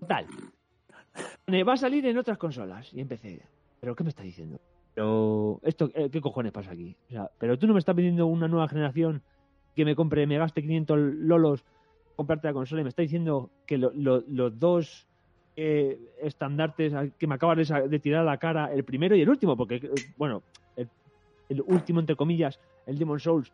Total, 0.00 0.26
me 1.46 1.62
va 1.64 1.74
a 1.74 1.76
salir 1.76 2.06
en 2.06 2.16
otras 2.18 2.38
consolas, 2.38 2.92
y 2.94 3.00
empecé, 3.00 3.42
¿pero 3.80 3.94
qué 3.94 4.02
me 4.04 4.10
está 4.10 4.22
diciendo? 4.22 4.58
Pero, 4.94 5.60
esto, 5.62 5.90
eh, 5.94 6.08
¿qué 6.10 6.20
cojones 6.20 6.52
pasa 6.52 6.72
aquí? 6.72 6.96
O 7.08 7.12
sea, 7.12 7.30
pero 7.38 7.58
tú 7.58 7.66
no 7.66 7.74
me 7.74 7.78
estás 7.78 7.94
pidiendo 7.94 8.26
una 8.26 8.48
nueva 8.48 8.68
generación 8.68 9.22
que 9.74 9.84
me 9.84 9.94
compre, 9.96 10.26
me 10.26 10.38
gaste 10.38 10.62
500 10.62 10.98
lolos 10.98 11.64
comprarte 12.16 12.48
la 12.48 12.52
consola 12.52 12.80
y 12.82 12.84
me 12.84 12.90
está 12.90 13.02
diciendo 13.02 13.50
que 13.66 13.78
lo- 13.78 13.92
lo- 13.94 14.22
los 14.28 14.58
dos 14.58 15.06
eh, 15.56 15.98
estandartes 16.22 16.92
que 17.18 17.26
me 17.26 17.34
acabas 17.34 17.68
de, 17.68 17.88
de 17.88 17.98
tirar 17.98 18.22
a 18.22 18.24
la 18.24 18.38
cara, 18.38 18.72
el 18.72 18.84
primero 18.84 19.16
y 19.16 19.20
el 19.22 19.28
último, 19.28 19.56
porque, 19.56 19.76
eh, 19.76 19.90
bueno, 20.16 20.42
el, 20.76 20.88
el 21.48 21.60
último, 21.62 22.00
entre 22.00 22.16
comillas, 22.16 22.58
el 22.86 22.98
Demon 22.98 23.18
Souls, 23.20 23.52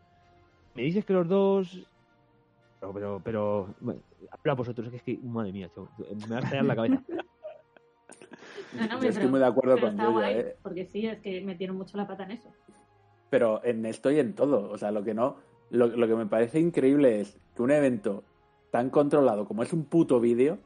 me 0.74 0.82
dices 0.82 1.04
que 1.04 1.12
los 1.12 1.26
dos... 1.28 1.88
Pero, 2.80 2.92
pero, 2.92 3.20
pero 3.24 3.74
bueno, 3.80 4.02
habla 4.30 4.54
vosotros, 4.54 4.86
es 4.92 5.02
que, 5.02 5.12
es 5.12 5.18
que 5.20 5.26
madre 5.26 5.52
mía, 5.52 5.68
tío, 5.74 5.88
me 5.98 6.34
va 6.34 6.36
a 6.36 6.40
estallar 6.40 6.64
la 6.64 6.76
cabeza. 6.76 7.02
No, 8.72 8.86
no, 8.86 9.02
Yo 9.02 9.08
estoy 9.08 9.28
muy 9.28 9.40
de 9.40 9.46
acuerdo 9.46 9.80
con 9.80 9.90
está 9.90 10.08
guay, 10.10 10.34
¿eh? 10.34 10.56
Porque 10.62 10.84
sí, 10.86 11.06
es 11.06 11.18
que 11.20 11.40
metieron 11.40 11.76
mucho 11.76 11.96
la 11.96 12.06
pata 12.06 12.24
en 12.24 12.32
eso. 12.32 12.52
Pero 13.30 13.64
en 13.64 13.86
esto 13.86 14.10
y 14.10 14.18
en 14.18 14.34
todo. 14.34 14.70
O 14.70 14.76
sea, 14.78 14.90
lo 14.90 15.02
que 15.02 15.14
no. 15.14 15.36
Lo, 15.70 15.86
lo 15.88 16.06
que 16.06 16.14
me 16.16 16.26
parece 16.26 16.60
increíble 16.60 17.20
es 17.20 17.38
que 17.54 17.62
un 17.62 17.70
evento 17.70 18.22
tan 18.70 18.90
controlado 18.90 19.46
como 19.46 19.62
es 19.62 19.72
un 19.72 19.84
puto 19.84 20.20
vídeo 20.20 20.58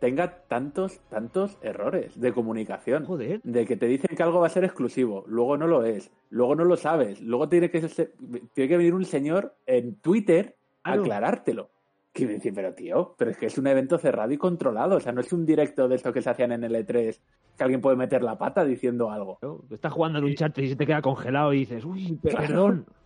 tenga 0.00 0.42
tantos, 0.46 1.00
tantos 1.10 1.58
errores 1.60 2.20
de 2.20 2.32
comunicación. 2.32 3.04
Joder. 3.04 3.40
De 3.42 3.66
que 3.66 3.76
te 3.76 3.86
dicen 3.86 4.16
que 4.16 4.22
algo 4.22 4.40
va 4.40 4.46
a 4.46 4.50
ser 4.50 4.62
exclusivo, 4.64 5.24
luego 5.26 5.56
no 5.56 5.66
lo 5.66 5.82
es, 5.84 6.12
luego 6.30 6.54
no 6.54 6.64
lo 6.64 6.76
sabes, 6.76 7.20
luego 7.20 7.48
tiene 7.48 7.68
que, 7.70 7.88
ser- 7.88 8.12
tiene 8.54 8.68
que 8.68 8.76
venir 8.76 8.94
un 8.94 9.04
señor 9.04 9.56
en 9.66 9.96
Twitter 9.96 10.54
a 10.84 10.90
Claro. 10.92 11.02
aclarártelo. 11.02 11.70
Que 12.12 12.26
me 12.26 12.34
dice, 12.34 12.52
pero 12.52 12.74
tío, 12.74 13.14
pero 13.18 13.30
es 13.32 13.36
que 13.36 13.46
es 13.46 13.58
un 13.58 13.66
evento 13.66 13.98
cerrado 13.98 14.32
y 14.32 14.38
controlado, 14.38 14.96
o 14.96 15.00
sea, 15.00 15.12
no 15.12 15.20
es 15.20 15.32
un 15.32 15.44
directo 15.44 15.88
de 15.88 15.96
esto 15.96 16.12
que 16.12 16.22
se 16.22 16.30
hacían 16.30 16.52
en 16.52 16.62
L3 16.62 17.20
que 17.56 17.64
alguien 17.64 17.80
puede 17.80 17.96
meter 17.96 18.22
la 18.22 18.38
pata 18.38 18.64
diciendo 18.64 19.10
algo. 19.10 19.38
Estás 19.70 19.92
jugando 19.92 20.18
al 20.18 20.24
Uncharted 20.24 20.62
y 20.62 20.68
se 20.68 20.76
te 20.76 20.86
queda 20.86 21.02
congelado 21.02 21.52
y 21.52 21.58
dices, 21.60 21.84
uy, 21.84 22.18
perdón. 22.22 22.86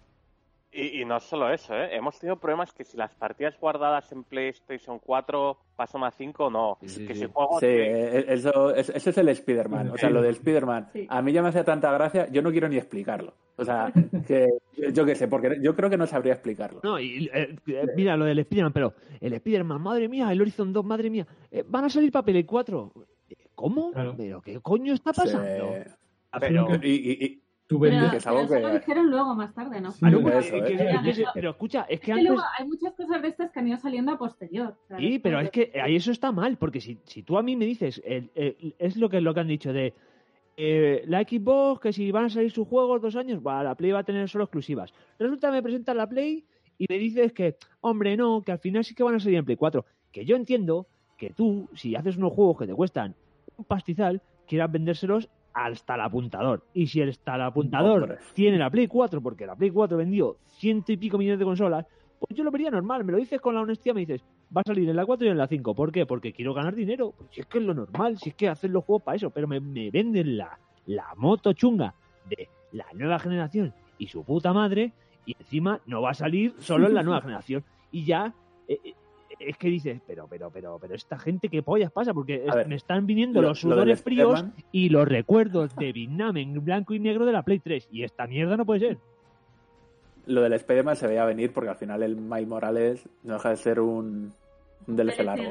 Y, 0.75 1.03
y 1.03 1.05
no 1.05 1.21
solo 1.21 1.53
eso, 1.53 1.75
¿eh? 1.75 1.95
Hemos 1.95 2.19
tenido 2.19 2.37
problemas 2.37 2.73
que 2.73 2.83
si 2.85 2.97
las 2.97 3.15
partidas 3.15 3.59
guardadas 3.61 4.11
en 4.13 4.25
PlayStation 4.25 4.99
4 4.99 5.59
pasan 5.77 6.03
a 6.05 6.11
5, 6.11 6.49
no. 6.51 6.79
Sí, 6.87 7.07
que 7.07 7.15
sí. 7.15 7.21
si 7.21 7.27
juego... 7.27 7.61
Sí, 7.61 7.67
eh, 7.69 8.25
eso, 8.29 8.75
es- 8.75 8.89
eso 8.89 9.11
es 9.11 9.19
el 9.19 9.29
Spider-Man. 9.29 9.91
O 9.91 9.99
sea, 9.99 10.09
lo 10.09 10.23
del 10.23 10.33
Spider-Man. 10.37 10.89
Sí. 10.95 11.07
A 11.11 11.21
mí 11.21 11.31
ya 11.33 11.43
me 11.43 11.49
hace 11.51 11.63
tanta 11.63 11.93
gracia, 11.93 12.27
yo 12.31 12.41
no 12.41 12.51
quiero 12.51 12.69
ni 12.71 12.79
explicarlo. 12.79 13.35
O 13.57 13.65
sea, 13.67 13.93
que 14.27 14.49
yo 14.95 15.05
qué 15.05 15.15
sé, 15.15 15.29
porque 15.29 15.59
yo 15.61 15.77
creo 15.77 15.91
que 15.91 15.99
no 15.99 16.07
sabría 16.07 16.33
explicarlo. 16.33 16.81
No, 16.83 16.99
y 16.99 17.29
eh, 17.35 17.55
eh, 17.67 17.87
mira 17.95 18.17
lo 18.17 18.25
del 18.25 18.39
Spider-Man, 18.39 18.73
pero 18.73 18.95
el 19.21 19.35
Spider-Man, 19.35 19.81
madre 19.83 20.09
mía, 20.09 20.33
el 20.33 20.41
Horizon 20.41 20.73
2, 20.73 20.85
madre 20.87 21.11
mía, 21.11 21.27
eh, 21.51 21.65
van 21.69 21.85
a 21.85 21.91
salir 21.91 22.11
para 22.11 22.25
Play 22.25 22.45
4. 22.45 22.93
¿Cómo? 23.55 23.93
Claro. 23.93 24.15
¿Pero 24.17 24.41
qué 24.41 24.59
coño 24.61 24.95
está 24.95 25.13
pasando? 25.13 25.75
Sí. 25.75 25.91
Pero- 26.41 26.67
Y, 26.83 26.91
y- 26.91 27.25
y- 27.27 27.42
Tú 27.73 27.81
Pero, 27.81 27.93
vendes. 27.95 28.11
que 28.11 28.17
es 28.19 28.27
algo 28.27 28.41
pero 28.41 28.55
eso 28.59 28.67
que- 28.69 28.73
lo 28.75 28.79
dijeron 28.81 29.11
luego, 29.11 29.35
más 29.35 29.55
tarde, 29.55 29.81
¿no? 29.81 29.91
Sí, 29.93 30.05
no, 30.05 30.29
eso, 30.29 30.57
eh, 30.57 30.65
que- 30.65 30.77
Ya, 30.77 31.03
que- 31.03 31.11
eso. 31.11 31.25
pero 31.33 31.51
escucha, 31.51 31.81
es 31.83 31.87
que 31.89 31.95
Es 31.95 32.01
que 32.01 32.13
antes... 32.13 32.27
luego 32.29 32.43
hay 32.59 32.67
muchas 32.67 32.93
cosas 32.95 33.23
de 33.23 33.29
estas 33.29 33.51
que 33.51 33.59
han 33.61 33.69
ido 33.69 33.77
saliendo 33.79 34.13
a 34.13 34.19
posterior. 34.19 34.77
¿sabes? 34.89 35.05
Sí, 35.05 35.19
pero 35.19 35.41
es 35.41 35.51
que 35.51 35.73
ahí 35.83 35.97
eso 35.97 36.11
está 36.13 36.33
mal, 36.33 36.57
porque 36.59 36.81
si, 36.81 36.99
si 37.05 37.23
tú 37.23 37.39
a 37.39 37.43
mí 37.43 37.57
me 37.57 37.65
dices, 37.65 38.03
el- 38.05 38.31
el- 38.35 38.75
es 38.79 38.97
lo 38.97 39.09
que, 39.09 39.21
lo 39.21 39.33
que 39.35 39.41
han 39.41 39.49
dicho 39.49 39.73
de 39.73 39.95
eh, 40.57 41.03
la 41.07 41.23
Xbox, 41.23 41.81
que 41.81 41.93
si 41.95 42.11
van 42.13 42.27
a 42.27 42.29
salir 42.29 42.51
sus 42.51 42.69
juegos 42.69 43.01
dos 43.01 43.17
años, 43.17 43.41
va, 43.45 43.63
la 43.65 43.75
Play 43.75 43.91
va 43.93 44.01
a 44.01 44.05
tener 44.05 44.29
solo 44.29 44.45
exclusivas. 44.45 44.93
Resulta 45.19 45.49
que 45.49 45.53
me 45.55 45.63
presentan 45.63 45.97
la 45.97 46.07
Play 46.07 46.45
y 46.77 46.87
me 46.91 46.99
dices 46.99 47.33
que, 47.33 47.57
hombre, 47.81 48.17
no, 48.19 48.43
que 48.43 48.53
al 48.53 48.59
final 48.59 48.85
sí 48.85 48.95
que 48.95 49.03
van 49.03 49.15
a 49.15 49.21
salir 49.21 49.39
en 49.39 49.45
Play 49.47 49.57
4. 49.57 49.85
Que 50.13 50.27
yo 50.27 50.37
entiendo 50.37 50.87
que 51.17 51.31
tú, 51.31 51.71
si 51.75 51.97
haces 51.97 52.19
unos 52.19 52.35
juegos 52.35 52.59
que 52.59 52.67
te 52.67 52.75
cuestan 52.75 53.15
un 53.57 53.65
pastizal, 53.65 54.21
quieras 54.47 54.71
vendérselos 54.71 55.31
hasta 55.55 55.95
el 55.95 56.01
apuntador. 56.01 56.65
Y 56.75 56.87
si 56.87 57.01
el 57.01 57.11
hasta 57.11 57.35
el 57.37 57.43
apuntador 57.43 58.03
Hombre. 58.03 58.19
tiene 58.35 58.59
la 58.59 58.71
Play 58.71 58.87
4, 58.87 59.21
porque 59.21 59.47
la 59.47 59.57
Play 59.57 59.71
4 59.71 59.97
vendió 59.97 60.37
ciento 60.47 60.93
y 60.93 60.97
pico 60.97 61.19
millones 61.19 61.39
de 61.39 61.45
consolas, 61.45 61.87
pues 62.19 62.37
yo 62.37 62.45
lo 62.45 62.51
vería 62.51 62.71
normal. 62.71 63.05
Me 63.05 63.13
lo 63.13 63.19
dices 63.19 63.41
con 63.41 63.55
la 63.55 63.63
honestidad, 63.63 63.95
me 63.95 64.03
dices, 64.03 64.23
va 64.57 64.61
a 64.61 64.65
salir 64.65 64.89
en 64.89 64.97
la 64.97 65.05
4 65.05 65.27
y 65.27 65.31
en 65.31 65.39
la 65.39 65.47
5. 65.47 65.75
¿Por 65.75 65.93
qué? 65.93 66.07
Porque 66.07 66.33
quiero 66.33 66.55
ganar 66.55 66.75
dinero. 66.75 67.13
Pues 67.17 67.31
si 67.33 67.41
es 67.41 67.47
que 67.47 67.59
es 67.59 67.65
lo 67.65 67.75
normal, 67.75 68.19
si 68.19 68.31
es 68.31 68.35
que 68.35 68.49
hacen 68.49 68.73
los 68.73 68.85
juegos 68.85 69.03
para 69.03 69.17
eso, 69.17 69.31
pero 69.31 69.49
me, 69.49 69.61
me 69.61 69.91
venden 69.91 70.37
la, 70.37 70.59
la 70.87 71.15
moto 71.17 71.53
chunga 71.53 71.95
de 72.29 72.49
la 72.73 72.87
nueva 72.95 73.19
generación 73.19 73.75
y 73.99 74.07
su 74.07 74.25
puta 74.25 74.53
madre, 74.53 74.93
y 75.27 75.37
encima 75.39 75.81
no 75.87 76.03
va 76.03 76.11
a 76.11 76.15
salir 76.15 76.55
solo 76.59 76.89
en 76.89 76.95
la 76.95 77.03
nueva 77.03 77.21
generación. 77.23 77.65
Y 77.91 78.05
ya 78.05 78.35
eh, 78.69 78.79
eh, 78.85 78.95
es 79.49 79.57
que 79.57 79.69
dices, 79.69 80.01
pero, 80.07 80.27
pero, 80.29 80.51
pero, 80.51 80.79
pero 80.81 80.95
esta 80.95 81.19
gente 81.19 81.49
qué 81.49 81.63
pollas 81.63 81.91
pasa, 81.93 82.13
porque 82.15 82.45
es- 82.45 82.51
A 82.51 82.57
ver, 82.57 82.69
me 82.69 82.77
están 82.77 83.07
viniendo 83.07 83.41
lo- 83.43 83.49
los 83.49 83.63
lo 83.65 83.71
sudores 83.75 84.03
fríos 84.03 84.45
y 84.73 84.89
los 84.89 85.07
recuerdos 85.09 85.75
de 85.77 85.93
Vietnam 85.93 86.37
en 86.37 86.65
blanco 86.65 86.95
y 86.95 87.01
negro 87.01 87.27
de 87.27 87.33
la 87.33 87.43
Play 87.43 87.59
3. 87.61 87.89
Y 87.91 88.03
esta 88.05 88.27
mierda 88.27 88.57
no 88.57 88.65
puede 88.67 88.81
ser. 88.81 88.99
Lo 90.27 90.41
del 90.43 90.53
Spider-Man 90.53 90.97
se 90.97 91.07
veía 91.09 91.25
venir 91.25 91.53
porque 91.53 91.71
al 91.71 91.77
final 91.77 92.03
el 92.03 92.17
Miles 92.17 92.47
Morales 92.47 93.09
no 93.25 93.35
deja 93.35 93.51
de 93.51 93.57
ser 93.57 93.81
un, 93.81 94.33
un 94.87 94.97
DLC 94.97 95.23
largo. 95.25 95.45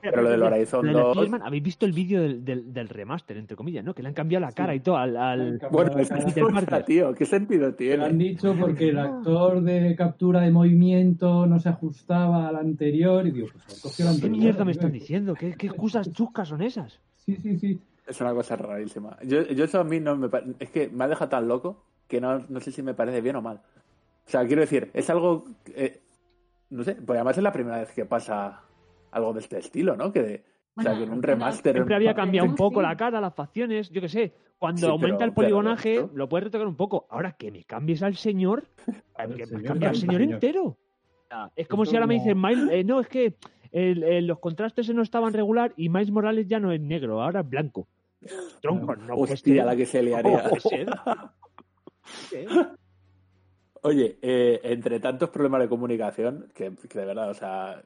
Pero 0.00 0.22
lo 0.22 0.30
del 0.30 0.42
Horizon 0.42 0.86
lo 0.86 0.92
del 0.92 1.02
2... 1.02 1.12
Spiderman, 1.16 1.42
habéis 1.42 1.62
visto 1.62 1.86
el 1.86 1.92
vídeo 1.92 2.22
del, 2.22 2.44
del, 2.44 2.72
del 2.72 2.88
remaster, 2.88 3.36
entre 3.36 3.56
comillas, 3.56 3.84
¿no? 3.84 3.94
Que 3.94 4.02
le 4.02 4.08
han 4.08 4.14
cambiado 4.14 4.44
la 4.44 4.52
cara 4.52 4.74
y 4.74 4.80
todo 4.80 4.96
al... 4.96 5.16
al- 5.16 5.60
Bueno, 5.70 5.92
Parker. 5.92 6.84
tío, 6.84 7.14
¿qué 7.14 7.24
sentido 7.24 7.74
Te 7.74 7.96
lo 7.96 8.04
han 8.04 8.18
tiene? 8.18 8.30
dicho 8.34 8.54
porque 8.58 8.88
el 8.90 8.98
actor 8.98 9.62
de 9.62 9.94
captura 9.96 10.40
de 10.40 10.50
movimiento 10.50 11.46
no 11.46 11.58
se 11.60 11.68
ajustaba 11.68 12.48
al 12.48 12.56
anterior 12.56 13.26
y 13.26 13.30
digo, 13.30 13.48
pues 13.82 14.00
el 14.00 14.20
¿Qué 14.20 14.28
mierda 14.28 14.64
me 14.64 14.72
están 14.72 14.92
diciendo? 14.92 15.34
¿Qué, 15.34 15.54
qué 15.54 15.66
excusas 15.68 16.12
chuscas 16.12 16.48
son 16.48 16.62
esas? 16.62 17.00
Sí, 17.16 17.36
sí, 17.42 17.58
sí. 17.58 17.80
Es 18.06 18.20
una 18.20 18.32
cosa 18.32 18.56
rarísima. 18.56 19.16
Yo, 19.24 19.42
yo 19.48 19.64
eso 19.64 19.80
a 19.80 19.84
mí 19.84 20.00
no 20.00 20.16
me 20.16 20.28
Es 20.60 20.70
que 20.70 20.88
me 20.88 21.04
ha 21.04 21.08
dejado 21.08 21.28
tan 21.28 21.46
loco 21.46 21.84
que 22.06 22.20
no, 22.20 22.38
no 22.48 22.60
sé 22.60 22.72
si 22.72 22.82
me 22.82 22.94
parece 22.94 23.20
bien 23.20 23.36
o 23.36 23.42
mal. 23.42 23.56
O 24.26 24.30
sea, 24.30 24.46
quiero 24.46 24.60
decir, 24.62 24.90
es 24.94 25.10
algo... 25.10 25.44
eh, 25.74 26.00
no 26.70 26.84
sé, 26.84 26.94
pues 26.96 27.16
además 27.16 27.36
es 27.36 27.42
la 27.42 27.52
primera 27.52 27.78
vez 27.78 27.92
que 27.92 28.04
pasa 28.04 28.62
algo 29.10 29.32
de 29.32 29.40
este 29.40 29.58
estilo, 29.58 29.96
¿no? 29.96 30.12
Que 30.12 30.22
de- 30.22 30.44
o 30.76 30.82
sea, 30.82 30.96
que 30.96 31.02
en 31.04 31.10
un 31.10 31.22
remaster... 31.22 31.72
Siempre 31.74 31.96
había 31.96 32.14
cambiado 32.14 32.46
un 32.48 32.54
poco 32.54 32.80
la 32.80 32.96
cara, 32.96 33.20
las 33.20 33.34
facciones, 33.34 33.90
yo 33.90 34.00
qué 34.00 34.08
sé. 34.08 34.32
Cuando 34.58 34.78
Sí, 34.78 34.82
pero- 34.82 34.92
aumenta 34.92 35.24
el 35.24 35.30
pero 35.32 35.34
poligonaje, 35.34 36.08
lo 36.14 36.28
puedes 36.28 36.44
retocar 36.44 36.66
un 36.68 36.76
poco. 36.76 37.06
Ahora 37.10 37.32
que 37.32 37.50
me 37.50 37.64
cambies 37.64 38.02
al 38.04 38.14
señor, 38.16 38.64
que 39.16 39.26
me 39.26 39.46
señor 39.46 39.62
cambia 39.64 39.88
al 39.88 39.96
señor 39.96 40.22
entero. 40.22 40.76
Es 41.56 41.66
como 41.68 41.84
si 41.84 41.96
ahora 41.96 42.06
me 42.06 42.14
dicen, 42.14 42.40
Miles, 42.40 42.68
eh, 42.70 42.84
no, 42.84 43.00
es 43.00 43.08
que 43.08 43.34
el- 43.72 44.02
el- 44.04 44.26
los 44.26 44.38
contrastes 44.38 44.88
no 44.94 45.02
estaban 45.02 45.32
regular 45.32 45.72
y 45.76 45.88
Miles 45.88 46.10
Morales 46.12 46.46
ya 46.46 46.60
no 46.60 46.70
es 46.72 46.80
negro, 46.80 47.22
ahora 47.22 47.40
es 47.40 47.48
blanco. 47.48 47.88
Tronco, 48.62 48.94
no 48.96 49.14
puede 49.16 49.32
Hostia, 49.34 49.64
la 49.64 49.74
que 49.76 49.84
se 49.86 50.02
liaría. 50.02 50.42
No 50.44 50.48
puede 50.48 50.60
ser. 50.60 50.88
¿Qué? 52.30 52.46
Oye, 53.82 54.18
eh, 54.22 54.60
entre 54.64 55.00
tantos 55.00 55.30
problemas 55.30 55.60
de 55.60 55.68
comunicación, 55.68 56.50
que, 56.54 56.72
que 56.88 56.98
de 56.98 57.04
verdad, 57.04 57.30
o 57.30 57.34
sea, 57.34 57.82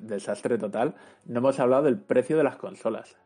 desastre 0.00 0.58
total, 0.58 0.94
no 1.24 1.38
hemos 1.38 1.58
hablado 1.60 1.84
del 1.84 1.98
precio 2.00 2.36
de 2.36 2.44
las 2.44 2.56
consolas. 2.56 3.16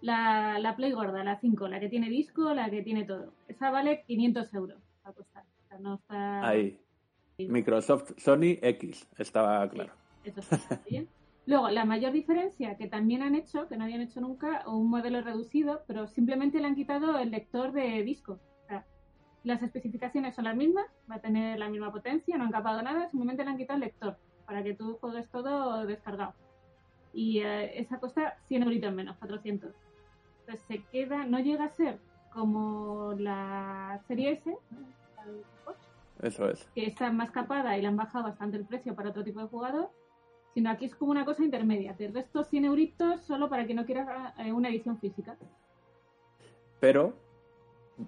La, 0.00 0.58
la 0.58 0.76
Play 0.76 0.92
gorda, 0.92 1.22
la 1.22 1.38
5, 1.38 1.68
la 1.68 1.78
que 1.78 1.88
tiene 1.88 2.08
disco, 2.08 2.54
la 2.54 2.70
que 2.70 2.82
tiene 2.82 3.04
todo. 3.04 3.34
Esa 3.48 3.70
vale 3.70 4.02
500 4.06 4.54
euros 4.54 4.78
a 5.04 5.12
costar. 5.12 5.44
O 5.44 5.68
sea, 5.68 5.78
no 5.78 5.94
está... 5.96 6.48
Ahí, 6.48 6.78
Microsoft, 7.38 8.12
Sony, 8.16 8.58
X, 8.62 9.08
estaba 9.18 9.68
claro. 9.68 9.92
Eso 10.24 10.40
está 10.40 10.80
bien. 10.88 11.08
Luego, 11.46 11.70
la 11.70 11.84
mayor 11.84 12.12
diferencia 12.12 12.76
que 12.76 12.86
también 12.86 13.22
han 13.22 13.34
hecho, 13.34 13.66
que 13.66 13.76
no 13.76 13.84
habían 13.84 14.02
hecho 14.02 14.20
nunca, 14.20 14.62
un 14.68 14.88
modelo 14.88 15.20
reducido, 15.20 15.82
pero 15.86 16.06
simplemente 16.06 16.60
le 16.60 16.66
han 16.66 16.76
quitado 16.76 17.18
el 17.18 17.30
lector 17.30 17.72
de 17.72 18.02
disco. 18.02 18.38
Las 19.42 19.62
especificaciones 19.62 20.34
son 20.34 20.44
las 20.44 20.56
mismas, 20.56 20.86
va 21.10 21.16
a 21.16 21.20
tener 21.20 21.58
la 21.58 21.68
misma 21.68 21.90
potencia, 21.90 22.36
no 22.36 22.44
han 22.44 22.52
capado 22.52 22.82
nada, 22.82 23.08
simplemente 23.08 23.44
le 23.44 23.50
han 23.50 23.56
quitado 23.56 23.76
el 23.76 23.84
lector 23.84 24.16
para 24.44 24.62
que 24.62 24.74
tú 24.74 24.98
juegues 25.00 25.28
todo 25.30 25.86
descargado. 25.86 26.34
Y 27.12 27.40
eh, 27.40 27.78
esa 27.80 27.98
cuesta 27.98 28.36
100 28.48 28.64
euritos 28.64 28.92
menos, 28.92 29.16
400. 29.16 29.74
Entonces 30.40 30.66
se 30.66 30.82
queda, 30.84 31.24
no 31.24 31.38
llega 31.40 31.64
a 31.64 31.68
ser 31.70 31.98
como 32.32 33.14
la 33.18 34.00
serie 34.06 34.32
S, 34.32 34.50
¿no? 34.70 35.00
Eso 36.22 36.50
es. 36.50 36.68
que 36.74 36.86
está 36.86 37.10
más 37.10 37.30
capada 37.30 37.76
y 37.78 37.82
le 37.82 37.88
han 37.88 37.96
bajado 37.96 38.24
bastante 38.24 38.58
el 38.58 38.66
precio 38.66 38.94
para 38.94 39.10
otro 39.10 39.24
tipo 39.24 39.40
de 39.40 39.46
jugador, 39.46 39.90
sino 40.52 40.70
aquí 40.70 40.84
es 40.84 40.94
como 40.94 41.12
una 41.12 41.24
cosa 41.24 41.44
intermedia. 41.44 41.94
Del 41.94 42.12
resto, 42.12 42.44
100 42.44 42.66
euritos 42.66 43.22
solo 43.22 43.48
para 43.48 43.66
que 43.66 43.74
no 43.74 43.86
quiera 43.86 44.34
eh, 44.38 44.52
una 44.52 44.68
edición 44.68 44.98
física. 44.98 45.36
Pero, 46.78 47.14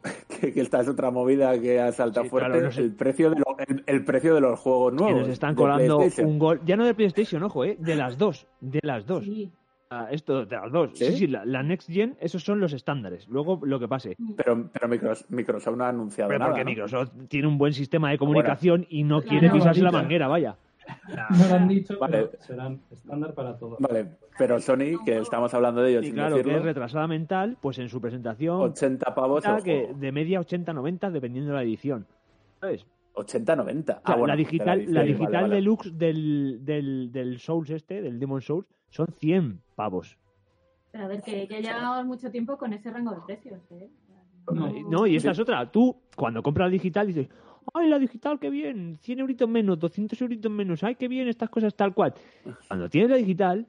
que, 0.40 0.53
que 0.53 0.61
esta 0.61 0.80
es 0.80 0.88
otra 0.88 1.11
movida 1.11 1.59
que 1.61 1.80
ha 1.80 1.93
saltado 1.93 2.24
Sí, 2.24 2.30
fuerte, 2.30 2.51
claro, 2.51 2.64
no 2.66 2.72
sé. 2.72 2.80
el, 2.82 2.93
precio 2.95 3.30
de 3.30 3.36
lo- 3.36 3.57
el, 3.66 3.82
el 3.86 4.05
precio 4.05 4.34
de 4.34 4.40
los 4.40 4.59
juegos 4.61 4.93
Que 4.95 4.99
nuevos. 5.03 5.20
nos 5.22 5.28
están 5.30 5.55
colando 5.55 5.99
un 6.18 6.38
gol, 6.38 6.61
ya 6.64 6.76
no 6.76 6.84
de 6.86 6.95
PlayStation, 6.95 7.43
ojo, 7.43 7.64
eh, 7.64 7.76
de 7.78 7.95
las 7.97 8.16
dos, 8.18 8.47
de 8.61 8.80
las 8.82 9.07
dos. 9.07 9.24
Sí. 9.24 9.51
Ah, 9.95 10.09
esto, 10.11 10.47
de 10.47 10.57
las 10.57 10.72
dos. 10.72 10.90
Sí, 10.95 11.05
¿Sí? 11.05 11.16
sí, 11.18 11.26
la, 11.26 11.45
la 11.45 11.62
Next 11.62 11.90
Gen, 11.90 12.16
esos 12.18 12.43
son 12.43 12.61
los 12.61 12.72
estándares. 12.72 13.28
Luego 13.28 13.61
lo 13.62 13.78
que 13.78 13.86
pase. 13.88 14.16
Pero, 14.38 14.70
pero 14.72 14.88
Microsoft, 14.88 15.28
Microsoft 15.28 15.76
no 15.76 15.84
ha 15.84 15.88
anunciado 15.90 16.28
Pero 16.28 16.38
nada. 16.38 16.51
porque 16.53 16.64
¿no? 16.64 16.70
Microsoft 16.70 17.11
tiene 17.28 17.47
un 17.47 17.59
buen 17.59 17.74
sistema 17.74 18.11
de 18.11 18.16
comunicación 18.16 18.86
y 18.88 19.05
no 19.05 19.20
quiere 19.20 19.51
pisarse 19.51 19.82
la 19.82 19.90
manguera, 19.93 20.28
vaya. 20.28 20.57
No 21.09 21.49
lo 21.49 21.55
han 21.55 21.68
dicho, 21.68 21.99
Vale. 21.99 22.26
pero 22.30 22.43
serán 22.43 22.80
estándar 22.91 23.35
para 23.35 23.57
todo. 23.59 23.76
Vale, 23.80 24.07
pero 24.39 24.61
Sony, 24.61 25.03
que 25.05 25.18
estamos 25.18 25.53
hablando 25.55 25.83
de 25.83 25.91
ellos 25.91 26.03
Y 26.05 26.07
sin 26.07 26.14
claro, 26.14 26.43
que 26.43 26.57
es 26.57 26.62
retrasada 26.62 27.07
mental, 27.07 27.57
pues 27.61 27.78
en 27.78 27.89
su 27.89 28.01
presentación 28.01 28.61
80 28.61 29.14
pavos 29.14 29.45
que 29.64 29.93
de 29.95 30.12
media 30.12 30.41
80-90 30.41 31.11
dependiendo 31.11 31.51
de 31.53 31.57
la 31.57 31.62
edición. 31.62 32.07
¿Sabes? 32.61 32.87
80-90. 33.14 33.91
O 33.91 33.93
Ah, 33.93 34.03
sea, 34.07 34.14
bueno, 34.16 34.26
la 34.28 34.37
digital, 34.37 34.85
la 34.89 35.01
vale, 35.01 35.12
digital 35.12 35.43
vale. 35.43 35.55
deluxe 35.57 35.99
del, 35.99 36.61
del, 36.64 37.12
del 37.12 37.39
Souls 37.39 37.70
este, 37.70 38.01
del 38.01 38.18
Demon 38.18 38.41
Souls, 38.41 38.66
son 38.89 39.07
100 39.18 39.61
pavos. 39.74 40.16
Pero 40.91 41.05
a 41.05 41.09
ver, 41.09 41.22
que 41.22 41.47
ya 41.47 41.61
llevamos 41.61 42.07
mucho 42.07 42.30
tiempo 42.30 42.57
con 42.57 42.72
ese 42.72 42.91
rango 42.91 43.11
de 43.14 43.20
precios. 43.26 43.61
¿eh? 43.72 43.91
No. 44.53 44.70
No, 44.89 45.07
y 45.07 45.16
esta 45.16 45.30
es 45.33 45.39
otra. 45.39 45.70
Tú, 45.70 45.95
cuando 46.16 46.43
compras 46.43 46.68
la 46.68 46.72
digital, 46.72 47.07
dices, 47.07 47.28
¡ay, 47.75 47.89
la 47.89 47.99
digital, 47.99 48.39
qué 48.39 48.51
bien! 48.51 48.99
100 49.01 49.21
euritos 49.21 49.49
menos, 49.49 49.79
200 49.79 50.21
euritos 50.21 50.51
menos, 50.51 50.83
¡ay, 50.83 50.95
qué 50.97 51.09
bien! 51.09 51.29
Estas 51.29 51.51
cosas 51.51 51.75
tal 51.75 51.95
cual. 51.95 52.15
Cuando 52.69 52.89
tienes 52.89 53.11
la 53.11 53.17
digital, 53.17 53.67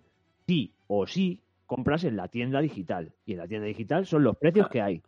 sí 0.48 0.74
o 0.88 1.06
sí 1.08 1.42
compras 1.66 2.04
en 2.04 2.16
la 2.16 2.28
tienda 2.28 2.62
digital. 2.62 3.14
Y 3.26 3.34
en 3.34 3.38
la 3.40 3.48
tienda 3.48 3.68
digital 3.68 4.06
son 4.06 4.24
los 4.24 4.38
precios 4.38 4.68
que 4.70 4.82
hay. 4.82 5.02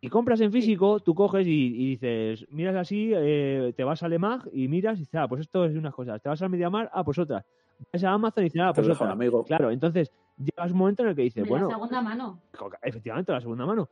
Y 0.00 0.08
compras 0.08 0.40
en 0.40 0.52
físico, 0.52 1.00
tú 1.00 1.14
coges 1.14 1.46
y, 1.46 1.50
y 1.50 1.90
dices, 1.90 2.46
miras 2.50 2.76
así, 2.76 3.12
eh, 3.14 3.72
te 3.76 3.82
vas 3.82 4.02
a 4.02 4.08
Lemag 4.08 4.48
y 4.52 4.68
miras 4.68 4.96
y 4.98 5.00
dices, 5.00 5.14
ah, 5.16 5.26
pues 5.26 5.40
esto 5.42 5.64
es 5.64 5.74
unas 5.74 5.94
cosas. 5.94 6.20
Te 6.22 6.28
vas 6.28 6.40
al 6.42 6.50
Mediamar, 6.50 6.90
ah, 6.92 7.02
pues 7.02 7.18
otras. 7.18 7.44
Vas 7.92 8.04
a 8.04 8.12
Amazon 8.12 8.44
y 8.44 8.46
dices, 8.46 8.60
ah, 8.62 8.72
pues 8.74 8.86
lo 8.86 8.92
deja 8.92 9.04
un 9.04 9.10
otra. 9.10 9.12
amigo. 9.12 9.44
Claro, 9.44 9.70
entonces 9.70 10.12
llegas 10.36 10.72
un 10.72 10.78
momento 10.78 11.02
en 11.02 11.08
el 11.10 11.16
que 11.16 11.22
dices, 11.22 11.42
De 11.44 11.48
bueno, 11.48 11.66
la 11.68 11.74
segunda 11.74 12.02
mano. 12.02 12.40
efectivamente 12.82 13.32
la 13.32 13.40
segunda 13.40 13.66
mano. 13.66 13.88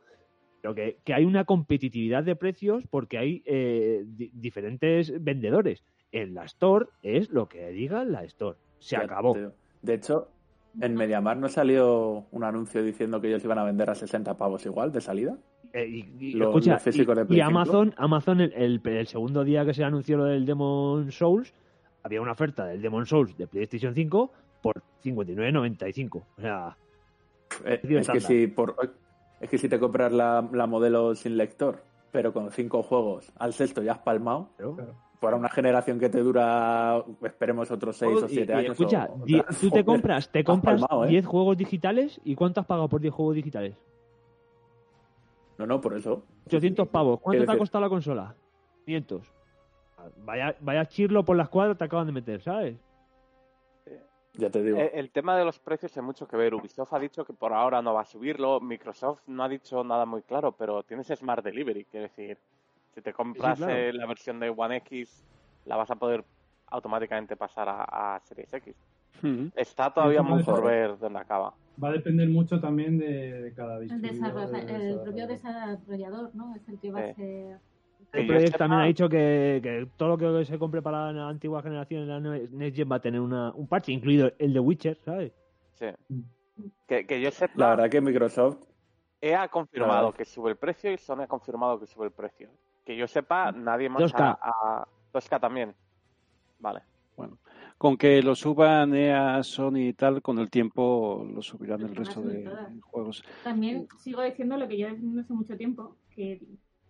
Pero 0.65 0.73
que, 0.73 0.97
que 1.03 1.13
hay 1.13 1.25
una 1.25 1.45
competitividad 1.45 2.23
de 2.23 2.35
precios 2.35 2.85
porque 2.89 3.19
hay 3.19 3.43
eh, 3.45 4.03
di- 4.03 4.31
diferentes 4.33 5.13
vendedores. 5.23 5.83
En 6.11 6.33
la 6.33 6.45
Store 6.45 6.87
es 7.03 7.29
lo 7.29 7.47
que 7.47 7.67
diga 7.69 8.03
la 8.03 8.23
Store. 8.23 8.57
Se 8.79 8.95
acabó. 8.97 9.37
De 9.83 9.93
hecho, 9.93 10.27
en 10.81 10.95
Mediamar 10.95 11.37
no 11.37 11.49
salió 11.49 12.25
un 12.31 12.43
anuncio 12.43 12.81
diciendo 12.83 13.21
que 13.21 13.27
ellos 13.27 13.45
iban 13.45 13.59
a 13.59 13.63
vender 13.63 13.91
a 13.91 13.93
60 13.93 14.35
pavos 14.37 14.65
igual 14.65 14.91
de 14.91 15.01
salida. 15.01 15.37
Eh, 15.71 15.85
y, 15.87 16.29
y- 16.29 16.33
Los- 16.33 16.47
escucha, 16.47 16.73
los 16.73 16.81
físicos 16.81 17.15
y- 17.15 17.19
de 17.19 17.25
Play 17.27 17.39
y 17.39 17.43
5. 17.43 17.47
Amazon, 17.59 17.93
Amazon 17.97 18.41
el, 18.41 18.53
el- 18.53 18.81
el 18.83 19.05
segundo 19.05 19.43
día 19.43 19.65
que 19.65 19.75
se 19.75 19.83
anunció 19.83 20.17
lo 20.17 20.25
del 20.25 20.47
Demon 20.47 21.11
Souls, 21.11 21.53
había 22.01 22.21
una 22.21 22.31
oferta 22.31 22.65
del 22.65 22.81
Demon 22.81 23.05
Souls 23.05 23.37
de 23.37 23.45
PlayStation 23.45 23.93
5 23.93 24.31
por 24.63 24.81
59.95. 25.03 26.23
O 26.37 26.41
sea, 26.41 26.75
Eh, 27.65 27.79
es, 27.83 28.09
que 28.09 28.19
si 28.19 28.47
por, 28.47 28.75
es 29.39 29.49
que 29.49 29.57
si 29.57 29.67
te 29.69 29.79
compras 29.79 30.11
la, 30.11 30.47
la 30.51 30.67
modelo 30.67 31.15
sin 31.15 31.37
lector, 31.37 31.83
pero 32.11 32.31
con 32.33 32.51
cinco 32.51 32.83
juegos, 32.83 33.31
al 33.37 33.53
sexto 33.53 33.81
ya 33.83 33.93
has 33.93 33.99
palmado, 33.99 34.49
claro. 34.57 34.95
para 35.19 35.35
una 35.35 35.49
generación 35.49 35.99
que 35.99 36.09
te 36.09 36.21
dura, 36.21 37.03
esperemos, 37.21 37.69
otros 37.71 37.97
seis 37.97 38.23
o 38.23 38.27
siete 38.27 38.53
y 38.53 38.55
años. 38.55 38.71
escucha, 38.71 39.09
o- 39.11 39.25
tú 39.59 39.69
te 39.69 39.83
compras, 39.83 40.29
te 40.31 40.43
compras 40.43 40.81
palmado, 40.81 41.05
¿eh? 41.05 41.09
10 41.09 41.25
juegos 41.25 41.57
digitales 41.57 42.21
y 42.23 42.35
¿cuánto 42.35 42.61
has 42.61 42.65
pagado 42.67 42.87
por 42.87 43.01
10 43.01 43.13
juegos 43.13 43.35
digitales? 43.35 43.75
No, 45.57 45.65
no, 45.65 45.79
por 45.79 45.95
eso. 45.95 46.23
800 46.47 46.87
pavos. 46.89 47.19
¿Cuánto 47.21 47.45
te 47.45 47.51
ha 47.51 47.57
costado 47.57 47.81
la 47.81 47.89
consola? 47.89 48.35
500. 48.85 49.31
Vaya, 50.17 50.55
vaya 50.59 50.85
chirlo 50.85 51.23
por 51.25 51.35
la 51.37 51.43
escuadra 51.43 51.75
te 51.75 51.83
acaban 51.85 52.05
de 52.07 52.13
meter, 52.13 52.41
¿sabes? 52.41 52.77
Ya 54.37 54.49
te 54.49 54.61
digo. 54.63 54.77
Eh, 54.77 54.91
El 54.93 55.11
tema 55.11 55.37
de 55.37 55.45
los 55.45 55.59
precios 55.59 55.95
hay 55.95 56.03
mucho 56.03 56.27
que 56.27 56.35
ver. 56.37 56.53
Ubisoft 56.53 56.93
ha 56.93 56.99
dicho 56.99 57.23
que 57.25 57.33
por 57.33 57.53
ahora 57.53 57.81
no 57.81 57.93
va 57.93 58.01
a 58.01 58.05
subirlo. 58.05 58.59
Microsoft 58.59 59.21
no 59.27 59.43
ha 59.43 59.49
dicho 59.49 59.83
nada 59.83 60.05
muy 60.05 60.21
claro, 60.23 60.51
pero 60.51 60.83
tienes 60.83 61.07
Smart 61.07 61.43
Delivery, 61.43 61.85
quiero 61.85 62.03
decir, 62.07 62.37
si 62.93 63.01
te 63.01 63.13
compras 63.13 63.57
claro. 63.57 63.73
eh, 63.73 63.93
la 63.93 64.05
versión 64.05 64.39
de 64.39 64.49
One 64.49 64.77
X, 64.77 65.23
la 65.65 65.75
vas 65.75 65.89
a 65.91 65.95
poder 65.95 66.23
automáticamente 66.67 67.35
pasar 67.35 67.69
a, 67.69 68.15
a 68.15 68.19
Series 68.21 68.53
X. 68.53 68.75
Ujú. 69.19 69.51
Está 69.55 69.93
todavía 69.93 70.21
muy 70.21 70.43
por 70.43 70.63
ver 70.63 70.97
dónde 70.97 71.19
acaba. 71.19 71.53
Va 71.81 71.89
a 71.89 71.91
depender 71.91 72.27
mucho 72.29 72.59
también 72.59 72.97
de, 72.97 73.41
de 73.41 73.53
cada 73.53 73.77
El, 73.77 73.81
distribuidor. 74.01 74.55
el 74.69 74.99
propio 75.01 75.27
desarrollador. 75.27 76.35
¿no? 76.35 76.55
Es 76.55 76.67
el 76.67 76.79
que 76.79 76.91
va 76.91 76.99
a 77.01 77.13
ser. 77.13 77.59
Project 78.23 78.47
sepa- 78.53 78.57
también 78.57 78.81
ha 78.81 78.85
dicho 78.85 79.09
que, 79.09 79.59
que 79.61 79.87
todo 79.97 80.09
lo 80.09 80.17
que 80.17 80.45
se 80.45 80.57
compre 80.59 80.81
para 80.81 81.11
la 81.11 81.27
antigua 81.29 81.61
generación, 81.61 82.07
la 82.07 82.19
ne- 82.19 82.47
Next 82.51 82.77
Gen, 82.77 82.91
va 82.91 82.95
a 82.97 83.01
tener 83.01 83.19
una, 83.21 83.51
un 83.53 83.67
parche, 83.67 83.91
incluido 83.91 84.31
el 84.39 84.53
de 84.53 84.59
Witcher, 84.59 84.97
¿sabes? 85.03 85.33
Sí. 85.73 85.87
Que, 86.87 87.05
que 87.05 87.19
yo 87.21 87.31
sepa, 87.31 87.53
La 87.57 87.69
verdad 87.71 87.89
que 87.89 87.99
Microsoft, 88.01 88.57
EA 89.21 89.43
ha 89.43 89.47
confirmado 89.49 90.11
que 90.13 90.23
sube 90.25 90.51
el 90.51 90.57
precio 90.57 90.91
y 90.93 90.97
Sony 90.97 91.21
ha 91.21 91.27
confirmado 91.27 91.79
que 91.79 91.87
sube 91.87 92.05
el 92.05 92.11
precio. 92.11 92.49
Que 92.85 92.95
yo 92.95 93.07
sepa, 93.07 93.51
nadie 93.51 93.89
más 93.89 94.03
2K. 94.03 94.19
ha, 94.19 94.37
ha- 94.81 94.87
2K 95.13 95.39
también. 95.39 95.73
Vale. 96.59 96.81
Con 97.77 97.97
que 97.97 98.21
lo 98.21 98.35
suban 98.35 98.95
EA, 98.95 99.43
Sony 99.43 99.77
y 99.89 99.93
tal, 99.93 100.21
con 100.21 100.39
el 100.39 100.49
tiempo 100.49 101.25
lo 101.29 101.41
subirán 101.41 101.81
el 101.81 101.91
a 101.91 101.93
resto 101.93 102.21
de 102.21 102.43
todas. 102.43 102.69
juegos. 102.81 103.23
También 103.43 103.87
sigo 103.99 104.21
diciendo 104.21 104.55
lo 104.57 104.65
que 104.67 104.77
yo 104.77 104.87
diciendo 104.89 105.21
hace 105.21 105.33
mucho 105.33 105.57
tiempo, 105.57 105.97
que 106.09 106.41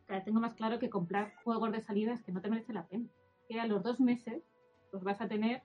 cada 0.06 0.20
vez 0.20 0.26
tengo 0.26 0.39
más 0.39 0.53
claro 0.53 0.80
que 0.80 0.89
comprar 0.89 1.34
juegos 1.43 1.72
de 1.72 1.82
salida 1.82 2.14
es 2.14 2.24
que 2.24 2.32
no 2.32 2.41
te 2.41 2.49
merece 2.49 2.74
la 2.74 2.86
pena. 2.86 3.06
Que 3.47 3.60
a 3.60 3.68
los 3.68 3.84
dos 3.84 3.99
meses 3.99 4.43
los 4.91 5.03
vas 5.03 5.22
a 5.22 5.28
tener 5.28 5.62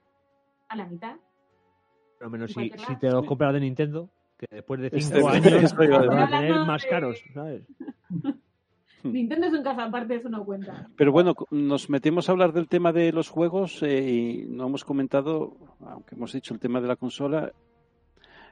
a 0.69 0.75
la 0.75 0.85
mitad. 0.85 1.17
Pero 2.17 2.29
menos 2.29 2.51
si, 2.51 2.69
te 2.99 3.09
los 3.09 3.25
compras 3.25 3.53
de 3.53 3.59
Nintendo, 3.59 4.09
que 4.37 4.47
después 4.49 4.79
de 4.79 4.87
Este- 4.87 5.21
5 5.21 5.29
años 5.29 5.75
van 5.75 6.19
a 6.19 6.29
tener 6.29 6.59
más 6.65 6.85
caros, 6.85 7.23
¿sabes? 7.33 7.63
Nintendo 9.03 9.47
es 9.47 9.53
un 9.53 9.63
caso 9.63 9.81
aparte, 9.81 10.15
eso 10.15 10.29
no 10.29 10.45
cuenta. 10.45 10.87
Pero 10.95 11.11
bueno, 11.11 11.33
nos 11.49 11.89
metemos 11.89 12.29
a 12.29 12.33
hablar 12.33 12.53
del 12.53 12.67
tema 12.67 12.91
de 12.91 13.11
los 13.11 13.29
juegos 13.29 13.81
eh, 13.81 14.09
y 14.09 14.45
no 14.47 14.67
hemos 14.67 14.85
comentado, 14.85 15.57
aunque 15.83 16.15
hemos 16.15 16.33
dicho 16.33 16.53
el 16.53 16.59
tema 16.59 16.81
de 16.81 16.87
la 16.87 16.95
consola. 16.95 17.51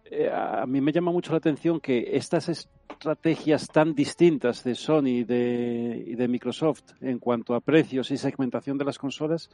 Eh, 0.06 0.30
a 0.32 0.66
mí 0.66 0.82
me 0.82 0.91
llama 0.91 1.12
mucho 1.12 1.32
la 1.32 1.38
atención 1.38 1.80
que 1.80 2.16
estas 2.16 2.50
estrategias 2.50 3.68
tan 3.68 3.93
distintas 3.93 4.64
de 4.64 4.76
Sony 4.76 5.08
y 5.08 5.24
de, 5.24 6.04
y 6.08 6.16
de 6.16 6.28
Microsoft 6.28 6.93
en 7.02 7.20
cuanto 7.20 7.56
a 7.56 7.62
precios 7.62 8.12
y 8.12 8.18
segmentación 8.18 8.78
de 8.78 8.86
las 8.86 8.97
consolas, 8.97 9.50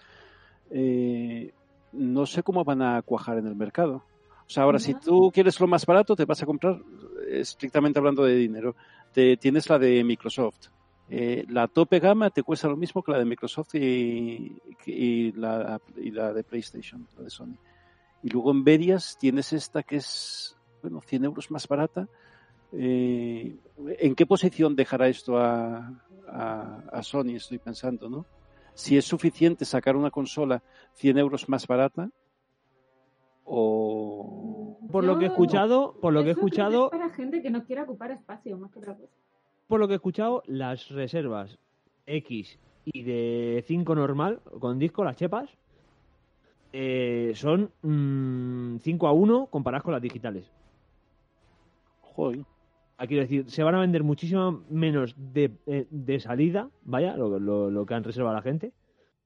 eh, 0.72 1.54
no 1.94 2.26
sé 2.26 2.44
cómo 2.44 2.64
van 2.64 2.82
a 2.82 3.02
cuajar 3.02 3.38
en 3.38 3.48
el 3.48 3.56
mercado. 3.56 4.04
O 4.48 4.50
sea, 4.50 4.64
ahora, 4.64 4.80
si 4.80 4.94
tú 4.94 5.32
quieres 5.34 5.60
lo 5.60 5.68
más 5.68 5.86
barato, 5.86 6.16
te 6.16 6.26
vas 6.26 6.42
a 6.44 6.46
comprar, 6.46 6.80
eh, 7.28 7.40
estrictamente 7.40 8.00
hablando 8.00 8.24
de 8.24 8.36
dinero, 8.36 8.76
te, 9.12 9.38
tienes 9.38 9.68
la 9.70 9.80
de 9.80 10.04
Microsoft. 10.04 10.68
Eh, 11.10 11.46
la 11.50 11.68
tope 11.68 12.00
gama 12.00 12.32
te 12.32 12.44
cuesta 12.44 12.68
lo 12.68 12.78
mismo 12.78 13.04
que 13.04 13.12
la 13.12 13.20
de 13.20 13.26
Microsoft 13.26 13.76
y, 13.76 14.60
y 14.86 15.32
la, 15.34 15.80
y 15.98 16.12
la 16.12 16.34
de 16.34 16.44
PlayStation, 16.44 17.08
la 17.18 17.24
de 17.24 17.30
Sony. 17.30 17.58
Y 18.26 18.30
luego 18.30 18.50
en 18.50 18.64
Verias 18.64 19.18
tienes 19.20 19.54
esta 19.54 19.84
que 19.84 19.98
es, 19.98 20.58
bueno, 20.82 21.00
100 21.00 21.26
euros 21.26 21.52
más 21.52 21.68
barata. 21.68 22.08
Eh, 22.72 23.56
¿En 24.00 24.16
qué 24.16 24.26
posición 24.26 24.76
dejará 24.76 25.08
esto 25.08 25.38
a, 25.38 25.94
a, 26.28 26.82
a 26.92 27.04
Sony? 27.04 27.36
Estoy 27.36 27.60
pensando, 27.60 28.10
¿no? 28.10 28.26
Si 28.74 28.98
es 28.98 29.06
suficiente 29.06 29.64
sacar 29.64 29.96
una 29.96 30.10
consola 30.10 30.64
100 30.96 31.20
euros 31.20 31.48
más 31.50 31.68
barata 31.68 32.10
o... 33.44 34.80
Por 34.92 35.04
lo 35.04 35.20
que 35.20 35.26
he 35.26 35.28
escuchado, 35.28 35.96
por 36.02 36.12
lo 36.12 36.24
que 36.24 36.32
he 36.32 36.34
que 36.34 36.40
escuchado, 36.40 36.86
es 36.86 36.98
para 36.98 37.12
gente 37.12 37.44
que 37.44 37.52
no 37.52 37.64
quiera 37.64 37.84
ocupar 37.84 38.10
espacio, 38.10 38.58
más 38.58 38.72
que 38.72 38.80
otra 38.80 38.96
cosa. 38.96 39.14
por 39.68 39.80
lo 39.80 39.88
que 39.88 39.94
he 39.94 39.98
escuchado, 39.98 40.42
las 40.48 40.90
reservas 40.90 41.60
X 42.08 42.58
y 42.86 43.04
de 43.04 43.64
5 43.68 43.94
normal, 43.94 44.42
con 44.60 44.80
disco, 44.80 45.04
las 45.04 45.16
chepas, 45.16 45.48
eh, 46.78 47.32
son 47.36 47.72
5 48.82 49.08
a 49.08 49.12
1 49.14 49.46
comparadas 49.48 49.84
con 49.84 49.94
las 49.94 50.02
digitales. 50.02 50.52
Joder. 52.02 52.42
Ah, 52.98 53.08
Quiero 53.08 53.24
decir, 53.24 53.50
se 53.50 53.64
van 53.64 53.76
a 53.76 53.80
vender 53.80 54.04
muchísimo 54.04 54.64
menos 54.70 55.16
de, 55.18 55.52
eh, 55.68 55.88
de 55.90 56.20
salida, 56.20 56.70
vaya, 56.84 57.16
lo, 57.18 57.40
lo- 57.40 57.70
lo 57.70 57.86
que 57.86 57.94
han 57.94 58.04
reservado 58.04 58.36
la 58.36 58.42
gente. 58.42 58.72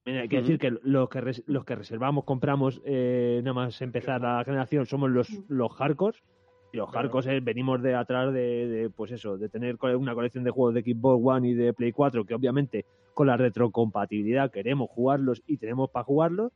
Hay 0.06 0.28
que 0.28 0.38
decir 0.42 0.58
que 0.58 0.76
los 0.84 1.08
que, 1.10 1.22
res- 1.22 1.44
los 1.46 1.66
que 1.66 1.76
reservamos, 1.76 2.24
compramos 2.24 2.82
eh, 2.86 3.42
nada 3.44 3.54
más 3.54 3.80
empezar 3.82 4.22
la 4.22 4.44
generación, 4.44 4.86
somos 4.88 5.10
los, 5.12 5.30
los 5.50 5.72
hardcores. 5.74 6.22
Y 6.72 6.78
los 6.78 6.90
Claro. 6.90 7.10
hardcores 7.10 7.28
eh, 7.28 7.40
venimos 7.42 7.82
de 7.82 7.94
atrás 7.96 8.32
de, 8.34 8.68
de, 8.68 8.90
pues 8.90 9.12
eso, 9.12 9.38
de 9.38 9.50
tener 9.50 9.78
una 9.98 10.14
colección 10.16 10.44
de 10.44 10.52
juegos 10.52 10.74
de 10.76 10.82
Xbox 10.82 11.22
One 11.26 11.50
y 11.50 11.54
de 11.54 11.74
Play 11.74 11.92
4, 11.92 12.26
que 12.26 12.34
obviamente 12.36 12.86
con 13.14 13.28
la 13.28 13.38
retrocompatibilidad 13.38 14.50
queremos 14.52 14.90
jugarlos 14.90 15.44
y 15.46 15.58
tenemos 15.58 15.90
para 15.92 16.06
jugarlos. 16.06 16.52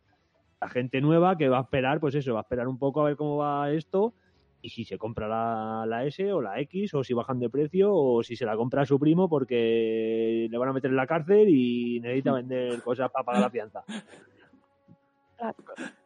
La 0.64 0.70
gente 0.70 1.02
nueva 1.02 1.38
que 1.38 1.50
va 1.50 1.58
a 1.58 1.62
esperar, 1.64 2.00
pues 2.00 2.16
eso, 2.16 2.34
va 2.34 2.40
a 2.40 2.44
esperar 2.44 2.70
un 2.70 2.78
poco 2.80 3.02
a 3.02 3.04
ver 3.06 3.18
cómo 3.18 3.36
va 3.36 3.70
esto 3.72 4.14
y 4.62 4.70
si 4.70 4.86
se 4.86 4.98
compra 4.98 5.28
la, 5.28 5.86
la 5.86 6.06
S 6.06 6.32
o 6.32 6.42
la 6.42 6.58
X 6.62 6.94
o 6.94 7.04
si 7.04 7.14
bajan 7.14 7.38
de 7.38 7.50
precio 7.50 7.94
o 7.94 8.24
si 8.24 8.38
se 8.38 8.46
la 8.46 8.56
compra 8.56 8.84
a 8.84 8.86
su 8.86 8.98
primo 8.98 9.28
porque 9.28 10.48
le 10.50 10.58
van 10.58 10.70
a 10.70 10.74
meter 10.74 10.90
en 10.90 10.96
la 10.96 11.06
cárcel 11.06 11.50
y 11.50 12.00
necesita 12.00 12.32
vender 12.32 12.82
cosas 12.82 13.12
para 13.12 13.26
pagar 13.26 13.42
la 13.42 13.50
fianza. 13.50 13.84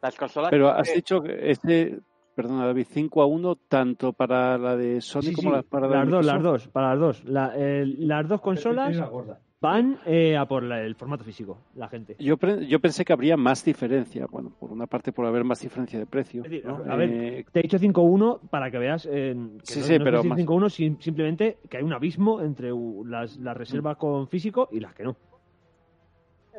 Las 0.02 0.16
consolas. 0.16 0.50
Pero 0.50 0.68
has 0.70 0.88
que- 0.88 0.94
dicho 0.96 1.22
que 1.22 1.50
este, 1.52 2.00
perdona 2.34 2.66
David, 2.66 2.86
5 2.90 3.22
a 3.22 3.26
1 3.26 3.54
tanto 3.68 4.12
para 4.12 4.58
la 4.58 4.76
de 4.76 5.00
Sony 5.00 5.22
Sí, 5.22 5.32
como 5.34 5.50
sí, 5.50 5.56
la, 5.56 5.62
para 5.62 5.86
la 5.86 5.92
de 5.92 5.98
las 6.00 6.10
dos, 6.10 6.26
las 6.26 6.42
dos, 6.42 6.68
para 6.68 6.88
las 6.90 6.98
dos. 6.98 7.24
La- 7.26 7.54
el- 7.56 8.08
las 8.08 8.26
dos 8.28 8.40
consolas 8.40 8.88
Tiene 8.88 9.02
la 9.04 9.08
gorda. 9.08 9.40
Van 9.60 9.98
eh, 10.06 10.36
a 10.36 10.46
por 10.46 10.62
la- 10.62 10.80
el 10.82 10.94
formato 10.94 11.24
físico, 11.24 11.58
la 11.74 11.88
gente. 11.88 12.14
Yo, 12.18 12.36
pre- 12.36 12.66
yo 12.66 12.78
pensé 12.80 13.04
que 13.04 13.12
habría 13.12 13.36
más 13.36 13.64
diferencia. 13.64 14.26
Bueno, 14.30 14.50
por 14.58 14.70
una 14.70 14.86
parte 14.86 15.12
por 15.12 15.26
haber 15.26 15.42
más 15.44 15.60
diferencia 15.60 15.98
de 15.98 16.06
precio. 16.06 16.44
Es 16.44 16.50
decir, 16.50 16.66
¿no? 16.66 16.76
a 16.90 16.96
ver, 16.96 17.10
Eh, 17.10 17.44
Te 17.50 17.60
he 17.60 17.62
dicho 17.62 17.78
5-1 17.78 18.40
para 18.50 18.70
que 18.70 18.78
veas 18.78 19.06
eh, 19.10 19.34
que 19.66 19.72
Sí, 19.72 19.80
no, 19.80 19.86
sí, 19.86 19.98
no 19.98 20.04
pero 20.04 20.16
es 20.18 20.22
decir 20.22 20.30
más- 20.30 20.38
5-1, 20.38 20.70
sim- 20.70 20.98
simplemente 21.00 21.58
que 21.68 21.76
hay 21.78 21.82
un 21.82 21.92
abismo 21.92 22.40
entre 22.40 22.72
uh, 22.72 23.04
las, 23.04 23.36
las 23.38 23.56
reservas 23.56 23.96
con 23.96 24.28
físico 24.28 24.68
y 24.70 24.78
las 24.80 24.94
que 24.94 25.04
no. 25.04 25.16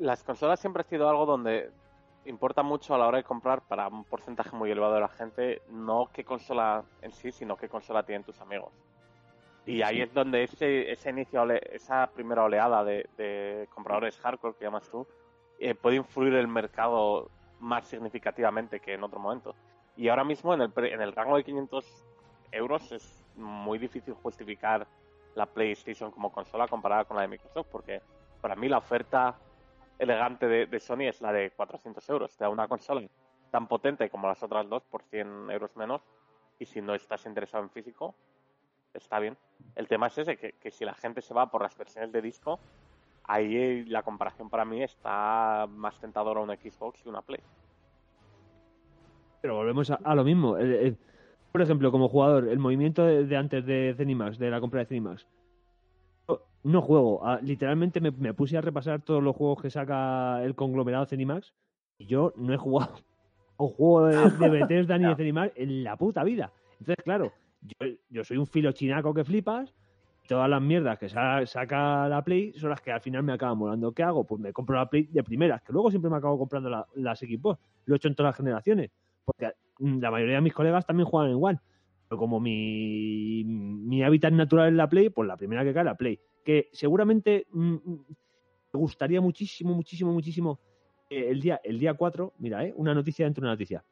Las 0.01 0.23
consolas 0.23 0.59
siempre 0.59 0.81
ha 0.81 0.85
sido 0.85 1.09
algo 1.09 1.25
donde 1.25 1.71
importa 2.25 2.63
mucho 2.63 2.93
a 2.93 2.97
la 2.97 3.07
hora 3.07 3.17
de 3.17 3.23
comprar 3.23 3.61
para 3.67 3.87
un 3.87 4.03
porcentaje 4.03 4.55
muy 4.55 4.69
elevado 4.71 4.93
de 4.93 4.99
la 5.01 5.07
gente, 5.09 5.61
no 5.71 6.09
qué 6.13 6.23
consola 6.23 6.83
en 7.01 7.11
sí, 7.13 7.31
sino 7.31 7.55
qué 7.57 7.67
consola 7.69 8.03
tienen 8.03 8.23
tus 8.23 8.39
amigos. 8.41 8.71
Y 9.69 9.83
ahí 9.83 10.01
es 10.01 10.11
donde 10.11 10.43
ese, 10.43 10.91
ese 10.91 11.11
inicio, 11.11 11.47
esa 11.51 12.07
primera 12.07 12.43
oleada 12.43 12.83
de, 12.83 13.07
de 13.17 13.69
compradores 13.71 14.17
hardcore 14.17 14.55
que 14.55 14.65
llamas 14.65 14.89
tú, 14.89 15.05
eh, 15.59 15.75
puede 15.75 15.97
influir 15.97 16.33
el 16.33 16.47
mercado 16.47 17.29
más 17.59 17.85
significativamente 17.87 18.79
que 18.79 18.95
en 18.95 19.03
otro 19.03 19.19
momento. 19.19 19.53
Y 19.95 20.09
ahora 20.09 20.23
mismo 20.23 20.55
en 20.55 20.61
el, 20.61 20.73
en 20.75 21.01
el 21.01 21.11
rango 21.11 21.37
de 21.37 21.43
500 21.43 21.85
euros 22.51 22.91
es 22.91 23.23
muy 23.35 23.77
difícil 23.77 24.15
justificar 24.15 24.87
la 25.35 25.45
PlayStation 25.45 26.09
como 26.09 26.31
consola 26.31 26.67
comparada 26.67 27.05
con 27.05 27.17
la 27.17 27.21
de 27.21 27.27
Microsoft, 27.27 27.67
porque 27.71 28.01
para 28.41 28.55
mí 28.55 28.69
la 28.69 28.79
oferta 28.79 29.35
elegante 29.99 30.47
de, 30.47 30.65
de 30.65 30.79
Sony 30.79 31.03
es 31.09 31.21
la 31.21 31.31
de 31.31 31.51
400 31.51 32.09
euros. 32.09 32.35
Te 32.35 32.43
da 32.43 32.49
una 32.49 32.67
consola 32.67 33.03
tan 33.51 33.67
potente 33.67 34.09
como 34.09 34.27
las 34.27 34.41
otras 34.41 34.67
dos 34.67 34.81
por 34.85 35.03
100 35.03 35.51
euros 35.51 35.75
menos, 35.75 36.01
y 36.57 36.65
si 36.65 36.81
no 36.81 36.95
estás 36.95 37.23
interesado 37.27 37.63
en 37.63 37.69
físico, 37.69 38.15
está 38.93 39.19
bien. 39.19 39.37
El 39.75 39.87
tema 39.87 40.07
es 40.07 40.17
ese, 40.17 40.37
que, 40.37 40.53
que 40.53 40.71
si 40.71 40.85
la 40.85 40.93
gente 40.93 41.21
se 41.21 41.33
va 41.33 41.49
por 41.51 41.61
las 41.61 41.77
versiones 41.77 42.11
de 42.11 42.21
disco, 42.21 42.59
ahí 43.25 43.85
la 43.85 44.03
comparación 44.03 44.49
para 44.49 44.65
mí 44.65 44.81
está 44.83 45.67
más 45.69 45.99
tentadora 45.99 46.39
una 46.41 46.55
Xbox 46.55 47.01
que 47.03 47.09
una 47.09 47.21
Play. 47.21 47.41
Pero 49.41 49.55
volvemos 49.55 49.89
a, 49.91 49.95
a 50.03 50.15
lo 50.15 50.23
mismo. 50.23 50.57
El- 50.57 50.73
el- 50.73 50.97
por 51.51 51.61
ejemplo, 51.63 51.91
como 51.91 52.09
jugador, 52.09 52.47
el 52.47 52.59
movimiento 52.59 53.03
de, 53.05 53.25
de 53.25 53.35
antes 53.37 53.65
de 53.65 53.95
Zenimax, 53.97 54.37
de 54.37 54.51
la 54.51 54.59
compra 54.59 54.81
de 54.81 54.85
Zenimax. 54.85 55.25
Yo 56.27 56.41
No 56.63 56.81
juego. 56.81 57.25
ah, 57.25 57.39
literalmente 57.41 57.99
me, 58.01 58.11
me 58.11 58.33
puse 58.35 58.55
a 58.57 58.61
repasar 58.61 59.01
todos 59.01 59.23
los 59.23 59.35
juegos 59.35 59.61
que 59.61 59.71
saca 59.71 60.43
el 60.43 60.53
conglomerado 60.53 61.05
Zenimax 61.07 61.53
y 61.97 62.05
yo 62.05 62.33
no 62.35 62.53
he 62.53 62.57
jugado 62.57 62.93
a 63.57 63.63
un 63.63 63.69
juego 63.69 64.05
de, 64.05 64.29
de 64.29 64.49
Bethesda 64.59 64.97
ni 64.99 65.05
de 65.05 65.15
Zenimax 65.15 65.53
en 65.55 65.83
la 65.83 65.95
puta 65.95 66.23
vida. 66.23 66.51
Entonces, 66.79 67.03
claro, 67.03 67.31
yo, 67.61 67.75
yo 68.09 68.23
soy 68.23 68.37
un 68.37 68.47
filo 68.47 68.71
chinaco 68.71 69.13
que 69.13 69.23
flipas. 69.23 69.73
Todas 70.27 70.47
las 70.49 70.61
mierdas 70.61 70.99
que 70.99 71.09
sa- 71.09 71.45
saca 71.47 72.07
la 72.07 72.23
Play 72.23 72.53
son 72.53 72.69
las 72.69 72.81
que 72.81 72.91
al 72.91 73.01
final 73.01 73.23
me 73.23 73.33
acaban 73.33 73.57
molando. 73.57 73.91
¿Qué 73.93 74.03
hago? 74.03 74.25
Pues 74.25 74.39
me 74.39 74.53
compro 74.53 74.75
la 74.75 74.87
Play 74.89 75.07
de 75.07 75.23
primeras, 75.23 75.61
que 75.63 75.73
luego 75.73 75.89
siempre 75.89 76.11
me 76.11 76.17
acabo 76.17 76.37
comprando 76.37 76.69
la- 76.69 76.85
las 76.95 77.19
Xbox. 77.19 77.59
Lo 77.85 77.95
he 77.95 77.97
hecho 77.97 78.07
en 78.09 78.15
todas 78.15 78.31
las 78.31 78.37
generaciones. 78.37 78.91
Porque 79.25 79.51
mm, 79.79 79.99
la 79.99 80.11
mayoría 80.11 80.35
de 80.35 80.41
mis 80.41 80.53
colegas 80.53 80.85
también 80.85 81.07
juegan 81.09 81.31
en 81.31 81.37
One. 81.43 81.59
Pero 82.07 82.19
como 82.19 82.39
mi, 82.39 83.43
mi 83.43 84.03
hábitat 84.03 84.33
natural 84.33 84.69
es 84.69 84.75
la 84.75 84.87
Play, 84.89 85.09
pues 85.09 85.27
la 85.27 85.37
primera 85.37 85.63
que 85.63 85.73
cae 85.73 85.83
la 85.83 85.95
Play. 85.95 86.19
Que 86.45 86.69
seguramente 86.73 87.47
mm, 87.51 87.73
mm, 87.73 88.05
me 88.73 88.79
gustaría 88.79 89.21
muchísimo, 89.21 89.73
muchísimo, 89.73 90.13
muchísimo 90.13 90.59
eh, 91.09 91.29
el 91.29 91.41
día 91.41 91.59
el 91.63 91.79
día 91.79 91.93
4, 91.95 92.33
mira, 92.39 92.63
eh, 92.65 92.73
una 92.75 92.93
noticia 92.93 93.25
dentro 93.25 93.41
de 93.41 93.45
una 93.47 93.53
noticia. 93.53 93.83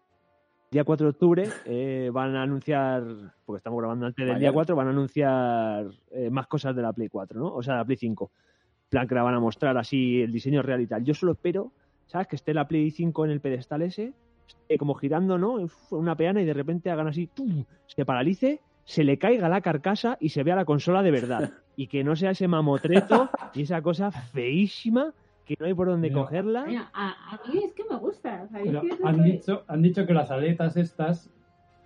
Día 0.70 0.84
4 0.84 1.06
de 1.06 1.10
octubre 1.12 1.50
eh, 1.66 2.10
van 2.12 2.36
a 2.36 2.42
anunciar, 2.42 3.02
porque 3.46 3.58
estamos 3.58 3.80
grabando 3.80 4.06
antes 4.06 4.26
del 4.26 4.38
día 4.38 4.50
Mañana. 4.50 4.54
4, 4.54 4.76
van 4.76 4.88
a 4.88 4.90
anunciar 4.90 5.86
eh, 6.12 6.30
más 6.30 6.48
cosas 6.48 6.76
de 6.76 6.82
la 6.82 6.92
Play 6.92 7.08
4, 7.08 7.40
¿no? 7.40 7.54
O 7.54 7.64
sea, 7.64 7.76
la 7.76 7.86
Play 7.86 7.96
5. 7.96 8.32
En 8.34 8.90
plan 8.90 9.08
que 9.08 9.16
la 9.16 9.24
van 9.24 9.36
a 9.36 9.40
mostrar 9.40 9.78
así, 9.78 10.22
el 10.22 10.32
diseño 10.32 10.62
real 10.62 10.82
y 10.82 10.88
tal. 10.88 11.06
Yo 11.06 11.14
solo 11.14 11.32
espero, 11.32 11.72
¿sabes? 12.08 12.28
Que 12.28 12.36
esté 12.36 12.54
la 12.54 12.68
Play 12.68 12.92
5 12.92 13.26
en 13.26 13.32
el 13.32 13.40
pedestal 13.40 13.82
ese, 13.82 14.14
esté 14.46 14.78
como 14.78 14.96
girando, 14.96 15.38
¿no? 15.38 15.58
Una 15.92 16.16
peana 16.18 16.42
y 16.42 16.46
de 16.46 16.54
repente 16.54 16.92
hagan 16.92 17.08
así, 17.08 17.28
¡tum! 17.28 17.64
se 17.86 18.04
paralice, 18.04 18.60
se 18.84 19.06
le 19.06 19.18
caiga 19.18 19.48
la 19.48 19.62
carcasa 19.62 20.18
y 20.20 20.30
se 20.30 20.44
vea 20.44 20.58
la 20.58 20.66
consola 20.66 21.02
de 21.02 21.12
verdad. 21.12 21.52
Y 21.80 21.86
que 21.86 22.04
no 22.04 22.16
sea 22.16 22.32
ese 22.32 22.48
mamotreto 22.48 23.30
y 23.54 23.62
esa 23.62 23.84
cosa 23.84 24.10
feísima 24.10 25.14
que 25.48 25.56
no 25.60 25.66
hay 25.66 25.74
por 25.74 25.88
dónde 25.88 26.10
Mira, 26.10 26.22
cogerla. 26.22 26.66
Mira, 26.66 26.92
a, 26.94 27.36
a 27.36 27.40
mí 27.52 27.60
es 27.64 27.74
que 27.74 27.84
me 27.90 27.96
gusta. 27.98 28.44
o 28.46 28.50
sea, 28.50 28.60
yo 28.64 28.66
Pero 28.66 28.78
es 28.82 28.88
que 28.90 28.94
eso 28.96 29.08
han, 29.08 29.16
soy- 29.18 29.32
dicho, 29.32 29.64
han 29.68 29.82
dicho 29.82 30.06
que 30.06 30.14
las 30.14 30.30
aletas 30.32 30.76
estas 30.78 31.30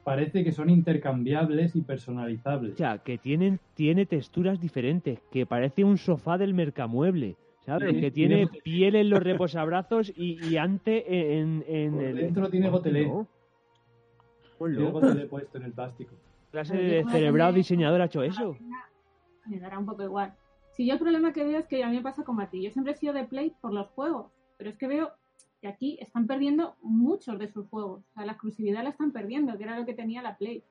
parece 0.03 0.43
que 0.43 0.51
son 0.51 0.70
intercambiables 0.70 1.76
y 1.76 1.82
personalizables. 1.82 2.74
O 2.74 2.78
sea, 2.78 2.97
que 2.97 3.18
tienen, 3.20 3.59
tiene 3.76 4.05
texturas 4.07 4.59
diferentes, 4.59 5.20
que 5.32 5.45
parece 5.45 5.84
un 5.84 5.97
sofá 5.99 6.39
del 6.39 6.55
mercamueble, 6.55 7.36
¿sabes? 7.66 7.93
Que 7.99 8.09
tiene 8.09 8.47
tiene- 8.47 8.62
piel 8.64 8.95
en 8.95 9.09
los 9.12 9.22
reposabrazos 9.22 10.12
y, 10.16 10.43
y 10.43 10.57
ante 10.57 11.38
en, 11.39 11.64
en 11.68 11.91
Por 11.93 12.03
el... 12.03 12.16
dentro 12.16 12.49
tiene 12.49 12.70
gotelé. 12.70 13.05
No. 13.07 13.28
Tiene 14.57 14.91
gotelé 14.91 15.26
puesto 15.28 15.57
en 15.57 15.64
el 15.66 15.72
plástico. 15.72 16.12
¿Qué 16.16 16.51
clase 16.51 16.78
de 16.78 17.03
cerebrado 17.12 17.53
diseñador 17.53 18.01
ha 18.01 18.05
hecho 18.05 18.24
eso? 18.24 18.55
me 19.47 19.59
dará 19.59 19.78
un 19.80 19.86
poco 19.86 20.03
igual. 20.03 20.34
Si 20.82 20.88
yo 20.88 20.93
el 20.93 20.99
problema 20.99 21.32
que 21.32 21.43
veo 21.43 21.59
es 21.59 21.67
que 21.67 21.84
a 21.84 21.89
mí 21.89 21.97
me 21.97 22.01
pasa 22.01 22.23
como 22.23 22.41
a 22.41 22.49
ti. 22.49 22.63
Yo 22.63 22.71
siempre 22.71 22.93
he 22.93 22.95
sido 22.95 23.13
de 23.13 23.23
Play 23.23 23.53
por 23.61 23.71
los 23.71 23.88
juegos, 23.89 24.32
pero 24.57 24.71
es 24.71 24.77
que 24.79 24.88
veo 24.88 25.11
que 25.61 25.67
aquí 25.67 25.99
están 26.01 26.25
perdiendo 26.25 26.75
muchos 26.82 27.38
de 27.38 27.49
sus 27.49 27.67
juegos. 27.67 28.01
O 28.09 28.13
sea, 28.15 28.25
la 28.25 28.32
exclusividad 28.32 28.82
la 28.82 28.89
están 28.89 29.11
perdiendo, 29.11 29.55
que 29.59 29.63
era 29.65 29.77
lo 29.77 29.86
que 29.86 29.93
tenía 29.93 30.23
la 30.23 30.36
Play. 30.39 30.63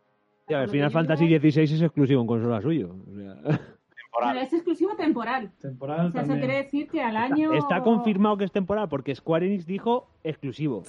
Ya, 0.49 0.67
Final 0.67 0.91
Fantasy 0.91 1.29
XVI 1.29 1.63
es 1.63 1.81
exclusivo 1.83 2.23
en 2.23 2.27
consola 2.27 2.61
suyo. 2.61 2.97
o 3.09 3.15
sea, 3.15 3.61
Bueno, 4.21 4.41
es 4.41 4.53
exclusivo 4.53 4.97
temporal. 4.97 5.53
Temporal 5.61 6.09
O 6.09 6.11
sea, 6.11 6.23
eso 6.23 6.33
quiere 6.33 6.57
decir 6.57 6.89
que 6.89 7.01
al 7.01 7.17
año... 7.17 7.53
Está 7.53 7.81
confirmado 7.81 8.37
que 8.37 8.47
es 8.47 8.51
temporal 8.51 8.89
porque 8.89 9.15
Square 9.15 9.47
Enix 9.47 9.65
dijo 9.65 10.09
exclusivo. 10.25 10.83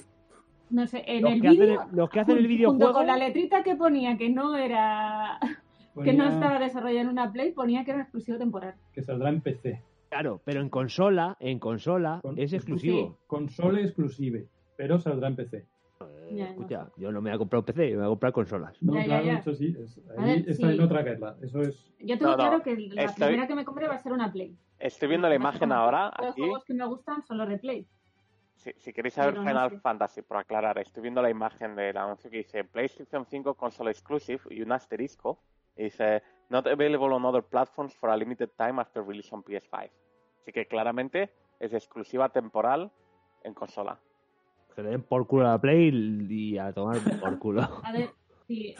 No 0.68 0.84
sé, 0.88 1.04
en 1.06 1.22
Los 1.22 1.32
el 1.34 1.40
vídeo... 1.42 1.86
los 1.92 2.10
que 2.10 2.18
hacen 2.18 2.38
el 2.38 2.48
videojuego- 2.48 2.86
Junto 2.86 2.92
con 2.92 3.06
la 3.06 3.16
letrita 3.16 3.62
que 3.62 3.76
ponía 3.76 4.16
que 4.18 4.30
no 4.30 4.56
era... 4.56 5.38
que 6.02 6.12
no 6.12 6.28
estaba 6.28 6.58
desarrollado 6.58 7.00
en 7.02 7.08
una 7.08 7.32
Play, 7.32 7.52
ponía 7.52 7.84
que 7.84 7.90
era 7.92 8.02
exclusivo 8.02 8.38
temporal. 8.38 8.74
que 8.92 9.02
saldrá 9.02 9.28
en 9.28 9.40
PC. 9.40 9.82
Claro, 10.08 10.40
pero 10.44 10.60
en 10.60 10.68
consola, 10.68 11.36
en 11.40 11.58
consola 11.58 12.20
Con- 12.22 12.38
es 12.38 12.52
exclusivo. 12.52 13.18
Console 13.26 13.82
exclusive, 13.82 14.46
pero 14.76 14.98
saldrá 14.98 15.28
en 15.28 15.36
PC. 15.36 15.56
Eh, 15.58 16.34
Ya, 16.34 16.44
no 16.46 16.50
escucha, 16.50 16.88
yo 16.96 17.12
no 17.12 17.20
me 17.22 17.30
voy 17.30 17.36
a 17.36 17.38
comprar 17.38 17.60
un 17.60 17.64
PC, 17.64 17.90
me 17.92 17.96
voy 17.96 18.04
a 18.06 18.08
comprar 18.08 18.32
consolas. 18.32 18.82
No, 18.82 18.94
Ya, 18.94 19.00
ya, 19.00 19.04
claro, 19.06 19.24
ya. 19.26 19.34
eso 19.38 19.54
sí. 19.54 19.76
es- 19.78 20.00
A 20.16 20.20
ahí 20.22 20.28
ver, 20.40 20.50
está 20.50 20.68
sí. 20.68 20.74
en 20.74 20.80
otra 20.80 21.02
guerra. 21.02 21.36
Eso 21.42 21.60
es. 21.62 21.92
Yo 22.00 22.18
tengo 22.18 22.24
No, 22.24 22.30
no, 22.32 22.36
claro 22.36 22.62
que 22.62 22.76
la 22.76 23.02
estoy- 23.04 23.26
primera 23.28 23.46
que 23.46 23.54
me 23.54 23.64
compré 23.64 23.88
va 23.88 23.94
a 23.94 23.98
ser 23.98 24.12
una 24.12 24.32
Play. 24.32 24.56
Estoy 24.78 25.08
viendo 25.08 25.28
la 25.28 25.34
imagen 25.36 25.70
ahora 25.72 26.12
Los 26.18 26.30
aquí. 26.32 26.40
juegos 26.42 26.64
que 26.64 26.74
me 26.74 26.84
gustan 26.86 27.22
son 27.22 27.38
los 27.38 27.48
de 27.48 27.58
Play. 27.58 27.86
Si, 28.56 28.70
si 28.78 28.92
queréis 28.92 29.14
saber 29.14 29.32
Pero 29.34 29.44
no 29.44 29.48
Final 29.50 29.70
sé. 29.70 29.80
Fantasy, 29.80 30.22
por 30.22 30.36
aclarar, 30.36 30.78
estoy 30.78 31.02
viendo 31.02 31.22
la 31.22 31.30
imagen 31.30 31.74
del 31.74 31.96
anuncio 31.96 32.30
que 32.30 32.38
dice 32.38 32.64
PlayStation 32.64 33.24
5 33.26 33.54
Console 33.54 33.90
Exclusive 33.90 34.40
y 34.50 34.60
un 34.62 34.72
asterisco. 34.72 35.40
Y 35.76 35.84
dice 35.84 36.22
Not 36.52 36.66
available 36.66 37.14
on 37.14 37.24
other 37.24 37.42
platforms 37.42 37.94
for 37.94 38.10
a 38.10 38.16
limited 38.16 38.50
time 38.58 38.78
after 38.78 39.02
release 39.02 39.32
on 39.32 39.42
PS5. 39.42 39.88
Así 40.42 40.52
que 40.52 40.66
claramente 40.66 41.30
es 41.58 41.72
exclusiva 41.72 42.28
temporal 42.28 42.90
en 43.42 43.54
consola. 43.54 43.98
Que 44.74 44.82
le 44.82 44.90
den 44.90 45.02
por 45.02 45.26
culo 45.26 45.46
a 45.46 45.52
la 45.52 45.60
Play 45.60 45.90
y 46.28 46.58
a 46.58 46.70
tomar 46.74 46.98
por 47.20 47.38
culo. 47.38 47.62
A 47.84 47.92
ver, 47.92 48.10
si, 48.46 48.74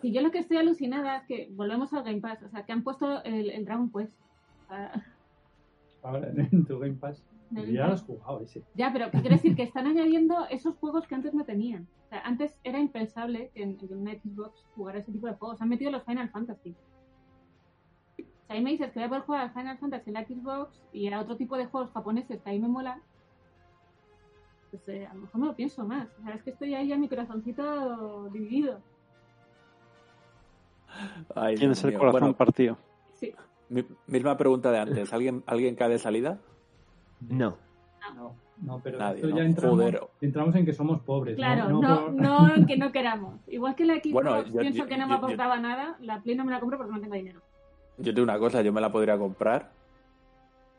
si 0.00 0.12
yo 0.12 0.20
lo 0.20 0.30
que 0.30 0.38
estoy 0.38 0.58
alucinada 0.58 1.16
es 1.16 1.26
que 1.26 1.48
volvemos 1.50 1.92
al 1.92 2.04
Game 2.04 2.20
Pass. 2.20 2.44
O 2.44 2.48
sea, 2.48 2.64
que 2.64 2.72
han 2.72 2.84
puesto 2.84 3.24
el, 3.24 3.50
el 3.50 3.64
Dragon 3.64 3.90
Quest. 3.90 4.16
Sea, 4.68 4.92
Ahora 6.04 6.28
en 6.28 6.64
tu 6.64 6.78
Game 6.78 6.94
Pass. 6.94 7.24
El 7.54 7.66
ya 7.72 7.80
Game 7.80 7.88
lo 7.88 7.94
has 7.94 8.02
jugado 8.02 8.40
ese. 8.42 8.62
ya, 8.74 8.92
pero 8.92 9.10
¿qué 9.10 9.20
quiere 9.20 9.36
decir? 9.36 9.56
Que 9.56 9.62
están 9.64 9.86
añadiendo 9.86 10.46
esos 10.50 10.76
juegos 10.76 11.06
que 11.06 11.14
antes 11.14 11.34
no 11.34 11.44
tenían. 11.44 11.88
O 12.06 12.08
sea, 12.08 12.20
antes 12.20 12.58
era 12.64 12.78
impensable 12.78 13.50
que 13.54 13.62
en, 13.62 13.78
en 13.80 13.96
una 13.98 14.12
Xbox 14.12 14.66
jugara 14.76 14.98
ese 14.98 15.10
tipo 15.12 15.26
de 15.26 15.34
juegos. 15.34 15.60
Han 15.60 15.68
metido 15.68 15.90
los 15.90 16.04
Final 16.04 16.28
Fantasy. 16.30 16.74
O 18.18 18.46
sea, 18.46 18.56
ahí 18.56 18.62
me 18.62 18.70
dices 18.70 18.90
que 18.92 18.98
voy 18.98 19.06
a 19.06 19.08
poder 19.08 19.22
jugar 19.24 19.40
al 19.42 19.52
Final 19.52 19.78
Fantasy 19.78 20.10
en 20.10 20.14
la 20.14 20.24
Xbox 20.24 20.82
y 20.92 21.08
a 21.08 21.20
otro 21.20 21.36
tipo 21.36 21.56
de 21.56 21.66
juegos 21.66 21.90
japoneses 21.92 22.40
que 22.42 22.50
ahí 22.50 22.58
me 22.60 22.68
mola. 22.68 23.00
Pues 24.70 24.88
eh, 24.88 25.06
a 25.06 25.14
lo 25.14 25.22
mejor 25.22 25.40
me 25.40 25.46
lo 25.48 25.56
pienso 25.56 25.84
más. 25.84 26.08
O 26.20 26.22
sea, 26.22 26.34
es 26.34 26.42
que 26.44 26.50
estoy 26.50 26.74
ahí 26.74 26.88
ya 26.88 26.96
mi 26.96 27.08
corazoncito 27.08 28.28
dividido. 28.30 28.80
Ay, 31.34 31.56
Tienes 31.56 31.82
el 31.84 31.92
corazón 31.98 32.20
Bueno, 32.20 32.36
partido. 32.36 32.78
Sí. 33.14 33.32
mi- 33.68 33.84
misma 34.06 34.36
pregunta 34.36 34.70
de 34.72 34.78
antes. 34.78 35.12
¿Alguien, 35.12 35.42
¿Alguien 35.46 35.74
cae 35.76 35.88
de 35.88 35.98
salida? 35.98 36.38
No. 37.28 37.56
No, 38.16 38.34
no 38.62 38.80
pero 38.82 38.98
Nadie, 38.98 39.16
esto 39.16 39.28
¿no? 39.28 39.36
ya 39.36 39.42
entramos, 40.20 40.54
en 40.56 40.64
que 40.64 40.72
somos 40.72 41.00
pobres. 41.02 41.36
Claro, 41.36 41.68
no, 41.68 41.80
no, 41.80 42.04
por- 42.06 42.12
no, 42.14 42.54
en 42.54 42.66
que 42.66 42.76
no 42.76 42.90
queramos. 42.92 43.40
Igual 43.46 43.74
que 43.74 43.84
la 43.84 43.94
Xbox 43.94 44.12
Bueno, 44.12 44.44
yo- 44.46 44.60
pienso 44.60 44.78
yo- 44.80 44.86
que 44.86 44.96
no 44.98 45.06
me 45.06 45.12
yo- 45.12 45.18
aportaba 45.18 45.58
nada, 45.58 45.96
la 46.00 46.20
Play 46.22 46.34
no 46.36 46.44
me 46.44 46.50
la 46.50 46.60
compro 46.60 46.78
porque 46.78 46.92
no 46.94 47.00
tengo 47.00 47.14
dinero. 47.14 47.40
Yo 47.98 48.14
tengo 48.14 48.24
una 48.24 48.38
cosa, 48.38 48.62
yo 48.62 48.72
me 48.72 48.80
la 48.80 48.90
podría 48.90 49.18
comprar. 49.18 49.70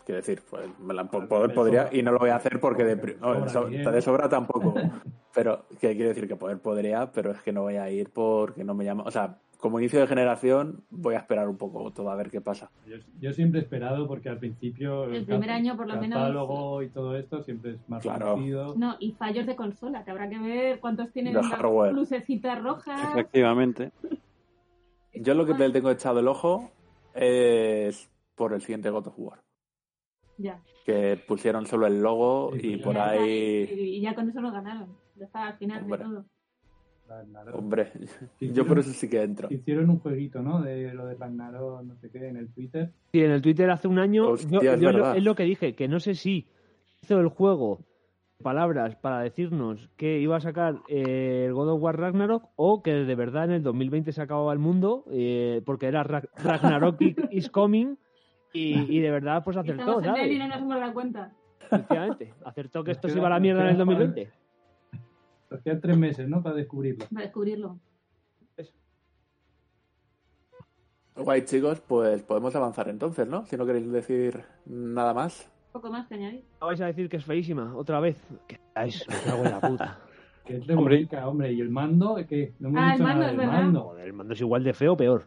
Quiero 0.06 0.18
decir, 0.18 0.42
pues 0.50 0.68
me 0.80 0.94
la 0.96 1.04
po- 1.06 1.28
poder 1.28 1.50
de 1.50 1.54
podría 1.56 1.84
sobra. 1.86 1.98
y 1.98 2.02
no 2.02 2.12
lo 2.12 2.18
voy 2.20 2.32
a 2.32 2.36
hacer 2.36 2.60
porque 2.60 2.84
de, 2.84 2.96
no, 3.22 3.34
Sobra 3.36 3.50
so- 3.50 3.66
dinero. 3.68 3.92
de 3.92 4.02
sobra 4.02 4.28
tampoco. 4.30 4.74
Pero 5.34 5.66
que 5.80 5.94
quiero 5.96 6.10
decir 6.10 6.28
que 6.28 6.36
poder 6.36 6.58
podría, 6.60 7.10
pero 7.12 7.32
es 7.32 7.42
que 7.42 7.54
no 7.54 7.62
voy 7.62 7.78
a 7.78 7.89
ir 7.89 8.10
porque 8.10 8.66
no 8.66 8.74
me 8.74 8.84
llama. 8.84 9.04
O 9.06 9.12
sea, 9.12 9.38
como 9.62 9.80
inicio 9.80 9.99
de 10.01 10.07
generación 10.07 10.84
voy 10.89 11.14
a 11.16 11.20
esperar 11.20 11.47
un 11.47 11.55
poco 11.57 11.91
todo 11.91 12.09
a 12.09 12.16
ver 12.16 12.32
qué 12.32 12.41
pasa. 12.41 12.72
Yo, 12.88 12.97
yo 13.20 13.32
siempre 13.32 13.59
he 13.59 13.64
esperado 13.64 14.07
porque 14.07 14.28
al 14.28 14.39
principio 14.39 15.05
El 15.05 15.24
primer 15.24 15.51
año, 15.51 15.78
por 15.78 15.88
lo 15.88 16.01
menos, 16.01 16.18
catálogo 16.18 16.82
y 16.82 16.89
todo 16.89 17.16
esto 17.16 17.43
siempre 17.43 17.74
es 17.76 17.89
más 17.89 18.01
Claro. 18.01 18.32
conocido. 18.34 18.74
No, 18.76 18.95
y 18.99 19.12
fallos 19.14 19.45
de 19.45 19.55
consola, 19.55 20.03
que 20.03 20.12
habrá 20.12 20.28
que 20.30 20.39
ver 20.39 20.80
cuántos 20.80 21.12
tienen 21.12 21.36
las 21.36 21.45
lucecitas 21.93 22.62
rojas. 22.62 22.99
Efectivamente. 23.12 23.91
Yo 25.14 25.36
lo 25.36 25.45
que 25.45 25.53
le 25.53 25.70
tengo 25.70 25.91
echado 25.91 26.20
el 26.22 26.28
ojo 26.28 26.72
es 27.14 28.09
por 28.36 28.53
el 28.53 28.62
siguiente 28.62 28.89
God 28.89 29.07
of 29.07 29.14
War. 29.20 29.39
Ya. 30.38 30.59
Que 30.86 31.22
pusieron 31.28 31.68
solo 31.68 31.86
el 31.86 32.01
logo 32.01 32.51
Sí, 32.59 32.74
y 32.74 32.78
por 32.78 32.95
ya, 32.95 33.09
ahí. 33.12 33.70
Y, 33.72 33.80
y 33.97 34.01
ya 34.01 34.16
con 34.16 34.28
eso 34.28 34.41
lo 34.41 34.51
ganaron. 34.51 34.97
Ya 35.16 35.26
está 35.26 35.47
al 35.49 35.57
final 35.57 35.84
Hombre. 35.84 35.97
de 35.99 36.03
todo. 36.03 36.26
Ragnarok. 37.18 37.55
Hombre, 37.55 37.91
yo 38.39 38.66
por 38.66 38.80
eso 38.80 38.91
sí 38.91 39.09
que 39.09 39.22
entro. 39.22 39.47
Hicieron 39.51 39.89
un 39.89 39.99
jueguito, 39.99 40.41
¿no? 40.41 40.62
De 40.62 40.93
lo 40.93 41.05
de 41.05 41.16
Ragnarok, 41.16 41.84
no 41.84 41.95
sé 41.97 42.09
qué, 42.09 42.28
en 42.28 42.38
el 42.38 42.49
Twitter. 42.53 42.91
Sí, 43.12 43.22
en 43.22 43.32
el 43.32 43.41
Twitter 43.41 43.70
hace 43.70 43.88
un 43.88 43.99
año, 43.99 44.30
Hostia, 44.30 44.59
yo- 44.62 44.74
es 44.74 44.80
yo 44.80 44.91
lo- 44.91 44.97
verdad. 44.99 45.18
es 45.18 45.24
lo 45.24 45.36
que 45.36 45.43
dije, 45.43 45.76
que 45.76 45.88
no 45.88 45.99
sé 45.99 46.16
si 46.16 46.47
hizo 47.01 47.20
el 47.20 47.28
juego 47.28 47.80
palabras 48.43 48.95
para 48.95 49.20
decirnos 49.22 49.89
que 49.97 50.20
iba 50.20 50.36
a 50.38 50.39
sacar 50.39 50.80
eh, 50.88 51.43
el 51.47 51.53
God 51.53 51.74
of 51.74 51.82
War 51.84 51.99
Ragnarok 51.99 52.49
o 52.55 52.82
que 52.82 52.91
de 52.91 53.16
verdad 53.16 53.45
en 53.45 53.51
el 53.51 53.62
2020 53.64 54.12
se 54.12 54.22
acababa 54.22 54.51
el 54.51 54.57
mundo 54.57 55.05
eh, 55.12 55.62
porque 55.64 55.86
era 55.86 56.01
Ra- 56.03 56.24
Ragnarok 56.43 56.97
is 57.32 57.49
coming 57.51 57.97
y, 58.51 58.97
y 58.97 58.99
de 58.99 59.12
verdad 59.12 59.43
pues 59.43 59.57
acertó, 59.57 59.99
Estamos 59.99 60.05
en 60.05 60.16
él 60.26 60.32
y 60.32 60.38
¿sabes? 60.38 60.39
no 60.39 60.47
nos 60.47 60.57
hemos 60.57 60.80
dado 60.80 60.93
cuenta. 60.93 61.32
Efectivamente, 61.64 62.34
acertó 62.43 62.84
que 62.84 62.91
esto 62.91 63.07
se 63.09 63.18
iba 63.20 63.28
a 63.28 63.30
la 63.30 63.39
mierda 63.39 63.62
en 63.62 63.68
el 63.70 63.78
2020. 63.78 64.28
Nos 65.52 65.62
quedan 65.62 65.82
tres 65.82 65.97
meses, 65.97 66.28
¿no? 66.28 66.41
Para 66.41 66.56
descubrirlo. 66.56 67.06
Para 67.12 67.26
descubrirlo. 67.26 67.80
Guay, 71.16 71.43
chicos, 71.45 71.82
pues 71.82 72.24
podemos 72.24 72.56
avanzar 72.56 72.88
entonces, 72.89 73.28
¿no? 73.28 73.45
Si 73.45 73.58
no 73.58 73.66
queréis 73.66 73.91
decir 73.91 74.43
nada 74.66 75.14
más. 75.14 75.52
Poco 75.74 75.91
más 75.91 76.08
que 76.08 76.16
añadir. 76.16 76.43
No 76.60 76.68
vais 76.68 76.82
a 76.82 76.86
decir 76.88 77.10
que 77.10 77.18
es 77.18 77.26
feísima, 77.26 77.76
otra 77.76 77.99
vez. 77.99 78.22
Que 78.47 78.60
es, 78.78 79.06
me 79.08 79.16
cago 79.26 79.43
en 79.45 79.52
la 79.52 79.62
puta. 79.62 79.99
Que 80.43 80.58
es 80.58 80.66
de 80.66 80.74
Hombre. 80.74 81.08
hombre. 81.24 81.54
¿Y 81.54 81.62
el 81.62 81.70
mando? 81.70 82.16
¿Qué? 82.28 82.56
No 82.58 82.70
hemos 82.70 82.82
Ah, 82.82 82.86
el 82.88 82.91
dicho 82.93 83.04
mando, 83.04 83.20
nada 83.20 83.32
es 83.32 83.38
del 83.38 83.47
verdad. 83.47 83.62
mando. 83.64 83.82
Joder, 83.84 84.06
el 84.08 84.14
mando 84.14 84.34
es 84.34 84.41
igual 84.41 84.64
de 84.64 84.74
feo 84.74 84.93
o 84.93 84.97
peor. 84.97 85.24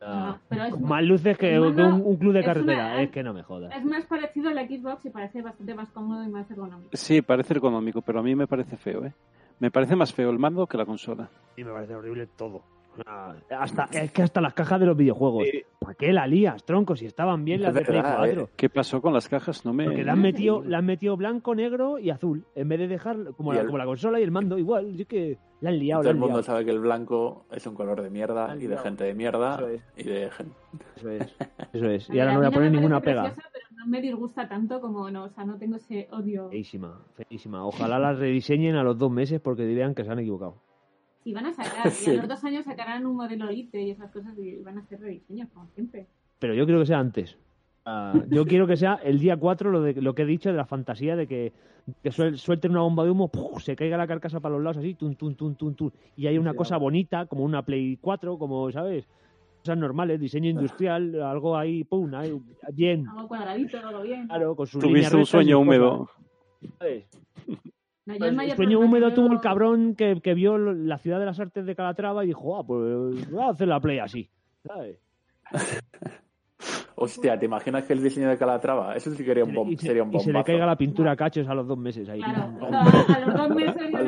No, 0.00 0.40
pero 0.48 0.64
es, 0.64 0.80
más 0.80 1.02
luces 1.04 1.38
que, 1.38 1.58
mando 1.60 1.86
un, 1.86 2.02
un 2.04 2.16
club 2.16 2.32
de 2.32 2.40
es 2.40 2.44
carretera. 2.46 2.86
una- 2.86 3.02
Es 3.02 3.10
que 3.10 3.22
no 3.22 3.32
me 3.32 3.44
jodas. 3.44 3.72
es 3.76 3.84
más 3.84 4.04
parecido 4.06 4.48
a 4.50 4.54
la 4.54 4.66
Xbox 4.66 5.04
y 5.04 5.10
parece 5.10 5.42
bastante 5.42 5.74
más 5.74 5.90
cómodo 5.92 6.24
y 6.24 6.28
más 6.28 6.50
ergonómico. 6.50 6.90
Sí, 6.92 7.22
parece 7.22 7.54
ergonómico, 7.54 8.02
pero 8.02 8.18
a 8.18 8.22
mí 8.24 8.34
me 8.34 8.48
parece 8.48 8.76
feo, 8.76 9.04
¿eh? 9.06 9.12
Me 9.60 9.70
parece 9.70 9.96
más 9.96 10.12
feo 10.12 10.30
el 10.30 10.38
mando 10.38 10.66
que 10.66 10.76
la 10.78 10.86
consola. 10.86 11.28
Y 11.56 11.64
me 11.64 11.72
parece 11.72 11.94
horrible 11.94 12.26
todo. 12.26 12.62
Ah, 13.06 13.32
Hasta, 13.60 13.84
es 13.92 14.10
que 14.10 14.22
hasta 14.22 14.40
las 14.40 14.54
cajas 14.54 14.80
de 14.80 14.86
los 14.86 14.96
videojuegos. 14.96 15.44
Eh, 15.46 15.64
¿Para 15.78 15.94
qué 15.94 16.12
la 16.12 16.26
lías, 16.26 16.64
tronco? 16.64 16.96
Si 16.96 17.06
estaban 17.06 17.44
bien 17.44 17.62
las 17.62 17.72
de 17.72 17.82
Play 17.82 18.00
verdad, 18.02 18.16
4. 18.18 18.50
¿Qué 18.56 18.68
pasó 18.68 19.00
con 19.00 19.12
las 19.12 19.28
cajas? 19.28 19.64
No 19.64 19.72
me... 19.72 19.84
Porque 19.84 20.02
le 20.02 20.10
han, 20.10 20.20
metido, 20.20 20.62
metido 20.82 21.16
blanco, 21.16 21.54
negro 21.54 22.00
y 22.00 22.10
azul. 22.10 22.44
En 22.56 22.68
vez 22.68 22.80
de 22.80 22.88
dejar 22.88 23.16
como, 23.36 23.52
la, 23.52 23.60
el- 23.60 23.66
como 23.66 23.78
la 23.78 23.84
consola 23.84 24.18
y 24.18 24.24
el 24.24 24.32
mando, 24.32 24.58
igual. 24.58 24.94
Yo 24.96 25.02
es 25.02 25.06
que 25.08 25.38
la 25.60 25.70
han 25.70 25.78
liado, 25.78 26.02
Todo 26.02 26.08
la 26.08 26.14
el 26.14 26.16
mundo 26.18 26.28
liado. 26.38 26.42
sabe 26.42 26.64
que 26.64 26.72
el 26.72 26.80
blanco 26.80 27.46
es 27.52 27.64
un 27.68 27.74
color 27.76 28.02
de 28.02 28.10
mierda 28.10 28.56
y 28.58 28.66
de 28.66 28.76
gente 28.78 29.04
de 29.04 29.14
mierda 29.14 29.54
Eso 29.56 29.68
es. 29.68 29.82
y 29.96 30.02
de 30.02 30.30
gente. 30.32 30.54
Eso 30.96 31.10
es. 31.10 31.36
Eso 31.72 31.86
es. 31.90 32.10
Y 32.10 32.18
ahora 32.18 32.32
no 32.32 32.38
voy 32.40 32.48
a 32.48 32.50
poner 32.50 32.72
ninguna 32.72 33.00
pega. 33.00 33.22
preciosa, 33.34 33.47
no 33.78 33.86
me 33.86 34.00
disgusta 34.02 34.48
tanto 34.48 34.80
como 34.80 35.10
no, 35.10 35.24
o 35.24 35.28
sea, 35.30 35.44
no 35.44 35.56
tengo 35.56 35.76
ese 35.76 36.08
odio. 36.10 36.50
Feísima, 36.50 37.00
feísima. 37.14 37.64
Ojalá 37.64 37.98
las 37.98 38.18
rediseñen 38.18 38.74
a 38.76 38.82
los 38.82 38.98
dos 38.98 39.10
meses 39.10 39.40
porque 39.40 39.64
dirían 39.64 39.94
que 39.94 40.04
se 40.04 40.10
han 40.10 40.18
equivocado. 40.18 40.56
Si 41.24 41.32
van 41.32 41.46
a 41.46 41.52
sacar, 41.52 41.86
y 41.86 41.90
Sí. 41.90 42.10
a 42.10 42.14
los 42.16 42.28
dos 42.28 42.42
años 42.44 42.64
sacarán 42.64 43.06
un 43.06 43.16
modelo 43.16 43.48
Elite 43.48 43.80
y 43.82 43.90
esas 43.90 44.10
cosas 44.10 44.36
y 44.38 44.56
van 44.62 44.78
a 44.78 44.80
hacer 44.82 45.00
rediseños, 45.00 45.48
como 45.54 45.68
siempre. 45.68 46.06
Pero 46.38 46.54
yo 46.54 46.64
quiero 46.64 46.80
que 46.80 46.86
sea 46.86 46.98
antes. 46.98 47.38
Ah, 47.84 48.12
yo 48.30 48.44
quiero 48.44 48.66
que 48.66 48.76
sea 48.76 48.94
el 49.04 49.18
día 49.20 49.36
4 49.36 49.70
lo, 49.70 49.80
de, 49.82 49.94
lo 50.02 50.14
que 50.14 50.22
he 50.22 50.26
dicho 50.26 50.50
de 50.50 50.56
la 50.56 50.66
fantasía 50.66 51.14
de 51.16 51.26
que, 51.26 51.52
que 52.02 52.10
suel- 52.10 52.36
suelten 52.36 52.72
una 52.72 52.80
bomba 52.80 53.04
de 53.04 53.10
humo, 53.10 53.28
¡puf! 53.28 53.62
se 53.62 53.76
caiga 53.76 53.96
la 53.96 54.06
carcasa 54.06 54.40
para 54.40 54.54
los 54.56 54.62
lados 54.64 54.78
así, 54.78 54.94
tun, 54.94 55.14
tun, 55.16 55.34
tun, 55.36 55.54
tun, 55.54 55.74
tun, 55.74 55.92
y 56.16 56.26
hay 56.26 56.36
una 56.36 56.50
Sí, 56.52 56.56
cosa 56.58 56.76
bonita, 56.78 57.26
como 57.26 57.44
una 57.44 57.62
Play 57.64 57.96
4, 58.00 58.38
como, 58.38 58.70
¿sabes? 58.72 59.06
Cosas 59.68 59.80
normales, 59.80 60.18
diseño 60.18 60.48
industrial, 60.48 61.20
algo 61.20 61.54
ahí, 61.54 61.84
pum, 61.84 62.14
ahí, 62.14 62.32
bien, 62.72 63.06
Algo 63.06 63.28
cuadradito, 63.28 63.76
algo 63.86 64.00
bien. 64.00 64.26
claro, 64.26 64.56
con 64.56 64.66
Tuviste 64.66 65.14
un 65.14 65.26
sueño 65.26 65.58
húmedo. 65.60 66.08
¿sabes? 66.78 67.04
No, 68.06 68.14
yo 68.14 68.18
Pues 68.18 68.30
el 68.30 68.34
mayor 68.36 68.56
sueño 68.56 68.80
húmedo 68.80 69.12
tuvo 69.12 69.30
el 69.30 69.40
cabrón 69.40 69.94
que, 69.94 70.22
que 70.22 70.32
vio 70.32 70.56
la 70.56 70.96
ciudad 70.96 71.20
de 71.20 71.26
las 71.26 71.38
artes 71.38 71.66
de 71.66 71.76
Calatrava 71.76 72.24
y 72.24 72.28
dijo, 72.28 72.58
ah, 72.58 72.64
pues 72.66 73.30
voy 73.30 73.42
a 73.42 73.50
hacer 73.50 73.68
la 73.68 73.78
Play 73.78 73.98
así, 73.98 74.30
¿sabes? 74.66 74.96
Hostia, 77.00 77.38
¿te 77.38 77.44
imaginas 77.44 77.84
que 77.84 77.92
el 77.92 78.02
diseño 78.02 78.30
de 78.30 78.38
Calatrava? 78.38 78.96
Eso 78.96 79.10
sí 79.10 79.18
que 79.18 79.24
sería 79.26 79.44
un, 79.44 79.54
bom- 79.54 79.70
y, 79.70 79.76
se, 79.76 79.86
sería 79.88 80.02
un 80.02 80.14
y 80.14 80.18
se 80.18 80.32
le 80.32 80.42
caiga 80.42 80.64
la 80.64 80.76
pintura 80.76 81.12
a 81.12 81.16
cachos 81.16 81.46
a 81.46 81.54
los 81.54 81.68
dos 81.68 81.76
meses 81.78 82.08
ahí. 82.08 82.20
Claro, 82.22 82.54
a, 82.72 83.20
los 83.20 83.34
dos 83.36 83.50
meses 83.54 83.76
A 83.94 83.98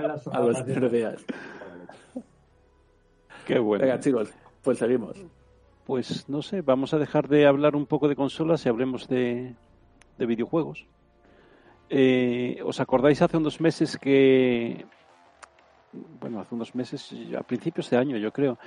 de 0.00 0.08
los- 0.08 0.26
A 0.28 0.40
los 0.40 0.64
tres 0.64 0.90
días. 0.92 1.24
Qué 3.48 3.58
bueno. 3.58 3.82
Venga, 3.82 3.98
chicos, 3.98 4.28
pues 4.62 4.76
seguimos. 4.76 5.16
Pues 5.86 6.28
no 6.28 6.42
sé, 6.42 6.60
vamos 6.60 6.92
a 6.92 6.98
dejar 6.98 7.28
de 7.28 7.46
hablar 7.46 7.76
un 7.76 7.86
poco 7.86 8.06
de 8.06 8.14
consolas 8.14 8.66
y 8.66 8.68
hablemos 8.68 9.08
de, 9.08 9.54
de 10.18 10.26
videojuegos. 10.26 10.86
Eh, 11.88 12.60
¿Os 12.62 12.78
acordáis 12.78 13.22
hace 13.22 13.38
unos 13.38 13.58
meses 13.62 13.96
que, 13.96 14.84
bueno, 16.20 16.40
hace 16.40 16.54
unos 16.54 16.74
meses, 16.74 17.10
a 17.38 17.42
principios 17.42 17.88
de 17.88 17.96
año 17.96 18.18
yo 18.18 18.30
creo, 18.32 18.58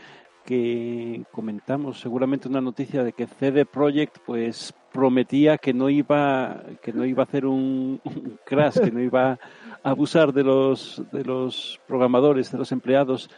que 0.44 1.26
comentamos 1.32 2.00
seguramente 2.00 2.48
una 2.48 2.60
noticia 2.60 3.04
de 3.04 3.14
que 3.14 3.28
CD 3.28 3.68
Projekt 3.68 4.18
pues 4.26 4.74
prometía 4.92 5.60
que 5.60 5.72
no 5.76 5.92
iba 5.92 6.64
que 6.82 6.92
no 6.92 7.06
iba 7.06 7.22
a 7.22 7.26
hacer 7.26 7.46
un, 7.46 8.02
un 8.04 8.40
crash, 8.44 8.80
que 8.80 8.90
no 8.90 9.00
iba 9.00 9.34
a 9.34 9.38
abusar 9.84 10.34
de 10.34 10.42
los 10.42 11.04
de 11.12 11.24
los 11.24 11.80
programadores, 11.86 12.52
de 12.52 12.58
los 12.58 12.72
empleados 12.72 13.30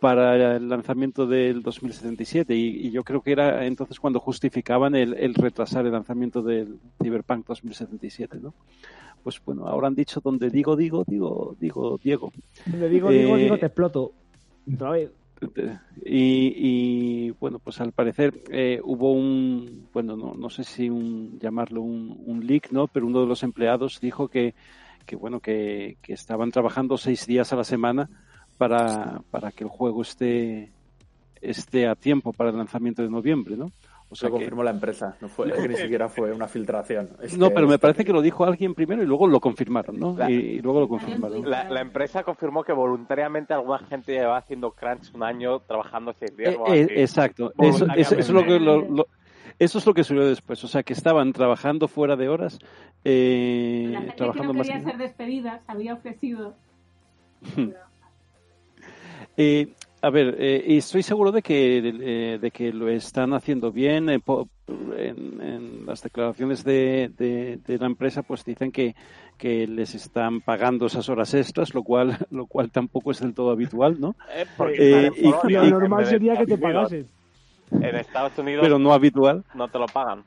para 0.00 0.56
el 0.56 0.68
lanzamiento 0.68 1.26
del 1.26 1.62
2077 1.62 2.54
y, 2.54 2.86
y 2.86 2.90
yo 2.90 3.04
creo 3.04 3.20
que 3.20 3.32
era 3.32 3.66
entonces 3.66 4.00
cuando 4.00 4.18
justificaban 4.18 4.94
el, 4.94 5.14
el 5.14 5.34
retrasar 5.34 5.86
el 5.86 5.92
lanzamiento 5.92 6.42
del 6.42 6.78
Cyberpunk 7.02 7.46
2077, 7.46 8.38
¿no? 8.40 8.54
Pues 9.22 9.40
bueno, 9.44 9.66
ahora 9.66 9.88
han 9.88 9.94
dicho 9.94 10.20
donde 10.20 10.48
digo, 10.48 10.76
digo, 10.76 11.04
digo, 11.06 11.54
digo, 11.60 11.98
Diego. 12.02 12.32
Le 12.72 12.88
digo, 12.88 13.10
digo, 13.10 13.36
Eh, 13.36 13.42
digo, 13.42 13.58
te 13.58 13.66
exploto. 13.66 14.12
Otra 14.72 14.90
vez. 14.90 15.10
Y, 16.04 16.52
y, 16.56 17.30
bueno, 17.32 17.58
pues 17.58 17.80
al 17.80 17.92
parecer 17.92 18.42
eh, 18.50 18.80
hubo 18.82 19.12
un, 19.12 19.88
bueno, 19.92 20.16
no, 20.16 20.34
no 20.34 20.50
sé 20.50 20.64
si 20.64 20.90
un, 20.90 21.38
llamarlo 21.38 21.82
un, 21.82 22.14
un 22.26 22.46
leak, 22.46 22.72
¿no? 22.72 22.88
Pero 22.88 23.06
uno 23.06 23.20
de 23.20 23.26
los 23.26 23.42
empleados 23.42 24.00
dijo 24.00 24.28
que, 24.28 24.54
que 25.06 25.16
bueno, 25.16 25.40
que, 25.40 25.96
que 26.02 26.12
estaban 26.12 26.50
trabajando 26.50 26.96
seis 26.96 27.26
días 27.26 27.52
a 27.52 27.56
la 27.56 27.64
semana 27.64 28.08
para, 28.60 29.22
para 29.30 29.50
que 29.52 29.64
el 29.64 29.70
juego 29.70 30.02
esté, 30.02 30.70
esté 31.40 31.88
a 31.88 31.94
tiempo 31.94 32.34
para 32.34 32.50
el 32.50 32.56
lanzamiento 32.58 33.02
de 33.02 33.08
noviembre, 33.08 33.56
¿no? 33.56 33.70
O 34.12 34.14
sea 34.16 34.28
Lo 34.28 34.34
que- 34.34 34.40
confirmó 34.42 34.62
la 34.64 34.72
empresa, 34.72 35.16
no 35.22 35.28
fue, 35.28 35.48
es 35.48 35.54
que 35.54 35.68
ni 35.68 35.76
siquiera 35.76 36.08
fue 36.10 36.30
una 36.32 36.46
filtración. 36.48 37.08
Es 37.22 37.38
no, 37.38 37.48
que 37.48 37.54
pero 37.54 37.68
me 37.68 37.78
parece 37.78 38.04
que 38.04 38.12
lo 38.12 38.20
dijo 38.20 38.44
alguien 38.44 38.74
primero 38.74 39.02
y 39.02 39.06
luego 39.06 39.26
lo 39.28 39.40
confirmaron, 39.40 39.98
¿no? 39.98 40.14
La- 40.16 40.30
Y, 40.30 40.34
y 40.34 40.58
luego 40.60 40.80
lo 40.80 40.88
confirmaron. 40.88 41.48
La, 41.48 41.70
la 41.70 41.80
empresa 41.80 42.22
confirmó 42.22 42.62
que 42.64 42.72
voluntariamente 42.74 43.54
alguna 43.54 43.78
gente 43.78 44.12
lleva 44.12 44.36
haciendo 44.36 44.72
crunch 44.72 45.14
un 45.14 45.22
año 45.22 45.60
trabajando 45.60 46.12
seis 46.18 46.36
días. 46.36 46.54
Eh, 46.54 46.58
o 46.58 46.74
eh, 46.74 46.82
así. 46.84 46.92
exacto, 47.00 47.52
eso, 47.58 47.86
eso- 47.86 47.96
eso 47.96 48.14
es 48.18 48.28
lo 48.30 48.44
que 48.44 48.58
lo- 48.60 48.82
lo- 48.82 49.06
eso 49.58 49.78
es 49.78 49.86
lo 49.86 49.94
que 49.94 50.02
sucedió 50.04 50.26
después, 50.28 50.62
o 50.64 50.68
sea 50.68 50.82
que 50.82 50.92
estaban 50.92 51.32
trabajando 51.32 51.86
fuera 51.86 52.16
de 52.16 52.28
horas, 52.28 52.58
eh, 53.04 53.90
La 53.92 53.98
gente 54.00 54.10
que 54.12 54.16
trabajando 54.16 54.52
no 54.52 54.58
más. 54.58 54.66
quería 54.66 54.82
ser 54.82 54.96
despedida 54.98 55.60
se 55.64 55.72
había 55.72 55.94
ofrecido. 55.94 56.54
Eh, 59.42 59.68
a 60.02 60.10
ver, 60.10 60.36
eh, 60.38 60.64
estoy 60.76 61.02
seguro 61.02 61.32
de 61.32 61.40
que 61.40 61.78
eh, 61.78 62.38
de 62.38 62.50
que 62.50 62.72
lo 62.74 62.88
están 62.90 63.32
haciendo 63.32 63.72
bien. 63.72 64.10
eh, 64.10 64.20
en, 64.98 65.40
en 65.40 65.86
las 65.86 66.02
declaraciones 66.02 66.62
de, 66.62 67.10
de- 67.16 67.58
de 67.66 67.78
la 67.78 67.86
empresa, 67.86 68.22
pues 68.22 68.44
dicen 68.44 68.70
que, 68.70 68.94
que 69.38 69.66
les 69.66 69.94
están 69.94 70.42
pagando 70.42 70.86
esas 70.86 71.08
horas 71.08 71.32
extras, 71.32 71.74
lo 71.74 71.82
cual 71.82 72.18
lo 72.30 72.46
cual 72.46 72.70
tampoco 72.70 73.12
es 73.12 73.20
del 73.20 73.32
todo 73.34 73.50
habitual, 73.50 73.98
¿no? 73.98 74.14
Eh, 74.34 74.44
porque 74.58 75.10
y- 75.16 75.52
Lo 75.52 75.64
normal 75.64 76.04
sería 76.06 76.36
que 76.36 76.46
te 76.46 76.58
pagasen. 76.58 77.06
En 77.72 77.96
Estados 77.96 78.36
Unidos 78.36 78.62
Pero 78.62 78.78
no 78.78 78.92
habitual. 78.92 79.44
no 79.54 79.68
te 79.68 79.78
lo 79.78 79.86
pagan. 79.86 80.22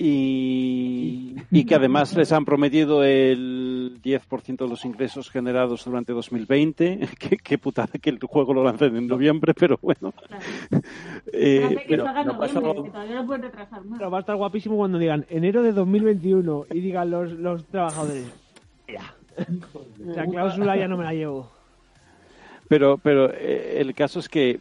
Y, 0.00 1.34
y 1.50 1.64
que 1.64 1.74
además 1.74 2.16
les 2.16 2.30
han 2.30 2.44
prometido 2.44 3.02
el 3.02 4.00
10% 4.00 4.56
de 4.56 4.68
los 4.68 4.84
ingresos 4.84 5.28
generados 5.28 5.84
durante 5.84 6.12
2020. 6.12 7.00
Qué, 7.18 7.36
qué 7.36 7.58
putada 7.58 7.92
que 8.00 8.10
el 8.10 8.20
juego 8.20 8.54
lo 8.54 8.62
lancen 8.62 8.96
en 8.96 9.08
noviembre, 9.08 9.54
pero 9.54 9.76
bueno. 9.82 10.12
Claro. 10.12 10.44
Eh, 11.32 11.84
que 11.86 11.96
pero 11.96 12.04
no 12.04 12.12
noviembre, 12.22 12.82
que 12.84 12.90
todavía 12.90 13.14
no 13.16 13.26
pueden 13.26 13.42
retrasar 13.42 13.84
más. 13.84 13.98
Pero 13.98 14.10
va 14.10 14.18
a 14.18 14.20
estar 14.20 14.36
guapísimo 14.36 14.76
cuando 14.76 14.98
digan 14.98 15.26
enero 15.30 15.62
de 15.62 15.72
2021 15.72 16.66
y 16.72 16.80
digan 16.80 17.10
los, 17.10 17.32
los 17.32 17.66
trabajadores. 17.66 18.26
Ya. 18.86 19.14
La 19.98 20.26
cláusula 20.26 20.76
ya 20.76 20.88
no 20.88 20.96
me 20.96 21.04
la 21.04 21.12
llevo. 21.12 21.50
pero 22.68 22.98
pero 22.98 23.30
eh, 23.32 23.80
el 23.80 23.94
caso 23.94 24.18
es 24.18 24.28
que 24.28 24.60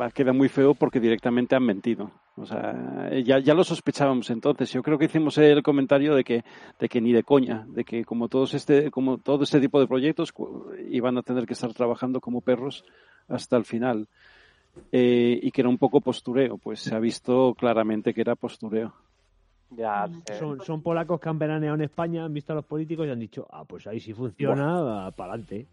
va, 0.00 0.10
queda 0.10 0.32
muy 0.32 0.48
feo 0.48 0.74
porque 0.74 1.00
directamente 1.00 1.54
han 1.54 1.64
mentido. 1.64 2.10
O 2.38 2.44
sea, 2.44 3.10
ya, 3.24 3.38
ya 3.38 3.54
lo 3.54 3.64
sospechábamos 3.64 4.28
entonces. 4.30 4.70
Yo 4.72 4.82
creo 4.82 4.98
que 4.98 5.06
hicimos 5.06 5.38
el 5.38 5.62
comentario 5.62 6.14
de 6.14 6.22
que, 6.22 6.44
de 6.78 6.88
que 6.88 7.00
ni 7.00 7.12
de 7.12 7.22
coña, 7.22 7.64
de 7.68 7.82
que 7.84 8.04
como 8.04 8.28
todos 8.28 8.52
este, 8.52 8.90
como 8.90 9.16
todo 9.18 9.42
este 9.44 9.58
tipo 9.60 9.80
de 9.80 9.86
proyectos 9.86 10.34
iban 10.90 11.16
a 11.16 11.22
tener 11.22 11.46
que 11.46 11.54
estar 11.54 11.72
trabajando 11.72 12.20
como 12.20 12.42
perros 12.42 12.84
hasta 13.28 13.56
el 13.56 13.64
final. 13.64 14.06
Eh, 14.92 15.40
y 15.42 15.50
que 15.50 15.62
era 15.62 15.70
un 15.70 15.78
poco 15.78 16.02
postureo. 16.02 16.58
Pues 16.58 16.80
se 16.80 16.94
ha 16.94 16.98
visto 16.98 17.54
claramente 17.54 18.12
que 18.12 18.20
era 18.20 18.34
postureo. 18.34 18.92
Ya. 19.70 20.06
Son, 20.38 20.60
son 20.60 20.82
polacos 20.82 21.18
que 21.18 21.28
han 21.30 21.38
veraneado 21.38 21.74
en 21.76 21.82
España, 21.82 22.24
han 22.26 22.34
visto 22.34 22.52
a 22.52 22.56
los 22.56 22.66
políticos 22.66 23.06
y 23.06 23.10
han 23.10 23.18
dicho, 23.18 23.46
ah, 23.50 23.64
pues 23.64 23.86
ahí 23.86 23.98
sí 23.98 24.12
funciona, 24.12 25.10
para 25.16 25.32
adelante. 25.32 25.66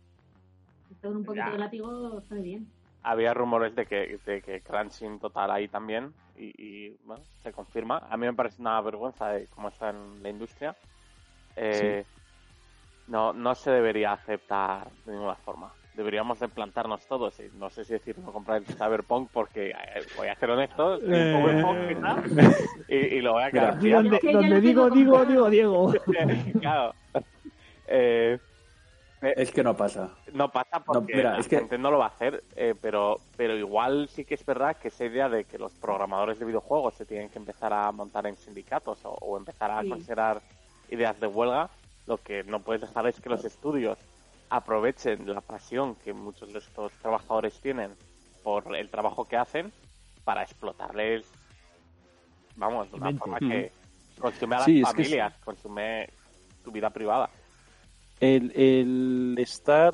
Con 1.02 1.18
un 1.18 1.26
poquito 1.26 1.46
Ya. 1.46 1.52
de 1.52 1.58
látigo 1.58 2.22
sale 2.22 2.42
bien. 2.42 2.68
Había 3.04 3.34
rumores 3.34 3.76
de 3.76 3.86
que, 3.86 4.18
de 4.26 4.42
que 4.42 4.62
crunching 4.62 5.20
total 5.20 5.52
ahí 5.52 5.68
también 5.68 6.14
y, 6.38 6.54
y, 6.58 6.98
bueno, 7.06 7.22
se 7.42 7.52
confirma. 7.52 8.08
A 8.10 8.16
mí 8.18 8.26
me 8.26 8.34
parece 8.34 8.62
una 8.62 8.80
vergüenza 8.82 9.30
de 9.30 9.48
cómo 9.48 9.68
está 9.68 9.90
en 9.90 10.24
la 10.24 10.30
industria. 10.30 10.76
eh, 11.56 12.04
no, 13.08 13.34
no 13.34 13.54
se 13.54 13.70
debería 13.72 14.14
aceptar 14.14 14.88
de 15.06 15.12
ninguna 15.12 15.36
forma. 15.36 15.74
Deberíamos 15.94 16.40
de 16.40 16.48
plantarnos 16.48 17.06
todos. 17.06 17.38
Y 17.42 17.50
no 17.60 17.70
sé 17.70 17.84
si 17.84 17.92
decir 17.94 18.18
no 18.18 18.32
comprar 18.32 18.58
el 18.58 18.66
Cyberpunk 18.66 19.30
porque, 19.32 19.72
eh, 19.72 20.02
voy 20.18 20.28
a 20.30 20.36
ser 20.36 20.50
honesto, 20.52 21.00
soy 21.00 21.10
un 21.10 21.34
poco 21.34 21.50
Eh. 21.50 21.60
hipócrita 21.60 22.24
y, 22.88 22.96
y 23.18 23.22
lo 23.22 23.34
voy 23.34 23.44
a 23.44 23.52
quedar 23.52 23.78
Y 23.86 23.90
donde, 23.92 24.20
donde 24.24 24.62
digo, 24.62 24.90
digo, 24.90 25.26
digo, 25.26 25.50
Diego. 25.50 25.94
claro. 26.62 26.96
Eh, 27.88 28.40
Es 29.36 29.52
que 29.52 29.64
no 29.64 29.76
pasa. 29.76 30.10
no 30.34 30.50
pasa 30.52 30.80
porque 30.84 31.16
mira, 31.16 31.34
la 31.34 31.40
es 31.40 31.48
que- 31.48 31.58
gente 31.60 31.78
no 31.78 31.92
lo 31.92 32.00
va 32.00 32.06
a 32.06 32.10
hacer, 32.10 32.44
eh, 32.56 32.76
pero, 32.80 33.20
pero 33.38 33.56
igual 33.58 34.10
sí 34.10 34.26
que 34.26 34.34
es 34.36 34.46
verdad 34.46 34.76
que 34.78 34.90
esa 34.90 35.06
idea 35.06 35.30
de 35.30 35.46
que 35.46 35.58
los 35.58 35.74
programadores 35.74 36.40
de 36.40 36.46
videojuegos 36.46 36.96
se 36.96 37.06
tienen 37.06 37.30
que 37.30 37.40
empezar 37.40 37.72
a 37.74 37.92
montar 37.92 38.28
en 38.28 38.36
sindicatos 38.38 39.00
o, 39.06 39.12
o 39.12 39.38
empezar 39.38 39.72
a 39.72 39.82
Sí. 39.84 39.90
considerar 39.90 40.42
ideas 40.90 41.20
de 41.20 41.28
huelga, 41.28 41.70
lo 42.08 42.18
que 42.18 42.44
no 42.44 42.60
puedes 42.62 42.82
dejar 42.82 43.08
es 43.08 43.20
que 43.22 43.30
los 43.30 43.46
estudios 43.46 43.98
aprovechen 44.50 45.34
la 45.34 45.42
pasión 45.42 45.96
que 45.96 46.14
muchos 46.14 46.52
de 46.54 46.60
estos 46.60 46.92
trabajadores 47.02 47.60
tienen 47.60 47.96
por 48.44 48.76
el 48.76 48.90
trabajo 48.90 49.26
que 49.26 49.38
hacen 49.38 49.72
para 50.26 50.44
explotarles, 50.44 51.26
vamos, 52.56 52.90
de 52.92 52.98
una 52.98 53.14
forma 53.14 53.40
que 53.40 53.72
consume 54.20 54.56
a 54.56 54.60
las 54.60 54.66
Sí, 54.66 54.82
es 54.82 54.94
que 54.94 55.02
es- 55.02 55.08
familias, 55.08 55.34
consume 55.44 56.10
tu 56.64 56.72
vida 56.72 56.90
privada. 56.90 57.30
El, 58.24 58.52
el 58.56 59.36
estar, 59.40 59.92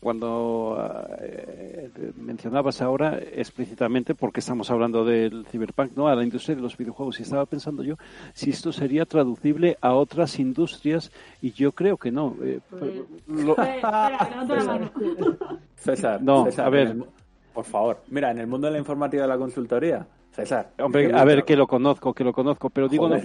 cuando 0.00 0.78
eh, 1.20 1.90
mencionabas 2.16 2.80
ahora 2.82 3.18
explícitamente, 3.32 4.14
porque 4.14 4.38
estamos 4.40 4.70
hablando 4.70 5.04
del 5.04 5.44
cyberpunk, 5.46 5.90
¿no? 5.96 6.06
A 6.06 6.14
la 6.14 6.22
industria 6.22 6.54
de 6.54 6.62
los 6.62 6.76
videojuegos. 6.76 7.18
Y 7.18 7.22
estaba 7.24 7.46
pensando 7.46 7.82
yo 7.82 7.96
si 8.32 8.50
esto 8.50 8.70
sería 8.72 9.06
traducible 9.06 9.76
a 9.80 9.94
otras 9.94 10.38
industrias, 10.38 11.10
y 11.42 11.50
yo 11.50 11.72
creo 11.72 11.96
que 11.96 12.12
no. 12.12 12.36
Eh, 12.42 12.60
Pues- 12.70 12.82
lo- 13.26 13.58
Eh, 13.60 13.74
espera. 13.74 14.90
César, 15.76 16.22
No, 16.22 16.44
César, 16.44 16.66
a 16.66 16.70
ver. 16.70 16.88
el 16.88 17.04
por 17.54 17.64
favor, 17.64 18.00
mira, 18.08 18.30
en 18.30 18.38
el 18.38 18.46
mundo 18.46 18.68
de 18.68 18.74
la 18.74 18.78
informática 18.78 19.22
de 19.22 19.28
la 19.28 19.36
consultoría, 19.36 20.06
César. 20.38 20.70
Hombre, 20.80 21.12
a 21.12 21.24
ver, 21.24 21.44
que 21.44 21.56
lo 21.56 21.66
conozco, 21.66 22.14
que 22.14 22.22
lo 22.22 22.32
conozco, 22.32 22.70
pero 22.70 22.88
digo 22.88 23.08
no, 23.08 23.16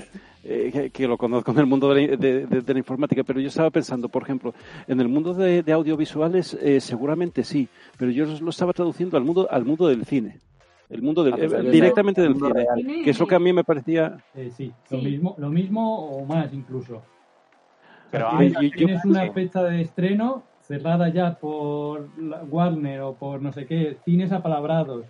eh, 0.43 0.89
que, 0.91 1.07
lo 1.07 1.15
conozco 1.15 1.51
en 1.51 1.59
el 1.59 1.65
mundo 1.67 1.93
de 1.93 2.07
la, 2.07 2.17
de- 2.17 2.47
de- 2.47 2.61
de 2.61 2.73
la 2.73 2.79
informática, 2.79 3.23
pero 3.23 3.39
yo 3.39 3.49
estaba 3.49 3.69
pensando, 3.69 4.09
por 4.09 4.23
ejemplo, 4.23 4.53
en 4.87 4.99
el 4.99 5.07
mundo 5.07 5.35
de, 5.35 5.61
de 5.61 5.71
audiovisuales 5.73 6.55
eh, 6.59 6.81
seguramente 6.81 7.43
sí, 7.43 7.67
pero 7.99 8.09
yo 8.09 8.25
lo 8.25 8.49
estaba 8.49 8.73
traduciendo 8.73 9.15
al 9.15 9.23
mundo 9.23 9.47
al 9.51 9.63
mundo 9.63 9.87
del 9.87 10.05
cine, 10.05 10.39
el 10.89 11.03
mundo 11.03 11.23
del, 11.23 11.33
Ah, 11.33 11.37
pues 11.37 11.53
eh, 11.53 11.69
directamente 11.69 12.19
del 12.21 12.33
cine, 12.33 12.49
real. 12.51 12.83
que 13.03 13.09
es 13.11 13.19
lo 13.19 13.27
que 13.27 13.35
a 13.35 13.39
mí 13.39 13.53
me 13.53 13.63
parecía. 13.63 14.17
Eh, 14.33 14.49
sí, 14.57 14.71
Lo, 14.89 14.97
Sí. 14.99 15.05
mismo, 15.05 15.35
lo 15.37 15.49
mismo 15.49 16.07
o 16.07 16.25
más 16.25 16.51
incluso. 16.51 16.95
O 16.95 16.99
sea, 16.99 18.09
Pero 18.09 18.29
tienes, 18.37 18.57
hay- 18.57 18.71
yo- 18.71 18.75
tienes 18.77 19.05
una 19.05 19.23
sí. 19.25 19.29
fecha 19.35 19.63
de 19.63 19.81
estreno 19.81 20.43
cerrada 20.61 21.09
ya 21.09 21.35
por 21.35 22.09
Warner 22.49 23.01
o 23.01 23.13
por 23.13 23.39
no 23.39 23.51
sé 23.53 23.67
qué, 23.67 23.97
cines 24.03 24.31
apalabrados. 24.31 25.05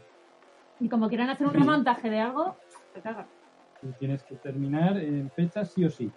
Y 0.79 0.89
como 0.89 1.07
quieran 1.07 1.29
hacer 1.29 1.47
un 1.47 1.53
remontaje 1.53 2.09
de 2.09 2.19
algo, 2.19 2.55
se 2.93 3.01
caga. 3.01 3.27
Y 3.81 3.91
tienes 3.93 4.23
que 4.23 4.35
terminar 4.35 4.97
en 4.97 5.29
fecha 5.31 5.63
sí 5.65 5.85
o 5.85 5.89
sí. 5.89 6.11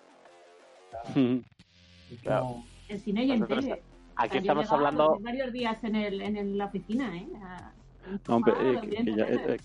Claro. 2.23 2.41
como- 2.47 2.65
En 2.89 3.01
cine 3.01 3.25
y 3.25 3.33
en 3.33 3.47
tele. 3.47 3.83
Aquí 4.19 4.29
O 4.29 4.31
sea, 4.31 4.41
estamos 4.41 4.73
hablando 4.73 5.19
varios 5.21 5.53
días 5.53 5.83
en, 5.85 5.97
el, 5.97 6.21
en, 6.23 6.37
el- 6.37 6.57
la 6.57 6.67
oficina, 6.67 7.15
¿eh? 7.17 7.29
A- 7.43 7.73
No, 8.29 8.37
hombre, 8.37 8.55
a- 8.57 8.63
eh, 8.63 8.81
que, 8.81 9.05
que 9.05 9.15
ya- 9.17 9.27
eh, 9.27 9.57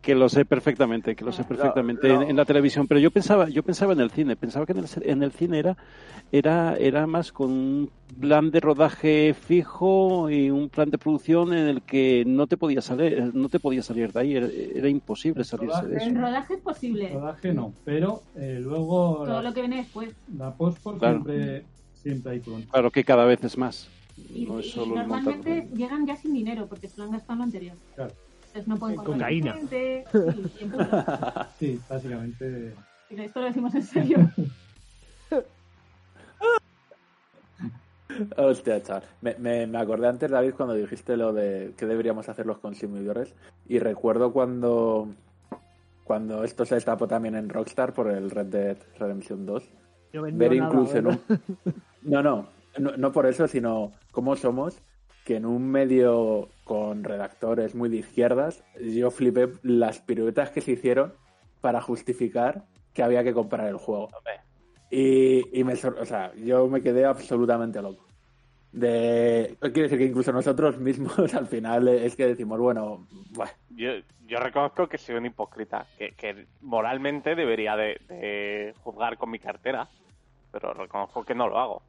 que 0.00 0.14
lo 0.14 0.28
sé 0.30 0.44
perfectamente, 0.46 1.14
que 1.14 1.24
lo 1.24 1.30
sé 1.32 1.44
perfectamente 1.44 2.08
No, 2.08 2.14
no. 2.16 2.22
En, 2.22 2.30
en 2.30 2.36
la 2.36 2.44
televisión, 2.46 2.86
pero 2.88 2.98
yo 3.00 3.10
pensaba, 3.10 3.48
yo 3.50 3.62
pensaba 3.62 3.92
en 3.92 4.00
el 4.00 4.10
cine, 4.10 4.34
pensaba 4.34 4.64
que 4.64 4.72
en 4.72 4.78
el, 4.78 4.86
en 5.02 5.22
el 5.22 5.30
cine 5.32 5.58
era, 5.58 5.76
era, 6.32 6.74
era 6.76 7.06
más 7.06 7.32
con 7.32 7.50
un 7.50 7.90
plan 8.18 8.50
de 8.50 8.60
rodaje 8.60 9.34
fijo 9.34 10.30
y 10.30 10.50
un 10.50 10.70
plan 10.70 10.90
de 10.90 10.96
producción 10.96 11.52
en 11.52 11.68
el 11.68 11.82
que 11.82 12.24
no 12.26 12.46
te 12.46 12.56
podías 12.56 12.86
salir, 12.86 13.30
no 13.34 13.48
te 13.50 13.60
podías 13.60 13.84
salir 13.84 14.10
de 14.12 14.20
ahí, 14.20 14.36
era, 14.36 14.48
era 14.74 14.88
imposible 14.88 15.44
salirse 15.44 15.82
de 15.82 15.82
rodaje- 15.82 15.96
eso. 15.98 16.08
En 16.08 16.20
rodaje 16.22 16.54
es 16.54 16.60
posible. 16.60 17.10
rodaje 17.12 17.52
no, 17.52 17.74
pero 17.84 18.22
eh, 18.36 18.58
luego 18.62 19.16
Todo 19.26 19.42
la, 19.42 19.42
lo 19.42 19.52
que 19.54 19.60
viene 19.60 19.76
después. 19.76 20.14
la 20.36 20.54
post 20.54 20.78
Claro. 20.98 21.22
siempre, 21.24 21.64
siempre 21.94 22.32
hay 22.32 22.40
crunch. 22.40 22.66
Claro 22.70 22.90
que 22.90 23.04
cada 23.04 23.26
vez 23.26 23.44
es 23.44 23.58
más. 23.58 23.86
Y, 24.34 24.46
No 24.46 24.60
es 24.60 24.66
y 24.66 24.70
solo 24.70 24.94
el 25.00 25.06
normalmente 25.08 25.68
llegan 25.74 26.06
ya 26.06 26.16
sin 26.16 26.32
dinero 26.32 26.66
porque 26.68 26.88
se 26.88 26.96
lo 26.98 27.04
han 27.04 27.10
gastado 27.12 27.36
lo 27.38 27.44
anterior. 27.44 27.76
Claro. 27.94 28.14
Entonces 28.50 28.68
no 28.68 28.76
pueden 28.78 28.96
cocaína. 28.96 29.52
gente. 29.52 30.04
Sí, 31.58 31.66
y 31.72 31.80
básicamente. 31.88 32.74
Esto 33.10 33.40
lo 33.40 33.46
decimos 33.46 33.74
en 33.74 33.82
serio. 33.82 34.30
Hostia, 38.36 38.82
chaval. 38.82 39.04
Me, 39.20 39.36
me, 39.38 39.66
me 39.68 39.78
acordé 39.78 40.08
antes, 40.08 40.30
David, 40.30 40.54
cuando 40.56 40.74
dijiste 40.74 41.16
lo 41.16 41.32
de 41.32 41.74
qué 41.76 41.86
deberíamos 41.86 42.28
hacer 42.28 42.44
los 42.44 42.58
consumidores. 42.58 43.34
Y 43.68 43.78
recuerdo 43.78 44.32
cuando, 44.32 45.08
cuando 46.02 46.42
esto 46.42 46.64
se 46.64 46.74
destapó 46.74 47.06
también 47.06 47.36
en 47.36 47.48
Rockstar 47.48 47.92
por 47.92 48.10
el 48.10 48.30
Red 48.30 48.46
Dead 48.46 48.76
Redemption 48.98 49.46
2. 49.46 49.70
No 50.14 50.22
vendió 50.22 50.38
Ver 50.48 50.58
nada, 50.58 50.70
incluso 50.70 50.96
en 50.96 51.04
¿verdad? 51.04 51.20
un... 51.28 51.74
No, 52.02 52.22
no, 52.22 52.48
no, 52.78 52.96
no 52.96 53.12
por 53.12 53.26
eso, 53.26 53.46
sino 53.46 53.92
cómo 54.10 54.34
somos 54.34 54.80
que 55.30 55.36
en 55.36 55.46
un 55.46 55.70
medio 55.70 56.48
con 56.64 57.04
redactores 57.04 57.76
muy 57.76 57.88
de 57.88 57.98
izquierdas, 57.98 58.64
yo 58.80 59.12
flipé 59.12 59.48
las 59.62 60.00
piruetas 60.00 60.50
que 60.50 60.60
se 60.60 60.72
hicieron 60.72 61.14
para 61.60 61.80
justificar 61.80 62.64
que 62.92 63.04
había 63.04 63.22
que 63.22 63.32
comprar 63.32 63.68
el 63.68 63.76
juego. 63.76 64.08
Y, 64.90 65.56
y 65.56 65.62
me, 65.62 65.74
o 65.74 66.04
sea, 66.04 66.34
yo 66.34 66.66
me 66.66 66.82
quedé 66.82 67.04
absolutamente 67.04 67.80
loco. 67.80 68.08
De, 68.72 69.56
quiere 69.60 69.82
decir 69.82 69.98
que 69.98 70.06
incluso 70.06 70.32
nosotros 70.32 70.80
mismos 70.80 71.16
al 71.34 71.46
final 71.46 71.86
es 71.86 72.16
que 72.16 72.26
decimos, 72.26 72.58
bueno, 72.58 73.06
buah, 73.30 73.50
yo, 73.68 73.90
yo 74.26 74.40
reconozco 74.40 74.88
que 74.88 74.98
soy 74.98 75.14
un 75.14 75.26
hipócrita, 75.26 75.86
que, 75.96 76.10
que 76.16 76.48
moralmente 76.60 77.36
debería 77.36 77.76
de, 77.76 78.00
de 78.08 78.74
juzgar 78.82 79.16
con 79.16 79.30
mi 79.30 79.38
cartera, 79.38 79.88
pero 80.50 80.74
reconozco 80.74 81.22
que 81.22 81.36
no 81.36 81.46
lo 81.46 81.56
hago. 81.56 81.82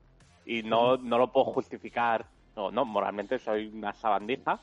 Y 0.45 0.61
no, 0.61 0.97
no 0.97 1.17
lo 1.17 1.31
puedo 1.31 1.45
justificar. 1.45 2.27
No, 2.55 2.71
no, 2.71 2.85
moralmente 2.85 3.39
soy 3.39 3.67
una 3.67 3.93
sabandija 3.93 4.59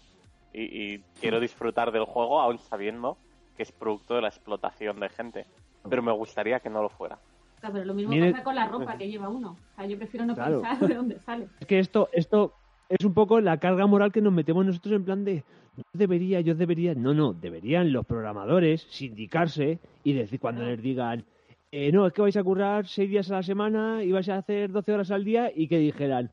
y, 0.52 0.62
y 0.94 0.98
quiero 1.20 1.40
disfrutar 1.40 1.90
del 1.92 2.04
juego 2.04 2.40
aún 2.40 2.58
sabiendo 2.58 3.16
que 3.56 3.62
es 3.62 3.72
producto 3.72 4.14
de 4.14 4.22
la 4.22 4.28
explotación 4.28 5.00
de 5.00 5.08
gente. 5.08 5.46
Pero 5.88 6.02
me 6.02 6.12
gustaría 6.12 6.60
que 6.60 6.70
no 6.70 6.82
lo 6.82 6.88
fuera. 6.90 7.18
Claro, 7.60 7.72
pero 7.74 7.84
lo 7.86 7.94
mismo 7.94 8.10
Mire- 8.12 8.30
pasa 8.30 8.44
con 8.44 8.54
la 8.54 8.66
ropa 8.68 8.96
que 8.96 9.08
lleva 9.08 9.28
uno. 9.28 9.56
O 9.72 9.74
sea, 9.76 9.86
yo 9.86 9.96
prefiero 9.96 10.26
no 10.26 10.34
Claro. 10.34 10.60
pensar 10.62 10.86
de 10.88 10.94
dónde 10.94 11.18
sale. 11.20 11.48
Es 11.60 11.66
que 11.66 11.78
esto, 11.78 12.08
esto 12.12 12.54
es 12.88 13.04
un 13.04 13.14
poco 13.14 13.40
la 13.40 13.58
carga 13.58 13.86
moral 13.86 14.12
que 14.12 14.20
nos 14.20 14.32
metemos 14.32 14.64
nosotros 14.64 14.94
en 14.94 15.04
plan 15.04 15.24
de 15.24 15.44
yo 15.76 15.82
debería, 15.92 16.40
yo 16.40 16.54
debería. 16.54 16.94
No, 16.94 17.14
no, 17.14 17.32
deberían 17.32 17.92
los 17.92 18.04
programadores 18.06 18.82
sindicarse 18.90 19.78
y 20.04 20.12
decir 20.12 20.38
cuando 20.40 20.64
les 20.64 20.80
digan 20.82 21.24
eh, 21.70 21.92
no, 21.92 22.06
es 22.06 22.12
que 22.14 22.22
vais 22.22 22.36
a 22.36 22.42
currar 22.42 22.86
seis 22.86 23.10
días 23.10 23.30
a 23.30 23.34
la 23.34 23.42
semana 23.42 24.02
y 24.02 24.10
vais 24.10 24.28
a 24.30 24.36
hacer 24.38 24.70
12 24.72 24.92
horas 24.92 25.10
al 25.10 25.22
día 25.24 25.52
y 25.54 25.68
que 25.68 25.78
dijeran, 25.78 26.30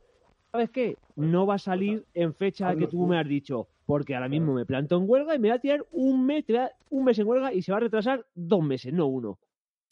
¿sabes 0.56 0.70
qué? 0.70 0.98
No 1.18 1.46
va 1.46 1.56
a 1.56 1.60
salir 1.60 2.06
en 2.14 2.34
fecha 2.34 2.74
que 2.76 2.88
tú 2.88 3.06
me 3.06 3.20
has 3.20 3.28
dicho, 3.28 3.68
porque 3.86 4.16
ahora 4.16 4.30
mismo 4.30 4.54
me 4.54 4.66
planto 4.66 4.96
en 4.98 5.04
huelga 5.10 5.36
y 5.36 5.40
me 5.40 5.50
va 5.50 5.56
a 5.56 5.60
tirar 5.60 5.86
un 5.92 6.26
mes, 6.26 6.46
te 6.46 6.54
va- 6.54 6.72
un 6.90 7.04
mes 7.04 7.20
en 7.20 7.28
huelga 7.28 7.52
y 7.54 7.62
se 7.62 7.72
va 7.74 7.78
a 7.78 7.82
retrasar 7.82 8.26
dos 8.34 8.64
meses, 8.64 8.94
no 8.94 9.08
uno. 9.08 9.38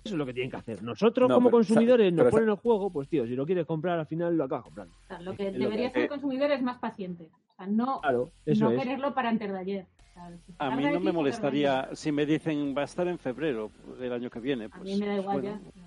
Eso 0.06 0.16
es 0.16 0.18
lo 0.18 0.26
que 0.26 0.34
tienen 0.34 0.52
que 0.52 0.58
hacer. 0.58 0.82
Nosotros, 0.82 1.28
No, 1.30 1.36
como 1.36 1.50
pero, 1.50 1.58
consumidores, 1.58 2.12
nos 2.14 2.28
ponen 2.30 2.50
el 2.50 2.56
juego, 2.56 2.90
pues 2.92 3.08
tío, 3.10 3.26
si 3.28 3.36
lo 3.36 3.46
quieres 3.46 3.66
comprar, 3.66 4.00
al 4.00 4.06
final 4.08 4.36
lo 4.38 4.46
acabas 4.46 4.64
comprando. 4.66 4.94
O 5.04 5.08
sea, 5.08 5.22
lo 5.22 5.36
que 5.36 5.52
debería 5.52 5.92
ser 5.92 6.04
el 6.04 6.08
consumidor 6.10 6.52
es 6.52 6.62
más 6.62 6.78
paciente. 6.80 7.30
O 7.52 7.56
sea, 7.56 7.68
no, 7.68 8.00
Claro, 8.02 8.32
eso 8.46 8.66
no 8.66 8.72
es. 8.72 8.80
quererlo 8.82 9.14
para 9.14 9.30
antes 9.30 9.52
de 9.52 9.58
ayer. 9.60 9.86
O 9.86 10.14
sea, 10.14 10.38
si 10.46 10.54
A 10.60 10.76
mí 10.76 10.84
no 10.92 11.00
me 11.02 11.12
molestaría 11.12 11.90
si 11.94 12.12
me 12.12 12.26
dicen 12.26 12.74
va 12.78 12.82
a 12.82 12.86
estar 12.86 13.08
en 13.08 13.18
febrero 13.20 13.70
del 14.00 14.14
año 14.14 14.30
que 14.30 14.40
viene. 14.40 14.66
A 14.66 14.70
Pues, 14.70 14.84
mí 14.94 14.98
me 15.00 15.08
da 15.08 15.16
igual 15.18 15.42
bueno. 15.42 15.60
ya. 15.76 15.84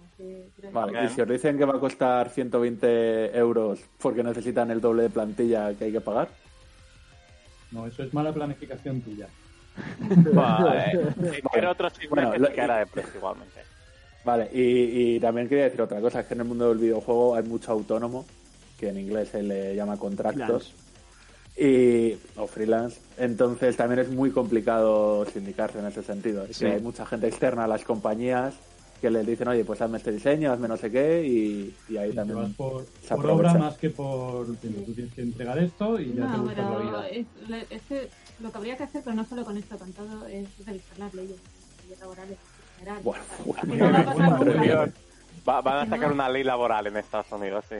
Vale. 0.72 1.04
Y 1.04 1.08
si 1.08 1.20
os 1.20 1.28
dicen 1.28 1.58
que 1.58 1.64
va 1.64 1.76
a 1.76 1.80
costar 1.80 2.30
120 2.30 3.36
euros 3.36 3.80
porque 3.98 4.22
necesitan 4.22 4.70
el 4.70 4.80
doble 4.80 5.04
de 5.04 5.10
plantilla 5.10 5.74
que 5.74 5.84
hay 5.86 5.92
que 5.92 6.00
pagar, 6.00 6.28
No, 7.72 7.86
eso 7.86 8.02
es 8.04 8.14
mala 8.14 8.32
planificación 8.32 9.00
tuya. 9.02 9.28
Vale. 10.32 11.12
Pero 11.52 11.70
otro 11.72 11.88
Bueno, 12.08 12.32
que 12.32 12.38
lo- 12.38 12.46
se 12.46 12.52
queda 12.54 12.78
de 12.78 12.86
precio 12.86 13.12
igualmente. 13.16 13.60
Vale, 14.24 14.48
y, 14.52 15.16
y 15.16 15.20
también 15.20 15.48
quería 15.48 15.64
decir 15.64 15.82
otra 15.82 16.00
cosa, 16.00 16.20
es 16.20 16.26
que 16.26 16.34
en 16.34 16.40
el 16.40 16.46
mundo 16.46 16.68
del 16.70 16.78
videojuego 16.78 17.36
hay 17.36 17.42
mucho 17.44 17.70
autónomo, 17.72 18.24
que 18.78 18.88
en 18.88 18.98
inglés 18.98 19.28
se 19.28 19.42
le 19.42 19.76
llama 19.76 19.96
contractos, 19.98 20.74
y, 21.56 22.12
o 22.36 22.46
freelance, 22.48 23.00
entonces 23.18 23.76
también 23.76 24.00
es 24.00 24.10
muy 24.10 24.30
complicado 24.32 25.24
sindicarse 25.26 25.78
en 25.78 25.86
ese 25.86 26.02
sentido, 26.02 26.44
es 26.44 26.56
Sí. 26.56 26.64
que 26.64 26.72
hay 26.72 26.80
mucha 26.80 27.06
gente 27.06 27.28
externa 27.28 27.64
a 27.64 27.68
las 27.68 27.84
compañías 27.84 28.54
que 29.00 29.10
les 29.10 29.26
dicen, 29.26 29.48
oye, 29.48 29.64
pues 29.64 29.80
hazme 29.80 29.98
este 29.98 30.12
diseño, 30.12 30.52
hazme 30.52 30.68
no 30.68 30.76
sé 30.76 30.90
qué, 30.90 31.24
y, 31.24 31.74
y 31.88 31.96
ahí 31.96 32.10
Y 32.10 32.12
te 32.12 32.18
vas 32.20 32.26
también... 32.28 32.54
por, 32.54 32.86
se 33.02 33.14
por 33.14 33.26
obra 33.30 33.54
más 33.54 33.76
que 33.76 33.90
por. 33.90 34.46
Tú 34.46 34.92
tienes 34.94 35.12
que 35.14 35.22
entregar 35.22 35.58
esto 35.58 36.00
y 36.00 36.14
ya 36.14 36.30
te 36.30 36.62
la 36.62 36.78
vida. 36.78 37.08
es, 37.08 37.26
que 37.88 38.08
lo 38.40 38.50
que 38.50 38.58
habría 38.58 38.76
que 38.76 38.84
hacer, 38.84 39.02
pero 39.04 39.16
no 39.16 39.24
solo 39.24 39.44
con 39.44 39.56
esto, 39.56 39.78
con 39.78 39.92
todo, 39.92 40.26
es 40.26 40.48
revisar 40.66 40.98
las 40.98 41.14
leyes, 41.14 41.36
las 41.38 41.84
leyes 41.84 42.00
laborales 42.00 42.38
en 42.38 42.78
general. 42.78 43.02
Bueno, 43.02 43.24
O 43.46 43.52
sea, 43.54 43.62
que 43.62 43.66
bueno, 43.68 43.86
no 43.86 43.92
va 43.92 43.98
a 44.00 44.04
pasar 44.04 44.16
bueno, 44.16 44.38
nunca. 44.38 44.52
Revisión, 44.52 44.94
Va- 45.48 45.60
van 45.60 45.78
a 45.86 45.90
sacar 45.90 46.12
una 46.12 46.28
ley 46.28 46.44
laboral 46.44 46.86
en 46.86 46.96
Estados 46.96 47.30
Unidos, 47.32 47.64
sí. 47.68 47.76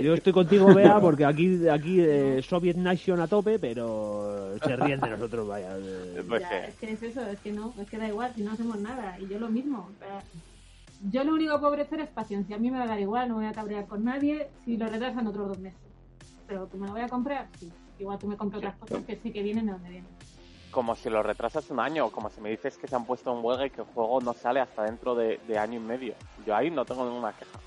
Yo 0.00 0.14
estoy 0.14 0.32
contigo, 0.32 0.66
Bea, 0.74 0.98
porque 1.00 1.24
aquí, 1.24 1.68
aquí 1.68 2.00
eh, 2.00 2.42
Soviet 2.42 2.76
Nation 2.76 3.20
a 3.20 3.28
tope, 3.28 3.58
pero 3.58 4.56
se 4.64 4.76
ríen 4.76 5.00
de 5.00 5.10
nosotros, 5.10 5.46
vaya. 5.46 5.76
eh. 5.78 6.24
Pues 6.26 6.42
Ya, 6.42 6.48
sí. 6.48 6.54
es 6.68 6.74
que 6.76 6.92
es 6.92 7.02
eso, 7.02 7.22
es 7.26 7.38
que 7.40 7.52
no, 7.52 7.72
es 7.78 7.88
que 7.88 7.98
da 7.98 8.08
igual, 8.08 8.32
si 8.34 8.42
no 8.42 8.52
hacemos 8.52 8.78
nada. 8.80 9.18
Y 9.20 9.28
yo 9.28 9.38
lo 9.38 9.48
mismo. 9.48 9.88
o 9.94 9.98
sea, 9.98 10.22
yo 11.10 11.22
lo 11.22 11.34
único 11.34 11.52
que 11.54 11.58
puedo 11.60 11.72
ofrecer 11.74 12.00
es 12.00 12.08
paciencia. 12.08 12.56
A 12.56 12.58
mí 12.58 12.70
me 12.70 12.78
va 12.78 12.84
a 12.84 12.88
dar 12.88 12.98
igual, 13.00 13.28
no 13.28 13.36
voy 13.36 13.46
a 13.46 13.52
cabrear 13.52 13.86
con 13.86 14.04
nadie 14.04 14.48
si 14.64 14.76
lo 14.76 14.88
retrasan 14.88 15.26
otros 15.26 15.48
dos 15.48 15.58
meses. 15.58 15.78
Pero 16.46 16.68
que 16.68 16.76
me 16.76 16.86
lo 16.86 16.92
voy 16.94 17.02
a 17.02 17.08
comprar, 17.08 17.46
sí. 17.60 17.70
Igual 17.98 18.18
tú 18.18 18.26
me 18.26 18.36
compras 18.36 18.58
otras 18.58 18.76
cosas 18.78 19.04
que 19.04 19.16
sé 19.16 19.32
que 19.32 19.42
vienen 19.42 19.66
de 19.66 19.72
donde 19.72 19.90
vienen. 19.90 20.10
Como 20.70 20.94
si 20.96 21.08
lo 21.10 21.22
retrasas 21.22 21.70
un 21.70 21.78
año, 21.80 22.06
o 22.06 22.10
como 22.10 22.30
si 22.30 22.40
me 22.40 22.50
dices 22.50 22.76
que 22.78 22.86
se 22.88 22.96
han 22.96 23.04
puesto 23.04 23.36
en 23.36 23.44
huelga 23.44 23.66
y 23.66 23.70
que 23.70 23.80
el 23.82 23.86
juego 23.86 24.20
no 24.20 24.32
sale 24.34 24.60
hasta 24.60 24.84
dentro 24.84 25.14
de, 25.14 25.38
de 25.46 25.58
año 25.58 25.76
y 25.80 25.82
medio. 25.82 26.14
Yo 26.46 26.54
ahí 26.56 26.70
no 26.70 26.84
tengo 26.84 27.04
ninguna 27.08 27.32
queja. 27.32 27.58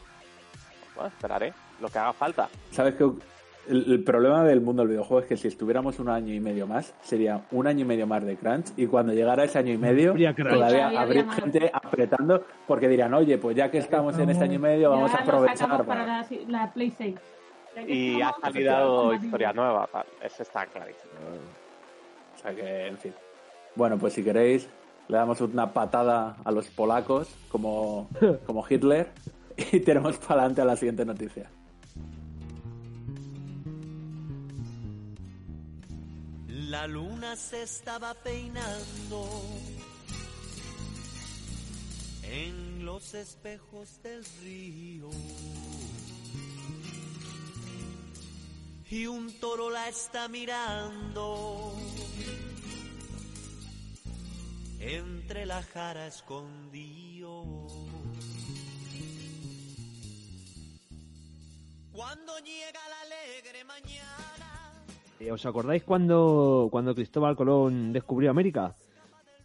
Bueno, 0.96 1.08
esperaré, 1.10 1.54
lo 1.82 1.90
que 1.90 2.00
haga 2.00 2.14
falta. 2.14 2.50
¿Sabes 2.72 2.96
que 2.96 3.04
el, 3.04 3.86
el 3.92 4.04
problema 4.04 4.44
del 4.44 4.62
mundo 4.62 4.82
del 4.82 4.90
videojuego 4.90 5.22
es 5.22 5.28
que 5.28 5.38
si 5.38 5.48
estuviéramos 5.48 6.00
un 6.00 6.10
año 6.10 6.34
y 6.34 6.40
medio 6.40 6.66
más, 6.68 6.94
sería 7.04 7.42
un 7.52 7.68
año 7.68 7.82
y 7.82 7.86
medio 7.86 8.08
más 8.08 8.24
de 8.26 8.36
crunch 8.36 8.68
y 8.78 8.88
cuando 8.88 9.14
llegara 9.14 9.44
ese 9.44 9.60
año 9.60 9.72
y 9.74 9.78
medio, 9.78 10.14
todavía 10.36 10.90
habría 11.00 11.24
más. 11.26 11.36
gente 11.40 11.70
apretando 11.74 12.44
porque 12.68 12.88
dirán, 12.88 13.14
oye, 13.14 13.38
pues 13.38 13.56
ya 13.56 13.70
que 13.70 13.78
estamos 13.78 14.18
en 14.18 14.30
este 14.30 14.44
año 14.46 14.56
y 14.56 14.60
medio, 14.60 14.90
vamos 14.90 15.14
a 15.14 15.18
aprovechar. 15.18 15.70
para 15.70 15.84
para- 15.84 16.06
la, 16.06 16.26
la 16.48 16.74
Play 16.74 16.92
6. 16.98 17.16
Ya 17.76 17.86
que 17.86 17.94
Y 17.94 18.22
ha 18.22 18.34
salido 18.42 19.14
historia 19.14 19.54
nueva, 19.54 19.88
tal. 19.92 20.06
Eso 20.22 20.44
está 20.44 20.66
clarísimo. 20.66 21.12
O 22.36 22.38
sea 22.42 22.54
que, 22.56 22.88
en 22.88 22.98
fin. 22.98 23.14
Bueno, 23.76 23.98
pues 23.98 24.14
si 24.14 24.24
queréis, 24.24 24.68
le 25.08 25.18
damos 25.18 25.40
una 25.40 25.72
patada 25.72 26.36
a 26.44 26.52
los 26.52 26.68
polacos 26.68 27.34
como, 27.50 28.10
como 28.46 28.66
Hitler 28.68 29.08
y 29.72 29.80
tenemos 29.82 30.18
para 30.18 30.42
adelante 30.42 30.62
a 30.62 30.66
la 30.66 30.76
siguiente 30.76 31.06
noticia. 31.06 31.50
La 36.72 36.88
luna 36.88 37.36
se 37.36 37.64
estaba 37.64 38.14
peinando 38.14 39.28
en 42.24 42.86
los 42.86 43.14
espejos 43.14 44.02
del 44.02 44.24
río. 44.42 45.10
Y 48.90 49.06
un 49.06 49.38
toro 49.42 49.70
la 49.70 49.90
está 49.90 50.30
mirando 50.30 51.76
entre 54.80 55.46
la 55.46 55.64
jara 55.64 56.08
escondido. 56.08 57.68
Cuando 61.92 62.40
llega 62.40 62.80
la 62.88 63.02
alegre 63.02 63.66
mañana. 63.66 64.51
Eh, 65.22 65.32
¿Os 65.32 65.46
acordáis 65.46 65.84
cuando, 65.84 66.68
cuando 66.72 66.96
Cristóbal 66.96 67.36
Colón 67.36 67.94
descubrió 67.94 68.32
América? 68.32 68.76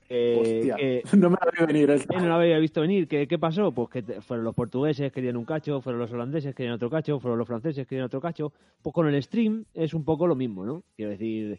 Eh, 0.08 0.38
Hostia, 0.40 0.76
que- 0.76 1.02
no 1.18 1.28
me 1.30 1.36
la 1.44 1.50
vi 1.66 1.72
venir 1.72 1.90
esta. 1.90 2.14
Él 2.16 2.22
no 2.22 2.28
lo 2.28 2.34
había 2.36 2.58
visto 2.58 2.80
venir. 2.80 3.06
¿Qué, 3.08 3.26
qué 3.28 3.38
pasó? 3.38 3.72
Pues 3.72 3.90
que 3.90 4.02
fueron 4.22 4.44
los 4.44 4.54
portugueses, 4.54 5.12
querían 5.12 5.36
un 5.36 5.44
cacho, 5.44 5.80
fueron 5.82 6.00
los 6.00 6.12
holandeses, 6.12 6.54
querían 6.54 6.74
otro 6.74 6.88
cacho, 6.88 7.20
fueron 7.20 7.38
los 7.38 7.46
franceses, 7.46 7.86
querían 7.86 8.06
otro 8.06 8.20
cacho. 8.20 8.52
Pues 8.82 8.94
con 8.94 9.06
el 9.12 9.22
stream 9.22 9.64
es 9.74 9.92
un 9.94 10.04
poco 10.04 10.26
lo 10.26 10.34
mismo, 10.34 10.64
¿no? 10.64 10.82
Quiero 10.96 11.10
decir, 11.10 11.58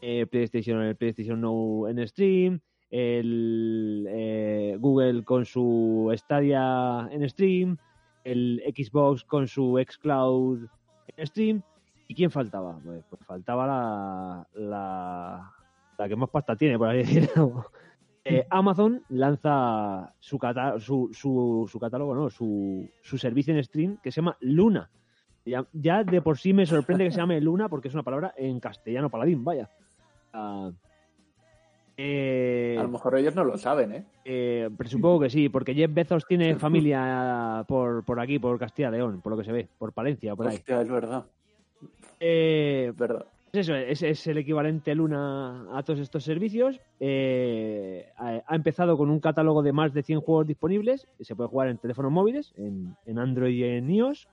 eh, 0.00 0.26
PlayStation, 0.26 0.82
el 0.82 0.94
PlayStation 0.94 1.40
No 1.40 1.88
en 1.88 2.06
stream, 2.06 2.60
el 2.90 4.06
eh, 4.08 4.76
Google 4.78 5.24
con 5.24 5.44
su 5.44 6.12
Stadia 6.16 7.08
en 7.10 7.28
stream, 7.28 7.78
el 8.24 8.62
Xbox 8.76 9.24
con 9.24 9.48
su 9.48 9.82
xCloud 9.84 10.66
en 11.16 11.26
stream. 11.26 11.62
¿Y 12.08 12.14
quién 12.14 12.30
faltaba? 12.30 12.78
Pues, 12.84 13.04
pues 13.08 13.20
faltaba 13.26 13.66
la, 13.66 14.48
la, 14.54 15.52
la 15.98 16.08
que 16.08 16.16
más 16.16 16.30
pasta 16.30 16.56
tiene, 16.56 16.78
por 16.78 16.88
así 16.88 16.98
decirlo. 17.02 17.66
Eh, 18.24 18.44
Amazon 18.50 19.02
lanza 19.10 20.12
su, 20.18 20.38
cata- 20.38 20.80
su, 20.80 21.10
su, 21.12 21.68
su 21.70 21.78
catálogo, 21.78 22.14
no, 22.14 22.28
su, 22.28 22.88
su 23.02 23.18
servicio 23.18 23.54
en 23.54 23.62
stream 23.62 23.98
que 24.02 24.10
se 24.10 24.16
llama 24.20 24.36
Luna. 24.40 24.90
Ya, 25.44 25.64
ya 25.72 26.02
de 26.02 26.20
por 26.20 26.36
sí 26.38 26.52
me 26.52 26.66
sorprende 26.66 27.04
que 27.04 27.12
se 27.12 27.18
llame 27.18 27.40
Luna 27.40 27.68
porque 27.68 27.86
es 27.86 27.94
una 27.94 28.02
palabra 28.02 28.34
en 28.36 28.58
castellano 28.58 29.08
paladín, 29.10 29.44
vaya. 29.44 29.70
Ah, 30.32 30.72
eh, 31.96 32.76
A 32.78 32.82
lo 32.82 32.88
mejor 32.88 33.16
ellos 33.16 33.34
no 33.36 33.44
lo 33.44 33.56
saben, 33.56 33.92
¿eh? 33.92 34.04
eh, 34.24 34.68
pero 34.76 34.90
supongo 34.90 35.20
que 35.20 35.30
sí, 35.30 35.48
porque 35.48 35.72
Jeff 35.74 35.94
Bezos 35.94 36.26
tiene 36.26 36.56
familia 36.56 37.64
por, 37.68 38.04
por 38.04 38.18
aquí, 38.18 38.40
por 38.40 38.58
Castilla 38.58 38.88
y 38.88 38.92
León, 38.92 39.20
por 39.22 39.32
lo 39.32 39.38
que 39.38 39.44
se 39.44 39.52
ve, 39.52 39.68
por 39.78 39.92
Palencia, 39.92 40.34
por 40.34 40.48
ahí. 40.48 40.56
Hostia, 40.56 40.80
es 40.82 40.90
verdad. 40.90 41.26
Eh, 42.20 42.92
pues 42.96 43.10
eso, 43.52 43.74
es, 43.74 44.02
es 44.02 44.26
el 44.26 44.38
equivalente 44.38 44.94
Luna 44.94 45.66
a 45.76 45.82
todos 45.82 46.00
estos 46.00 46.24
servicios. 46.24 46.80
Eh, 47.00 48.10
ha, 48.16 48.42
ha 48.46 48.54
empezado 48.54 48.96
con 48.96 49.10
un 49.10 49.20
catálogo 49.20 49.62
de 49.62 49.72
más 49.72 49.92
de 49.92 50.02
100 50.02 50.20
juegos 50.20 50.46
disponibles. 50.46 51.06
Se 51.20 51.34
puede 51.34 51.48
jugar 51.48 51.68
en 51.68 51.78
teléfonos 51.78 52.12
móviles, 52.12 52.52
en, 52.56 52.96
en 53.06 53.18
Android 53.18 53.54
y 53.54 53.64
en 53.64 53.90
iOS, 53.90 54.28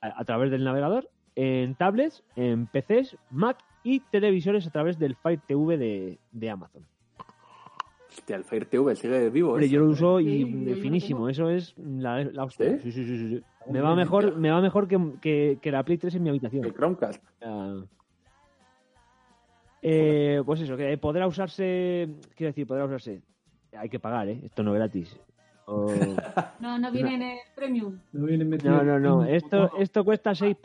a, 0.00 0.20
a 0.20 0.24
través 0.24 0.50
del 0.50 0.64
navegador, 0.64 1.08
en 1.34 1.74
tablets, 1.76 2.24
en 2.36 2.66
PCs, 2.66 3.16
Mac 3.30 3.58
y 3.84 4.00
televisores 4.00 4.66
a 4.66 4.70
través 4.70 4.98
del 4.98 5.16
Fire 5.16 5.40
TV 5.46 5.78
de, 5.78 6.18
de 6.32 6.50
Amazon. 6.50 6.84
Hostia, 8.10 8.36
el 8.36 8.44
Fire 8.44 8.64
TV 8.66 8.96
sigue 8.96 9.28
vivo. 9.30 9.50
Hombre, 9.50 9.66
eso. 9.66 9.74
yo 9.74 9.80
lo 9.80 9.86
uso 9.90 10.20
y 10.20 10.44
Sí, 10.44 10.74
finísimo. 10.80 11.28
Eso 11.28 11.50
es 11.50 11.74
la, 11.78 12.24
la 12.24 12.44
hostia. 12.44 12.78
¿Sí? 12.78 12.90
Sí, 12.90 13.04
sí, 13.04 13.18
sí, 13.18 13.28
sí. 13.36 13.42
Me 13.70 13.80
va 13.80 13.94
mejor, 13.94 14.36
me 14.36 14.50
va 14.50 14.60
mejor 14.60 14.88
que, 14.88 14.98
que, 15.20 15.58
que 15.60 15.70
la 15.70 15.82
Play 15.82 15.98
3 15.98 16.14
en 16.14 16.22
mi 16.22 16.30
habitación. 16.30 16.64
El 16.64 16.72
Chromecast. 16.74 17.22
Ah. 17.42 17.82
Eh, 19.82 20.42
pues 20.44 20.60
eso, 20.60 20.76
que 20.76 20.96
podrá 20.98 21.26
usarse, 21.26 22.08
quiero 22.34 22.48
decir, 22.50 22.66
podrá 22.66 22.84
usarse. 22.86 23.20
Hay 23.76 23.88
que 23.88 24.00
pagar, 24.00 24.28
¿eh? 24.28 24.40
Esto 24.44 24.62
no 24.62 24.72
es 24.72 24.78
gratis. 24.78 25.20
O- 25.66 25.86
No, 26.60 26.78
no 26.78 26.90
viene 26.90 27.14
en 27.14 27.22
el 27.22 27.38
premium. 27.54 27.98
No 28.12 28.26
metidos 28.26 28.64
No, 28.64 28.82
no, 28.82 28.98
no. 28.98 29.24
Esto, 29.24 29.70
esto 29.78 30.04
cuesta 30.04 30.34
6, 30.34 30.56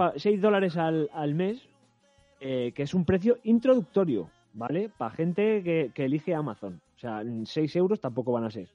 dólares 0.41 0.77
al, 0.77 1.09
al 1.13 1.35
mes, 1.35 1.61
eh, 2.39 2.71
que 2.73 2.83
es 2.83 2.93
un 2.93 3.05
precio 3.05 3.37
introductorio, 3.43 4.29
¿vale? 4.53 4.89
Para 4.97 5.11
gente 5.13 5.61
que, 5.63 5.91
que 5.93 6.05
elige 6.05 6.33
Amazon. 6.33 6.81
O 7.03 7.05
sea, 7.05 7.21
6 7.45 7.75
euros 7.75 7.99
tampoco 7.99 8.31
van 8.31 8.45
a 8.45 8.49
ser, 8.49 8.69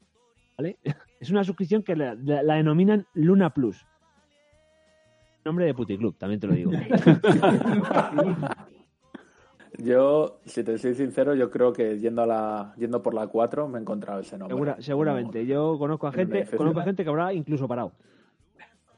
¿vale? 0.59 0.77
Es 1.21 1.31
una 1.31 1.43
suscripción 1.45 1.83
que 1.83 1.97
la, 1.97 2.15
la- 2.15 2.43
la 2.43 2.55
denominan 2.57 3.07
Luna 3.15 3.55
Plus. 3.55 3.87
Nombre 5.47 5.65
de 5.65 5.73
puticlub, 5.75 6.15
también 6.19 6.39
te 6.41 6.47
lo 6.47 6.53
digo. 6.55 6.71
Yo, 9.79 10.41
si 10.45 10.63
te 10.65 10.77
soy 10.79 10.95
sincero, 10.95 11.35
yo 11.35 11.51
creo 11.51 11.73
que 11.73 11.99
yendo 12.01 12.23
a 12.23 12.27
la 12.27 12.75
yendo 12.77 13.01
por 13.03 13.15
la 13.15 13.29
4 13.29 13.69
me 13.69 13.79
he 13.79 13.81
encontrado 13.83 14.21
ese 14.21 14.37
nombre. 14.37 14.55
Segura- 14.57 14.77
seguramente. 14.81 15.47
Yo 15.47 15.79
conozco 15.79 16.07
a 16.09 16.13
gente, 16.13 16.45
conozco 16.57 16.81
a 16.81 16.85
gente 16.85 17.05
que 17.05 17.09
habrá 17.11 17.33
incluso 17.33 17.67
parado. 17.69 17.93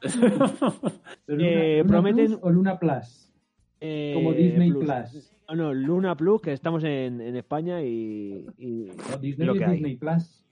Eh, 1.27 1.83
Luna, 1.83 1.83
Luna 1.83 1.83
prometen- 1.85 2.25
Plus 2.27 2.39
o 2.41 2.49
Luna 2.49 2.79
Plus, 2.79 3.31
Eh, 3.79 4.11
como 4.15 4.33
Disney 4.33 4.71
Plus. 4.71 5.31
Ah, 5.51 5.55
no, 5.55 5.73
Luna 5.73 6.15
Plus, 6.15 6.41
que 6.41 6.53
estamos 6.53 6.81
en, 6.85 7.19
en 7.19 7.35
España 7.35 7.81
y, 7.83 8.45
y 8.57 8.89
No, 9.11 9.17
Disney 9.17 9.45
lo 9.47 9.53
que 9.53 9.59
es 9.63 9.67
hay. 9.67 9.73
Disney 9.75 9.95
Plus. 9.97 10.45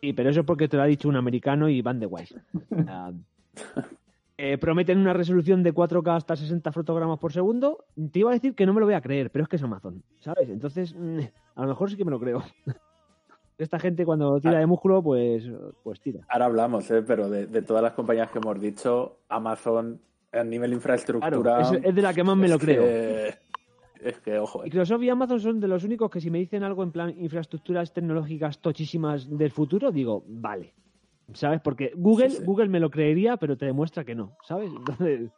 Sí, 0.00 0.12
pero 0.14 0.30
eso 0.30 0.40
es 0.40 0.46
porque 0.46 0.66
te 0.66 0.78
lo 0.78 0.82
ha 0.82 0.86
dicho 0.86 1.08
un 1.10 1.16
americano 1.16 1.68
y 1.68 1.82
van 1.82 2.00
de 2.00 2.06
guays. 2.06 2.34
Ah, 2.88 3.12
eh, 4.38 4.58
prometen 4.58 4.98
una 4.98 5.12
resolución 5.14 5.62
de 5.62 5.72
4K 5.74 6.16
hasta 6.16 6.36
60 6.36 6.70
fotogramas 6.72 7.18
por 7.18 7.32
segundo. 7.32 7.84
Te 8.12 8.18
iba 8.20 8.30
a 8.30 8.34
decir 8.34 8.54
que 8.54 8.64
no 8.66 8.72
me 8.74 8.80
lo 8.80 8.86
voy 8.86 8.94
a 8.94 9.00
creer, 9.00 9.30
pero 9.30 9.42
es 9.44 9.48
que 9.48 9.56
es 9.56 9.62
Amazon, 9.62 10.02
¿sabes? 10.20 10.48
Entonces, 10.50 10.94
mm, 10.94 11.20
a 11.54 11.62
lo 11.62 11.68
mejor 11.68 11.90
sí 11.90 11.96
que 11.96 12.04
me 12.04 12.10
lo 12.10 12.20
creo. 12.20 12.42
Esta 13.58 13.78
gente 13.78 14.04
cuando 14.04 14.38
tira 14.40 14.58
de 14.58 14.66
músculo, 14.66 15.02
pues, 15.02 15.44
pues 15.82 16.00
tira. 16.00 16.20
Ahora 16.28 16.44
hablamos, 16.46 16.90
¿eh? 16.90 17.02
pero 17.02 17.28
de, 17.30 17.46
de 17.46 17.62
todas 17.62 17.82
las 17.82 17.92
compañías 17.94 18.30
que 18.30 18.38
hemos 18.38 18.60
dicho, 18.60 19.18
Amazon 19.30 19.98
a 20.32 20.44
nivel 20.44 20.74
infraestructura. 20.74 21.40
Claro, 21.58 21.78
es, 21.78 21.84
es 21.84 21.94
de 21.94 22.02
la 22.02 22.12
que 22.12 22.22
más 22.22 22.36
me 22.36 22.48
lo 22.48 22.58
creo. 22.58 22.82
que- 22.82 23.34
es 24.00 24.18
que, 24.20 24.38
ojo, 24.38 24.60
eh. 24.60 24.64
Microsoft 24.64 25.02
y 25.02 25.08
Amazon 25.10 25.40
son 25.40 25.60
de 25.60 25.68
los 25.68 25.84
únicos 25.84 26.10
que 26.10 26.20
si 26.20 26.30
me 26.30 26.38
dicen 26.38 26.62
algo 26.62 26.82
en 26.82 26.92
plan 26.92 27.14
infraestructuras 27.18 27.92
tecnológicas 27.92 28.60
tochísimas 28.60 29.28
del 29.36 29.50
futuro, 29.50 29.92
digo, 29.92 30.24
vale. 30.26 30.74
¿Sabes? 31.32 31.60
Porque 31.60 31.92
Google, 31.96 32.30
Sí, 32.30 32.36
sí. 32.38 32.44
Google 32.44 32.68
me 32.68 32.78
lo 32.80 32.88
creería, 32.90 33.36
pero 33.36 33.56
te 33.56 33.66
demuestra 33.66 34.04
que 34.04 34.14
no, 34.14 34.36
¿sabes? 34.42 34.70
Entonces, 34.72 35.32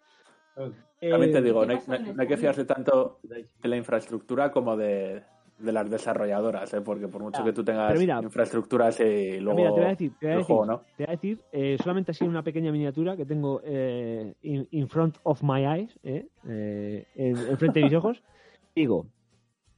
También 1.01 1.33
te 1.33 1.39
eh, 1.39 1.43
digo, 1.43 1.61
¿qué 1.61 1.67
no 1.67 1.73
hay, 1.73 1.79
pasa 1.79 1.97
en 1.97 2.07
no- 2.09 2.13
no 2.15 2.23
hay 2.23 2.29
que 2.29 2.37
fiarse 2.37 2.65
tanto 2.65 3.21
de 3.23 3.49
la 3.63 3.77
infraestructura 3.77 4.51
como 4.53 4.77
de, 4.77 5.23
de 5.59 5.73
las 5.73 5.89
desarrolladoras, 5.89 6.75
¿eh? 6.75 6.81
porque 6.83 7.09
por 7.09 7.23
mucho 7.23 7.41
Ah, 7.43 7.45
que 7.47 7.53
tú 7.53 7.65
tengas 7.65 7.99
mira- 7.99 8.21
infraestructuras 8.21 9.01
y 9.01 9.41
luego 9.41 9.57
mira, 9.57 9.73
te 9.73 9.81
voy 9.81 9.87
a 9.87 9.91
decir, 9.91 10.13
te 10.19 10.27
voy 10.27 10.33
a 10.33 10.35
el 10.35 10.41
decir, 10.41 10.57
juego, 10.57 10.67
¿no? 10.67 10.79
te 10.97 11.05
voy 11.05 11.09
a 11.13 11.17
decir 11.17 11.41
eh, 11.53 11.77
solamente 11.79 12.11
así 12.11 12.27
una 12.27 12.43
pequeña 12.43 12.71
miniatura 12.71 13.17
que 13.17 13.25
tengo 13.25 13.63
eh, 13.65 14.35
in, 14.43 14.69
in 14.73 14.89
front 14.89 15.17
of 15.23 15.43
my 15.43 15.65
eyes, 15.65 15.99
¿eh? 16.03 16.27
Eh, 16.47 17.07
en, 17.15 17.49
en 17.49 17.57
frente 17.59 17.79
de 17.81 17.85
mis 17.87 17.95
ojos. 17.95 18.23
Digo, 18.75 19.07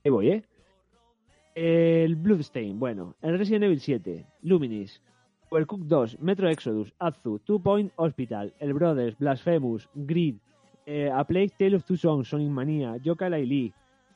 ahí 0.04 0.10
voy, 0.10 0.30
¿eh? 0.30 0.44
El 1.54 2.16
Bloodstain, 2.16 2.78
bueno, 2.78 3.16
el 3.22 3.38
Resident 3.38 3.64
Evil 3.64 3.80
7, 3.80 4.24
Luminis, 4.42 5.02
Overcooked 5.50 5.86
2, 5.86 6.20
Metro 6.20 6.48
Exodus, 6.48 6.92
Azu, 6.98 7.38
Two 7.40 7.58
Point 7.58 7.92
Hospital, 7.96 8.54
El 8.60 8.72
Brothers, 8.72 9.18
Blasphemous, 9.18 9.88
Grid, 9.94 10.36
eh, 10.86 11.10
A 11.12 11.24
Plague 11.24 11.52
Tale 11.58 11.76
of 11.76 11.84
Two 11.84 11.96
Songs, 11.96 12.28
Sonic 12.28 12.50
Mania, 12.50 12.96
Yoka 12.98 13.28
Lee, 13.28 13.72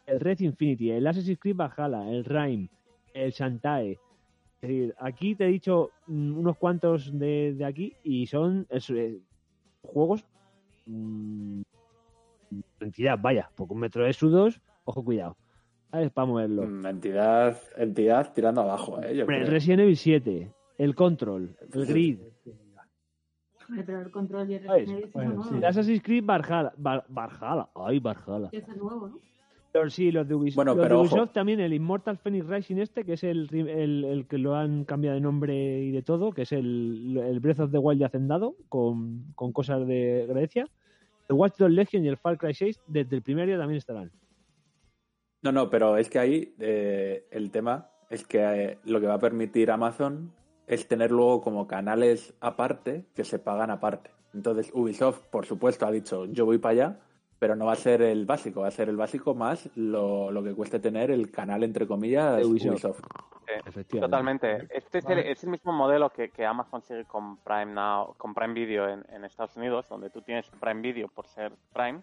el 0.07 0.21
Red 0.21 0.41
Infinity, 0.41 0.91
el 0.91 1.07
Assassin's 1.07 1.39
Creed 1.39 1.57
Valhalla, 1.57 2.09
el 2.11 2.25
Rime, 2.25 2.69
el 3.15 3.33
Shantae. 3.33 3.93
Es 3.93 4.69
decir, 4.69 4.95
aquí 4.99 5.35
te 5.35 5.45
he 5.45 5.49
dicho 5.49 5.91
mm, 6.07 6.39
unos 6.39 6.57
cuantos 6.57 7.19
de, 7.19 7.57
aquí 7.67 7.95
y 8.05 8.27
son 8.27 8.67
eh, 8.71 9.19
juegos 9.83 10.25
mm, 10.87 11.63
entidad, 12.81 13.19
vaya, 13.21 13.51
porque 13.55 13.75
un 13.75 13.81
Metro 13.81 14.07
Exodus, 14.07 14.61
ojo 14.85 15.05
cuidado. 15.05 15.37
¿Sabes? 15.91 16.11
Para 16.11 16.27
moverlo. 16.27 16.67
Mm, 16.67 16.87
Entidad, 16.87 17.57
entidad 17.77 18.33
tirando 18.35 18.63
abajo, 18.63 19.01
¿eh? 19.03 19.15
Yo 19.15 19.23
el 19.23 19.27
creo. 19.27 19.47
Resident 19.47 19.81
Evil 19.83 19.97
7, 19.97 20.53
el 20.79 20.95
Control, 20.95 21.57
el 21.73 21.87
Grid, 21.87 22.19
Hombre, 23.69 23.85
Pero 23.85 24.01
el 24.03 24.11
control 24.11 24.51
y 24.51 24.55
el. 24.55 24.69
Resident 24.69 25.13
Bueno, 25.13 25.43
sí. 25.45 25.55
el 25.57 25.65
Assassin's 25.65 26.03
Creed 26.03 26.25
Val- 26.27 26.73
Valhalla, 27.09 27.69
ay, 27.75 28.03
es 28.53 28.69
el 28.69 28.79
nuevo, 28.79 29.09
¿no? 29.09 29.19
Pero 29.73 29.91
sí, 29.91 30.13
los 30.13 30.29
de 30.29 30.35
Ubisoft, 30.35 30.57
Bueno, 30.57 30.75
los 30.75 30.85
pero 30.85 30.97
de 31.01 31.07
ojo. 31.07 31.15
Ubisoft 31.17 31.33
también, 31.33 31.61
el 31.61 31.73
Immortal 31.73 32.19
Phoenix 32.19 32.47
Rising 32.47 32.77
este, 32.77 33.05
que 33.05 33.15
es 33.15 33.25
el, 33.25 33.49
el, 33.53 34.05
el 34.05 34.27
que 34.29 34.39
lo 34.39 34.55
han 34.55 34.85
cambiado 34.85 35.15
de 35.17 35.21
nombre 35.21 35.81
y 35.83 35.91
de 35.91 36.03
todo, 36.03 36.31
que 36.33 36.43
es 36.43 36.53
el, 36.53 37.17
el 37.25 37.41
Breath 37.41 37.61
of 37.61 37.73
the 37.73 37.79
Wild 37.79 37.99
de 38.01 38.05
Hacendado, 38.05 38.55
con, 38.69 39.33
con 39.35 39.53
cosas 39.53 39.85
de 39.87 40.27
Grecia. 40.29 40.67
El 41.29 41.37
Watch 41.37 41.57
Dogs 41.57 41.73
Legion 41.73 42.05
y 42.05 42.09
el 42.09 42.17
Far 42.17 42.39
Cry 42.39 42.55
6 42.55 42.81
desde 42.87 43.17
el 43.17 43.23
primer 43.23 43.47
día 43.47 43.59
también 43.59 43.79
estarán. 43.79 44.11
No, 45.43 45.53
no, 45.53 45.69
pero 45.69 45.97
es 45.97 46.09
que 46.09 46.19
ahí 46.19 46.55
eh, 46.59 47.27
el 47.31 47.51
tema 47.51 47.91
es 48.11 48.25
que 48.25 48.39
eh, 48.39 48.79
lo 48.85 49.01
que 49.01 49.07
va 49.07 49.15
a 49.15 49.19
permitir 49.19 49.71
Amazon 49.71 50.33
es 50.67 50.89
tener 50.89 51.11
luego 51.11 51.43
como 51.43 51.67
canales 51.67 52.35
aparte 52.41 53.05
que 53.15 53.25
se 53.25 53.39
pagan 53.39 53.71
aparte. 53.71 54.11
Entonces 54.33 54.71
Ubisoft, 54.73 55.21
por 55.31 55.47
supuesto, 55.47 55.87
ha 55.87 55.91
dicho 55.91 56.27
yo 56.27 56.47
voy 56.47 56.59
para 56.59 56.73
allá, 56.73 57.01
pero 57.45 57.57
no 57.57 57.67
va 57.67 57.73
a 57.73 57.77
ser 57.77 58.01
el 58.01 58.25
básico, 58.25 58.63
va 58.63 58.69
a 58.69 58.71
ser 58.71 58.89
el 58.89 58.97
básico 58.97 59.35
más 59.35 59.69
lo, 59.77 60.31
lo 60.31 60.43
que 60.43 60.55
cueste 60.55 60.79
tener 60.79 61.11
el 61.11 61.31
canal, 61.31 61.63
entre 61.63 61.87
comillas, 61.87 62.39
De 62.39 62.47
Ubisoft. 62.47 63.03
Totalmente. 63.91 64.67
Este 64.71 65.01
es 65.01 65.11
el, 65.11 65.19
es 65.19 65.45
el 65.45 65.51
mismo 65.51 65.71
modelo 65.71 66.09
que, 66.09 66.31
que 66.31 66.47
Amazon 66.47 66.81
sigue 66.81 67.05
con 67.05 67.37
Prime 67.37 67.67
Now, 67.67 68.15
con 68.17 68.33
Prime 68.33 68.55
Video 68.55 68.89
en, 68.89 69.05
en 69.11 69.27
Estados 69.27 69.55
Unidos, 69.59 69.87
donde 69.91 70.09
tú 70.09 70.23
tienes 70.23 70.49
Prime 70.59 70.81
Video 70.81 71.07
por 71.09 71.27
ser 71.27 71.53
Prime, 71.75 72.01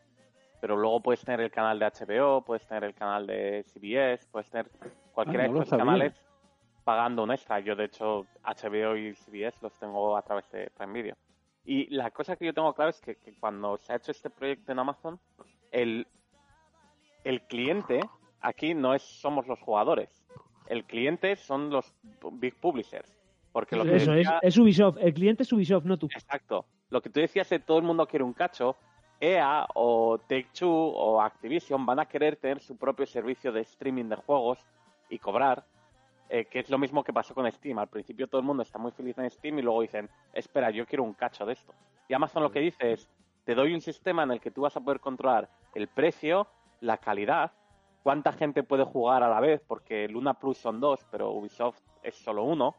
pero 0.59 0.77
luego 0.77 1.01
puedes 1.01 1.25
tener 1.25 1.41
el 1.41 1.49
canal 1.49 1.79
de 1.79 1.87
HBO, 1.87 2.43
puedes 2.43 2.67
tener 2.67 2.83
el 2.83 2.93
canal 2.93 3.25
de 3.25 3.63
CBS, 3.63 4.27
puedes 4.31 4.47
tener 4.51 4.69
cualquiera 5.11 5.45
Ah, 5.45 5.47
no 5.47 5.53
de 5.55 5.59
estos 5.63 5.79
canales 5.79 6.21
pagando 6.83 7.23
un 7.23 7.31
extra. 7.31 7.59
Yo, 7.61 7.75
de 7.75 7.85
hecho, 7.85 8.27
HBO 8.43 8.95
y 8.95 9.15
CBS 9.15 9.57
los 9.63 9.73
tengo 9.79 10.15
a 10.15 10.21
través 10.21 10.47
de 10.51 10.69
Prime 10.77 10.93
Video. 10.93 11.15
Y 11.63 11.93
la 11.93 12.11
cosa 12.11 12.35
que 12.35 12.45
yo 12.45 12.53
tengo 12.53 12.73
claro 12.73 12.89
es 12.89 12.99
que, 13.01 13.15
que 13.15 13.33
cuando 13.39 13.77
se 13.77 13.93
ha 13.93 13.97
hecho 13.97 14.11
este 14.11 14.29
proyecto 14.29 14.71
en 14.71 14.79
Amazon, 14.79 15.19
el, 15.71 16.07
el 17.23 17.41
cliente 17.41 17.99
aquí 18.41 18.73
no 18.73 18.93
es 18.93 19.03
somos 19.03 19.47
los 19.47 19.59
jugadores. 19.59 20.09
El 20.67 20.85
cliente 20.85 21.35
son 21.35 21.69
los 21.69 21.93
big 22.33 22.55
publishers. 22.55 23.17
Porque 23.51 23.75
lo 23.75 23.83
que 23.83 23.97
Eso 23.97 24.13
es, 24.13 24.27
es 24.41 24.57
Ubisoft. 24.57 24.97
El 24.99 25.13
cliente 25.13 25.43
es 25.43 25.51
Ubisoft, 25.51 25.85
no 25.85 25.97
tú. 25.97 26.07
Exacto. 26.07 26.65
Lo 26.89 27.01
que 27.01 27.09
tú 27.09 27.19
decías 27.19 27.49
de 27.49 27.59
todo 27.59 27.77
el 27.77 27.83
mundo 27.83 28.07
quiere 28.07 28.23
un 28.23 28.33
cacho, 28.33 28.77
EA 29.19 29.67
o 29.75 30.17
Take-Two 30.17 30.69
o 30.69 31.21
Activision 31.21 31.85
van 31.85 31.99
a 31.99 32.05
querer 32.05 32.37
tener 32.37 32.61
su 32.61 32.77
propio 32.77 33.05
servicio 33.05 33.51
de 33.51 33.61
streaming 33.61 34.05
de 34.05 34.15
juegos 34.15 34.59
y 35.09 35.19
cobrar, 35.19 35.65
eh, 36.33 36.45
que 36.45 36.59
es 36.59 36.69
lo 36.69 36.77
mismo 36.77 37.03
que 37.03 37.11
pasó 37.11 37.35
con 37.35 37.51
Steam. 37.51 37.77
Al 37.77 37.89
principio 37.89 38.25
todo 38.25 38.39
el 38.39 38.47
mundo 38.47 38.63
está 38.63 38.79
muy 38.79 38.93
feliz 38.93 39.17
en 39.17 39.29
Steam 39.29 39.59
y 39.59 39.61
luego 39.61 39.81
dicen, 39.81 40.09
espera, 40.31 40.71
yo 40.71 40.85
quiero 40.85 41.03
un 41.03 41.13
cacho 41.13 41.45
de 41.45 41.51
esto. 41.51 41.73
Y 42.07 42.13
Amazon 42.13 42.41
lo 42.41 42.49
que 42.49 42.61
dice 42.61 42.93
es, 42.93 43.09
te 43.43 43.53
doy 43.53 43.73
un 43.73 43.81
sistema 43.81 44.23
en 44.23 44.31
el 44.31 44.39
que 44.39 44.49
tú 44.49 44.61
vas 44.61 44.77
a 44.77 44.79
poder 44.79 45.01
controlar 45.01 45.49
el 45.75 45.89
precio, 45.89 46.47
la 46.79 46.99
calidad, 46.99 47.51
cuánta 48.01 48.31
gente 48.31 48.63
puede 48.63 48.85
jugar 48.85 49.23
a 49.23 49.29
la 49.29 49.41
vez, 49.41 49.61
porque 49.67 50.07
Luna 50.07 50.33
Plus 50.35 50.57
son 50.57 50.79
dos, 50.79 51.05
pero 51.11 51.31
Ubisoft 51.31 51.81
es 52.01 52.15
solo 52.15 52.43
uno, 52.43 52.77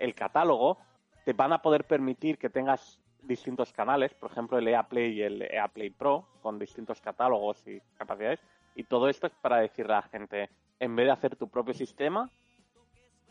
el 0.00 0.16
catálogo, 0.16 0.76
te 1.24 1.34
van 1.34 1.52
a 1.52 1.62
poder 1.62 1.84
permitir 1.84 2.36
que 2.36 2.50
tengas 2.50 2.98
distintos 3.22 3.72
canales, 3.72 4.12
por 4.12 4.32
ejemplo 4.32 4.58
el 4.58 4.66
EA 4.66 4.88
Play 4.88 5.12
y 5.12 5.22
el 5.22 5.42
EA 5.42 5.68
Play 5.68 5.90
Pro, 5.90 6.26
con 6.42 6.58
distintos 6.58 7.00
catálogos 7.00 7.64
y 7.64 7.80
capacidades, 7.96 8.40
y 8.74 8.82
todo 8.82 9.08
esto 9.08 9.28
es 9.28 9.34
para 9.34 9.58
decirle 9.58 9.92
a 9.92 9.96
la 9.98 10.02
gente, 10.02 10.50
en 10.80 10.96
vez 10.96 11.06
de 11.06 11.12
hacer 11.12 11.36
tu 11.36 11.48
propio 11.48 11.74
sistema, 11.74 12.28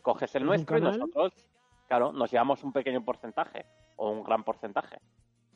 coges 0.02 0.34
el 0.34 0.42
¿Un 0.42 0.48
nuestro 0.48 0.78
y 0.78 0.80
nosotros, 0.80 1.32
claro, 1.88 2.12
nos 2.12 2.30
llevamos 2.30 2.62
un 2.64 2.72
pequeño 2.72 3.04
porcentaje, 3.04 3.64
o 3.96 4.10
un 4.10 4.22
gran 4.22 4.44
porcentaje, 4.44 4.98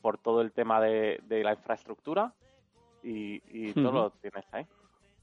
por 0.01 0.17
todo 0.17 0.41
el 0.41 0.51
tema 0.51 0.81
de, 0.81 1.19
de 1.27 1.43
la 1.43 1.53
infraestructura, 1.53 2.33
y, 3.03 3.41
y 3.51 3.73
todo 3.73 3.91
lo 3.91 4.09
tienes 4.11 4.45
ahí. 4.51 4.65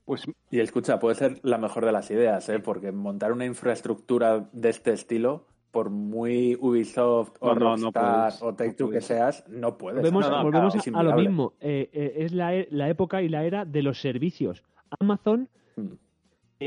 Pues 0.05 0.25
Y 0.51 0.61
escucha, 0.61 0.99
puede 0.99 1.15
ser 1.15 1.41
la 1.43 1.59
mejor 1.59 1.85
de 1.85 1.93
las 1.93 2.11
ideas, 2.11 2.49
¿eh? 2.49 2.61
porque 2.61 2.93
montar 2.93 3.33
una 3.33 3.47
infraestructura 3.47 4.49
de 4.53 4.69
este 4.69 4.93
estilo, 4.93 5.47
por 5.71 5.91
muy 5.91 6.57
Ubisoft 6.61 7.37
o 7.41 7.49
No, 7.49 7.55
no, 7.55 7.61
no 7.77 7.85
Rockstar 7.87 8.21
puedes, 8.21 8.43
o 8.43 8.55
Take 8.55 8.71
no 8.71 8.77
Two 8.77 8.91
que 8.91 9.01
seas, 9.01 9.45
no 9.49 9.77
puedes. 9.77 10.03
Volvemos, 10.03 10.29
no, 10.29 10.37
no, 10.37 10.43
volvemos 10.45 10.75
claro, 10.75 10.99
a, 10.99 11.01
a 11.01 11.03
lo 11.05 11.15
mismo. 11.17 11.55
Eh, 11.61 11.91
eh, 11.93 12.13
es 12.19 12.33
la, 12.33 12.55
e- 12.55 12.69
la 12.71 12.89
época 12.89 13.23
y 13.23 13.29
la 13.29 13.45
era 13.45 13.65
de 13.65 13.83
los 13.83 14.01
servicios. 14.01 14.63
Amazon 15.01 15.49
Mm. 15.77 15.95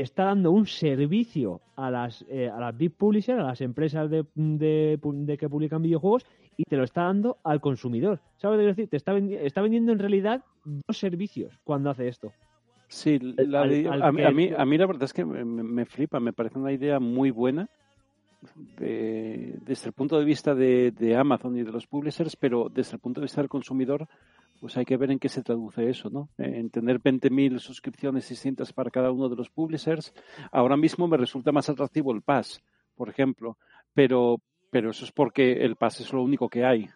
Está 0.00 0.24
dando 0.24 0.50
un 0.50 0.66
servicio 0.66 1.60
a 1.76 1.90
las, 1.90 2.24
eh, 2.28 2.48
a 2.48 2.58
las 2.60 2.76
big 2.76 2.92
publishers, 2.92 3.40
a 3.40 3.44
las 3.44 3.60
empresas 3.60 4.08
de, 4.10 4.24
de, 4.34 4.98
de 5.02 5.38
que 5.38 5.48
publican 5.48 5.82
videojuegos, 5.82 6.24
y 6.56 6.64
te 6.64 6.76
lo 6.76 6.84
está 6.84 7.02
dando 7.04 7.38
al 7.44 7.60
consumidor. 7.60 8.20
¿Sabes 8.36 8.58
decir? 8.58 8.88
Te 8.88 8.96
está, 8.96 9.12
vendi- 9.14 9.36
está 9.40 9.62
vendiendo 9.62 9.92
en 9.92 9.98
realidad 9.98 10.42
dos 10.64 10.98
servicios 10.98 11.58
cuando 11.64 11.90
hace 11.90 12.08
esto. 12.08 12.32
Sí, 12.88 13.18
la 13.20 13.62
al- 13.62 13.70
de- 13.70 13.88
al 13.88 14.02
a, 14.02 14.12
que- 14.12 14.24
a 14.26 14.30
mí, 14.30 14.50
a 14.56 14.64
mí 14.64 14.78
la 14.78 14.86
verdad 14.86 15.04
es 15.04 15.12
que 15.12 15.24
me, 15.24 15.44
me- 15.44 15.62
me 15.62 15.84
flipa, 15.84 16.18
me 16.20 16.32
parece 16.32 16.58
una 16.58 16.72
idea 16.72 16.98
muy 16.98 17.30
buena 17.30 17.68
de- 18.78 19.58
desde 19.64 19.88
el 19.88 19.92
punto 19.92 20.18
de 20.18 20.24
vista 20.24 20.54
de, 20.54 20.92
de 20.92 21.16
Amazon 21.16 21.56
y 21.56 21.62
de 21.62 21.72
los 21.72 21.86
publishers, 21.86 22.36
pero 22.36 22.68
desde 22.72 22.94
el 22.94 23.00
punto 23.00 23.20
de 23.20 23.24
vista 23.26 23.40
del 23.40 23.48
consumidor, 23.48 24.06
pues 24.60 24.76
hay 24.76 24.84
que 24.84 24.96
ver 24.96 25.10
en 25.10 25.18
qué 25.18 25.28
se 25.28 25.42
traduce 25.42 25.88
eso, 25.88 26.10
¿no? 26.10 26.28
En 26.38 26.70
tener 26.70 27.00
20.000 27.00 27.58
suscripciones 27.58 28.28
distintas 28.28 28.72
para 28.72 28.90
cada 28.90 29.10
uno 29.10 29.28
de 29.28 29.36
los 29.36 29.50
publishers. 29.50 30.12
Ahora 30.50 30.76
mismo 30.76 31.06
me 31.06 31.16
resulta 31.16 31.52
más 31.52 31.68
atractivo 31.68 32.12
el 32.12 32.22
Pass, 32.22 32.62
por 32.96 33.08
ejemplo, 33.08 33.56
pero, 33.94 34.40
pero 34.70 34.90
eso 34.90 35.04
es 35.04 35.12
porque 35.12 35.64
el 35.64 35.76
Pass 35.76 36.00
es 36.00 36.12
lo 36.12 36.22
único 36.22 36.48
que 36.48 36.64
hay. 36.64 36.88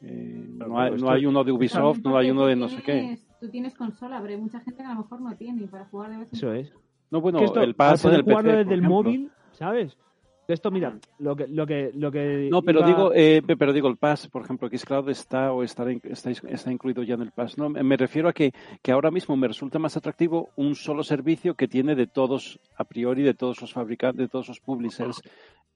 Eh, 0.00 0.46
no, 0.48 0.80
hay 0.80 0.96
no 0.96 1.10
hay 1.10 1.26
uno 1.26 1.44
de 1.44 1.52
Ubisoft, 1.52 2.00
no 2.02 2.16
hay 2.16 2.30
uno 2.30 2.46
de 2.46 2.56
no 2.56 2.68
sé 2.68 2.82
qué. 2.82 3.18
Tú 3.40 3.48
tienes 3.48 3.74
consola, 3.74 4.20
pero 4.20 4.34
hay 4.34 4.40
mucha 4.40 4.60
gente 4.60 4.82
que 4.82 4.88
a 4.88 4.94
lo 4.94 5.02
mejor 5.02 5.20
no 5.20 5.36
tiene 5.36 5.62
y 5.62 5.66
para 5.66 5.84
jugar 5.86 6.10
de 6.10 6.18
vez 6.18 6.28
en 6.32 6.36
Eso 6.36 6.52
es. 6.52 6.72
No, 7.10 7.20
bueno, 7.20 7.40
el 7.40 7.74
Pass 7.74 8.04
en 8.04 8.14
el 8.14 8.24
PC, 8.24 8.42
desde 8.42 8.64
por 8.64 8.72
el 8.72 8.82
móvil, 8.82 9.30
¿sabes? 9.52 9.98
Esto, 10.48 10.70
mira, 10.72 10.98
lo 11.20 11.36
que, 11.36 11.46
lo 11.46 11.66
que, 11.66 11.92
lo 11.94 12.10
que 12.10 12.48
No, 12.50 12.62
pero 12.62 12.80
iba- 12.80 12.88
digo, 12.88 13.12
eh, 13.14 13.42
pe- 13.46 13.56
pero 13.56 13.72
digo 13.72 13.88
el 13.88 13.96
Pass, 13.96 14.28
por 14.28 14.42
ejemplo, 14.42 14.68
Xcloud 14.68 15.08
está 15.08 15.52
o 15.52 15.62
estará 15.62 15.92
in- 15.92 16.00
está, 16.04 16.30
está 16.30 16.72
incluido 16.72 17.02
ya 17.04 17.14
en 17.14 17.22
el 17.22 17.30
Pass. 17.30 17.56
No, 17.56 17.68
me 17.70 17.96
refiero 17.96 18.28
a 18.28 18.32
que, 18.32 18.52
que 18.82 18.90
ahora 18.92 19.10
mismo 19.10 19.36
me 19.36 19.46
resulta 19.48 19.78
más 19.78 19.96
atractivo 19.96 20.50
un 20.56 20.74
solo 20.74 21.04
servicio 21.04 21.54
que 21.54 21.68
tiene 21.68 21.94
de 21.94 22.06
todos, 22.08 22.58
a 22.76 22.84
priori, 22.84 23.22
de 23.22 23.34
todos 23.34 23.60
los 23.60 23.72
fabricantes, 23.72 24.18
de 24.18 24.28
todos 24.28 24.48
los 24.48 24.60
publishers, 24.60 25.22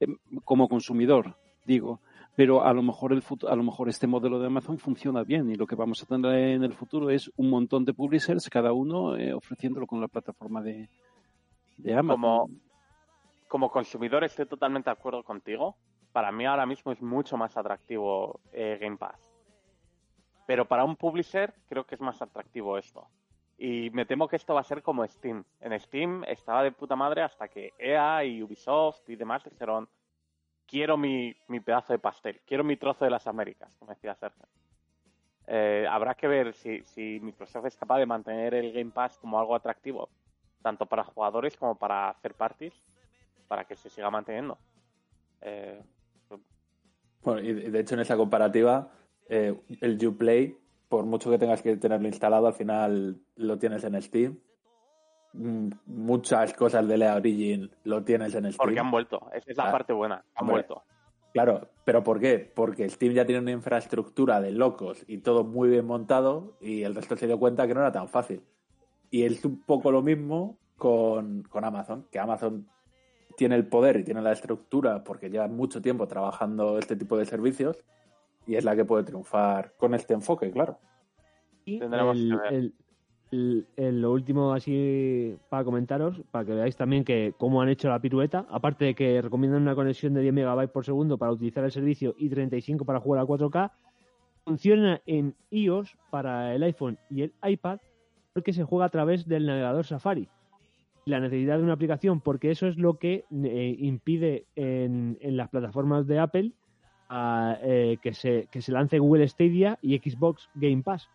eh, 0.01 0.07
como 0.45 0.69
consumidor, 0.69 1.37
digo. 1.65 2.01
Pero 2.35 2.65
a 2.65 2.75
lo 2.75 2.83
mejor 2.83 3.13
el 3.15 3.23
fut- 3.23 3.49
a 3.49 3.57
lo 3.57 3.63
mejor 3.63 3.89
este 3.89 4.07
modelo 4.07 4.39
de 4.39 4.49
Amazon 4.49 4.77
funciona 4.79 5.23
bien 5.23 5.49
y 5.49 5.55
lo 5.55 5.67
que 5.67 5.75
vamos 5.77 6.03
a 6.03 6.07
tener 6.07 6.35
en 6.51 6.65
el 6.65 6.75
futuro 6.75 7.09
es 7.09 7.31
un 7.37 7.49
montón 7.49 7.85
de 7.87 7.95
publishers, 7.95 8.51
cada 8.51 8.73
uno 8.73 9.17
eh, 9.17 9.33
ofreciéndolo 9.33 9.87
con 9.87 10.01
la 10.03 10.09
plataforma 10.09 10.61
de, 10.61 10.89
de 11.79 11.95
Amazon. 11.95 12.21
Como, 12.21 12.51
como 13.49 13.71
consumidor 13.71 14.25
estoy 14.25 14.47
totalmente 14.47 14.91
de 14.91 14.93
acuerdo 14.93 15.23
contigo. 15.23 15.77
Para 16.13 16.33
mí 16.33 16.47
ahora 16.47 16.67
mismo 16.67 16.93
es 16.93 17.03
mucho 17.03 17.37
más 17.37 17.57
atractivo 17.57 18.41
eh, 18.53 18.79
Game 18.81 18.97
Pass. 18.97 19.33
Pero 20.47 20.65
para 20.67 20.85
un 20.85 20.97
publisher 20.97 21.55
creo 21.69 21.85
que 21.85 21.95
es 21.95 22.01
más 22.01 22.21
atractivo 22.23 22.79
esto. 22.79 23.09
Y 23.59 23.91
me 23.91 24.05
temo 24.05 24.29
que 24.29 24.37
esto 24.37 24.55
va 24.55 24.61
a 24.61 24.65
ser 24.65 24.83
como 24.83 25.07
Steam. 25.07 25.45
En 25.61 25.79
Steam 25.81 26.25
estaba 26.25 26.63
de 26.63 26.73
puta 26.73 26.95
madre 26.97 27.23
hasta 27.23 27.49
que 27.49 27.73
EA 27.79 28.25
y 28.25 28.43
Ubisoft 28.43 29.09
y 29.09 29.17
demás 29.17 29.45
dijeron 29.45 29.89
quiero 30.67 30.97
mi, 30.97 31.35
mi 31.49 31.61
pedazo 31.61 31.93
de 31.93 31.99
pastel, 31.99 32.41
quiero 32.47 32.65
mi 32.65 32.77
trozo 32.77 33.05
de 33.05 33.11
las 33.11 33.27
Américas, 33.27 33.71
como 33.79 33.93
decía 33.93 34.15
Sergio. 34.15 34.47
Eh, 35.47 35.87
habrá 35.89 36.15
que 36.15 36.27
ver 36.27 36.55
si, 36.55 36.83
si 36.83 37.21
Microsoft 37.23 37.67
es 37.67 37.77
capaz 37.77 37.99
de 37.99 38.07
mantener 38.07 38.55
el 38.55 38.73
Game 38.73 38.91
Pass 38.91 39.17
como 39.19 39.39
algo 39.39 39.55
atractivo, 39.55 40.09
tanto 40.63 40.87
para 40.87 41.05
jugadores 41.05 41.57
como 41.57 41.77
para 41.77 42.11
hacer 42.11 42.35
parties, 42.35 42.75
para 43.47 43.65
que 43.65 43.77
se 43.77 43.89
siga 43.91 44.11
manteniendo. 44.11 44.59
Eh, 45.41 45.83
Bueno, 47.23 47.41
y 47.41 47.53
de 47.53 47.81
hecho 47.81 47.95
en 47.95 48.01
esa 48.01 48.17
comparativa, 48.17 48.91
eh, 49.29 49.59
el 49.81 50.07
Uplay, 50.07 50.57
por 50.89 51.05
mucho 51.07 51.29
que 51.31 51.39
tengas 51.39 51.61
que 51.61 51.77
tenerlo 51.77 52.07
instalado, 52.07 52.47
al 52.47 52.55
final 52.55 53.21
lo 53.35 53.59
tienes 53.59 53.83
en 53.85 54.01
Steam. 54.01 54.39
Mm, 55.33 55.71
Muchas 55.87 56.53
cosas 56.55 56.87
de 56.87 56.97
la 56.99 57.17
Origin 57.17 57.71
lo 57.85 58.05
tienes 58.05 58.35
en 58.35 58.45
Steam. 58.53 58.57
porque 58.57 58.79
han 58.79 58.91
vuelto, 58.93 59.29
esa 59.33 59.51
es 59.51 59.57
la 59.57 59.69
Ah, 59.69 59.73
parte 59.73 59.93
buena, 59.93 60.17
han 60.17 60.43
hombre. 60.43 60.53
vuelto. 60.55 60.83
Claro, 61.33 61.69
pero 61.85 62.03
¿por 62.03 62.19
qué? 62.21 62.39
Porque 62.55 62.89
Steam 62.89 63.13
ya 63.13 63.27
tiene 63.27 63.41
una 63.43 63.51
infraestructura 63.51 64.41
de 64.41 64.53
locos 64.53 65.05
y 65.07 65.19
todo 65.19 65.43
muy 65.45 65.69
bien 65.69 65.85
montado 65.85 66.57
y 66.61 66.83
el 66.85 66.95
resto 66.95 67.17
se 67.17 67.27
dio 67.27 67.39
cuenta 67.39 67.67
que 67.67 67.75
no 67.75 67.81
era 67.81 67.93
tan 67.93 68.09
fácil. 68.09 68.43
Y 69.11 69.25
es 69.25 69.45
un 69.45 69.61
poco 69.63 69.91
lo 69.91 70.01
mismo 70.01 70.57
con, 70.79 71.43
con 71.43 71.65
Amazon, 71.65 72.07
que 72.11 72.19
Amazon 72.21 72.69
tiene 73.37 73.55
el 73.57 73.67
poder 73.67 73.97
y 73.99 74.05
tiene 74.05 74.23
la 74.23 74.33
estructura 74.33 75.05
porque 75.05 75.31
lleva 75.31 75.47
mucho 75.49 75.81
tiempo 75.83 76.07
trabajando 76.09 76.79
este 76.79 76.97
tipo 76.97 77.17
de 77.17 77.27
servicios 77.27 77.85
y 78.47 78.55
es 78.57 78.65
la 78.65 78.75
que 78.77 78.85
puede 78.85 79.05
triunfar 79.05 79.73
con 79.77 79.95
este 79.95 80.15
enfoque, 80.15 80.51
claro. 80.51 80.79
Y 81.65 81.79
Tendremos 81.79 82.17
el- 82.17 82.31
que 82.31 82.37
ver. 82.37 82.53
el- 82.55 82.75
el- 83.33 83.67
el- 83.77 84.01
lo 84.01 84.13
último 84.13 84.53
así 84.53 85.37
para 85.49 85.65
comentaros, 85.65 86.23
para 86.31 86.45
que 86.45 86.53
veáis 86.55 86.77
también 86.77 87.05
que 87.05 87.35
cómo 87.37 87.61
han 87.61 87.69
hecho 87.69 87.89
la 87.89 87.99
pirueta, 88.01 88.47
aparte 88.49 88.85
de 88.85 88.95
que 88.95 89.21
recomiendan 89.21 89.63
una 89.63 89.75
conexión 89.75 90.15
de 90.15 90.21
10 90.23 90.33
megabytes 90.33 90.71
por 90.71 90.85
segundo 90.85 91.19
para 91.19 91.33
utilizar 91.33 91.65
el 91.65 91.73
servicio 91.73 92.15
y 92.19 92.29
35 92.29 92.85
para 92.85 93.01
jugar 93.01 93.23
a 93.23 93.27
4K, 93.27 93.73
funciona 94.45 95.01
en 95.07 95.35
iOS 95.51 95.97
para 96.11 96.55
el 96.55 96.63
iPhone 96.63 96.99
y 97.11 97.23
el 97.23 97.33
iPad 97.45 97.81
porque 98.33 98.53
se 98.53 98.63
juega 98.63 98.85
a 98.85 98.91
través 98.91 99.27
del 99.27 99.45
navegador 99.47 99.85
Safari. 99.85 100.29
La 101.09 101.21
necesidad 101.21 101.59
de 101.59 101.63
una 101.63 101.75
aplicación, 101.75 102.21
porque 102.21 102.51
eso 102.51 102.67
es 102.67 102.77
lo 102.79 102.99
que 102.99 103.25
eh, 103.31 103.77
impide 103.79 104.47
en, 104.57 105.17
en 105.21 105.37
las 105.37 105.49
plataformas 105.51 106.05
de 106.09 106.19
Apple 106.19 106.51
a, 107.09 107.59
eh, 107.63 107.99
que, 108.03 108.13
se, 108.13 108.49
que 108.51 108.61
se 108.61 108.73
lance 108.73 108.99
Google 108.99 109.29
Stadia 109.29 109.79
y 109.83 109.97
Xbox 109.99 110.49
Game 110.57 110.83
Pass 110.83 111.09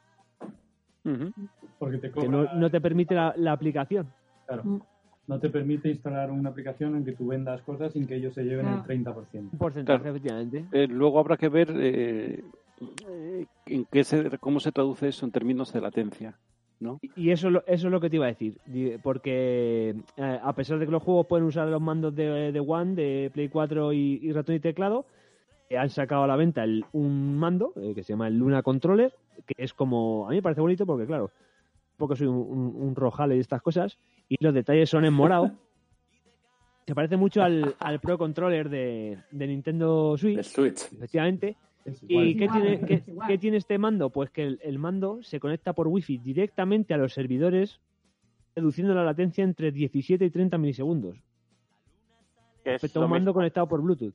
Porque 1.77 1.97
te 1.97 2.09
que 2.09 2.29
no, 2.29 2.53
no 2.53 2.71
te 2.71 2.79
permite 2.79 3.15
la, 3.15 3.33
la 3.35 3.51
aplicación. 3.51 4.07
claro, 4.47 4.63
Mm. 4.63 4.79
no 5.27 5.39
te 5.41 5.49
permite 5.49 5.89
instalar 5.89 6.31
una 6.31 6.51
aplicación 6.51 6.95
en 6.95 7.03
que 7.03 7.11
tú 7.11 7.27
vendas 7.27 7.61
cosas 7.63 7.91
sin 7.91 8.07
que 8.07 8.15
ellos 8.15 8.33
se 8.33 8.43
lleven 8.45 8.67
Ah. 8.67 8.85
el 8.87 9.03
30%. 9.03 9.49
Un 9.51 9.57
porcentaje, 9.59 9.99
Claro. 10.03 10.15
efectivamente. 10.15 10.65
Eh, 10.71 10.87
luego 10.87 11.19
habrá 11.19 11.35
que 11.35 11.49
ver 11.49 11.69
en 13.65 13.85
qué 13.91 14.03
se, 14.05 14.37
cómo 14.39 14.61
se 14.61 14.71
traduce 14.71 15.09
eso 15.09 15.25
en 15.25 15.33
términos 15.33 15.73
de 15.73 15.81
latencia. 15.81 16.39
¿No? 16.81 16.99
Y 17.15 17.29
eso, 17.31 17.47
eso 17.49 17.63
es 17.65 17.83
lo 17.91 18.01
que 18.01 18.09
te 18.09 18.17
iba 18.17 18.25
a 18.25 18.29
decir. 18.29 18.57
Porque 19.01 19.95
eh, 20.17 20.39
a 20.43 20.53
pesar 20.53 20.79
de 20.79 20.85
que 20.85 20.91
los 20.91 21.01
juegos 21.03 21.27
pueden 21.27 21.45
usar 21.45 21.67
los 21.69 21.81
mandos 21.81 22.13
de, 22.15 22.51
de 22.51 22.59
One, 22.59 22.95
de 22.95 23.31
Play 23.33 23.47
4 23.49 23.93
y, 23.93 24.19
y 24.21 24.31
ratón 24.33 24.55
y 24.55 24.59
teclado, 24.59 25.05
eh, 25.69 25.77
han 25.77 25.89
sacado 25.89 26.23
a 26.23 26.27
la 26.27 26.35
venta 26.35 26.63
el- 26.63 26.83
un 26.91 27.37
mando 27.37 27.71
eh, 27.77 27.93
que 27.95 28.03
se 28.03 28.13
llama 28.13 28.27
el 28.27 28.37
Luna 28.37 28.61
Controller, 28.63 29.13
que 29.45 29.53
es 29.63 29.73
como. 29.73 30.25
A 30.27 30.31
mí 30.31 30.35
me 30.37 30.41
parece 30.41 30.59
bonito 30.61 30.85
porque, 30.85 31.05
claro, 31.05 31.31
porque 31.97 32.15
soy 32.17 32.27
un, 32.27 32.35
un, 32.37 32.75
un 32.75 32.95
rojale 32.95 33.37
y 33.37 33.39
estas 33.39 33.61
cosas, 33.61 33.97
y 34.27 34.35
los 34.43 34.53
detalles 34.53 34.89
son 34.89 35.05
en 35.05 35.13
morado. 35.13 35.51
Se 36.87 36.95
parece 36.95 37.15
mucho 37.15 37.41
al, 37.43 37.75
al 37.79 37.99
Pro 37.99 38.17
Controller 38.17 38.67
de, 38.67 39.17
de 39.31 39.47
Nintendo 39.47 40.17
Switch. 40.17 40.39
Efectivamente. 40.91 41.55
Es 41.85 42.03
igual. 42.03 42.27
¿Y 42.27 42.37
qué 42.37 42.43
igual, 42.45 42.61
tiene, 42.61 42.73
es 42.75 42.85
qué- 43.03 43.11
igual. 43.11 43.27
qué 43.27 43.37
tiene 43.37 43.57
este 43.57 43.77
mando? 43.77 44.09
Pues 44.09 44.29
que 44.29 44.43
el, 44.43 44.59
el 44.63 44.77
mando 44.79 45.21
se 45.23 45.39
conecta 45.39 45.73
por 45.73 45.87
Wi-Fi 45.87 46.17
directamente 46.19 46.93
a 46.93 46.97
los 46.97 47.13
servidores, 47.13 47.79
reduciendo 48.55 48.93
la 48.93 49.03
latencia 49.03 49.43
entre 49.43 49.71
17 49.71 50.23
y 50.25 50.29
30 50.29 50.57
milisegundos. 50.57 51.17
Es, 52.63 52.73
Respecto 52.73 52.99
a 52.99 53.01
lo 53.01 53.05
un 53.07 53.11
mando 53.11 53.31
mismo, 53.31 53.33
conectado 53.33 53.67
por 53.67 53.81
Bluetooth. 53.81 54.13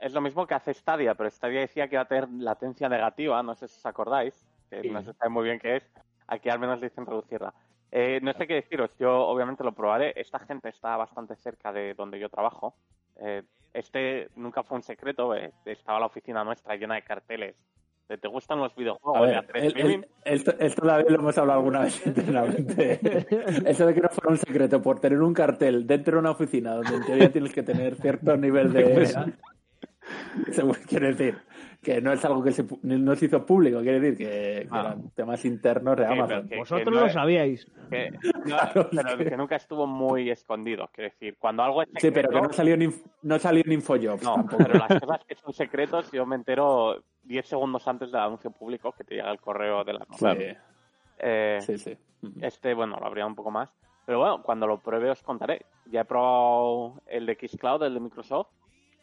es 0.00 0.12
lo 0.12 0.20
mismo 0.20 0.46
que 0.46 0.54
hace 0.54 0.74
Stadia, 0.74 1.14
pero 1.14 1.30
Stadia 1.30 1.60
decía 1.60 1.86
que 1.88 1.94
iba 1.94 2.02
a 2.02 2.08
tener 2.08 2.28
latencia 2.30 2.88
negativa, 2.88 3.42
no 3.42 3.54
sé 3.54 3.68
si 3.68 3.76
os 3.78 3.86
acordáis, 3.86 4.34
que 4.68 4.82
Sí. 4.82 4.90
no 4.90 5.02
se 5.02 5.12
sabe 5.12 5.30
muy 5.30 5.44
bien 5.44 5.58
qué 5.60 5.76
es. 5.76 5.84
Aquí 6.26 6.48
al 6.48 6.58
menos 6.58 6.80
dicen 6.80 7.06
reducirla. 7.06 7.54
Eh, 7.92 8.20
no 8.22 8.32
sé 8.32 8.46
qué 8.46 8.54
deciros, 8.54 8.90
yo 8.98 9.26
obviamente 9.26 9.62
lo 9.64 9.72
probaré. 9.72 10.12
Esta 10.16 10.38
gente 10.40 10.68
está 10.68 10.96
bastante 10.96 11.34
cerca 11.36 11.72
de 11.72 11.94
donde 11.94 12.18
yo 12.20 12.28
trabajo. 12.28 12.74
Eh, 13.16 13.42
este 13.72 14.28
nunca 14.36 14.62
fue 14.62 14.76
un 14.78 14.82
secreto, 14.82 15.34
eh, 15.34 15.52
estaba 15.64 16.00
la 16.00 16.06
oficina 16.06 16.42
nuestra 16.44 16.74
llena 16.76 16.94
de 16.96 17.02
carteles. 17.02 17.54
¿Te 18.08 18.26
gustan 18.26 18.58
los 18.58 18.74
videojuegos? 18.74 19.20
Ver, 19.28 19.44
el- 19.54 19.78
el- 19.78 20.08
esto, 20.24 20.52
esto 20.58 20.82
también 20.84 21.12
lo 21.12 21.20
hemos 21.20 21.38
hablado 21.38 21.60
alguna 21.60 21.80
vez 21.82 22.04
internamente. 22.06 22.98
Eso 23.70 23.86
de 23.86 23.94
que 23.94 24.00
no 24.00 24.08
fuera 24.08 24.30
un 24.30 24.36
secreto 24.38 24.82
por 24.82 24.98
tener 24.98 25.22
un 25.22 25.32
cartel 25.32 25.86
dentro 25.86 26.14
de 26.14 26.18
una 26.18 26.32
oficina 26.32 26.74
donde 26.74 26.96
en 26.96 27.04
teoría 27.06 27.30
tienes 27.30 27.52
que 27.52 27.62
tener 27.62 27.94
cierto 27.94 28.36
nivel 28.36 28.72
de... 28.72 29.06
Según- 30.50 30.74
Quiere 30.88 31.08
decir 31.14 31.38
que 31.82 32.00
no 32.02 32.12
es 32.12 32.22
algo 32.24 32.42
que 32.42 32.52
se, 32.52 32.66
pu- 32.66 32.78
no 32.82 33.14
se 33.16 33.24
hizo 33.26 33.44
público, 33.46 33.80
quiere 33.80 34.00
decir 34.00 34.18
que, 34.18 34.24
que 34.64 34.68
Ah. 34.70 34.80
eran 34.80 35.10
temas 35.12 35.42
internos 35.46 35.96
de 35.96 36.06
Sí, 36.06 36.12
Amazon. 36.12 36.48
que- 36.48 36.56
Vosotros 36.58 36.84
que 36.84 36.90
no 36.90 37.00
lo 37.00 37.06
es- 37.06 37.12
sabíais. 37.12 37.66
que- 37.88 38.10
no, 38.34 38.42
Claro, 38.44 38.88
pero 38.90 39.16
que- 39.18 39.24
que 39.30 39.36
nunca 39.36 39.56
estuvo 39.56 39.86
muy 39.86 40.30
escondido. 40.30 40.88
Quiero 40.92 41.10
decir, 41.10 41.36
cuando 41.38 41.62
algo 41.62 41.82
es 41.82 41.88
Sí, 41.96 42.10
pero 42.10 42.28
que 42.28 42.40
no 42.40 42.52
salió 42.52 42.74
en, 42.74 42.82
Inf- 42.82 43.02
no 43.22 43.38
salió 43.38 43.62
en 43.64 43.72
Infojobs 43.72 44.22
No, 44.22 44.34
tampoco. 44.34 44.64
pero 44.64 44.74
las 44.78 44.88
cosas 45.04 45.24
que 45.26 45.34
son 45.36 45.52
secretos 45.54 46.10
yo 46.12 46.26
me 46.26 46.36
entero 46.36 47.02
10 47.22 47.46
segundos 47.46 47.86
antes 47.88 48.12
del 48.12 48.20
anuncio 48.20 48.50
público 48.50 48.92
que 48.92 49.04
te 49.04 49.14
llega 49.14 49.30
el 49.30 49.40
correo 49.40 49.82
de 49.84 49.92
la 49.94 50.06
Claro. 50.18 50.40
Eh, 51.18 51.58
Sí, 51.60 51.78
sí. 51.78 51.96
Este, 52.42 52.74
bueno, 52.74 52.98
lo 53.00 53.06
habría 53.06 53.24
un 53.26 53.34
poco 53.34 53.50
más. 53.50 53.72
Pero 54.04 54.18
bueno, 54.18 54.42
cuando 54.42 54.66
lo 54.66 54.78
pruebe 54.80 55.10
os 55.10 55.22
contaré. 55.22 55.64
Ya 55.86 56.02
he 56.02 56.04
probado 56.04 57.00
el 57.06 57.24
de 57.26 57.34
Xcloud, 57.36 57.82
el 57.84 57.94
de 57.94 58.00
Microsoft. 58.00 58.48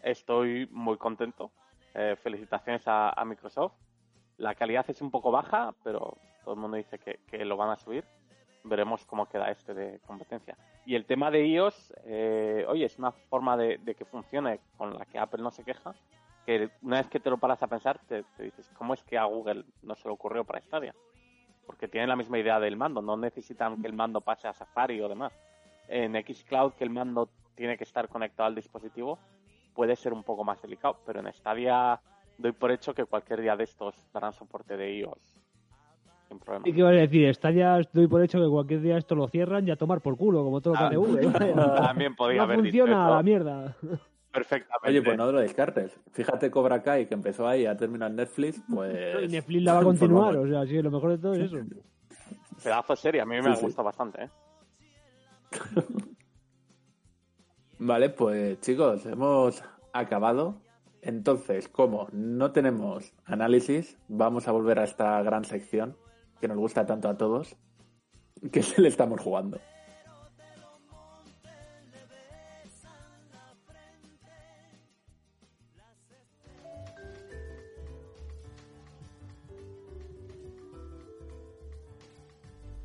Estoy 0.04 0.68
muy 0.72 0.98
contento. 0.98 1.52
Eh, 2.00 2.16
felicitaciones 2.16 2.84
a, 2.86 3.24
Microsoft. 3.26 3.74
La 4.38 4.54
calidad 4.54 4.86
es 4.88 5.02
un 5.02 5.10
poco 5.10 5.32
baja, 5.32 5.74
pero 5.84 6.16
todo 6.44 6.54
el 6.54 6.60
mundo 6.60 6.78
dice 6.78 7.00
que, 7.00 7.44
lo 7.44 7.58
van 7.58 7.72
a 7.72 7.76
subir. 7.76 8.06
Veremos 8.64 9.04
cómo 9.06 9.28
queda 9.28 9.50
este 9.50 9.74
de 9.74 10.00
competencia. 10.06 10.56
Y 10.86 10.94
el 10.96 11.06
tema 11.06 11.32
de 11.32 11.48
iOS, 11.48 11.94
eh, 12.06 12.66
oye, 12.68 12.86
es 12.86 13.00
una 13.00 13.12
forma 13.12 13.58
de, 13.58 13.80
que 13.98 14.06
funcione 14.06 14.60
con 14.78 14.94
la 14.94 15.06
que 15.06 15.18
Apple 15.18 15.42
no 15.42 15.50
se 15.50 15.64
queja. 15.64 15.96
Que 16.46 16.70
una 16.84 16.98
vez 16.98 17.10
que 17.10 17.20
te 17.20 17.32
lo 17.32 17.40
paras 17.40 17.64
a 17.64 17.68
pensar, 17.68 18.00
te, 18.08 18.24
te 18.38 18.44
dices, 18.44 18.70
¿cómo 18.78 18.94
es 18.94 19.04
que 19.04 19.18
a 19.18 19.26
Google 19.26 19.66
no 19.82 19.96
se 19.96 20.08
le 20.08 20.14
ocurrió 20.14 20.46
para 20.46 20.62
Stadia? 20.62 20.94
porque 21.68 21.90
tienen 21.90 22.08
la 22.08 22.16
misma 22.16 22.40
idea 22.40 22.60
del 22.62 22.78
mando, 22.78 23.02
no 23.02 23.18
necesitan 23.18 23.82
que 23.82 23.88
el 23.88 23.94
mando 23.94 24.22
pase 24.22 24.48
a 24.48 24.54
Safari 24.54 25.02
o 25.02 25.10
demás. 25.10 25.34
En 25.90 26.14
Xcloud, 26.14 26.74
que 26.74 26.86
el 26.86 26.90
mando 26.90 27.30
tiene 27.56 27.78
que 27.78 27.84
estar 27.84 28.08
conectado 28.08 28.48
al 28.48 28.56
dispositivo, 28.56 29.20
puede 29.78 29.96
ser 29.96 30.12
un 30.12 30.24
poco 30.24 30.44
más 30.44 30.60
delicado, 30.60 30.98
pero 31.06 31.20
en 31.20 31.32
Stadia 31.32 32.02
doy 32.40 32.52
por 32.52 32.72
hecho 32.72 32.96
que 32.96 33.06
cualquier 33.06 33.42
día 33.42 33.56
de 33.56 33.64
estos 33.66 33.94
darán 34.12 34.34
soporte 34.34 34.76
de 34.76 34.92
iOS. 34.98 35.36
Sin 36.28 36.40
problema. 36.40 36.68
¿Y 36.68 36.74
qué 36.74 36.80
iba 36.80 36.90
a 36.90 36.94
decir? 36.94 37.32
Ya, 37.56 37.80
doy 37.94 38.08
por 38.08 38.24
hecho 38.24 38.40
que 38.42 38.50
cualquier 38.50 38.82
día 38.82 38.98
esto 38.98 39.14
lo 39.14 39.28
cierran 39.28 39.68
y 39.68 39.72
a 39.72 39.76
tomar 39.76 40.02
por 40.02 40.18
culo, 40.18 40.44
como 40.44 40.60
todo 40.62 40.74
lo 40.74 40.90
que 40.90 40.96
Ah, 40.96 41.56
vaya. 41.56 41.76
También 41.76 42.16
podía 42.16 42.38
no 42.40 42.44
haber 42.44 42.62
dicho 42.64 42.80
funciona 42.86 43.06
eso 43.06 43.16
la 43.16 43.24
mierda. 43.24 43.76
perfectamente. 44.32 44.90
Oye, 44.90 45.02
pues 45.04 45.16
no 45.18 45.32
lo 45.32 45.40
descartes. 45.40 45.96
Fíjate 46.12 46.50
Cobra 46.50 46.82
Kai, 46.82 47.06
que 47.06 47.14
empezó 47.14 47.48
ahí 47.48 47.68
a 47.68 47.78
terminar 47.78 48.10
en 48.10 48.16
Netflix, 48.18 48.60
pues... 48.74 49.24
Y 49.24 49.28
Netflix 49.28 49.64
la 49.64 49.74
va 49.76 49.80
a 49.82 49.84
continuar, 49.84 50.36
o 50.38 50.48
sea, 50.48 50.66
sí, 50.66 50.82
lo 50.82 50.90
mejor 50.90 51.12
de 51.12 51.18
todo 51.20 51.34
es 51.34 51.42
eso. 51.54 51.58
Pedazo 52.64 52.94
de 52.94 52.98
serie, 52.98 53.22
a 53.22 53.26
mí 53.26 53.36
me 53.36 53.44
Sí, 53.44 53.50
ha 53.50 53.56
sí. 53.56 53.66
gustado 53.66 53.86
bastante. 53.86 54.24
¿eh? 54.24 54.30
Vale, 57.80 58.10
pues 58.10 58.60
chicos, 58.62 59.06
hemos 59.06 59.64
acabado. 59.94 60.62
Entonces, 61.02 61.68
como 61.68 62.08
no 62.12 62.52
tenemos 62.52 63.14
análisis, 63.26 63.98
vamos 64.08 64.48
a 64.48 64.52
volver 64.52 64.80
a 64.80 64.84
esta 64.84 65.22
gran 65.22 65.46
sección 65.46 65.96
que 66.42 66.48
nos 66.48 66.58
gusta 66.58 66.86
tanto 66.86 67.08
a 67.08 67.18
todos, 67.18 67.56
que 68.52 68.64
se 68.64 68.82
le 68.82 68.90
estamos 68.90 69.22
jugando. 69.22 69.60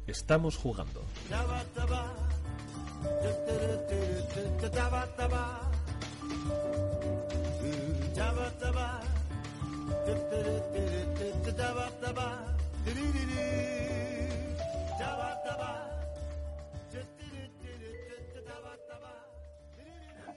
Estamos 0.07 0.59
jugando. 0.59 1.01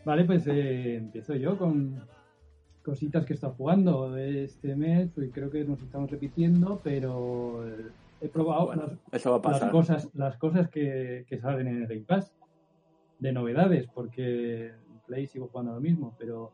Vale, 0.04 0.26
pues 0.26 0.48
eh, 0.48 0.96
empiezo 0.98 1.36
yo 1.36 1.58
con 1.58 2.02
cositas 2.84 3.26
que 3.26 3.34
he 3.34 3.36
estado 3.36 3.54
jugando 3.54 4.12
de 4.12 4.44
este 4.46 4.76
mes 4.76 5.10
y 5.18 5.30
creo 5.30 5.50
que 5.52 5.64
nos 5.66 5.82
estamos 5.82 6.10
repitiendo, 6.10 6.80
pero 6.84 7.68
eh, 7.68 7.88
he 8.22 8.28
probado 8.30 8.68
Bueno, 8.68 8.84
las, 8.88 9.22
eso 9.22 9.32
va 9.32 9.38
a 9.38 9.52
las 9.52 9.60
pasar. 9.60 9.72
cosas, 9.72 10.10
las 10.14 10.38
cosas 10.38 10.70
que, 10.70 11.26
que 11.28 11.40
salen 11.40 11.68
en 11.68 11.82
el 11.84 11.88
Game 11.88 12.02
Pass 12.02 12.32
de 13.20 13.32
novedades, 13.32 13.88
porque 13.94 14.68
en 14.68 15.00
Play 15.06 15.28
sigo 15.28 15.48
jugando 15.48 15.74
lo 15.74 15.82
mismo, 15.82 16.16
pero 16.18 16.52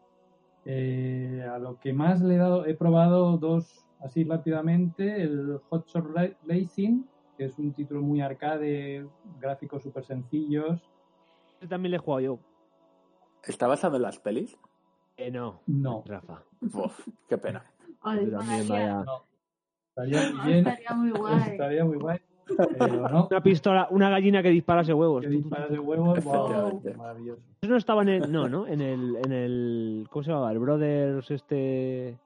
eh, 0.66 1.46
a 1.50 1.58
lo 1.58 1.80
que 1.80 1.94
más 1.94 2.22
le 2.22 2.36
he 2.36 2.38
dado, 2.38 2.66
he 2.66 2.76
probado 2.76 3.38
dos 3.38 3.86
así 4.00 4.24
rápidamente, 4.24 5.22
el 5.22 5.60
Hot 5.70 5.88
Shot 5.88 6.06
Ra- 6.16 6.38
Racing, 6.48 7.04
que 7.38 7.46
es 7.46 7.58
un 7.60 7.74
título 7.74 8.02
muy 8.02 8.22
arcade, 8.22 9.08
gráficos 9.40 9.84
súper 9.84 10.04
sencillos, 10.06 10.82
también 11.70 11.92
le 11.92 11.98
he 11.98 12.00
jugado 12.00 12.22
yo. 12.22 12.40
¿Está 13.44 13.68
basado 13.68 13.96
en 13.98 14.02
las 14.04 14.20
pelis? 14.20 14.58
Eh, 15.18 15.30
no, 15.32 15.62
No. 15.68 16.04
Rafa. 16.06 16.44
Uf, 16.62 17.08
qué 17.28 17.38
pena. 17.38 17.64
Ay, 18.02 18.28
vaya. 18.30 19.04
No. 19.04 19.26
Estaría 19.90 20.32
muy 20.32 20.46
bien. 20.46 20.68
Estaría 20.68 20.94
muy 20.96 21.12
guay. 21.12 21.40
Estaría 21.52 21.86
muy 21.86 21.98
guay. 21.98 22.20
Pero 22.78 23.10
no. 23.10 23.28
Una 23.30 23.42
pistola, 23.42 23.88
una 23.92 24.10
gallina 24.10 24.42
que 24.44 24.50
disparase 24.50 24.94
huevos. 24.94 25.22
Que 25.22 25.30
disparas 25.30 25.70
de 25.70 25.80
huevos, 25.80 26.24
wow, 26.24 26.82
maravilloso. 26.98 27.42
Eso 27.62 27.72
no 27.72 27.78
estaba 27.78 28.02
en 28.04 28.10
el. 28.10 28.32
No, 28.32 28.50
¿no? 28.50 28.68
En 28.68 28.82
el. 28.82 29.16
En 29.24 29.32
el 29.32 30.08
¿Cómo 30.10 30.24
se 30.24 30.32
llamaba? 30.32 30.52
El 30.52 30.60
Brothers, 30.60 31.32
este. 31.32 32.18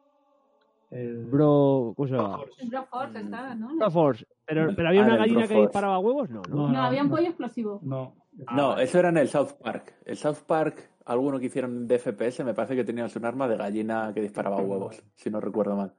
El 0.92 1.26
Bro. 1.26 1.94
¿Cómo 1.96 2.08
se 2.08 2.16
llama? 2.16 2.40
En 2.60 2.70
Broforce 2.70 3.20
estaba, 3.20 3.56
¿no? 3.56 3.76
Bro 3.76 3.92
Force. 3.92 4.26
Pero, 4.46 4.74
pero 4.76 4.90
había 4.90 5.02
Ah, 5.02 5.06
una 5.08 5.18
gallina 5.18 5.48
que 5.48 5.60
disparaba 5.60 6.00
huevos, 6.00 6.30
no, 6.30 6.42
¿no? 6.50 6.56
No, 6.56 6.70
No, 6.72 6.82
había 6.84 7.02
un 7.02 7.10
pollo 7.10 7.28
explosivo. 7.28 7.80
No. 7.84 8.14
No, 8.54 8.78
eso 8.78 9.00
era 9.00 9.10
en 9.10 9.18
el 9.18 9.28
South 9.28 9.54
Park. 9.64 9.94
El 10.06 10.18
South 10.18 10.40
Park, 10.46 10.90
alguno 11.06 11.40
que 11.40 11.46
hicieron 11.48 11.88
de 11.88 11.98
FPS, 11.98 12.44
me 12.44 12.54
parece 12.54 12.76
que 12.76 12.84
tenían 12.84 13.10
un 13.16 13.26
arma 13.26 13.48
de 13.48 13.58
gallina 13.58 14.12
que 14.14 14.22
disparaba 14.22 14.58
huevos, 14.58 15.02
si 15.16 15.30
no 15.30 15.40
recuerdo 15.40 15.76
mal. 15.76 15.94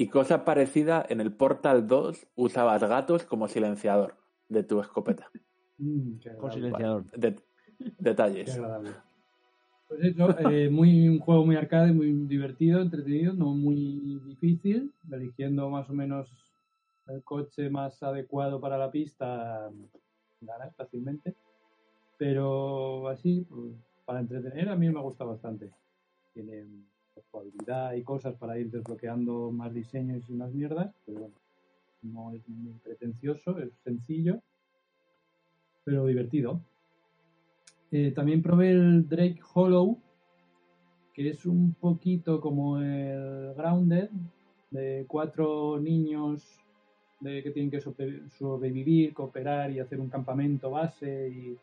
Y 0.00 0.06
cosa 0.06 0.44
parecida, 0.44 1.04
en 1.08 1.20
el 1.20 1.32
Portal 1.32 1.88
2 1.88 2.28
usabas 2.36 2.80
gatos 2.84 3.24
como 3.24 3.48
silenciador 3.48 4.14
de 4.48 4.62
tu 4.62 4.80
escopeta. 4.80 5.28
Mm, 5.78 6.18
qué 6.20 6.36
Con 6.36 6.52
silenciador. 6.52 7.04
De- 7.10 7.34
Qué 7.34 7.92
detalles. 7.98 8.54
agradable. 8.54 8.90
Pues 9.88 10.04
eso, 10.04 10.38
eh, 10.38 10.70
muy, 10.70 11.08
un 11.08 11.18
juego 11.18 11.44
muy 11.44 11.56
arcade, 11.56 11.92
muy 11.92 12.12
divertido, 12.12 12.80
entretenido, 12.80 13.32
no 13.32 13.46
muy 13.46 14.20
difícil, 14.24 14.92
eligiendo 15.10 15.68
más 15.68 15.90
o 15.90 15.94
menos 15.94 16.30
el 17.08 17.24
coche 17.24 17.68
más 17.68 18.00
adecuado 18.00 18.60
para 18.60 18.78
la 18.78 18.92
pista, 18.92 19.68
ganas 20.40 20.76
fácilmente. 20.76 21.34
Pero 22.18 23.08
así, 23.08 23.44
pues, 23.50 23.72
para 24.04 24.20
entretener, 24.20 24.68
a 24.68 24.76
mí 24.76 24.88
me 24.90 25.00
gusta 25.00 25.24
bastante. 25.24 25.72
Tiene 26.34 26.66
jugabilidad 27.30 27.94
y 27.94 28.02
cosas 28.02 28.34
para 28.36 28.58
ir 28.58 28.70
desbloqueando 28.70 29.50
más 29.50 29.72
diseños 29.72 30.28
y 30.28 30.32
más 30.34 30.52
mierdas, 30.52 30.94
pero 31.04 31.20
bueno, 31.20 31.34
no 32.02 32.32
es 32.32 32.48
muy 32.48 32.74
pretencioso, 32.82 33.58
es 33.58 33.72
sencillo, 33.84 34.40
pero 35.84 36.06
divertido. 36.06 36.60
Eh, 37.90 38.12
también 38.12 38.42
probé 38.42 38.70
el 38.70 39.08
Drake 39.08 39.40
Hollow, 39.54 39.98
que 41.14 41.30
es 41.30 41.46
un 41.46 41.74
poquito 41.74 42.40
como 42.40 42.78
el 42.78 43.54
Grounded, 43.54 44.10
de 44.70 45.06
cuatro 45.08 45.80
niños 45.80 46.60
de, 47.20 47.42
que 47.42 47.50
tienen 47.50 47.70
que 47.70 47.80
sobre- 47.80 48.28
sobrevivir, 48.28 49.14
cooperar 49.14 49.70
y 49.70 49.80
hacer 49.80 50.00
un 50.00 50.08
campamento 50.08 50.70
base 50.70 51.28
y 51.30 51.58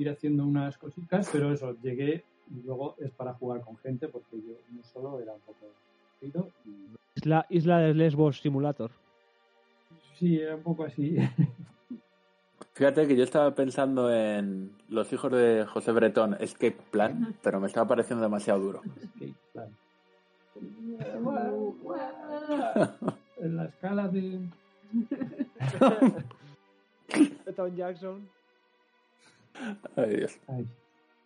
ir 0.00 0.10
haciendo 0.10 0.44
unas 0.44 0.76
cositas, 0.76 1.30
pero 1.32 1.52
eso, 1.52 1.76
llegué 1.80 2.24
y 2.50 2.62
luego 2.62 2.94
es 2.98 3.10
para 3.12 3.34
jugar 3.34 3.62
con 3.62 3.76
gente 3.78 4.08
porque 4.08 4.36
yo 4.36 4.54
no 4.70 4.82
solo 4.84 5.20
era 5.20 5.32
un 5.32 5.40
poco 5.40 5.66
aburrido 6.20 6.50
y 6.64 6.96
Isla, 7.16 7.46
Isla 7.48 7.78
de 7.78 7.94
Lesbos 7.94 8.40
Simulator. 8.40 8.92
sí, 10.14 10.40
era 10.40 10.54
un 10.54 10.62
poco 10.62 10.84
así. 10.84 11.16
Fíjate 12.74 13.08
que 13.08 13.16
yo 13.16 13.24
estaba 13.24 13.52
pensando 13.56 14.12
en 14.12 14.70
Los 14.88 15.12
hijos 15.12 15.32
de 15.32 15.66
José 15.66 15.90
Bretón, 15.90 16.36
Escape 16.38 16.76
Plan, 16.92 17.34
pero 17.42 17.58
me 17.58 17.66
estaba 17.66 17.88
pareciendo 17.88 18.22
demasiado 18.22 18.60
duro. 18.60 18.82
Escape 19.02 19.34
Plan. 19.52 19.76
en 23.38 23.56
la 23.56 23.64
escala 23.64 24.06
de 24.08 24.40
Tom 27.56 27.74
Jackson. 27.74 28.28
Ay, 29.96 30.16
Dios. 30.16 30.38
Ay. 30.46 30.68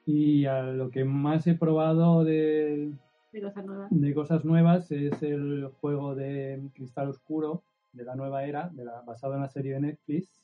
Y 0.07 0.47
a 0.47 0.63
lo 0.63 0.91
que 0.91 1.05
más 1.05 1.47
he 1.47 1.55
probado 1.55 2.25
de, 2.25 2.93
De 3.33 3.41
cosas 3.43 3.65
nuevas. 3.65 3.89
de 3.91 4.15
cosas 4.15 4.45
nuevas 4.45 4.91
es 4.91 5.23
el 5.23 5.71
juego 5.81 6.15
de 6.15 6.61
Cristal 6.75 7.09
Oscuro 7.09 7.63
de 7.93 8.05
la 8.05 8.15
nueva 8.17 8.45
era, 8.45 8.69
de 8.73 8.85
la, 8.87 9.03
basado 9.03 9.35
en 9.35 9.43
la 9.43 9.49
serie 9.49 9.75
de 9.75 9.81
Netflix, 9.81 10.43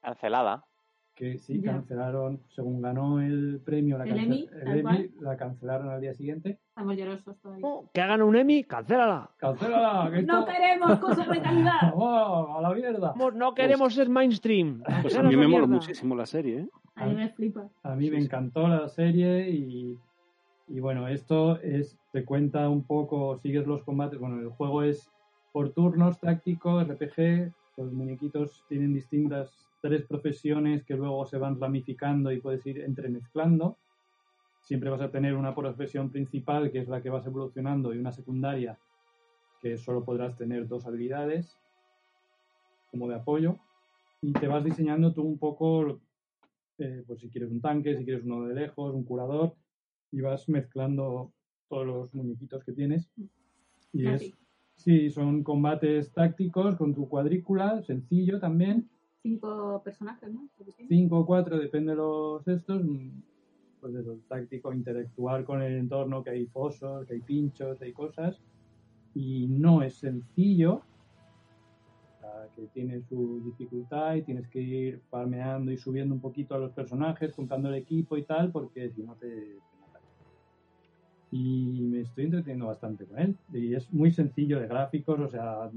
Cancelada. 0.00 0.64
que 1.14 1.38
sí 1.38 1.60
Ya. 1.62 1.72
cancelaron, 1.72 2.40
según 2.48 2.82
ganó 2.82 3.20
el 3.20 3.60
premio, 3.64 3.98
la, 3.98 4.04
El 4.04 4.10
cance- 4.10 4.22
Emmy, 4.24 4.48
el 4.52 4.60
tal 4.64 4.68
Emmy, 4.78 4.82
cual. 4.82 5.10
la 5.20 5.36
cancelaron 5.36 5.88
al 5.90 6.00
día 6.00 6.12
siguiente. 6.14 6.58
Estamos 6.72 6.96
llorosos 6.96 7.38
todavía. 7.42 7.68
Que 7.92 8.00
hagan 8.00 8.22
un 8.22 8.34
Emmy, 8.34 8.64
cancélala. 8.64 9.28
¡Cancélala! 9.36 10.10
que 10.10 10.22
¡No 10.22 10.46
queremos 10.46 10.98
cosas 11.00 11.28
de 11.28 11.42
calidad! 11.42 11.72
¡Oh, 11.94 12.56
a 12.56 12.62
la 12.62 12.70
mierda! 12.70 13.14
No 13.34 13.54
queremos 13.54 13.92
ser 13.92 14.08
mainstream. 14.08 14.82
Pues 15.02 15.14
a 15.18 15.22
mí 15.22 15.36
me 15.36 15.46
mola 15.46 15.66
muchísimo 15.66 16.16
la 16.16 16.24
serie, 16.24 16.60
¿eh? 16.60 16.68
A 16.94 17.04
mí 17.04 17.14
me 17.14 17.28
flipa. 17.28 17.68
A 17.82 17.94
mí 17.94 18.10
me 18.10 18.16
sí. 18.16 18.24
encantó 18.24 18.68
la 18.68 18.88
serie 18.88 19.50
y, 19.50 19.98
y 20.68 20.80
bueno, 20.80 21.08
esto 21.08 21.60
es, 21.60 21.98
te 22.10 22.24
cuenta 22.24 22.66
un 22.70 22.84
poco, 22.84 23.36
sigues 23.36 23.66
los 23.66 23.82
combates, 23.82 24.18
bueno, 24.18 24.40
el 24.40 24.48
juego 24.48 24.82
es 24.82 25.10
por 25.52 25.74
turnos, 25.74 26.18
táctico, 26.20 26.82
RPG, 26.82 27.52
los 27.76 27.92
muñequitos 27.92 28.64
tienen 28.70 28.94
distintas 28.94 29.68
tres 29.82 30.06
profesiones 30.06 30.84
que 30.84 30.94
luego 30.94 31.26
se 31.26 31.36
van 31.36 31.60
ramificando 31.60 32.32
y 32.32 32.40
puedes 32.40 32.64
ir 32.66 32.80
entremezclando. 32.80 33.76
Siempre 34.62 34.90
vas 34.90 35.00
a 35.00 35.10
tener 35.10 35.34
una 35.34 35.54
profesión 35.54 36.10
principal, 36.10 36.70
que 36.70 36.78
es 36.78 36.88
la 36.88 37.02
que 37.02 37.10
vas 37.10 37.26
evolucionando, 37.26 37.94
y 37.94 37.98
una 37.98 38.12
secundaria, 38.12 38.78
que 39.60 39.76
solo 39.76 40.04
podrás 40.04 40.36
tener 40.36 40.66
dos 40.66 40.86
habilidades 40.86 41.58
como 42.90 43.08
de 43.08 43.16
apoyo. 43.16 43.58
Y 44.20 44.32
te 44.32 44.46
vas 44.46 44.64
diseñando 44.64 45.12
tú 45.12 45.22
un 45.22 45.38
poco 45.38 46.00
eh, 46.78 47.04
pues 47.06 47.20
si 47.20 47.28
quieres 47.28 47.50
un 47.50 47.60
tanque, 47.60 47.96
si 47.96 48.04
quieres 48.04 48.24
uno 48.24 48.46
de 48.46 48.54
lejos, 48.54 48.94
un 48.94 49.04
curador, 49.04 49.54
y 50.10 50.20
vas 50.20 50.48
mezclando 50.48 51.32
todos 51.68 51.86
los 51.86 52.14
muñequitos 52.14 52.64
que 52.64 52.72
tienes. 52.72 53.10
Y 53.92 54.06
es, 54.06 54.32
sí, 54.74 55.10
son 55.10 55.42
combates 55.42 56.12
tácticos 56.12 56.76
con 56.76 56.94
tu 56.94 57.08
cuadrícula, 57.08 57.82
sencillo 57.82 58.38
también, 58.40 58.88
Cinco 59.22 59.80
personajes, 59.84 60.32
¿no? 60.32 60.48
5 60.88 61.16
o 61.16 61.24
4, 61.24 61.58
depende 61.60 61.92
de 61.92 61.96
los 61.96 62.46
estos, 62.48 62.82
mm, 62.82 63.22
pues 63.82 63.96
eso, 63.96 64.16
táctico, 64.28 64.72
interactuar 64.72 65.44
con 65.44 65.60
el 65.60 65.76
entorno, 65.76 66.22
que 66.22 66.30
hay 66.30 66.46
fosos, 66.46 67.04
que 67.04 67.14
hay 67.14 67.20
pinchos, 67.20 67.82
hay 67.82 67.92
cosas, 67.92 68.40
y 69.12 69.48
no 69.48 69.82
es 69.82 69.96
sencillo, 69.96 70.74
o 70.74 72.20
sea, 72.20 72.48
que 72.54 72.68
tiene 72.68 73.02
su 73.02 73.42
dificultad 73.44 74.14
y 74.14 74.22
tienes 74.22 74.46
que 74.46 74.60
ir 74.60 75.00
farmeando 75.10 75.72
y 75.72 75.76
subiendo 75.76 76.14
un 76.14 76.20
poquito 76.20 76.54
a 76.54 76.58
los 76.58 76.70
personajes, 76.70 77.34
juntando 77.34 77.70
el 77.70 77.74
equipo 77.74 78.16
y 78.16 78.22
tal, 78.22 78.52
porque 78.52 78.88
si 78.90 79.02
no 79.02 79.16
te, 79.16 79.28
te 79.28 79.78
matan. 79.80 80.02
Y 81.32 81.80
me 81.82 82.02
estoy 82.02 82.26
entreteniendo 82.26 82.68
bastante 82.68 83.04
con 83.04 83.18
él, 83.18 83.36
y 83.52 83.74
es 83.74 83.92
muy 83.92 84.12
sencillo 84.12 84.60
de 84.60 84.68
gráficos, 84.68 85.18
o 85.18 85.28
sea, 85.28 85.68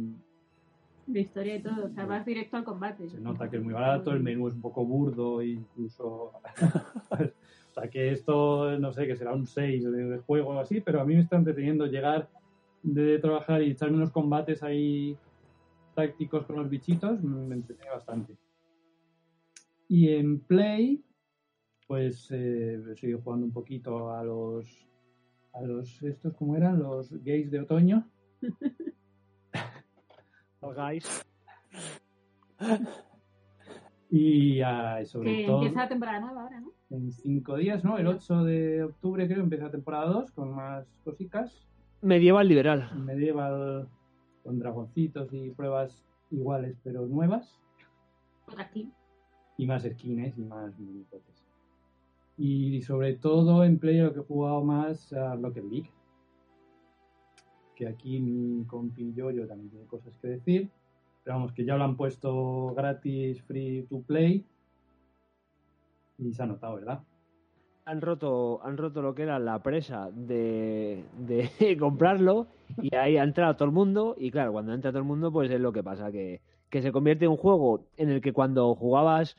De 1.07 1.19
historia 1.21 1.55
y 1.55 1.63
todo. 1.63 1.87
O 1.87 1.89
sea, 1.89 2.05
vas 2.05 2.23
directo 2.23 2.55
al 2.57 2.65
combate. 2.65 3.09
se 3.09 3.19
nota 3.19 3.49
que 3.49 3.57
es 3.57 3.63
muy 3.63 3.73
barato, 3.73 4.11
el 4.11 4.21
menú 4.21 4.47
es 4.47 4.53
un 4.53 4.61
poco 4.61 4.85
burdo, 4.85 5.41
e 5.41 5.47
incluso. 5.47 6.33
o 7.75 7.81
sea, 7.81 7.89
que 7.89 8.11
esto, 8.11 8.79
no 8.79 8.93
sé, 8.93 9.05
que 9.05 9.17
será 9.17 9.33
un 9.33 9.45
6 9.45 9.83
de, 9.83 10.05
de 10.05 10.17
juego 10.19 10.51
o 10.51 10.59
así, 10.59 10.79
pero 10.79 11.01
a 11.01 11.05
mí 11.05 11.13
me 11.13 11.21
está 11.21 11.35
entreteniendo 11.35 11.85
llegar 11.87 12.29
de 12.83 13.19
trabajar 13.19 13.61
y 13.61 13.71
echarme 13.71 13.97
unos 13.97 14.11
combates 14.11 14.63
ahí 14.63 15.17
tácticos 15.93 16.45
con 16.45 16.55
los 16.55 16.69
bichitos, 16.69 17.21
me 17.21 17.55
entretiene 17.55 17.91
bastante. 17.91 18.37
Y 19.89 20.09
en 20.09 20.39
Play, 20.39 21.03
pues 21.85 22.29
eh, 22.31 22.81
sigo 22.95 23.21
jugando 23.21 23.45
un 23.47 23.51
poquito 23.53 24.11
a 24.11 24.23
los. 24.23 24.87
a 25.53 25.61
los. 25.61 26.01
estos, 26.01 26.33
¿cómo 26.35 26.55
eran? 26.55 26.79
Los 26.79 27.11
gays 27.23 27.51
de 27.51 27.59
otoño. 27.59 28.07
Guys. 30.61 31.25
Y 34.09 34.61
ah, 34.61 35.03
sobre 35.05 35.35
Que 35.35 35.45
todo. 35.45 35.57
empieza 35.57 35.81
la 35.81 35.89
temporada 35.89 36.19
nueva 36.21 36.43
ahora, 36.43 36.59
¿no? 36.61 36.74
En 36.89 37.11
cinco 37.11 37.57
días, 37.57 37.83
¿no? 37.83 37.97
El 37.97 38.07
8 38.07 38.43
de 38.43 38.83
octubre 38.83 39.27
creo 39.27 39.41
empieza 39.41 39.65
la 39.65 39.71
temporada 39.71 40.07
2 40.07 40.31
con 40.31 40.53
más 40.53 40.85
cositas. 41.03 41.65
Medieval 42.01 42.47
liberal. 42.47 42.91
Medieval 42.95 43.87
con 44.43 44.59
dragoncitos 44.59 45.33
y 45.33 45.49
pruebas 45.49 46.03
iguales 46.31 46.77
pero 46.83 47.05
nuevas. 47.05 47.59
Por 48.45 48.61
aquí. 48.61 48.91
Y 49.57 49.65
más 49.65 49.83
skins 49.83 50.37
y 50.37 50.43
más 50.43 50.77
minicotes. 50.77 51.45
Y 52.37 52.81
sobre 52.81 53.13
todo 53.13 53.63
en 53.63 53.79
Play 53.79 53.99
lo 53.99 54.13
que 54.13 54.19
he 54.19 54.23
jugado 54.23 54.63
más 54.63 55.11
a 55.13 55.35
Rocket 55.35 55.63
League. 55.63 55.89
Que 57.75 57.87
aquí 57.87 58.19
mi 58.19 58.65
compi 58.65 59.13
yo 59.15 59.29
también 59.47 59.69
tiene 59.69 59.85
cosas 59.87 60.15
que 60.21 60.27
decir. 60.27 60.69
Pero 61.23 61.37
vamos, 61.37 61.53
que 61.53 61.65
ya 61.65 61.75
lo 61.75 61.83
han 61.85 61.97
puesto 61.97 62.73
gratis, 62.75 63.41
free 63.43 63.83
to 63.89 64.01
play. 64.01 64.45
Y 66.17 66.33
se 66.33 66.43
ha 66.43 66.45
notado, 66.45 66.75
¿verdad? 66.75 67.03
Han 67.87 68.01
roto, 68.01 68.63
han 68.65 68.77
roto 68.77 69.01
lo 69.03 69.13
que 69.13 69.23
era 69.23 69.37
la 69.37 69.61
presa 69.61 70.09
de, 70.11 71.05
de 71.13 71.77
comprarlo 71.79 72.47
y 72.79 72.95
ahí 72.95 73.15
ha 73.17 73.23
entrado 73.23 73.55
todo 73.55 73.67
el 73.67 73.73
mundo 73.75 74.15
y 74.17 74.31
claro, 74.31 74.53
cuando 74.53 74.73
entra 74.73 74.89
todo 74.91 74.99
el 74.99 75.05
mundo 75.05 75.31
pues 75.31 75.51
es 75.51 75.59
lo 75.59 75.71
que 75.71 75.83
pasa, 75.83 76.11
que, 76.11 76.41
que 76.69 76.81
se 76.81 76.91
convierte 76.91 77.25
en 77.25 77.31
un 77.31 77.37
juego 77.37 77.87
en 77.95 78.09
el 78.09 78.21
que 78.21 78.33
cuando 78.33 78.73
jugabas, 78.75 79.37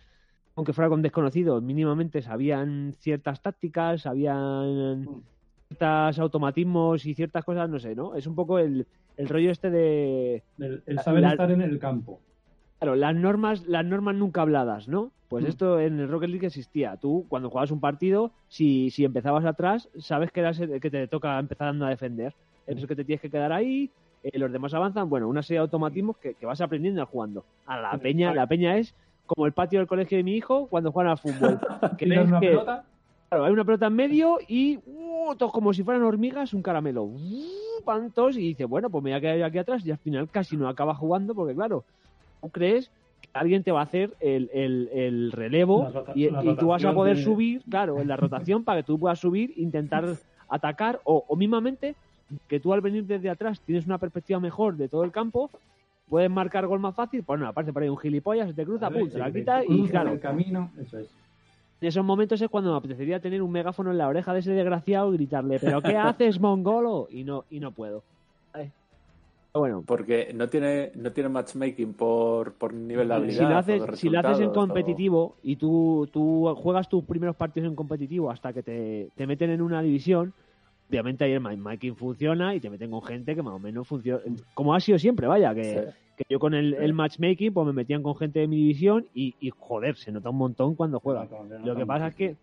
aunque 0.57 0.73
fuera 0.73 0.89
con 0.91 1.03
desconocidos, 1.03 1.63
mínimamente 1.63 2.23
sabían 2.23 2.93
ciertas 2.95 3.43
tácticas, 3.43 4.03
sabían 4.03 5.11
ciertos 5.69 6.19
automatismos 6.21 7.05
y 7.07 7.15
ciertas 7.17 7.45
cosas, 7.45 7.69
no 7.71 7.81
sé, 7.81 7.97
¿no? 7.97 8.15
Es 8.15 8.27
un 8.29 8.37
poco 8.37 8.59
el, 8.61 8.89
el 9.17 9.29
rollo 9.29 9.51
este 9.51 9.71
de... 9.71 10.45
El, 10.59 10.83
el 10.85 10.99
saber 11.01 11.23
La- 11.23 11.31
estar 11.33 11.51
en 11.51 11.63
el 11.63 11.79
campo. 11.79 12.21
Claro, 12.79 12.95
las 12.97 13.15
normas, 13.15 13.67
las 13.67 13.85
normas 13.85 14.15
nunca 14.17 14.43
habladas, 14.43 14.89
¿no? 14.89 15.16
Pues 15.29 15.45
Mm. 15.45 15.49
esto 15.49 15.81
en 15.81 15.99
el 16.01 16.09
Rocket 16.09 16.31
League 16.31 16.47
existía. 16.47 16.97
Tú, 16.97 17.27
cuando 17.29 17.49
jugabas 17.51 17.71
un 17.71 17.81
partido, 17.81 18.31
si, 18.49 18.91
si 18.91 19.05
empezabas 19.05 19.45
atrás, 19.45 19.89
sabes 19.99 20.31
que, 20.31 20.41
eras 20.41 20.61
el 20.61 20.81
que 20.81 20.91
te 20.91 21.07
toca 21.09 21.39
empezar 21.39 21.69
a 21.69 21.89
defender. 21.89 22.33
Eres 22.67 22.83
el 22.83 22.89
que 22.89 22.97
te 22.97 23.05
tienes 23.05 23.21
que 23.21 23.31
quedar 23.31 23.53
ahí, 23.53 23.91
eh, 24.23 24.39
los 24.39 24.53
demás 24.53 24.75
avanzan. 24.75 25.09
Bueno, 25.09 25.29
una 25.29 25.43
serie 25.43 25.59
de 25.59 25.63
automatismos 25.63 26.17
que, 26.19 26.35
que 26.35 26.47
vas 26.47 26.61
aprendiendo 26.61 27.05
jugando. 27.07 27.45
A 27.67 27.81
la 27.81 27.99
peña, 27.99 28.33
la 28.35 28.47
peña 28.47 28.77
es 28.77 28.95
como 29.27 29.47
el 29.47 29.53
patio 29.53 29.81
del 29.81 29.89
colegio 29.89 30.17
de 30.19 30.25
mi 30.25 30.37
hijo 30.37 30.69
cuando 30.69 30.93
juegan 30.93 31.11
al 31.13 31.19
fútbol. 31.19 31.59
que 31.99 32.07
ves 32.07 32.29
una 32.29 32.41
que- 32.41 32.49
pelota, 32.49 32.85
Claro, 33.29 33.45
hay 33.45 33.53
una 33.53 33.65
pelota 33.65 33.87
en 33.89 33.93
medio 33.97 34.39
y 34.47 34.79
uh, 34.87 35.35
todos 35.37 35.51
como 35.51 35.73
si 35.75 35.83
fueran 35.83 36.05
hormigas, 36.05 36.55
un 36.55 36.63
caramelo. 36.63 37.03
Uh, 37.03 37.19
y 38.33 38.39
dice, 38.39 38.65
bueno, 38.65 38.89
pues 38.91 39.03
me 39.03 39.11
voy 39.11 39.17
a 39.17 39.21
quedar 39.21 39.43
aquí 39.43 39.59
atrás 39.59 39.85
y 39.85 39.91
al 39.91 39.99
final 39.99 40.29
casi 40.31 40.57
no 40.57 40.69
acaba 40.69 40.95
jugando 40.95 41.35
porque, 41.35 41.55
claro, 41.55 41.85
tú 42.41 42.49
crees 42.51 42.91
alguien 43.33 43.63
te 43.63 43.73
va 43.73 43.81
a 43.81 43.85
hacer 43.85 44.17
el, 44.21 44.51
el- 44.53 44.89
el 44.93 45.33
relevo 45.33 45.87
y, 46.15 46.29
tú 46.57 46.69
vas 46.69 46.85
a 46.85 46.95
poder 46.95 47.17
de- 47.17 47.23
subir, 47.23 47.63
claro, 47.69 48.01
en 48.01 48.09
la 48.09 48.17
rotación 48.17 48.65
para 48.65 48.81
que 48.81 48.87
tú 48.87 48.99
puedas 48.99 49.19
subir, 49.19 49.53
intentar 49.57 50.05
atacar 50.49 51.01
o, 51.05 51.25
o 51.29 51.37
mismamente 51.37 51.97
que 52.49 52.59
tú 52.61 52.73
al 52.73 52.81
venir 52.81 53.05
desde 53.05 53.29
atrás 53.31 53.61
tienes 53.65 53.87
una 53.87 53.99
perspectiva 53.99 54.41
mejor 54.41 54.77
de 54.77 54.89
todo 54.89 55.05
el 55.05 55.13
campo, 55.13 55.51
puedes 56.09 56.31
marcar 56.31 56.67
gol 56.67 56.81
más 56.81 56.95
fácil, 56.95 57.23
pues 57.25 57.39
no, 57.39 57.47
aparte 57.47 57.73
por 57.73 57.83
ahí 57.83 57.89
un 57.89 57.99
gilipollas, 57.99 58.49
se 58.49 58.55
te 58.55 58.65
cruza, 58.65 58.91
pum, 58.91 59.05
te 59.05 59.11
Si 59.13 59.19
la 59.19 59.27
te 59.27 59.33
quita 59.41 59.65
y 59.65 59.89
claro, 59.89 60.13
el 60.13 60.21
camino, 60.21 60.73
eso 60.81 60.99
es. 60.99 61.09
en 61.81 61.89
esos 61.89 62.05
momentos 62.05 62.41
es 62.41 62.49
cuando 62.49 62.71
me 62.73 62.79
apetecería 62.79 63.21
tener 63.21 63.43
un 63.43 63.53
megáfono 63.53 63.91
en 63.91 63.99
la 63.99 64.09
oreja 64.09 64.33
de 64.33 64.41
ese 64.41 64.53
desgraciado 64.53 65.13
y 65.13 65.17
gritarle, 65.19 65.59
¿pero 65.61 65.83
qué 65.83 65.97
haces, 65.97 66.41
mongolo? 66.41 67.07
Y 67.11 67.25
no, 67.25 67.45
y 67.51 67.61
no 67.61 67.71
puedo. 67.73 68.03
Ay. 68.53 68.73
Pero 69.57 69.61
bueno, 69.61 69.85
Porque 69.87 70.33
no 70.35 70.49
tiene, 70.49 70.93
no 70.97 71.13
tiene 71.13 71.31
matchmaking 71.31 71.95
por, 71.95 72.53
por 72.53 72.75
nivel 72.75 73.09
de 73.09 73.15
habilidad. 73.15 73.39
si 73.39 73.49
lo 73.49 73.55
o 73.55 73.59
haces, 73.59 73.87
de 73.87 73.97
si 73.97 74.09
lo 74.11 74.19
haces 74.21 74.41
en 74.41 74.51
o- 74.51 74.53
competitivo 74.53 75.37
y 75.43 75.57
tú, 75.57 76.07
tú 76.13 76.53
juegas 76.57 76.89
tus 76.91 77.05
primeros 77.05 77.37
partidos 77.37 77.71
en 77.71 77.75
competitivo 77.75 78.31
hasta 78.31 78.53
que 78.53 78.63
te, 78.63 79.09
te 79.17 79.27
meten 79.27 79.49
en 79.51 79.63
una 79.63 79.81
división, 79.81 80.35
obviamente 80.91 81.25
ahí 81.25 81.33
el 81.33 81.41
matchmaking 81.41 81.97
funciona 81.97 82.55
y 82.55 82.61
te 82.61 82.69
meten 82.69 82.91
con 82.91 83.03
gente 83.03 83.35
que 83.35 83.43
más 83.43 83.55
o 83.55 83.59
menos 83.59 83.89
funciona, 83.89 84.21
como 84.53 84.75
ha 84.75 84.81
sido 84.81 84.99
siempre, 84.99 85.27
vaya, 85.27 85.55
que, 85.55 85.63
Sí. 85.65 85.97
que 86.19 86.25
yo 86.29 86.39
con 86.39 86.53
el, 86.53 86.75
el 86.75 86.93
matchmaking 86.93 87.55
pues 87.55 87.67
me 87.67 87.73
metían 87.73 88.03
con 88.03 88.15
gente 88.15 88.41
de 88.41 88.49
mi 88.49 88.57
división 88.57 89.07
y, 89.15 89.35
y 89.41 89.51
joder, 89.57 89.97
se 89.97 90.13
nota 90.13 90.29
un 90.29 90.37
montón 90.37 90.75
cuando 90.75 91.01
juegas. 91.01 91.31
Lo 91.65 91.75
que 91.75 91.87
pasa 91.87 92.09
es 92.09 92.15
que 92.15 92.37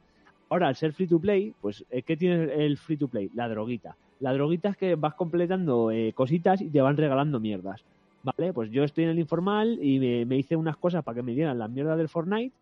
ahora 0.49 0.67
al 0.67 0.75
ser 0.75 0.93
free 0.93 1.07
to 1.07 1.19
play, 1.19 1.53
pues 1.61 1.85
¿qué 2.07 2.17
tiene 2.17 2.65
el 2.65 2.77
free 2.77 2.97
to 2.97 3.07
play? 3.07 3.29
La 3.35 3.47
droguita. 3.47 3.95
La 4.23 4.31
droguita 4.31 4.69
es 4.69 4.77
que 4.77 4.95
vas 4.95 5.15
completando 5.15 5.91
eh, 5.91 6.13
cositas 6.13 6.61
y 6.61 6.69
te 6.69 6.79
van 6.79 6.95
regalando 6.95 7.41
mierdas. 7.41 7.83
¿Vale? 8.23 8.53
Pues 8.53 8.71
yo 8.71 8.85
estoy 8.85 9.03
en 9.03 9.09
el 9.09 9.19
informal 9.19 9.77
y 9.81 9.99
me, 9.99 10.25
me 10.25 10.37
hice 10.37 10.55
unas 10.55 10.77
cosas 10.77 11.03
para 11.03 11.15
que 11.15 11.23
me 11.23 11.33
dieran 11.33 11.59
las 11.59 11.69
mierdas 11.69 11.97
del 11.97 12.07
Fortnite 12.07 12.55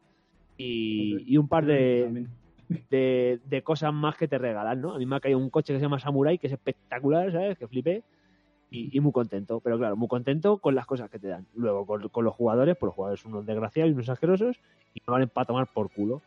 y, 0.57 1.23
y 1.31 1.37
un 1.37 1.47
par 1.47 1.67
de, 1.67 2.25
de, 2.89 3.39
de 3.47 3.61
cosas 3.61 3.93
más 3.93 4.17
que 4.17 4.27
te 4.27 4.39
regalan, 4.39 4.81
¿no? 4.81 4.93
A 4.93 4.97
mí 4.97 5.05
me 5.05 5.15
ha 5.15 5.19
caído 5.19 5.37
un 5.37 5.51
coche 5.51 5.71
que 5.71 5.77
se 5.77 5.83
llama 5.83 5.99
Samurai, 5.99 6.39
que 6.39 6.47
es 6.47 6.53
espectacular, 6.53 7.31
¿sabes? 7.31 7.59
Que 7.59 7.67
flipé. 7.67 8.01
Y, 8.71 8.97
y 8.97 8.99
muy 9.01 9.11
contento, 9.11 9.59
pero 9.59 9.77
claro, 9.77 9.95
muy 9.95 10.07
contento 10.07 10.57
con 10.57 10.73
las 10.73 10.87
cosas 10.87 11.11
que 11.11 11.19
te 11.19 11.27
dan. 11.27 11.45
Luego, 11.55 11.85
con, 11.85 12.09
con 12.09 12.25
los 12.25 12.33
jugadores, 12.33 12.75
pues 12.75 12.87
los 12.87 12.95
jugadores 12.95 13.21
son 13.21 13.33
unos 13.33 13.45
desgraciados 13.45 13.91
y 13.91 13.93
unos 13.93 14.09
asquerosos 14.09 14.57
y 14.95 15.01
no 15.05 15.13
valen 15.13 15.29
para 15.29 15.45
tomar 15.45 15.67
por 15.67 15.91
culo. 15.91 16.23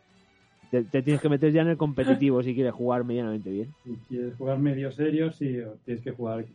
Te, 0.75 0.83
te 0.83 1.01
tienes 1.01 1.21
que 1.21 1.29
meter 1.29 1.51
ya 1.53 1.61
en 1.61 1.69
el 1.69 1.77
competitivo 1.77 2.43
si 2.43 2.53
quieres 2.53 2.73
jugar 2.73 3.03
medianamente 3.05 3.49
bien. 3.49 3.69
Si 3.83 3.95
quieres 4.09 4.35
jugar 4.35 4.59
medio 4.59 4.91
serio, 4.91 5.31
sí, 5.31 5.59
o 5.61 5.77
tienes 5.85 6.03
que 6.03 6.11
jugar, 6.11 6.45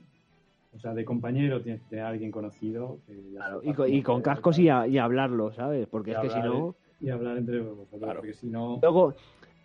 o 0.77 0.79
sea, 0.79 0.93
de 0.93 1.05
compañero, 1.07 1.63
tienes 1.63 1.81
que 1.83 1.89
tener 1.91 2.05
a 2.05 2.09
alguien 2.09 2.31
conocido. 2.31 2.99
que 3.07 3.15
Claro, 3.33 3.61
y 3.65 4.03
con, 4.03 4.21
y 4.21 4.23
cascos 4.23 4.59
y, 4.59 4.69
a- 4.69 4.87
y 4.87 4.99
hablarlo, 4.99 5.53
¿sabes? 5.53 5.87
Porque 5.89 6.11
Y 6.11 6.15
es 6.15 6.21
que 6.21 6.31
si 6.31 6.41
no... 6.41 6.75
Y 7.01 7.09
hablar 7.09 7.39
entre 7.39 7.61
vosotros, 7.61 7.99
Claro. 7.99 8.21
porque 8.21 8.35
si 8.35 8.49
no... 8.49 8.79
Luego, 8.83 9.15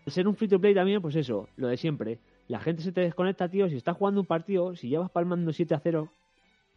ser 0.07 0.25
un 0.27 0.35
free 0.35 0.47
to 0.47 0.59
play 0.59 0.73
también, 0.73 1.01
pues 1.01 1.15
eso, 1.17 1.49
lo 1.57 1.67
de 1.67 1.75
siempre. 1.75 2.19
La 2.47 2.59
gente 2.59 2.81
se 2.81 2.93
te 2.93 3.01
desconecta, 3.01 3.49
tío. 3.49 3.67
Si 3.67 3.75
estás 3.75 3.97
jugando 3.97 4.21
un 4.21 4.27
partido, 4.27 4.73
si 4.75 4.87
llevas 4.87 5.11
palmando 5.11 5.51
7 5.51 5.73
a 5.73 5.79
0, 5.79 6.07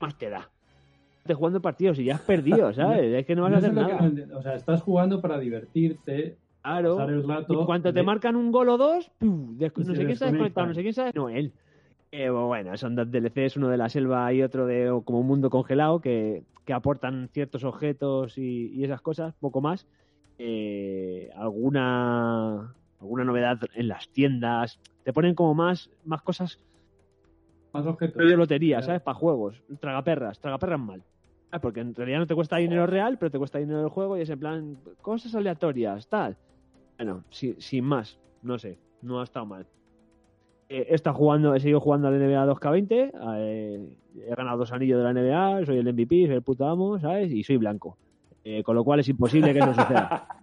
más 0.00 0.18
te 0.18 0.30
da. 0.30 0.50
Estás 1.18 1.36
jugando 1.36 1.60
partidos 1.60 1.96
si 1.98 2.04
ya 2.04 2.16
has 2.16 2.22
perdido, 2.22 2.72
¿sabes? 2.74 3.04
Es 3.14 3.24
que 3.26 3.36
no 3.36 3.42
vas 3.42 3.52
a 3.52 3.56
hacer 3.58 3.70
que 3.70 3.76
nada. 3.76 4.10
o 4.36 4.42
sea, 4.42 4.54
estás 4.56 4.82
jugando 4.82 5.20
para 5.20 5.38
divertirte, 5.38 6.36
Claro. 6.72 6.96
pasar 6.96 7.10
el 7.14 7.20
Y 7.20 7.26
rato. 7.26 7.66
cuando 7.66 7.92
te 7.92 8.02
marcan 8.02 8.36
un 8.36 8.50
gol 8.52 8.68
o 8.68 8.76
dos, 8.78 9.10
Y 9.20 9.24
no 9.26 9.94
sé 9.94 10.04
quién 10.04 10.16
se 10.16 10.24
ha 10.24 10.30
desconectado, 10.30 10.66
no 10.68 10.74
sé 10.74 10.82
quién 10.82 10.94
se 10.94 11.02
ha... 11.02 11.12
No, 11.14 11.28
él. 11.28 11.52
Eh, 12.10 12.30
bueno, 12.30 12.76
son 12.76 12.94
dos 12.96 13.10
DLCs, 13.10 13.56
uno 13.58 13.68
de 13.68 13.76
la 13.76 13.88
selva 13.88 14.32
y 14.32 14.42
otro 14.42 14.66
de 14.66 14.88
como 15.04 15.20
un 15.20 15.26
mundo 15.26 15.50
congelado 15.50 16.00
que, 16.00 16.42
que 16.64 16.72
aportan 16.72 17.28
ciertos 17.32 17.64
objetos 17.64 18.38
y, 18.38 18.68
y 18.74 18.84
esas 18.84 19.00
cosas, 19.02 19.34
poco 19.40 19.60
más. 19.60 19.86
Eh, 20.38 21.30
alguna 21.36 22.74
alguna 23.00 23.24
novedad 23.24 23.58
en 23.74 23.88
las 23.88 24.08
tiendas. 24.08 24.80
Te 25.04 25.12
ponen 25.12 25.34
como 25.34 25.54
más, 25.54 25.90
más 26.04 26.22
cosas 26.22 26.58
Más 27.72 27.86
objetos. 27.86 28.16
de 28.26 28.36
lotería, 28.36 28.76
Claro. 28.78 28.86
¿sabes? 28.86 29.02
Para 29.02 29.14
juegos. 29.14 29.62
Tragaperras, 29.80 30.40
tragaperras 30.40 30.80
mal. 30.80 31.02
Ah, 31.50 31.60
Porque 31.60 31.80
en 31.80 31.94
realidad 31.94 32.18
no 32.20 32.26
te 32.26 32.34
cuesta 32.34 32.56
dinero 32.56 32.86
real, 32.86 33.16
pero 33.18 33.30
te 33.30 33.38
cuesta 33.38 33.58
dinero 33.58 33.82
el 33.84 33.88
juego 33.90 34.16
y 34.18 34.22
es 34.22 34.30
en 34.30 34.38
plan 34.40 34.78
cosas 35.00 35.34
aleatorias, 35.34 36.08
tal. 36.08 36.36
Bueno, 36.98 37.24
si- 37.30 37.54
sin 37.60 37.84
más, 37.84 38.18
no 38.42 38.58
sé, 38.58 38.78
no 39.02 39.20
ha 39.20 39.24
estado 39.24 39.46
mal. 39.46 39.66
Eh, 40.68 40.86
he 40.90 40.94
estado 40.94 41.16
jugando, 41.16 41.54
he 41.54 41.60
seguido 41.60 41.80
jugando 41.80 42.08
al 42.08 42.14
NBA 42.20 42.44
2K20, 42.46 43.10
eh, 43.38 43.88
he 44.26 44.34
ganado 44.34 44.58
dos 44.58 44.72
anillos 44.72 44.98
de 44.98 45.04
la 45.04 45.10
NBA, 45.12 45.64
soy 45.64 45.78
el 45.78 45.86
MVP, 45.88 46.26
soy 46.26 46.34
el 46.34 46.42
puto 46.42 46.66
amo, 46.66 46.98
¿sabes? 46.98 47.32
Y 47.32 47.42
soy 47.44 47.56
blanco. 47.56 47.96
Eh, 48.44 48.62
con 48.62 48.74
lo 48.74 48.84
cual 48.84 49.00
es 49.00 49.08
imposible 49.08 49.52
que 49.52 49.60
eso 49.60 49.72
suceda. 49.74 50.28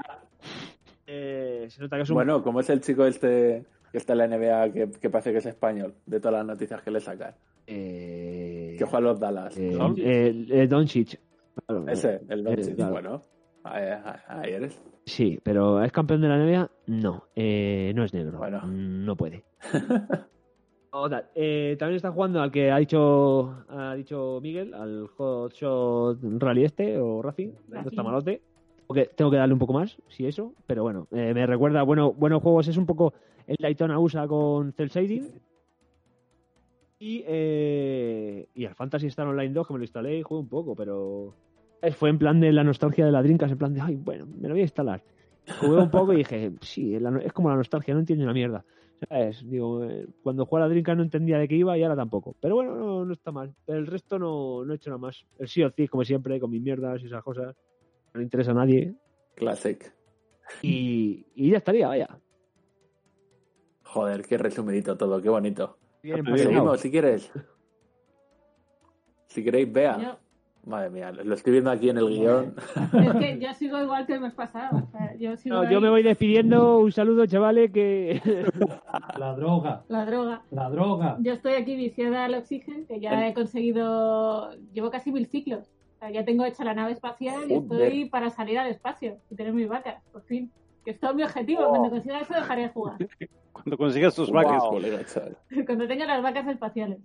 Eh, 1.08 1.68
se 1.70 1.82
nota 1.82 1.98
que 1.98 2.02
es 2.04 2.10
un 2.10 2.16
Bueno, 2.16 2.42
¿cómo 2.42 2.62
es 2.62 2.70
el 2.72 2.82
chico 2.82 3.06
este 3.06 3.64
que 3.92 3.98
está 4.00 4.14
en 4.14 4.18
la 4.18 4.28
NBA 4.28 4.74
que, 4.74 4.90
que 4.92 5.10
parece 5.12 5.32
que 5.32 5.38
es 5.38 5.46
español? 5.46 5.94
De 6.08 6.20
todas 6.20 6.34
las 6.40 6.46
noticias 6.48 6.82
que 6.82 6.90
le 6.90 7.00
sacan. 7.00 7.36
eh, 7.68 8.76
Que 8.78 8.86
juega 8.86 8.98
a 8.98 9.02
los 9.02 9.20
Dallas. 9.20 9.56
eh, 9.56 9.76
¿no? 9.78 9.94
eh, 9.98 10.46
eh, 10.50 10.68
Doncic. 10.68 11.20
Claro, 11.68 11.88
Ese, 11.88 12.22
el 12.28 12.44
Doncic. 12.44 12.68
eh, 12.72 12.76
claro. 12.76 12.92
Bueno, 12.92 13.22
ahí, 13.66 14.54
eres. 14.54 14.82
Sí, 15.06 15.40
pero 15.44 15.84
¿es 15.84 15.92
campeón 15.92 16.22
de 16.22 16.28
la 16.28 16.38
NBA? 16.38 16.72
No, 16.88 17.26
eh, 17.36 17.92
no 17.96 18.04
es 18.04 18.14
negro. 18.14 18.38
Bueno. 18.38 18.62
No 18.66 19.16
puede. 19.16 19.44
Eh, 21.36 21.76
también 21.78 21.98
está 21.98 22.12
jugando 22.12 22.42
al 22.42 22.52
que 22.52 22.72
ha 22.72 22.78
dicho 22.78 23.66
ha 23.68 23.96
dicho 23.96 24.40
Miguel, 24.42 24.74
al 24.74 25.08
Hot 25.08 25.54
Shot 25.54 26.20
Rally 26.40 26.64
este 26.64 26.98
o 26.98 27.22
Racing, 27.22 27.50
no 27.68 27.82
está 27.82 28.02
malote. 28.02 28.42
Porque 28.88 29.10
tengo 29.16 29.32
que 29.32 29.38
darle 29.38 29.54
un 29.54 29.60
poco 29.60 29.74
más, 29.74 29.98
si 30.08 30.28
eso, 30.28 30.54
pero 30.68 30.84
bueno, 30.84 31.08
eh, 31.12 31.34
me 31.34 31.46
recuerda, 31.48 31.82
bueno, 31.82 32.14
buenos 32.14 32.42
juegos, 32.42 32.68
es 32.68 32.78
un 32.78 32.86
poco 32.86 33.14
el 33.48 33.58
Daytona 33.60 34.00
USA 34.00 34.28
con 34.28 34.74
Cell 34.74 34.90
Shading. 34.90 35.32
Y, 37.00 37.24
eh, 37.28 38.48
y 38.54 38.66
al 38.66 38.76
Fantasy 38.76 39.08
Star 39.08 39.28
Online 39.28 39.54
2, 39.54 39.68
que 39.68 39.74
me 39.74 39.80
lo 39.80 39.84
instalé 39.84 40.20
y 40.20 40.22
jugué 40.22 40.40
un 40.40 40.50
poco, 40.50 40.76
pero 40.76 41.34
fue 41.92 42.10
en 42.10 42.18
plan 42.18 42.40
de 42.40 42.52
la 42.52 42.64
nostalgia 42.64 43.06
de 43.06 43.12
la 43.12 43.22
Dreamcast, 43.22 43.52
en 43.52 43.58
plan 43.58 43.74
de, 43.74 43.82
ay, 43.82 43.96
bueno, 43.96 44.26
me 44.26 44.48
lo 44.48 44.54
voy 44.54 44.62
a 44.62 44.64
instalar. 44.64 45.04
Jugué 45.60 45.78
un 45.82 45.92
poco 45.92 46.14
y 46.14 46.18
dije, 46.18 46.52
sí, 46.62 46.96
es, 46.96 47.34
como 47.34 47.50
la 47.50 47.56
nostalgia, 47.56 47.94
no 47.94 48.00
entiendo 48.00 48.24
una 48.24 48.34
mierda. 48.34 48.66
¿Sabes? 49.10 49.44
Digo, 49.48 49.84
eh, 49.84 50.08
cuando 50.24 50.46
jugaba 50.46 50.66
a 50.66 50.68
la 50.68 50.72
Dreamcast 50.72 50.98
no 50.98 51.04
entendía 51.04 51.38
de 51.38 51.48
qué 51.48 51.56
iba 51.56 51.78
y 51.78 51.84
ahora 51.84 51.96
tampoco. 51.96 52.36
Pero 52.40 52.56
bueno, 52.56 52.76
no, 52.76 53.06
no 53.06 53.14
está 53.14 53.32
mal. 53.32 53.54
El 53.68 53.88
resto 53.88 54.18
no, 54.18 54.64
no 54.64 54.74
he 54.74 54.78
hecho 54.78 54.90
nada 54.90 55.00
más. 55.00 55.26
El 55.38 55.48
Sea 55.48 55.68
of 55.68 55.76
Thieves, 55.76 55.92
como 55.92 56.06
siempre, 56.06 56.40
con 56.40 56.50
mis 56.50 56.62
mierdas 56.62 57.02
y 57.02 57.08
esas 57.08 57.24
cosas. 57.24 57.56
No 58.14 58.20
le 58.20 58.24
interesa 58.24 58.52
a 58.52 58.56
nadie. 58.56 58.96
Classic. 59.36 59.94
Y, 60.62 61.26
y 61.36 61.52
ya 61.52 61.58
estaría, 61.58 61.88
vaya. 61.88 62.08
Joder, 63.84 64.24
qué 64.24 64.38
resumidito 64.38 64.98
todo, 64.98 65.22
qué 65.22 65.30
bonito. 65.30 65.78
Bien 66.02 66.24
Pues 66.24 66.42
seguimos, 66.42 66.80
si 66.80 66.92
quieres. 66.92 67.32
Si 69.28 69.44
queréis, 69.44 69.72
vea. 69.72 70.20
Madre 70.66 70.90
mía, 70.90 71.12
lo 71.12 71.36
estoy 71.36 71.52
viendo 71.54 71.70
aquí 71.70 71.90
en 71.90 71.98
el 71.98 72.08
guion. 72.08 72.56
Es 72.94 73.14
que 73.18 73.40
yo 73.40 73.54
sigo 73.54 73.80
igual 73.80 74.08
que 74.08 74.14
el 74.14 74.22
mes 74.22 74.34
pasado. 74.34 74.84
O 74.84 74.88
sea, 74.92 75.16
yo 75.16 75.38
sigo 75.38 75.56
No, 75.56 75.62
ahí. 75.62 75.72
yo 75.72 75.80
me 75.80 75.90
voy 75.90 76.02
despidiendo. 76.02 76.80
Un 76.80 76.92
saludo, 76.92 77.28
chavales, 77.28 77.72
que... 77.72 78.20
La 79.20 79.34
droga, 79.36 79.84
La 79.90 80.06
droga. 80.06 80.42
la 80.52 80.70
droga. 80.70 81.18
Yo 81.20 81.34
estoy 81.34 81.54
aquí 81.54 81.76
viciada 81.76 82.26
al 82.26 82.34
oxígeno, 82.36 82.86
que 82.88 83.00
ya 83.00 83.28
he 83.28 83.34
conseguido. 83.34 84.52
Llevo 84.74 84.90
casi 84.90 85.12
mil 85.12 85.28
ciclos. 85.28 85.68
O 85.96 86.00
sea, 86.00 86.10
ya 86.10 86.26
tengo 86.26 86.44
hecha 86.46 86.64
la 86.64 86.74
nave 86.74 86.92
espacial 86.94 87.44
y 87.50 87.56
Joder. 87.56 87.82
estoy 87.84 88.06
para 88.10 88.30
salir 88.32 88.58
al 88.60 88.68
espacio 88.70 89.18
y 89.30 89.36
tener 89.36 89.54
mis 89.54 89.68
vacas, 89.70 90.04
por 90.12 90.24
fin. 90.24 90.52
Que 90.84 90.92
es 90.92 91.00
todo 91.00 91.14
mi 91.14 91.24
objetivo. 91.24 91.70
Cuando 91.70 91.90
consiga 91.92 92.20
eso, 92.20 92.34
dejaré 92.34 92.64
de 92.64 92.70
jugar. 92.70 92.98
Cuando 93.54 93.78
consigas 93.78 94.16
tus 94.16 94.32
vacas. 94.32 94.62
Wow, 94.64 94.72
colega, 94.72 95.06
chaval. 95.06 95.38
Cuando 95.66 95.88
tenga 95.88 96.06
las 96.06 96.22
vacas 96.24 96.48
espaciales. 96.48 97.00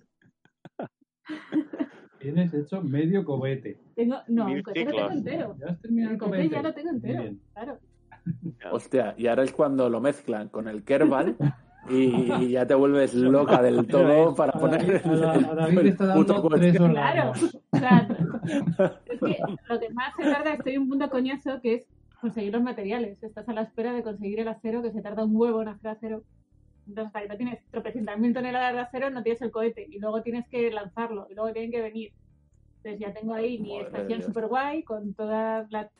Tienes 2.21 2.53
hecho 2.55 2.83
medio 2.83 3.25
cobete. 3.25 3.79
Tengo... 3.97 4.17
No, 4.29 4.45
Mil 4.47 4.59
el 4.59 4.63
coche 4.63 4.85
lo 4.85 4.91
tengo 4.91 5.11
entero. 5.11 5.57
Ya 5.59 5.67
has 5.69 5.81
terminado 5.81 6.11
El 6.11 6.15
el 6.15 6.21
cobete. 6.21 6.49
ya 6.51 6.63
lo 6.63 6.75
tengo 6.75 6.91
entero. 6.91 7.23
Bien. 7.23 7.41
Claro. 7.55 7.79
Hostia, 8.71 9.15
y 9.17 9.27
ahora 9.27 9.43
es 9.45 9.53
cuando 9.53 9.89
lo 9.89 10.01
mezclan 10.01 10.49
con 10.51 10.69
el 10.69 10.85
Kerbal 10.85 11.37
y, 11.89 12.33
y 12.43 12.51
ya 12.51 12.67
te 12.67 12.75
vuelves 12.75 13.15
loca 13.15 13.63
del 13.63 13.87
todo 13.87 14.35
para 14.35 14.53
poner 14.53 15.03
a 15.07 15.55
David 15.55 15.79
el 15.79 15.87
está 15.89 16.07
dando 16.07 16.49
tres 16.51 16.77
Claro. 17.71 18.13
Es 19.07 19.19
que 19.21 19.39
lo 19.69 19.81
que 19.81 19.91
más 19.91 20.15
se 20.17 20.23
tarda, 20.25 20.55
estoy 20.55 20.75
en 20.75 20.83
un 20.83 20.89
punto 20.91 21.09
coñazo, 21.09 21.61
que 21.63 21.75
es 21.77 21.87
conseguir 22.21 22.53
los 22.53 22.63
materiales. 22.63 23.23
Estás 23.23 23.49
a 23.49 23.55
la 23.55 23.63
espera 23.63 23.95
de 23.95 24.03
conseguir 24.03 24.41
el 24.41 24.49
acero, 24.49 24.83
que 24.83 24.93
se 24.93 25.01
tarda 25.01 25.25
un 25.25 25.35
huevo 25.35 25.63
en 25.63 25.69
hacer 25.69 25.91
acero. 25.91 26.23
Entonces, 26.91 27.07
hasta 27.07 27.23
que 27.23 27.29
no 27.29 27.37
tienes 27.37 27.65
tropecientas 27.71 28.19
mil 28.19 28.35
toneladas 28.35 28.75
de 28.75 28.81
acero, 28.81 29.11
no 29.11 29.23
tienes 29.23 29.41
el 29.43 29.51
cohete. 29.51 29.87
Y 29.89 29.99
luego 29.99 30.23
tienes 30.23 30.47
que 30.49 30.71
lanzarlo. 30.71 31.27
Y 31.31 31.35
luego 31.35 31.53
tienen 31.53 31.71
que 31.71 31.81
venir. 31.81 32.13
Entonces 32.83 33.01
ya 33.01 33.13
tengo 33.13 33.35
ahí 33.35 33.59
mi 33.59 33.75
Madre 33.75 33.87
estación 33.87 34.23
super 34.23 34.47
guay 34.49 34.83
con 34.83 35.15
todas 35.15 35.71
las 35.71 35.91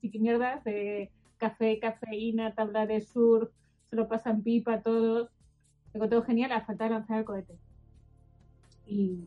chiquimierdas 0.00 0.64
de 0.64 1.10
café, 1.36 1.78
cafeína, 1.78 2.54
tabla 2.54 2.86
de 2.86 3.00
surf, 3.00 3.50
se 3.90 3.96
lo 3.96 4.08
pasan 4.08 4.42
pipa 4.42 4.74
a 4.74 4.82
todos. 4.82 5.30
Tengo 5.92 6.08
todo 6.08 6.22
genial 6.22 6.50
a 6.52 6.62
falta 6.62 6.84
de 6.84 6.90
lanzar 6.90 7.18
el 7.18 7.24
cohete. 7.24 7.54
Y 8.86 9.24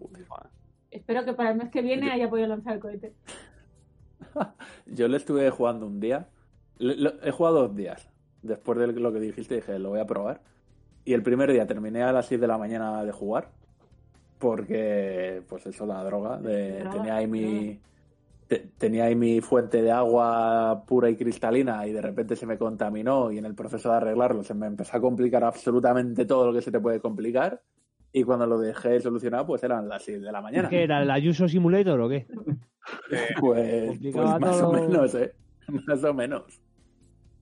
espero 0.91 1.23
que 1.23 1.33
para 1.33 1.51
el 1.51 1.57
mes 1.57 1.69
que 1.69 1.81
viene 1.81 2.11
haya 2.11 2.29
podido 2.29 2.47
lanzar 2.47 2.73
el 2.73 2.79
cohete. 2.79 3.13
Yo 4.87 5.07
le 5.07 5.17
estuve 5.17 5.49
jugando 5.51 5.85
un 5.85 5.99
día. 5.99 6.27
He 6.79 7.31
jugado 7.31 7.61
dos 7.61 7.75
días. 7.75 8.09
Después 8.41 8.77
de 8.79 8.87
lo 8.87 9.13
que 9.13 9.19
dijiste, 9.19 9.55
dije, 9.55 9.79
lo 9.79 9.89
voy 9.89 9.99
a 9.99 10.05
probar. 10.05 10.41
Y 11.07 11.13
el 11.13 11.23
primer 11.23 11.51
día 11.51 11.65
terminé 11.65 12.03
a 12.03 12.11
las 12.11 12.25
6 12.25 12.39
de 12.41 12.47
la 12.47 12.57
mañana 12.57 13.03
de 13.03 13.11
jugar. 13.13 13.49
Porque, 14.39 15.41
pues 15.47 15.65
eso, 15.65 15.85
la 15.85 16.03
droga. 16.03 16.37
De, 16.37 16.79
Droga, 16.81 16.91
tenía 16.97 17.15
ahí 17.15 17.27
mi. 17.27 17.79
te- 18.47 18.67
tenía 18.77 19.05
ahí 19.05 19.15
mi 19.15 19.41
fuente 19.41 19.81
de 19.81 19.91
agua 19.91 20.83
pura 20.85 21.09
y 21.09 21.15
cristalina 21.15 21.87
y 21.87 21.91
de 21.93 22.01
repente 22.01 22.35
se 22.35 22.45
me 22.45 22.57
contaminó 22.57 23.31
y 23.31 23.37
en 23.39 23.45
el 23.45 23.55
proceso 23.55 23.89
de 23.89 23.95
arreglarlo 23.97 24.43
se 24.43 24.53
me 24.53 24.67
empezó 24.67 24.97
a 24.97 25.01
complicar 25.01 25.43
absolutamente 25.43 26.25
todo 26.25 26.45
lo 26.47 26.53
que 26.53 26.61
se 26.61 26.71
te 26.71 26.79
puede 26.79 26.99
complicar 27.01 27.61
y 28.13 28.23
cuando 28.23 28.45
lo 28.45 28.57
dejé 28.59 28.99
solucionado 29.01 29.45
pues 29.47 29.63
eran 29.63 29.89
las 29.89 30.03
6 30.03 30.21
de 30.21 30.31
la 30.31 30.41
mañana. 30.41 30.69
¿Qué 30.69 30.83
era? 30.83 31.01
¿El 31.01 31.11
Ayuso 31.11 31.47
Simulator 31.47 31.99
o 32.01 32.09
qué? 32.09 32.27
Pues, 33.41 33.99
pues 33.99 34.15
más 34.39 34.61
o 34.61 34.71
menos, 34.71 35.13
¿eh? 35.15 35.33
Más 35.87 36.01
o 36.05 36.13
menos. 36.13 36.61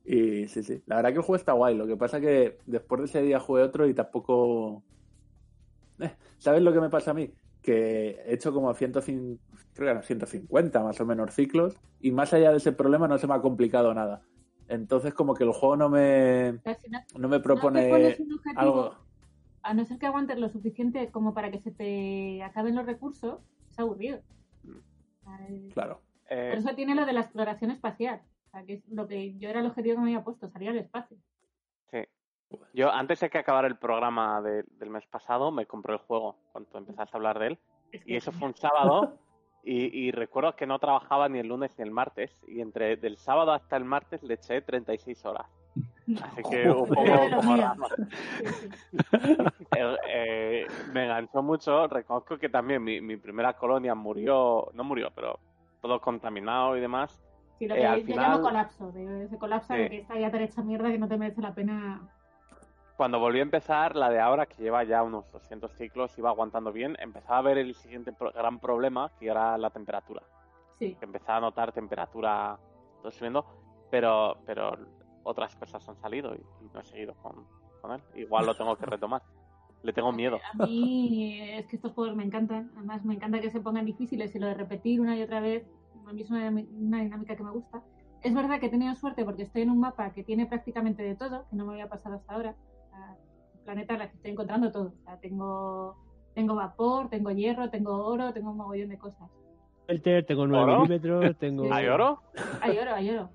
Y 0.05 0.47
sí, 0.47 0.61
sí. 0.63 0.83
La 0.85 0.97
verdad 0.97 1.09
que 1.11 1.15
el 1.17 1.21
juego 1.23 1.35
está 1.37 1.53
guay. 1.53 1.75
Lo 1.75 1.87
que 1.87 1.97
pasa 1.97 2.21
que 2.21 2.59
después 2.65 2.99
de 3.01 3.05
ese 3.05 3.21
día 3.21 3.39
jugué 3.39 3.63
otro 3.63 3.87
y 3.87 3.93
tampoco... 3.93 4.83
Eh, 5.99 6.15
¿Sabes 6.37 6.61
lo 6.61 6.71
que 6.73 6.81
me 6.81 6.89
pasa 6.89 7.11
a 7.11 7.13
mí? 7.13 7.33
Que 7.61 8.21
he 8.25 8.33
hecho 8.35 8.53
como 8.53 8.73
150, 8.73 9.41
creo 9.73 9.85
que 9.87 9.91
eran 9.91 10.03
150 10.03 10.83
más 10.83 10.99
o 11.01 11.05
menos 11.05 11.33
ciclos 11.33 11.75
y 11.99 12.11
más 12.11 12.33
allá 12.33 12.51
de 12.51 12.57
ese 12.57 12.71
problema 12.71 13.07
no 13.07 13.17
se 13.17 13.25
me 13.27 13.33
ha 13.33 13.41
complicado 13.41 13.93
nada. 13.93 14.21
Entonces 14.67 15.13
como 15.13 15.33
que 15.33 15.43
el 15.43 15.51
juego 15.51 15.75
no 15.77 15.89
me, 15.89 16.59
no- 16.89 17.19
no 17.19 17.27
me 17.29 17.39
propone 17.39 18.15
algo... 18.55 18.95
a 19.63 19.73
no 19.73 19.85
ser 19.85 19.97
que 19.97 20.05
aguantes 20.05 20.37
lo 20.37 20.49
suficiente 20.49 21.09
como 21.11 21.33
para 21.33 21.49
que 21.49 21.59
se 21.59 21.71
te 21.71 22.43
acaben 22.43 22.75
los 22.75 22.85
recursos, 22.85 23.39
es 23.71 23.79
aburrido. 23.79 24.17
Es- 24.17 25.73
Claro. 25.73 26.01
Eh, 26.29 26.49
Por 26.51 26.59
eso 26.59 26.75
tiene 26.75 26.93
lo 26.95 27.05
de 27.05 27.13
la 27.13 27.21
exploración 27.21 27.71
espacial. 27.71 28.21
Sea, 28.55 28.65
que 28.65 28.73
es 28.75 28.87
lo 28.89 29.05
que 29.05 29.37
yo 29.37 29.49
era 29.49 29.59
el 29.59 29.65
objetivo 29.65 29.95
que 29.95 30.01
me 30.01 30.07
había 30.11 30.23
puesto, 30.23 30.47
salir 30.49 30.69
al 30.69 30.77
espacio. 30.77 31.17
Sí. 31.91 31.97
Yo, 32.73 32.89
antes 32.89 33.19
de 33.19 33.29
que 33.29 33.37
acabara 33.37 33.67
el 33.67 33.77
programa 33.77 34.41
de- 34.41 34.63
del 34.79 34.89
mes 34.89 35.05
pasado, 35.07 35.51
me 35.51 35.65
compré 35.65 35.93
el 35.93 35.99
juego 35.99 36.37
cuando 36.53 36.77
empezaste 36.77 37.15
a 37.15 37.17
hablar 37.17 37.37
de 37.39 37.47
él. 37.47 37.59
Es 37.91 38.03
que 38.05 38.13
Y 38.13 38.15
eso 38.15 38.31
fue 38.31 38.47
un 38.47 38.55
sábado. 38.55 39.17
Y, 39.67 39.85
y 40.07 40.11
recuerdo 40.11 40.55
que 40.55 40.67
no 40.67 40.77
trabajaba 40.77 41.27
ni 41.27 41.39
el 41.39 41.47
lunes 41.47 41.75
ni 41.79 41.83
el 41.85 41.89
martes. 41.89 42.31
Y 42.47 42.61
entre 42.61 42.97
del 42.97 43.17
sábado 43.17 43.51
hasta 43.51 43.75
el 43.77 43.83
martes 43.83 44.21
le 44.21 44.35
eché 44.35 44.61
36 44.61 45.25
horas. 45.25 45.47
Así 46.21 46.43
que 46.51 46.69
un 46.69 46.87
poco 46.87 47.11
como. 47.35 47.87
Sí, 47.87 48.45
sí. 48.45 48.69
Eh, 49.75 49.97
eh, 50.07 50.67
me 50.93 51.05
enganchó 51.05 51.41
mucho. 51.41 51.87
Reconozco 51.87 52.37
que 52.37 52.47
también 52.47 52.83
mi, 52.83 53.01
mi 53.01 53.17
primera 53.17 53.53
colonia 53.53 53.95
murió, 53.95 54.69
no 54.75 54.83
murió, 54.83 55.09
pero 55.15 55.39
todo 55.81 55.99
contaminado 55.99 56.77
y 56.77 56.81
demás. 56.81 57.19
Sí, 57.57 57.67
lo 57.67 57.75
Eh, 57.75 57.79
que 57.79 57.85
al 57.87 57.99
yo 58.01 58.05
final- 58.07 58.31
llamo 58.31 58.43
colapso. 58.43 58.91
de- 58.91 59.27
se 59.29 59.37
colapsa 59.37 59.75
Sí. 59.75 59.81
de 59.81 59.89
que 59.89 59.97
está 59.99 60.19
ya 60.19 60.29
tan 60.31 60.41
hecha 60.41 60.61
mierda 60.61 60.91
que 60.91 60.97
no 60.97 61.07
te 61.07 61.17
merece 61.17 61.41
la 61.41 61.53
pena. 61.53 62.01
Cuando 62.97 63.19
volví 63.19 63.39
a 63.39 63.43
empezar, 63.43 63.95
la 63.95 64.09
de 64.09 64.19
ahora, 64.19 64.45
que 64.45 64.61
lleva 64.61 64.83
ya 64.83 65.03
unos 65.03 65.29
200 65.31 65.71
ciclos, 65.73 66.17
iba 66.17 66.29
aguantando 66.29 66.71
bien, 66.71 66.95
empezaba 66.99 67.37
a 67.39 67.41
ver 67.41 67.57
el 67.57 67.73
siguiente 67.75 68.13
pro- 68.13 68.31
gran 68.31 68.59
problema, 68.59 69.11
que 69.19 69.27
era 69.27 69.57
la 69.57 69.69
temperatura. 69.69 70.21
Sí. 70.79 70.95
Que 70.95 71.05
empezaba 71.05 71.37
a 71.37 71.41
notar 71.41 71.71
temperatura 71.73 72.57
todo 73.01 73.11
subiendo, 73.11 73.45
pero, 73.91 74.37
pero 74.45 74.77
otras 75.23 75.55
cosas 75.55 75.87
han 75.89 75.95
salido 75.97 76.35
y, 76.35 76.39
y 76.39 76.69
no 76.73 76.79
he 76.79 76.85
seguido 76.85 77.13
con, 77.15 77.45
con 77.81 77.91
él. 77.93 78.01
Igual 78.15 78.45
lo 78.45 78.55
tengo 78.55 78.75
que 78.77 78.85
retomar. 78.85 79.21
Le 79.83 79.93
tengo 79.93 80.11
miedo. 80.11 80.39
A 80.59 80.65
mí 80.65 81.39
es 81.53 81.67
que 81.67 81.75
estos 81.75 81.91
juegos 81.93 82.15
me 82.15 82.23
encantan. 82.23 82.71
Además, 82.77 83.03
me 83.05 83.13
encanta 83.13 83.39
que 83.39 83.51
se 83.51 83.59
pongan 83.61 83.85
difíciles 83.85 84.33
y 84.35 84.39
lo 84.39 84.47
de 84.47 84.53
repetir 84.55 84.99
una 84.99 85.15
y 85.15 85.21
otra 85.21 85.39
vez, 85.41 85.67
a 86.07 86.13
mí 86.13 86.21
es 86.21 86.29
una, 86.29 86.49
una 86.49 87.01
dinámica 87.01 87.35
que 87.35 87.43
me 87.43 87.51
gusta. 87.51 87.81
Es 88.23 88.33
verdad 88.33 88.59
que 88.59 88.67
he 88.67 88.69
tenido 88.69 88.95
suerte 88.95 89.23
porque 89.23 89.43
estoy 89.43 89.61
en 89.63 89.69
un 89.71 89.79
mapa 89.79 90.11
que 90.13 90.23
tiene 90.23 90.45
prácticamente 90.45 91.03
de 91.03 91.15
todo, 91.15 91.45
que 91.49 91.55
no 91.55 91.65
me 91.65 91.73
había 91.73 91.89
pasado 91.89 92.15
hasta 92.15 92.33
ahora. 92.33 92.55
El 93.53 93.59
planeta 93.63 93.95
en 93.95 94.01
el 94.01 94.09
que 94.09 94.15
estoy 94.15 94.31
encontrando 94.31 94.71
todo. 94.71 94.93
O 94.99 95.03
sea, 95.05 95.17
tengo, 95.19 95.95
tengo 96.33 96.55
vapor, 96.55 97.09
tengo 97.09 97.31
hierro, 97.31 97.69
tengo 97.69 98.05
oro, 98.05 98.33
tengo 98.33 98.51
un 98.51 98.57
mogollón 98.57 98.89
de 98.89 98.97
cosas. 98.97 99.29
Shelter, 99.87 100.25
tengo 100.25 100.47
9 100.47 100.63
¿Oro? 100.63 100.81
milímetros, 100.81 101.35
tengo... 101.39 101.71
¿Hay 101.73 101.87
oro? 101.87 102.21
Hay 102.61 102.77
oro, 102.77 102.93
hay 102.95 103.09
oro. 103.11 103.29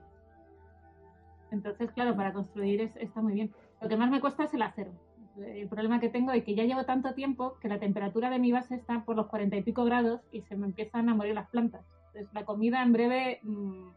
Entonces, 1.51 1.90
claro, 1.92 2.14
para 2.16 2.32
construir 2.32 2.80
es- 2.80 2.97
está 2.97 3.20
muy 3.22 3.34
bien. 3.34 3.51
Lo 3.80 3.88
que 3.88 3.97
más 3.97 4.10
me 4.10 4.20
cuesta 4.20 4.44
es 4.44 4.55
el 4.55 4.62
acero. 4.62 4.92
El 5.38 5.68
problema 5.68 6.01
que 6.01 6.09
tengo 6.09 6.32
es 6.32 6.44
que 6.44 6.55
ya 6.55 6.64
llevo 6.64 6.84
tanto 6.84 7.14
tiempo 7.14 7.55
que 7.60 7.68
la 7.68 7.78
temperatura 7.78 8.30
de 8.30 8.38
mi 8.38 8.52
base 8.52 8.74
está 8.74 9.05
por 9.05 9.16
los 9.16 9.26
cuarenta 9.28 9.56
y 9.56 9.62
pico 9.62 9.84
grados 9.84 10.20
y 10.32 10.42
se 10.42 10.56
me 10.56 10.66
empiezan 10.66 11.09
a 11.09 11.14
morir 11.14 11.34
las 11.34 11.48
plantas. 11.48 11.84
La 12.32 12.44
comida 12.44 12.82
en 12.82 12.92
breve, 12.92 13.40
mm, 13.42 13.88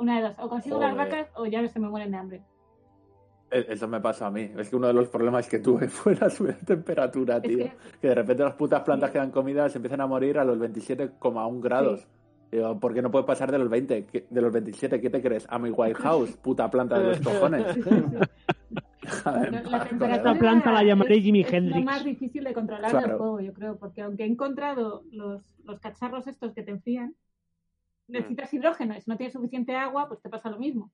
una 0.00 0.16
de 0.16 0.22
dos, 0.28 0.36
o 0.40 0.48
consigo 0.48 0.80
las 0.80 0.92
Joder. 0.92 1.08
vacas 1.10 1.28
o 1.36 1.46
ya 1.46 1.66
se 1.68 1.78
me 1.80 1.88
mueren 1.88 2.10
de 2.10 2.16
hambre. 2.16 2.42
E- 3.50 3.66
Eso 3.68 3.86
me 3.86 4.00
pasa 4.00 4.26
a 4.26 4.30
mí. 4.30 4.50
Es 4.58 4.68
que 4.70 4.76
uno 4.76 4.88
de 4.88 4.94
los 4.94 5.08
problemas 5.08 5.48
que 5.48 5.58
tuve 5.60 5.88
fue 5.88 6.16
la 6.16 6.28
subida 6.30 6.54
de 6.54 6.64
temperatura, 6.66 7.36
Es 7.36 7.42
tío. 7.42 7.58
que- 7.58 7.72
Que 8.00 8.08
de 8.08 8.14
repente 8.16 8.42
las 8.42 8.54
putas 8.54 8.82
plantas 8.82 9.10
que 9.10 9.18
dan 9.18 9.30
comida 9.30 9.68
se 9.68 9.78
empiezan 9.78 10.00
a 10.00 10.06
morir 10.06 10.38
a 10.38 10.44
los 10.44 10.58
27,1 10.58 11.60
grados. 11.60 12.06
Digo, 12.50 12.78
¿por 12.78 12.94
qué 12.94 13.02
no 13.02 13.10
puede 13.10 13.24
pasar 13.24 13.50
de 13.52 13.58
los 13.58 13.68
20? 13.68 14.06
¿Qué- 14.06 14.26
De 14.30 14.40
los 14.40 14.52
27, 14.52 15.00
¿qué 15.00 15.10
te 15.10 15.22
crees? 15.22 15.46
Amy 15.50 15.70
Whitehouse, 15.70 16.36
puta 16.42 16.68
planta 16.70 16.98
de 16.98 17.08
los 17.08 17.20
cojones. 17.20 17.64
La, 19.24 19.32
la 19.42 20.16
Esta 20.16 20.34
planta 20.34 20.72
la 20.72 20.82
llamaré 20.82 21.16
es- 21.18 21.22
Jimi 21.24 21.42
es 21.42 21.52
Hendrix. 21.52 21.78
lo 21.78 21.84
más 21.84 22.04
difícil 22.04 22.42
de 22.44 22.54
controlar 22.54 22.90
Claro. 22.90 23.06
del 23.08 23.16
juego, 23.18 23.40
yo 23.40 23.52
creo, 23.52 23.76
porque 23.76 24.02
aunque 24.02 24.24
he 24.24 24.26
encontrado 24.26 25.02
los, 25.12 25.42
los 25.64 25.80
cacharros 25.80 26.26
estos 26.26 26.52
que 26.52 26.62
te 26.62 26.70
enfrían, 26.70 27.14
necesitas 28.08 28.52
hidrógeno 28.52 28.96
y 28.96 29.00
si 29.00 29.10
no 29.10 29.16
tienes 29.16 29.32
suficiente 29.32 29.74
agua, 29.76 30.08
pues 30.08 30.20
te 30.20 30.28
pasa 30.28 30.50
lo 30.50 30.58
mismo. 30.58 30.90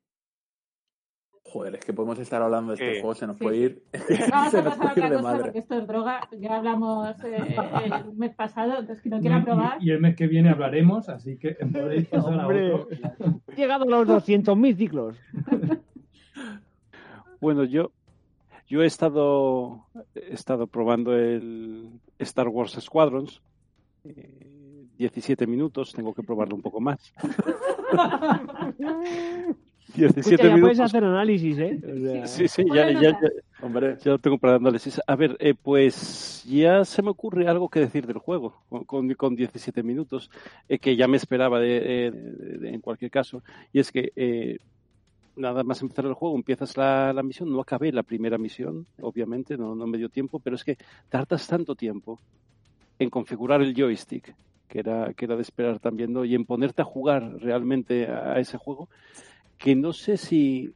Joder, 1.42 1.74
es 1.76 1.84
que 1.84 1.92
podemos 1.92 2.18
estar 2.18 2.40
hablando 2.42 2.70
de 2.72 2.74
este 2.76 2.94
Sí. 2.94 3.00
juego, 3.00 3.14
se 3.14 3.26
nos 3.26 3.38
Sí, 3.38 3.44
puede 3.44 3.56
ir. 3.56 3.82
Vamos 4.30 4.50
se 4.52 4.58
a 4.58 4.62
nos 4.62 4.76
pasar 4.76 4.88
a 4.88 4.92
otra 4.92 5.08
de 5.10 5.16
cosa 5.16 5.22
madre. 5.28 5.42
porque 5.44 5.58
esto 5.58 5.74
es 5.78 5.86
droga. 5.86 6.28
Ya 6.38 6.56
hablamos 6.56 7.24
eh, 7.24 7.56
el 7.84 8.12
mes 8.14 8.34
pasado, 8.36 8.72
entonces 8.78 9.00
quien 9.02 9.10
no 9.12 9.18
Y, 9.18 9.20
quiera 9.22 9.42
probar. 9.42 9.78
y 9.82 9.90
el 9.90 10.00
mes 10.00 10.14
que 10.16 10.26
viene 10.28 10.50
hablaremos, 10.50 11.08
así 11.08 11.38
que 11.38 11.54
podéis 11.72 12.06
pasar 12.08 12.34
a 12.40 12.46
Hombre. 12.46 12.74
otro. 12.74 12.88
He 13.48 13.56
llegado 13.56 13.84
a 13.84 13.86
los 14.04 14.06
200.000 14.06 14.76
ciclos. 14.76 15.16
Bueno, 17.40 17.64
yo, 17.64 17.90
yo 18.68 18.82
he 18.82 18.86
estado, 18.86 19.86
he 20.14 20.34
estado 20.34 20.66
probando 20.66 21.16
el 21.16 21.88
Star 22.18 22.48
Wars 22.48 22.72
Squadrons. 22.80 23.40
eh, 24.04 24.49
17 25.04 25.46
minutos, 25.46 25.94
tengo 25.94 26.12
que 26.12 26.22
probarlo 26.22 26.54
un 26.54 26.60
poco 26.60 26.78
más. 26.78 27.00
17 29.94 30.20
Escucha, 30.20 30.36
ya 30.36 30.50
puedes 30.50 30.56
minutos. 30.56 30.80
hacer 30.80 31.04
análisis, 31.04 31.58
¿eh? 31.58 31.80
O 31.82 31.98
sea, 31.98 32.26
Sí, 32.26 32.48
sí, 32.48 32.64
ya, 32.72 32.90
ya, 33.00 33.18
Hombre, 33.62 33.96
ya 34.04 34.12
lo 34.12 34.18
tengo 34.18 34.36
para 34.38 34.56
análisis. 34.56 35.00
A 35.06 35.16
ver, 35.16 35.36
eh, 35.40 35.54
pues 35.60 36.44
ya 36.46 36.84
se 36.84 37.02
me 37.02 37.10
ocurre 37.10 37.48
algo 37.48 37.68
que 37.70 37.80
decir 37.80 38.06
del 38.06 38.18
juego 38.18 38.62
con, 38.68 38.84
con, 38.84 39.12
con 39.14 39.34
17 39.34 39.82
minutos, 39.82 40.30
eh, 40.68 40.78
que 40.78 40.94
ya 40.96 41.08
me 41.08 41.16
esperaba 41.16 41.58
de, 41.58 41.78
eh, 42.06 42.10
de- 42.12 42.58
de- 42.58 42.68
en 42.74 42.80
cualquier 42.80 43.10
caso. 43.10 43.42
Y 43.72 43.80
es 43.80 43.90
que 43.90 44.12
eh, 44.14 44.58
nada 45.34 45.64
más 45.64 45.80
empezar 45.82 46.04
el 46.04 46.14
juego, 46.14 46.36
empiezas 46.36 46.76
la, 46.76 47.12
la 47.14 47.22
misión, 47.22 47.50
no 47.50 47.60
acabé 47.60 47.90
la 47.90 48.02
primera 48.02 48.36
misión, 48.38 48.86
obviamente, 49.00 49.56
no, 49.56 49.74
no 49.74 49.86
me 49.86 49.96
dio 49.98 50.08
tiempo, 50.10 50.38
pero 50.40 50.56
es 50.56 50.62
que 50.62 50.76
tardas 51.08 51.46
tanto 51.48 51.74
tiempo 51.74 52.20
en 52.98 53.08
configurar 53.10 53.60
el 53.62 53.74
joystick, 53.74 54.34
que 54.70 54.78
era, 54.78 55.12
que 55.14 55.24
era 55.24 55.34
de 55.36 55.42
esperar 55.42 55.80
también, 55.80 56.12
¿no? 56.12 56.24
y 56.24 56.34
en 56.34 56.46
ponerte 56.46 56.80
a 56.80 56.84
jugar 56.84 57.38
realmente 57.40 58.06
a 58.06 58.38
ese 58.38 58.56
juego, 58.56 58.88
que 59.58 59.74
no 59.74 59.92
sé 59.92 60.16
si 60.16 60.72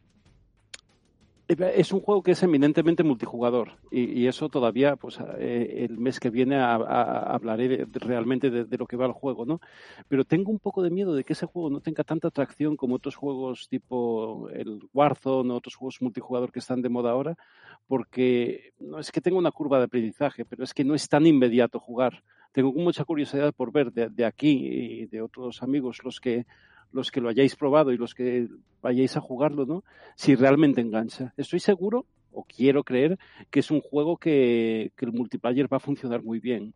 Es 1.47 1.93
un 1.93 2.01
juego 2.01 2.23
que 2.23 2.33
es 2.33 2.43
eminentemente 2.43 3.05
multijugador 3.05 3.73
y, 3.91 4.27
eso 4.27 4.49
todavía, 4.49 4.97
pues 4.97 5.19
eh, 5.39 5.85
el 5.85 5.99
mes 5.99 6.19
que 6.19 6.31
viene 6.31 6.57
a, 6.57 6.75
hablaré 6.75 7.87
realmente 7.93 8.51
de, 8.51 8.65
de 8.65 8.79
lo 8.79 8.87
que 8.87 8.97
va 8.97 9.07
el 9.07 9.13
juego, 9.13 9.45
¿no? 9.45 9.61
Pero 10.09 10.25
tengo 10.25 10.51
un 10.51 10.59
poco 10.59 10.83
de 10.83 10.91
miedo 10.91 11.15
de 11.15 11.23
que 11.23 11.35
ese 11.35 11.47
juego 11.47 11.71
no 11.71 11.81
tenga 11.81 12.03
tanta 12.03 12.29
atracción 12.29 12.77
como 12.77 12.97
otros 12.97 13.15
juegos 13.15 13.69
tipo 13.69 14.49
el 14.51 14.81
Warzone 14.93 15.53
o 15.53 15.57
otros 15.57 15.77
juegos 15.77 16.01
multijugador 16.01 16.51
que 16.51 16.61
están 16.61 16.83
de 16.83 16.89
moda 16.89 17.11
ahora, 17.11 17.37
porque 17.87 18.73
no 18.81 18.99
es 18.99 19.13
que 19.13 19.21
tenga 19.21 19.39
una 19.39 19.53
curva 19.53 19.79
de 19.79 19.85
aprendizaje, 19.85 20.45
pero 20.45 20.65
es 20.65 20.73
que 20.75 20.85
no 20.85 20.95
es 20.95 21.09
tan 21.09 21.27
inmediato 21.27 21.79
jugar. 21.79 22.23
Tengo 22.55 22.73
mucha 22.73 23.05
curiosidad 23.05 23.53
por 23.53 23.71
ver 23.73 23.93
de, 23.93 24.09
de 24.09 24.25
aquí 24.25 24.67
y 25.03 25.07
de 25.07 25.21
otros 25.21 25.63
amigos 25.63 25.99
los 26.05 26.21
que 26.21 26.47
los 26.93 27.11
que 27.11 27.21
lo 27.21 27.29
hayáis 27.29 27.57
probado 27.57 27.91
y 27.93 27.97
los 27.99 28.15
que 28.15 28.47
vayáis 28.81 29.17
a 29.17 29.21
jugarlo, 29.21 29.67
¿no? 29.67 29.83
Si 30.15 30.37
realmente 30.37 30.81
engancha. 30.81 31.35
Estoy 31.37 31.59
seguro, 31.59 32.07
o 32.31 32.45
quiero 32.45 32.85
creer, 32.85 33.19
que 33.51 33.59
es 33.59 33.73
un 33.73 33.81
juego 33.81 34.17
que, 34.17 34.93
que 34.97 35.05
el 35.05 35.13
multiplayer 35.13 35.67
va 35.71 35.79
a 35.79 35.81
funcionar 35.81 36.23
muy 36.23 36.39
bien. 36.39 36.73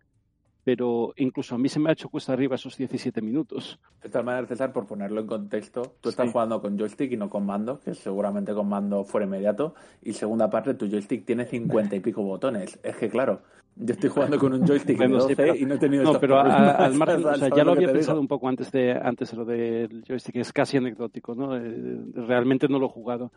Pero 0.65 1.15
incluso 1.17 1.55
a 1.55 1.59
mí 1.59 1.69
se 1.69 1.79
me 1.79 1.89
ha 1.89 1.93
hecho 1.93 2.09
cuesta 2.09 2.33
arriba 2.33 2.57
esos 2.57 2.77
17 2.77 3.23
minutos. 3.23 3.79
De 4.03 4.09
todas 4.11 4.25
maneras, 4.27 4.49
César, 4.49 4.73
por 4.73 4.87
ponerlo 4.87 5.21
en 5.21 5.27
contexto, 5.29 5.95
tú 6.01 6.09
estás 6.11 6.27
Sí. 6.27 6.33
jugando 6.33 6.61
con 6.61 6.77
joystick 6.77 7.13
y 7.13 7.17
no 7.17 7.31
con 7.31 7.47
mando, 7.47 7.79
que 7.79 7.95
seguramente 7.95 8.53
con 8.53 8.69
mando 8.69 9.05
fuera 9.05 9.25
inmediato. 9.27 9.75
Y 10.03 10.13
segunda 10.15 10.51
parte, 10.51 10.75
tu 10.75 10.89
joystick 10.89 11.25
tiene 11.25 11.47
cincuenta 11.47 11.95
y 11.97 12.01
pico 12.01 12.23
botones. 12.23 12.79
Es 12.83 12.97
que, 12.97 13.09
claro, 13.09 13.41
yo 13.81 13.93
estoy 13.95 14.11
jugando 14.11 14.39
con 14.39 14.53
un 14.53 14.67
joystick 14.67 14.97
de 14.99 15.07
Bueno, 15.07 15.15
12 15.19 15.29
sí, 15.29 15.35
pero- 15.37 15.55
y 15.55 15.65
no 15.65 15.75
he 15.75 15.79
tenido 15.79 16.05
No, 16.05 16.19
pero 16.21 16.39
a- 16.39 16.71
al 16.73 16.95
margen, 16.95 17.21
o 17.21 17.23
¿sabes 17.23 17.39
sea, 17.41 17.49
ya 17.57 17.65
lo 17.65 17.73
había 17.73 17.93
pensado 17.93 18.15
digo? 18.17 18.21
un 18.23 18.29
poco 18.29 18.49
antes 18.49 18.71
de 18.73 18.93
antes 18.93 19.31
de 19.31 19.37
lo 19.37 19.45
del 19.45 20.05
joystick, 20.07 20.37
es 20.37 20.53
casi 20.53 20.77
anecdótico, 20.77 21.35
¿no? 21.35 21.57
Eh, 21.57 22.01
realmente 22.15 22.69
no 22.69 22.79
lo 22.79 22.87
he 22.87 22.91
jugado. 22.91 23.33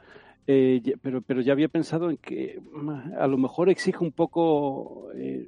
Eh, 0.47 0.81
pero, 1.01 1.21
pero 1.21 1.41
ya 1.41 1.53
había 1.53 1.67
pensado 1.69 2.09
en 2.09 2.17
que 2.17 2.59
a 3.17 3.27
lo 3.27 3.37
mejor 3.37 3.69
exige 3.69 4.03
un 4.03 4.11
poco, 4.11 5.09
eh, 5.13 5.47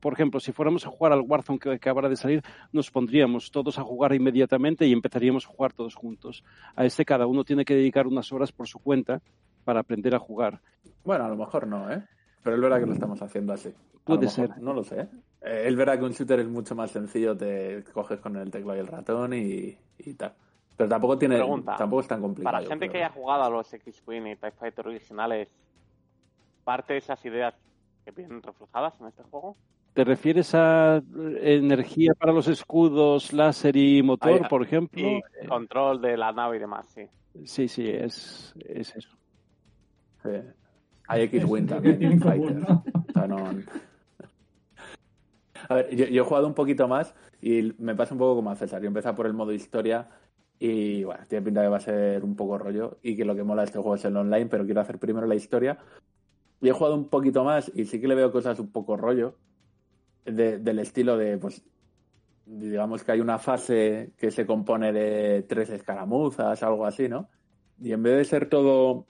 por 0.00 0.12
ejemplo, 0.14 0.40
si 0.40 0.52
fuéramos 0.52 0.86
a 0.86 0.88
jugar 0.90 1.12
al 1.12 1.20
Warzone 1.20 1.58
que 1.58 1.70
acabara 1.72 2.08
de 2.08 2.16
salir, 2.16 2.42
nos 2.72 2.90
pondríamos 2.90 3.50
todos 3.50 3.78
a 3.78 3.82
jugar 3.82 4.14
inmediatamente 4.14 4.86
y 4.86 4.92
empezaríamos 4.92 5.44
a 5.44 5.48
jugar 5.48 5.72
todos 5.74 5.94
juntos. 5.94 6.42
A 6.76 6.84
este 6.86 7.04
cada 7.04 7.26
uno 7.26 7.44
tiene 7.44 7.64
que 7.66 7.74
dedicar 7.74 8.06
unas 8.06 8.32
horas 8.32 8.52
por 8.52 8.66
su 8.68 8.78
cuenta 8.78 9.20
para 9.64 9.80
aprender 9.80 10.14
a 10.14 10.18
jugar. 10.18 10.60
Bueno, 11.04 11.24
a 11.24 11.28
lo 11.28 11.36
mejor 11.36 11.66
no, 11.66 11.92
¿eh? 11.92 12.02
Pero 12.42 12.56
es 12.56 12.62
verdad 12.62 12.80
que 12.80 12.86
lo 12.86 12.92
estamos 12.92 13.20
haciendo 13.22 13.52
así. 13.52 13.72
Puede 14.04 14.20
mejor, 14.26 14.34
ser. 14.48 14.58
No 14.62 14.72
lo 14.72 14.82
sé. 14.82 15.08
Eh, 15.42 15.64
es 15.66 15.76
verdad 15.76 15.98
que 15.98 16.04
un 16.04 16.12
shooter 16.12 16.40
es 16.40 16.48
mucho 16.48 16.74
más 16.74 16.90
sencillo, 16.90 17.36
te 17.36 17.84
coges 17.92 18.20
con 18.20 18.36
el 18.36 18.50
teclado 18.50 18.76
y 18.76 18.80
el 18.80 18.86
ratón 18.86 19.32
y, 19.34 19.76
y 19.98 20.14
tal. 20.14 20.34
Pero 20.76 20.88
tampoco 20.88 21.18
tiene, 21.18 21.36
Pregunta. 21.36 21.76
tampoco 21.76 22.00
es 22.00 22.08
tan 22.08 22.22
complicado. 22.22 22.56
Para 22.56 22.66
gente 22.66 22.88
creo. 22.88 22.92
que 22.92 22.98
haya 23.04 23.10
jugado 23.10 23.42
a 23.44 23.50
los 23.50 23.72
X-Wing 23.72 24.26
y 24.28 24.36
TIE 24.36 24.50
Fighter 24.52 24.88
originales, 24.88 25.48
¿parte 26.64 26.94
de 26.94 26.98
esas 27.00 27.22
ideas 27.26 27.54
que 28.04 28.10
vienen 28.12 28.42
reflejadas 28.42 28.98
en 29.00 29.08
este 29.08 29.22
juego? 29.24 29.56
¿Te 29.92 30.04
refieres 30.04 30.54
a 30.54 30.98
eh, 30.98 31.56
energía 31.56 32.14
para 32.14 32.32
los 32.32 32.48
escudos, 32.48 33.32
láser 33.32 33.76
y 33.76 34.02
motor, 34.02 34.48
por 34.48 34.62
ejemplo? 34.62 35.02
Y 35.02 35.46
control 35.48 36.00
de 36.00 36.16
la 36.16 36.32
nave 36.32 36.56
y 36.56 36.60
demás, 36.60 36.88
sí. 36.88 37.06
Sí, 37.44 37.68
sí, 37.68 37.88
es, 37.88 38.54
es 38.66 38.96
eso. 38.96 39.10
Sí. 40.22 40.30
Hay 41.10 41.22
X-Wing 41.22 41.66
también. 41.66 41.94
que 41.98 41.98
tienen 41.98 42.18
en 42.18 42.22
Fighter. 42.22 42.48
común, 42.48 42.66
¿no? 42.68 42.84
O 43.08 43.12
sea, 43.12 43.26
no- 43.26 43.50
A 45.68 45.74
ver, 45.74 45.94
yo, 45.94 46.06
yo 46.06 46.22
he 46.22 46.24
jugado 46.24 46.46
un 46.46 46.54
poquito 46.54 46.88
más 46.88 47.14
y 47.40 47.74
me 47.78 47.94
pasa 47.94 48.14
un 48.14 48.18
poco 48.18 48.36
como 48.36 48.50
a 48.50 48.56
César. 48.56 48.80
Yo 48.80 48.88
empecé 48.88 49.12
por 49.12 49.26
el 49.26 49.34
modo 49.34 49.52
historia 49.52 50.08
y 50.58 51.04
bueno, 51.04 51.22
tiene 51.28 51.44
pinta 51.44 51.62
que 51.62 51.68
va 51.68 51.76
a 51.76 51.80
ser 51.80 52.24
un 52.24 52.34
poco 52.36 52.58
rollo 52.58 52.98
y 53.02 53.16
que 53.16 53.24
lo 53.24 53.34
que 53.34 53.42
mola 53.44 53.62
de 53.62 53.66
este 53.66 53.78
juego 53.78 53.94
es 53.94 54.04
el 54.04 54.16
online, 54.16 54.46
pero 54.46 54.64
quiero 54.64 54.80
hacer 54.80 54.98
primero 54.98 55.26
la 55.26 55.34
historia. 55.34 55.78
Y 56.60 56.68
he 56.68 56.72
jugado 56.72 56.94
un 56.96 57.08
poquito 57.08 57.44
más 57.44 57.70
y 57.74 57.84
sí 57.86 58.00
que 58.00 58.08
le 58.08 58.14
veo 58.14 58.32
cosas 58.32 58.58
un 58.58 58.70
poco 58.70 58.96
rollo 58.96 59.36
de- 60.24 60.58
del 60.58 60.78
estilo 60.80 61.16
de, 61.16 61.38
pues, 61.38 61.62
digamos 62.46 63.04
que 63.04 63.12
hay 63.12 63.20
una 63.20 63.38
fase 63.38 64.12
que 64.18 64.30
se 64.30 64.44
compone 64.46 64.92
de 64.92 65.42
tres 65.48 65.70
escaramuzas, 65.70 66.62
algo 66.62 66.84
así, 66.84 67.08
¿no? 67.08 67.28
Y 67.82 67.92
en 67.92 68.02
vez 68.02 68.16
de 68.16 68.24
ser 68.24 68.48
todo 68.48 69.06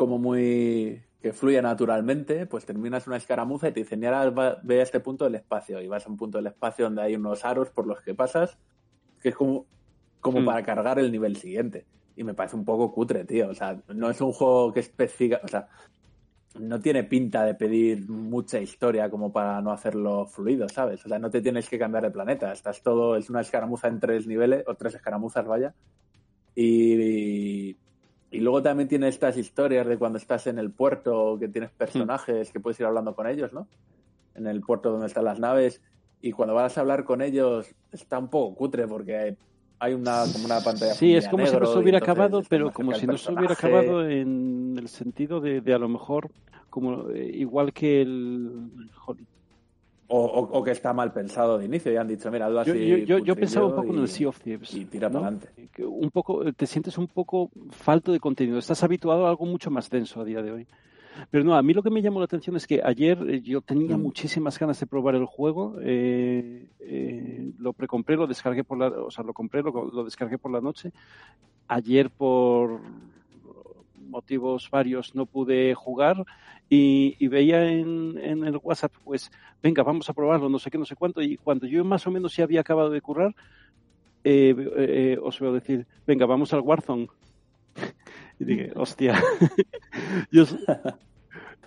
como 0.00 0.18
muy 0.18 1.02
que 1.20 1.34
fluye 1.34 1.60
naturalmente, 1.60 2.46
pues 2.46 2.64
terminas 2.64 3.06
una 3.06 3.18
escaramuza 3.18 3.68
y 3.68 3.72
te 3.72 3.80
dicen, 3.80 4.02
y 4.02 4.06
ahora 4.06 4.30
va- 4.30 4.58
ve 4.62 4.80
a 4.80 4.82
este 4.82 4.98
punto 4.98 5.26
del 5.26 5.34
espacio, 5.34 5.78
y 5.82 5.88
vas 5.88 6.06
a 6.06 6.08
un 6.08 6.16
punto 6.16 6.38
del 6.38 6.46
espacio 6.46 6.86
donde 6.86 7.02
hay 7.02 7.16
unos 7.16 7.44
aros 7.44 7.68
por 7.68 7.86
los 7.86 8.00
que 8.00 8.14
pasas, 8.14 8.56
que 9.20 9.28
es 9.28 9.34
como, 9.34 9.66
como 10.22 10.40
Hmm. 10.40 10.46
para 10.46 10.62
cargar 10.62 10.98
el 10.98 11.12
nivel 11.12 11.36
siguiente. 11.36 11.84
Y 12.16 12.24
me 12.24 12.32
parece 12.32 12.56
un 12.56 12.64
poco 12.64 12.90
cutre, 12.94 13.26
tío. 13.26 13.50
O 13.50 13.54
sea, 13.54 13.78
no 13.88 14.08
es 14.08 14.18
un 14.22 14.32
juego 14.32 14.72
que 14.72 14.80
especifica, 14.80 15.42
o 15.44 15.48
sea, 15.48 15.68
no 16.58 16.80
tiene 16.80 17.04
pinta 17.04 17.44
de 17.44 17.54
pedir 17.54 18.08
mucha 18.08 18.58
historia 18.58 19.10
como 19.10 19.30
para 19.30 19.60
no 19.60 19.70
hacerlo 19.72 20.24
fluido, 20.28 20.66
¿sabes? 20.70 21.04
O 21.04 21.10
sea, 21.10 21.18
no 21.18 21.28
te 21.28 21.42
tienes 21.42 21.68
que 21.68 21.78
cambiar 21.78 22.04
de 22.04 22.10
planeta. 22.10 22.50
Estás 22.54 22.82
todo, 22.82 23.16
es 23.16 23.28
una 23.28 23.42
escaramuza 23.42 23.88
en 23.88 24.00
tres 24.00 24.26
niveles, 24.26 24.64
o 24.66 24.74
tres 24.76 24.94
escaramuzas, 24.94 25.46
vaya. 25.46 25.74
Y, 26.54 26.94
y 27.02 27.76
luego 28.38 28.62
también 28.62 28.88
tiene 28.88 29.08
estas 29.08 29.36
historias 29.36 29.86
de 29.86 29.98
cuando 29.98 30.18
estás 30.18 30.46
en 30.46 30.58
el 30.58 30.70
puerto, 30.70 31.36
que 31.38 31.48
tienes 31.48 31.70
personajes 31.72 32.52
que 32.52 32.60
puedes 32.60 32.78
ir 32.78 32.86
hablando 32.86 33.14
con 33.14 33.26
ellos, 33.26 33.52
¿no? 33.52 33.66
En 34.36 34.46
el 34.46 34.60
puerto 34.60 34.92
donde 34.92 35.08
están 35.08 35.24
las 35.24 35.40
naves. 35.40 35.82
Y 36.22 36.30
cuando 36.32 36.54
vas 36.54 36.78
a 36.78 36.82
hablar 36.82 37.04
con 37.04 37.22
ellos, 37.22 37.66
está 37.90 38.18
un 38.18 38.28
poco 38.28 38.54
cutre 38.54 38.86
porque 38.86 39.16
hay, 39.16 39.36
hay 39.80 39.94
una, 39.94 40.22
como 40.32 40.44
una 40.44 40.60
pantalla. 40.60 40.94
Sí, 40.94 41.16
es 41.16 41.26
como 41.26 41.44
si 41.44 41.56
no 41.56 41.66
se 41.66 41.78
y 41.78 41.82
hubiera 41.82 41.98
acabado, 41.98 42.42
pero 42.48 42.70
como 42.72 42.94
si 42.94 43.06
no 43.06 43.18
se 43.18 43.32
hubiera 43.32 43.54
acabado 43.54 44.08
en 44.08 44.76
el 44.78 44.88
sentido 44.88 45.40
de, 45.40 45.60
de 45.60 45.74
a 45.74 45.78
lo 45.78 45.88
mejor, 45.88 46.30
como 46.68 47.10
eh, 47.10 47.32
igual 47.34 47.72
que 47.72 48.02
el. 48.02 48.70
joder, 48.94 49.24
O, 50.12 50.24
o- 50.24 50.58
o 50.58 50.64
que 50.64 50.72
está 50.72 50.92
mal 50.92 51.12
pensado 51.12 51.56
de 51.56 51.66
inicio 51.66 51.92
y 51.92 51.96
han 51.96 52.08
dicho, 52.08 52.30
mira, 52.32 52.46
hazlo 52.46 52.60
así. 52.60 52.84
yo, 52.88 52.96
yo, 52.96 53.18
yo 53.18 53.36
pensaba 53.36 53.66
un 53.66 53.74
poco 53.76 53.92
en 53.92 53.98
y- 53.98 54.02
el 54.02 54.08
Sea 54.08 54.28
of 54.28 54.40
Thieves. 54.40 54.74
Y 54.74 54.84
tira 54.86 55.08
¿no? 55.08 55.20
para 55.20 55.26
adelante. 55.28 55.68
que 55.72 55.84
un 55.84 56.10
poco 56.10 56.52
te 56.52 56.66
sientes 56.66 56.98
un 56.98 57.06
poco 57.06 57.50
falto 57.70 58.10
de 58.10 58.18
contenido 58.18 58.58
estás 58.58 58.82
habituado 58.82 59.26
a 59.26 59.30
algo 59.30 59.46
mucho 59.46 59.70
más 59.70 59.88
denso 59.88 60.20
a 60.20 60.24
día 60.24 60.42
de 60.42 60.50
hoy 60.50 60.66
pero 61.30 61.44
no 61.44 61.54
a 61.54 61.62
mí 61.62 61.74
lo 61.74 61.82
que 61.82 61.90
me 61.90 62.02
llamó 62.02 62.18
la 62.18 62.24
atención 62.24 62.56
es 62.56 62.66
que 62.66 62.80
ayer 62.82 63.18
eh, 63.28 63.40
yo 63.40 63.60
tenía 63.60 63.96
Mm. 63.96 64.02
muchísimas 64.02 64.58
ganas 64.58 64.80
de 64.80 64.86
probar 64.86 65.14
el 65.14 65.26
juego 65.26 65.76
eh, 65.80 66.66
eh, 66.80 67.52
lo 67.58 67.72
precompré 67.72 68.16
lo 68.16 68.26
descargué 68.26 68.64
por 68.64 68.78
la 68.78 68.88
o 68.88 69.10
sea 69.12 69.22
lo 69.22 69.32
compré 69.32 69.62
lo, 69.62 69.70
lo 69.92 70.02
descargué 70.04 70.38
por 70.38 70.50
la 70.50 70.60
noche 70.60 70.92
ayer 71.68 72.10
por 72.10 72.80
motivos 74.10 74.68
varios 74.70 75.14
no 75.14 75.26
pude 75.26 75.74
jugar 75.74 76.24
y, 76.68 77.26
veía 77.28 77.64
en, 77.70 78.18
en 78.18 78.44
el 78.44 78.58
WhatsApp 78.62 78.92
pues 79.04 79.30
venga 79.62 79.82
vamos 79.82 80.08
a 80.08 80.12
probarlo 80.12 80.48
no 80.48 80.58
sé 80.58 80.70
qué 80.70 80.78
no 80.78 80.84
sé 80.84 80.96
cuánto 80.96 81.22
y 81.22 81.36
cuando 81.36 81.66
yo 81.66 81.84
más 81.84 82.06
o 82.06 82.10
menos 82.10 82.36
ya 82.36 82.44
había 82.44 82.60
acabado 82.60 82.90
de 82.90 83.00
currar 83.00 83.34
eh, 84.22 84.54
eh, 84.76 85.18
os 85.22 85.40
a 85.40 85.46
decir, 85.46 85.86
venga, 86.06 86.26
vamos 86.26 86.52
al 86.52 86.60
Warzone. 86.60 87.08
y 88.38 88.44
dije, 88.44 88.72
hostia. 88.76 89.22
Yo, 90.30 90.44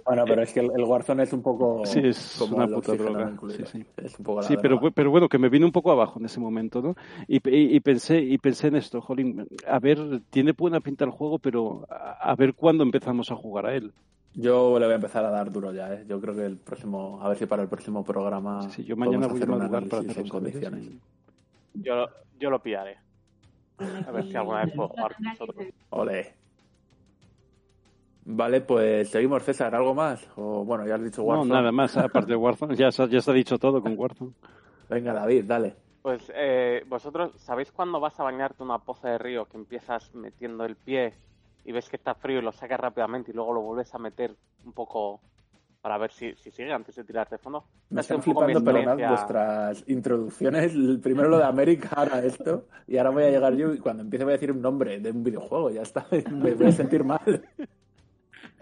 Bueno, 0.06 0.26
pero 0.26 0.42
es 0.42 0.52
que 0.52 0.60
el, 0.60 0.72
el 0.76 0.84
Warzone 0.84 1.24
es 1.24 1.32
un 1.34 1.42
poco. 1.42 1.86
sí, 1.86 2.00
es 2.04 2.36
como 2.38 2.58
una 2.58 2.68
puta 2.68 2.94
droga. 2.94 3.32
Sí, 3.56 3.64
sí. 3.66 3.86
Es 3.98 4.18
un 4.20 4.26
poco 4.26 4.42
la 4.42 4.48
Sí, 4.48 4.56
pero, 4.62 4.80
pero 4.94 5.12
bueno, 5.12 5.30
que 5.30 5.38
me 5.38 5.50
vine 5.50 5.66
un 5.66 5.72
poco 5.72 5.92
abajo 5.92 6.20
en 6.20 6.26
ese 6.26 6.40
momento, 6.40 6.82
¿no? 6.82 6.96
Y, 7.28 7.38
y- 7.50 7.76
y 7.76 7.80
pensé, 7.80 8.20
y 8.20 8.38
pensé 8.38 8.68
en 8.68 8.76
esto, 8.76 9.00
jolín, 9.02 9.48
a 9.68 9.80
ver, 9.80 10.22
tiene 10.30 10.52
buena 10.52 10.82
pinta 10.82 11.06
el 11.06 11.12
juego, 11.12 11.40
pero 11.40 11.86
a, 11.90 12.32
a 12.32 12.36
ver 12.36 12.54
cuándo 12.54 12.84
empezamos 12.84 13.32
a 13.32 13.36
jugar 13.36 13.66
a 13.68 13.76
él. 13.76 13.94
Yo 14.36 14.80
le 14.80 14.86
voy 14.86 14.94
a 14.94 14.96
empezar 14.96 15.24
a 15.26 15.30
dar 15.30 15.52
duro 15.52 15.72
ya, 15.72 15.94
¿eh? 15.94 16.06
Yo 16.08 16.20
creo 16.20 16.36
que 16.36 16.46
el 16.46 16.58
próximo. 16.58 17.20
A 17.22 17.30
ver 17.30 17.38
si 17.38 17.46
para 17.46 17.62
el 17.62 17.70
próximo 17.70 18.04
programa. 18.04 18.64
Sí, 18.64 18.70
sí, 18.82 18.84
yo 18.84 18.96
mañana 18.98 19.28
voy 19.28 19.42
a 19.42 19.46
madrugar 19.46 19.88
para 19.88 20.02
hacer 20.02 20.18
en 20.24 20.28
condiciones. 20.30 20.90
Yo, 21.76 22.08
yo 22.40 22.50
lo 22.50 22.62
pillaré. 22.62 22.98
A 23.78 24.12
ver 24.12 24.26
si 24.26 24.36
alguna 24.36 24.66
vez 24.66 24.74
puedo 24.76 24.90
jugar 24.90 25.16
con 25.16 25.26
vosotros. 25.26 25.68
Ole. 25.92 26.34
Vale, 28.26 28.62
pues 28.62 29.10
seguimos, 29.10 29.44
César. 29.44 29.76
¿Algo 29.76 29.94
más? 29.94 30.26
O 30.38 30.64
bueno, 30.64 30.86
ya 30.88 30.96
has 30.96 31.04
dicho 31.04 31.22
No, 31.22 31.28
Warzone. 31.30 31.54
nada 31.54 31.72
más, 31.72 31.98
aparte 31.98 32.32
de 32.32 32.36
Warzone, 32.38 32.76
ya, 32.76 32.92
se- 32.92 33.08
ya 33.10 33.22
se 33.22 33.32
ha 33.32 33.34
dicho 33.34 33.58
todo 33.58 33.82
con 33.82 33.98
Warzone. 33.98 34.32
Venga, 34.90 35.14
David, 35.14 35.44
dale. 35.46 35.76
Pues 36.02 36.32
eh, 36.36 36.84
vosotros, 36.88 37.32
¿sabéis 37.38 37.72
cuando 37.72 38.00
vas 38.00 38.20
a 38.20 38.24
bañarte 38.24 38.62
una 38.64 38.80
poza 38.80 39.10
de 39.10 39.18
río 39.18 39.46
que 39.46 39.58
empiezas 39.58 40.14
metiendo 40.16 40.66
el 40.66 40.76
pie 40.76 41.14
y 41.66 41.72
ves 41.72 41.90
que 41.90 41.96
está 41.96 42.14
frío 42.16 42.40
y 42.40 42.42
lo 42.42 42.52
sacas 42.52 42.80
rápidamente 42.80 43.32
y 43.32 43.34
luego 43.34 43.54
lo 43.54 43.62
vuelves 43.62 43.94
a 43.96 44.00
meter 44.00 44.36
un 44.66 44.74
poco 44.74 45.22
para 45.82 45.98
ver 45.98 46.12
si, 46.12 46.34
si 46.36 46.50
sigue 46.52 46.72
antes 46.72 46.96
de 46.96 47.04
tirarte 47.04 47.36
de 47.36 47.40
fondo? 47.40 47.66
Me 47.90 48.02
están 48.02 48.22
flipando, 48.22 48.64
perdonad, 48.64 48.98
vuestras 49.10 49.84
introducciones. 49.88 50.74
Primero 51.02 51.28
lo 51.30 51.38
de 51.38 51.44
América, 51.46 51.90
ahora 51.96 52.20
esto. 52.24 52.68
Y 52.88 52.98
ahora 52.98 53.10
voy 53.10 53.24
a 53.24 53.30
llegar 53.30 53.54
yo 53.56 53.74
y 53.74 53.80
cuando 53.80 54.04
empiece 54.04 54.24
voy 54.24 54.32
a 54.32 54.36
decir 54.38 54.52
un 54.52 54.62
nombre 54.62 55.00
de 55.00 55.12
un 55.12 55.24
videojuego. 55.24 55.70
Ya 55.72 55.82
está. 55.82 56.06
Me 56.32 56.54
voy 56.54 56.68
a 56.68 56.72
sentir 56.72 57.04
mal. 57.04 57.20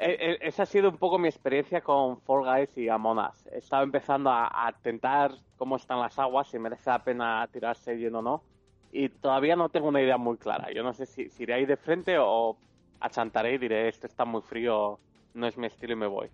Eh, 0.03 0.17
eh, 0.19 0.37
esa 0.41 0.63
ha 0.63 0.65
sido 0.65 0.89
un 0.89 0.97
poco 0.97 1.19
mi 1.19 1.27
experiencia 1.27 1.81
con 1.81 2.19
Fall 2.21 2.43
Guys 2.43 2.75
y 2.75 2.89
Among 2.89 3.19
Us. 3.19 3.45
He 3.51 3.59
estado 3.59 3.83
empezando 3.83 4.31
a, 4.31 4.67
a 4.67 4.71
tentar 4.71 5.31
cómo 5.57 5.75
están 5.75 5.99
las 5.99 6.17
aguas, 6.17 6.47
si 6.47 6.57
merece 6.57 6.89
la 6.89 7.03
pena 7.03 7.47
tirarse 7.53 7.95
lleno 7.95 8.17
o 8.17 8.21
no. 8.23 8.43
Y 8.91 9.09
todavía 9.09 9.55
no 9.55 9.69
tengo 9.69 9.89
una 9.89 10.01
idea 10.01 10.17
muy 10.17 10.37
clara. 10.37 10.73
Yo 10.73 10.81
no 10.81 10.91
sé 10.93 11.05
si, 11.05 11.29
si 11.29 11.43
iré 11.43 11.53
ahí 11.53 11.65
de 11.67 11.77
frente 11.77 12.17
o 12.17 12.57
achantaré 12.99 13.53
y 13.53 13.57
diré, 13.59 13.89
esto 13.89 14.07
está 14.07 14.25
muy 14.25 14.41
frío, 14.41 14.99
no 15.35 15.45
es 15.45 15.55
mi 15.55 15.67
estilo 15.67 15.93
y 15.93 15.97
me 15.97 16.07
voy. 16.07 16.29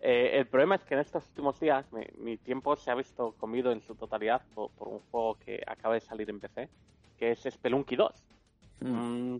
Eh, 0.00 0.32
el 0.34 0.48
problema 0.48 0.74
es 0.74 0.82
que 0.82 0.94
en 0.94 1.00
estos 1.00 1.28
últimos 1.28 1.60
días 1.60 1.90
mi, 1.92 2.04
mi 2.18 2.36
tiempo 2.38 2.74
se 2.74 2.90
ha 2.90 2.96
visto 2.96 3.36
comido 3.38 3.70
en 3.70 3.82
su 3.82 3.94
totalidad 3.94 4.42
por, 4.52 4.72
por 4.72 4.88
un 4.88 4.98
juego 5.12 5.36
que 5.36 5.62
acaba 5.64 5.94
de 5.94 6.00
salir 6.00 6.28
en 6.28 6.40
PC, 6.40 6.68
que 7.16 7.30
es 7.30 7.46
Spelunky 7.48 7.94
2. 7.94 8.12
Mm, 8.80 9.36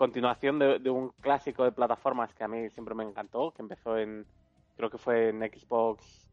continuación 0.00 0.58
de, 0.58 0.78
de 0.78 0.88
un 0.88 1.10
clásico 1.20 1.62
de 1.62 1.72
plataformas 1.72 2.32
que 2.32 2.42
a 2.42 2.48
mí 2.48 2.70
siempre 2.70 2.94
me 2.94 3.04
encantó, 3.04 3.50
que 3.52 3.60
empezó 3.60 3.98
en, 3.98 4.24
creo 4.74 4.88
que 4.88 4.96
fue 4.96 5.28
en 5.28 5.40
Xbox 5.42 6.26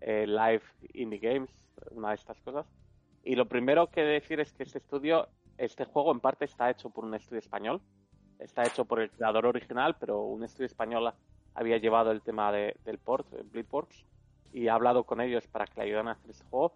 eh, 0.00 0.26
Live 0.26 0.64
Indie 0.94 1.20
Games, 1.20 1.52
una 1.92 2.08
de 2.08 2.16
estas 2.16 2.40
cosas. 2.40 2.66
Y 3.22 3.36
lo 3.36 3.46
primero 3.46 3.86
que 3.92 4.02
decir 4.02 4.40
es 4.40 4.52
que 4.52 4.64
este 4.64 4.78
estudio, 4.78 5.28
este 5.56 5.84
juego 5.84 6.10
en 6.10 6.18
parte 6.18 6.46
está 6.46 6.68
hecho 6.68 6.90
por 6.90 7.04
un 7.04 7.14
estudio 7.14 7.38
español, 7.38 7.80
está 8.40 8.64
hecho 8.64 8.86
por 8.86 8.98
el 8.98 9.12
creador 9.12 9.46
original, 9.46 9.94
pero 10.00 10.22
un 10.22 10.42
estudio 10.42 10.66
español 10.66 11.12
había 11.54 11.78
llevado 11.78 12.10
el 12.10 12.22
tema 12.22 12.50
de- 12.50 12.74
del 12.84 12.98
port, 12.98 13.28
Bleedworks, 13.52 14.04
y 14.52 14.66
ha 14.66 14.74
hablado 14.74 15.04
con 15.04 15.20
ellos 15.20 15.46
para 15.46 15.66
que 15.66 15.74
le 15.78 15.84
ayudaran 15.86 16.08
a 16.08 16.12
hacer 16.12 16.28
este 16.32 16.44
juego, 16.50 16.74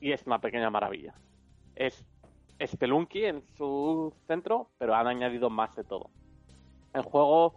y 0.00 0.12
es 0.12 0.24
una 0.24 0.38
pequeña 0.40 0.70
maravilla. 0.70 1.12
Es 1.74 2.02
Spelunky 2.66 3.24
en 3.24 3.42
su 3.56 4.14
centro, 4.26 4.70
pero 4.78 4.94
han 4.94 5.06
añadido 5.06 5.50
más 5.50 5.74
de 5.74 5.84
todo. 5.84 6.10
El 6.92 7.02
juego, 7.02 7.54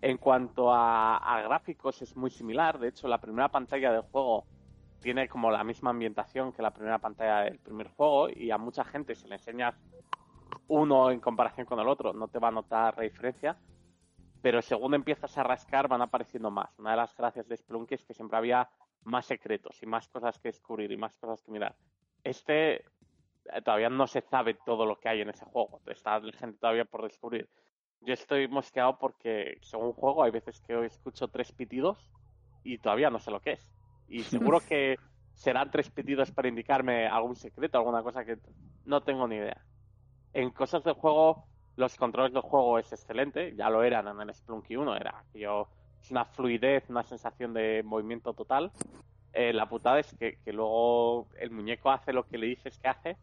en 0.00 0.18
cuanto 0.18 0.72
a, 0.72 1.42
gráficos, 1.44 2.02
es 2.02 2.16
muy 2.16 2.30
similar. 2.30 2.78
De 2.78 2.88
hecho, 2.88 3.08
la 3.08 3.20
primera 3.20 3.48
pantalla 3.48 3.92
del 3.92 4.02
juego 4.02 4.44
tiene 5.00 5.28
como 5.28 5.50
la 5.50 5.64
misma 5.64 5.90
ambientación 5.90 6.52
que 6.52 6.62
la 6.62 6.72
primera 6.72 6.98
pantalla 6.98 7.40
del 7.42 7.58
primer 7.58 7.88
juego 7.88 8.28
y 8.28 8.50
a 8.50 8.58
mucha 8.58 8.84
gente 8.84 9.14
si 9.14 9.28
le 9.28 9.36
enseñas 9.36 9.74
uno 10.66 11.10
en 11.10 11.20
comparación 11.20 11.66
con 11.66 11.78
el 11.78 11.86
otro 11.86 12.12
no 12.12 12.26
te 12.26 12.40
va 12.40 12.48
a 12.48 12.50
notar 12.50 12.96
la 12.96 13.04
diferencia 13.04 13.56
pero 14.42 14.60
según 14.60 14.94
empiezas 14.94 15.38
a 15.38 15.44
rascar 15.44 15.86
van 15.86 16.02
apareciendo 16.02 16.50
más 16.50 16.76
una 16.80 16.90
de 16.90 16.96
las 16.96 17.16
gracias 17.16 17.46
de 17.46 17.56
Spelunky 17.56 17.94
es 17.94 18.04
que 18.04 18.12
siempre 18.12 18.38
había 18.38 18.68
más 19.04 19.26
secretos 19.26 19.80
y 19.84 19.86
más 19.86 20.08
cosas 20.08 20.36
que 20.40 20.48
descubrir 20.48 20.90
y 20.90 20.96
más 20.96 21.14
cosas 21.14 21.40
que 21.42 21.52
mirar 21.52 21.76
este 22.24 22.84
todavía 23.64 23.88
no 23.88 24.06
se 24.06 24.20
sabe 24.22 24.54
todo 24.64 24.86
lo 24.86 24.98
que 24.98 25.08
hay 25.08 25.20
en 25.20 25.30
ese 25.30 25.44
juego 25.44 25.80
está 25.86 26.18
la 26.18 26.32
gente 26.32 26.58
todavía 26.58 26.84
por 26.84 27.02
descubrir 27.02 27.48
yo 28.00 28.14
estoy 28.14 28.48
mosqueado 28.48 28.98
porque 28.98 29.58
según 29.62 29.92
juego 29.92 30.22
hay 30.22 30.30
veces 30.30 30.60
que 30.60 30.84
escucho 30.84 31.28
tres 31.28 31.52
pitidos 31.52 32.10
y 32.62 32.78
todavía 32.78 33.10
no 33.10 33.18
sé 33.18 33.30
lo 33.30 33.40
que 33.40 33.52
es 33.52 33.72
y 34.08 34.22
seguro 34.22 34.60
que 34.68 34.96
serán 35.38 35.70
tres 35.70 35.88
pitidos 35.90 36.32
para 36.32 36.48
indicarme 36.48 37.06
algún 37.06 37.36
secreto, 37.36 37.78
alguna 37.78 38.02
cosa 38.02 38.24
que 38.24 38.38
no 38.84 39.02
tengo 39.02 39.28
ni 39.28 39.36
idea. 39.36 39.64
En 40.32 40.50
cosas 40.50 40.82
del 40.82 40.94
juego, 40.94 41.46
los 41.76 41.94
controles 41.96 42.32
del 42.32 42.42
juego 42.42 42.78
es 42.78 42.92
excelente, 42.92 43.54
ya 43.54 43.70
lo 43.70 43.84
eran 43.84 44.08
en 44.08 44.20
el 44.20 44.34
Splunky 44.34 44.74
1, 44.74 44.96
era 44.96 45.24
yo, 45.34 45.68
es 46.00 46.10
una 46.10 46.24
fluidez, 46.24 46.90
una 46.90 47.04
sensación 47.04 47.54
de 47.54 47.82
movimiento 47.84 48.34
total. 48.34 48.72
Eh, 49.32 49.52
la 49.52 49.68
putada 49.68 50.00
es 50.00 50.12
que, 50.18 50.38
que 50.44 50.52
luego 50.52 51.28
el 51.38 51.52
muñeco 51.52 51.90
hace 51.90 52.12
lo 52.12 52.26
que 52.26 52.38
le 52.38 52.46
dices 52.48 52.76
que 52.78 52.88
hace 52.88 53.16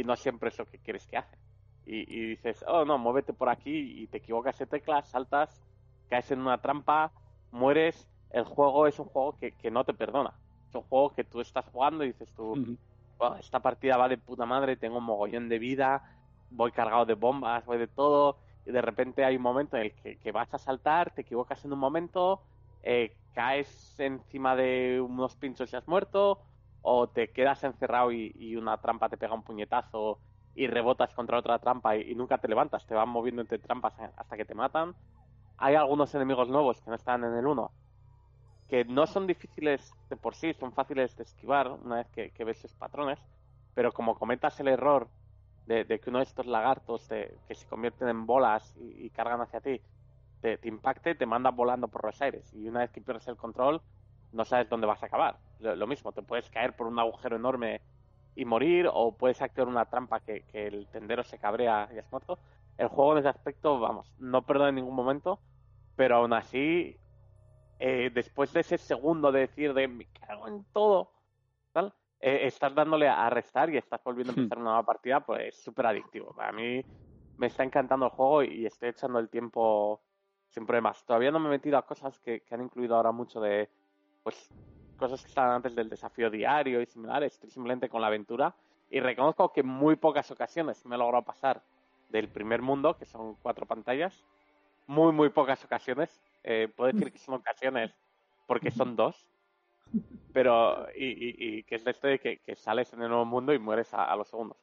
y 0.00 0.04
no 0.04 0.16
siempre 0.16 0.48
es 0.50 0.58
lo 0.58 0.66
que 0.66 0.78
quieres 0.80 1.06
que 1.06 1.16
hace. 1.16 1.38
Y, 1.84 2.00
y 2.14 2.26
dices, 2.30 2.64
oh 2.66 2.84
no, 2.84 2.98
muévete 2.98 3.32
por 3.32 3.48
aquí 3.48 4.02
y 4.02 4.08
te 4.08 4.18
equivocas 4.18 4.58
de 4.58 4.66
teclas, 4.66 5.08
saltas, 5.10 5.64
caes 6.08 6.30
en 6.32 6.40
una 6.40 6.60
trampa, 6.60 7.12
mueres. 7.50 8.10
El 8.30 8.44
juego 8.44 8.86
es 8.86 8.98
un 8.98 9.06
juego 9.06 9.36
que, 9.38 9.56
que 9.56 9.70
no 9.70 9.84
te 9.84 9.94
perdona. 9.94 10.40
Es 10.68 10.74
un 10.74 10.82
juego 10.82 11.14
que 11.14 11.24
tú 11.24 11.40
estás 11.40 11.66
jugando 11.66 12.04
y 12.04 12.08
dices 12.08 12.32
tú, 12.34 12.60
"Buah, 13.18 13.38
esta 13.38 13.60
partida 13.60 13.96
va 13.96 14.08
de 14.08 14.18
puta 14.18 14.46
madre, 14.46 14.76
tengo 14.76 14.98
un 14.98 15.04
mogollón 15.04 15.48
de 15.48 15.58
vida, 15.58 16.04
voy 16.50 16.72
cargado 16.72 17.06
de 17.06 17.14
bombas, 17.14 17.64
voy 17.64 17.78
de 17.78 17.88
todo, 17.88 18.40
y 18.64 18.72
de 18.72 18.82
repente 18.82 19.24
hay 19.24 19.36
un 19.36 19.42
momento 19.42 19.76
en 19.76 19.84
el 19.84 19.94
que, 19.94 20.18
que 20.18 20.32
vas 20.32 20.52
a 20.54 20.58
saltar, 20.58 21.12
te 21.14 21.22
equivocas 21.22 21.64
en 21.64 21.72
un 21.72 21.78
momento, 21.78 22.46
eh, 22.82 23.18
caes 23.32 23.98
encima 24.00 24.56
de 24.56 25.00
unos 25.00 25.36
pinchos 25.36 25.72
y 25.72 25.76
has 25.76 25.88
muerto, 25.88 26.42
o 26.88 27.08
te 27.08 27.32
quedas 27.32 27.64
encerrado 27.64 28.12
y, 28.12 28.54
una 28.54 28.76
trampa 28.76 29.08
te 29.08 29.16
pega 29.16 29.34
un 29.34 29.42
puñetazo 29.42 30.20
y 30.54 30.68
rebotas 30.68 31.12
contra 31.14 31.36
otra 31.36 31.58
trampa 31.58 31.96
y, 31.96 32.14
nunca 32.14 32.38
te 32.38 32.46
levantas, 32.46 32.86
te 32.86 32.94
van 32.94 33.08
moviendo 33.08 33.42
entre 33.42 33.58
trampas 33.58 33.92
hasta 34.16 34.36
que 34.36 34.44
te 34.44 34.54
matan. 34.54 34.94
Hay 35.58 35.74
algunos 35.74 36.14
enemigos 36.14 36.48
nuevos 36.48 36.80
que 36.80 36.90
no 36.90 36.94
están 36.94 37.24
en 37.24 37.34
el 37.34 37.44
1, 37.44 37.72
que 38.68 38.84
no 38.84 39.08
son 39.08 39.26
difíciles 39.26 39.92
de 40.08 40.16
por 40.16 40.36
sí, 40.36 40.54
son 40.54 40.72
fáciles 40.72 41.16
de 41.16 41.24
esquivar 41.24 41.72
una 41.72 41.96
vez 41.96 42.08
que, 42.10 42.30
que 42.30 42.44
ves 42.44 42.58
sus 42.58 42.72
patrones, 42.74 43.18
pero 43.74 43.90
como 43.90 44.16
cometas 44.16 44.60
el 44.60 44.68
error 44.68 45.08
de, 45.66 45.84
que 45.86 46.10
uno 46.10 46.20
de 46.20 46.24
estos 46.24 46.46
lagartos 46.46 47.08
que 47.08 47.54
se 47.56 47.66
convierten 47.66 48.06
en 48.06 48.26
bolas 48.26 48.76
y, 48.76 49.06
y 49.06 49.10
cargan 49.10 49.40
hacia 49.40 49.60
ti, 49.60 49.80
te, 50.40 50.56
te 50.56 50.68
impacte, 50.68 51.16
te 51.16 51.26
manda 51.26 51.50
volando 51.50 51.88
por 51.88 52.04
los 52.04 52.22
aires 52.22 52.48
y 52.54 52.68
una 52.68 52.80
vez 52.80 52.92
que 52.92 53.00
pierdes 53.00 53.26
el 53.26 53.36
control 53.36 53.82
no 54.36 54.44
sabes 54.44 54.68
dónde 54.68 54.86
vas 54.86 55.02
a 55.02 55.06
acabar. 55.06 55.38
Lo, 55.58 55.74
lo 55.74 55.86
mismo, 55.86 56.12
te 56.12 56.22
puedes 56.22 56.48
caer 56.50 56.76
por 56.76 56.86
un 56.86 56.98
agujero 56.98 57.36
enorme 57.36 57.80
y 58.36 58.44
morir 58.44 58.88
o 58.92 59.16
puedes 59.16 59.40
activar 59.42 59.68
una 59.68 59.86
trampa 59.86 60.20
que, 60.20 60.42
que 60.42 60.66
el 60.66 60.86
tendero 60.88 61.24
se 61.24 61.38
cabrea 61.38 61.88
y 61.92 61.98
has 61.98 62.10
muerto. 62.12 62.38
El 62.76 62.88
juego 62.88 63.12
en 63.12 63.18
ese 63.18 63.28
aspecto, 63.28 63.80
vamos, 63.80 64.12
no 64.18 64.42
perdona 64.42 64.68
en 64.68 64.74
ningún 64.76 64.94
momento, 64.94 65.40
pero 65.96 66.16
aún 66.16 66.34
así 66.34 67.00
eh, 67.78 68.10
después 68.12 68.52
de 68.52 68.60
ese 68.60 68.78
segundo 68.78 69.32
de 69.32 69.40
decir 69.40 69.72
de 69.72 69.88
me 69.88 70.06
cago 70.06 70.48
en 70.48 70.64
todo, 70.72 71.12
tal, 71.72 71.94
eh, 72.20 72.40
estás 72.42 72.74
dándole 72.74 73.08
a 73.08 73.28
restar 73.30 73.70
y 73.70 73.78
estás 73.78 74.02
volviendo 74.04 74.32
a 74.32 74.36
empezar 74.36 74.58
una 74.58 74.70
nueva 74.70 74.86
partida, 74.86 75.20
pues 75.20 75.48
es 75.48 75.62
súper 75.62 75.86
adictivo. 75.86 76.34
A 76.38 76.52
mí 76.52 76.84
me 77.38 77.46
está 77.46 77.64
encantando 77.64 78.06
el 78.06 78.12
juego 78.12 78.42
y 78.42 78.66
estoy 78.66 78.90
echando 78.90 79.18
el 79.18 79.30
tiempo 79.30 80.02
sin 80.48 80.66
problemas. 80.66 81.04
Todavía 81.04 81.30
no 81.30 81.38
me 81.38 81.48
he 81.48 81.50
metido 81.52 81.78
a 81.78 81.86
cosas 81.86 82.18
que, 82.20 82.42
que 82.42 82.54
han 82.54 82.62
incluido 82.62 82.96
ahora 82.96 83.12
mucho 83.12 83.40
de, 83.40 83.70
pues, 84.26 84.50
cosas 84.96 85.20
que 85.22 85.28
estaban 85.28 85.52
antes 85.52 85.76
del 85.76 85.88
desafío 85.88 86.28
diario 86.30 86.80
y 86.82 86.86
similares. 86.86 87.34
Estoy 87.34 87.48
simplemente 87.48 87.88
con 87.88 88.00
la 88.00 88.08
aventura 88.08 88.52
y 88.90 88.98
reconozco 88.98 89.52
que 89.52 89.62
muy 89.62 89.94
pocas 89.94 90.28
ocasiones 90.32 90.84
me 90.84 90.96
he 90.96 90.98
logrado 90.98 91.24
pasar 91.24 91.62
del 92.08 92.28
primer 92.28 92.60
mundo, 92.60 92.98
que 92.98 93.04
son 93.06 93.36
cuatro 93.36 93.66
pantallas, 93.66 94.24
muy, 94.88 95.12
muy 95.12 95.28
pocas 95.30 95.64
ocasiones. 95.64 96.20
Eh, 96.42 96.66
puedo 96.76 96.92
decir 96.92 97.12
que 97.12 97.18
son 97.18 97.34
ocasiones 97.36 97.94
porque 98.48 98.72
son 98.72 98.96
dos, 98.96 99.28
pero 100.32 100.88
y, 100.96 101.04
y- 101.06 101.36
y 101.58 101.62
que 101.62 101.76
es 101.76 101.84
de 101.84 101.92
esto 101.92 102.08
de 102.08 102.18
que, 102.18 102.38
que 102.38 102.56
sales 102.56 102.92
en 102.92 103.02
el 103.02 103.08
nuevo 103.08 103.24
mundo 103.24 103.54
y 103.54 103.60
mueres 103.60 103.94
a, 103.94 104.06
a 104.06 104.16
los 104.16 104.26
segundos. 104.28 104.58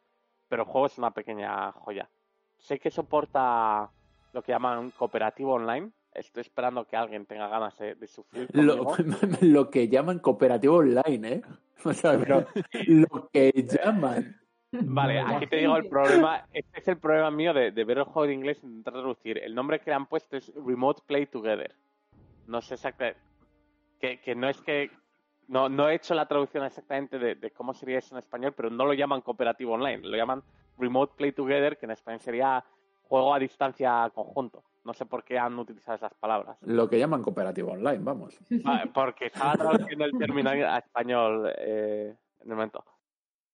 Pero 0.50 0.64
el 0.64 0.68
juego 0.70 0.88
es 0.88 0.98
una 0.98 1.12
pequeña 1.12 1.72
joya. 1.72 2.10
Sé 2.58 2.80
que 2.80 2.92
soporta 2.92 3.90
lo 4.34 4.42
que 4.44 4.52
llaman 4.52 4.92
cooperativo 4.92 5.54
online. 5.54 5.90
Estoy 6.16 6.42
esperando 6.42 6.86
que 6.86 6.96
alguien 6.96 7.26
tenga 7.26 7.48
ganas 7.48 7.78
de, 7.78 7.96
de 7.96 8.08
sufrir. 8.08 8.48
Lo, 8.54 9.70
que 9.72 9.88
llaman 9.88 10.20
cooperativo 10.20 10.78
online, 10.78 11.28
¿eh? 11.28 11.42
O 11.86 11.94
sea, 11.94 12.18
pero 12.18 12.46
lo 12.88 13.30
que 13.30 13.52
llaman. 13.52 14.40
Vale, 14.72 15.20
aquí 15.20 15.48
te 15.48 15.58
digo 15.58 15.76
el 15.76 15.88
problema. 15.88 16.48
Este 16.54 16.80
es 16.80 16.88
el 16.88 16.98
problema 16.98 17.30
mío 17.30 17.54
de, 17.54 17.72
de 17.72 17.84
ver 17.84 17.98
el 17.98 18.06
juego 18.06 18.26
en 18.26 18.40
inglés 18.40 18.64
e 18.64 18.68
intentar 18.68 18.94
traducir. 18.94 19.38
El 19.38 19.54
nombre 19.54 19.80
que 19.80 19.90
le 19.90 19.96
han 19.96 20.08
puesto 20.08 20.38
es 20.38 20.52
Remote 20.56 21.02
Play 21.06 21.26
Together. 21.26 21.76
No 22.48 22.62
sé 22.62 22.76
exactamente. 22.76 23.20
Que, 24.00 24.20
que 24.22 24.34
no 24.34 24.48
es 24.48 24.62
que. 24.62 24.92
No, 25.50 25.68
no 25.68 25.90
he 25.90 25.96
hecho 25.96 26.16
la 26.16 26.26
traducción 26.26 26.64
exactamente 26.64 27.20
de, 27.20 27.36
de 27.36 27.52
cómo 27.52 27.74
sería 27.74 28.00
eso 28.00 28.16
en 28.16 28.20
español, 28.20 28.54
pero 28.56 28.70
no 28.70 28.86
lo 28.86 28.94
llaman 28.94 29.22
cooperativo 29.22 29.74
online. 29.74 30.08
Lo 30.08 30.16
llaman 30.16 30.42
Remote 30.78 31.16
Play 31.18 31.34
Together, 31.34 31.78
que 31.78 31.86
en 31.86 31.92
español 31.92 32.22
sería 32.22 32.64
juego 33.04 33.34
a 33.34 33.40
distancia 33.40 34.10
conjunto. 34.16 34.64
No 34.84 34.94
sé 34.94 35.06
por 35.06 35.24
qué 35.24 35.40
han 35.40 35.58
utilizado 35.58 35.96
esas 35.96 36.14
palabras. 36.16 36.58
Lo 36.62 36.90
que 36.90 37.00
llaman 37.00 37.22
cooperativo 37.24 37.72
online, 37.72 38.00
vamos. 38.04 38.38
Vale, 38.50 38.92
porque 38.94 39.28
estaba 39.28 39.54
traduciendo 39.54 40.04
el 40.06 40.18
término 40.18 40.50
a 40.50 40.78
español 40.80 41.52
eh, 41.58 42.16
en 42.42 42.50
el 42.50 42.56
momento. 42.56 42.84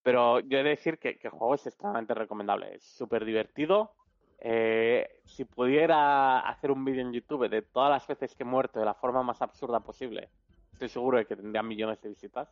Pero 0.01 0.39
yo 0.39 0.57
he 0.57 0.64
de 0.64 0.69
decir 0.69 0.97
que, 0.97 1.19
que 1.19 1.27
el 1.27 1.31
juego 1.34 1.53
es 1.56 1.68
extremadamente 1.68 2.14
recomendable. 2.15 2.76
Es 2.76 2.84
súper 2.84 3.26
divertido. 3.26 3.93
Eh, 4.39 5.22
si 5.26 5.45
pudiera 5.45 6.39
hacer 6.39 6.72
un 6.72 6.84
vídeo 6.85 7.01
en 7.01 7.11
YouTube 7.14 7.47
de 7.49 7.61
todas 7.61 7.89
las 7.91 8.07
veces 8.07 8.34
que 8.35 8.43
he 8.43 8.45
muerto 8.45 8.80
de 8.80 8.85
la 8.85 8.93
forma 8.95 9.22
más 9.22 9.41
absurda 9.41 9.81
posible, 9.81 10.30
estoy 10.72 10.88
seguro 10.89 11.18
de 11.18 11.26
que 11.26 11.35
tendría 11.35 11.61
millones 11.61 12.01
de 12.01 12.10
visitas. 12.10 12.49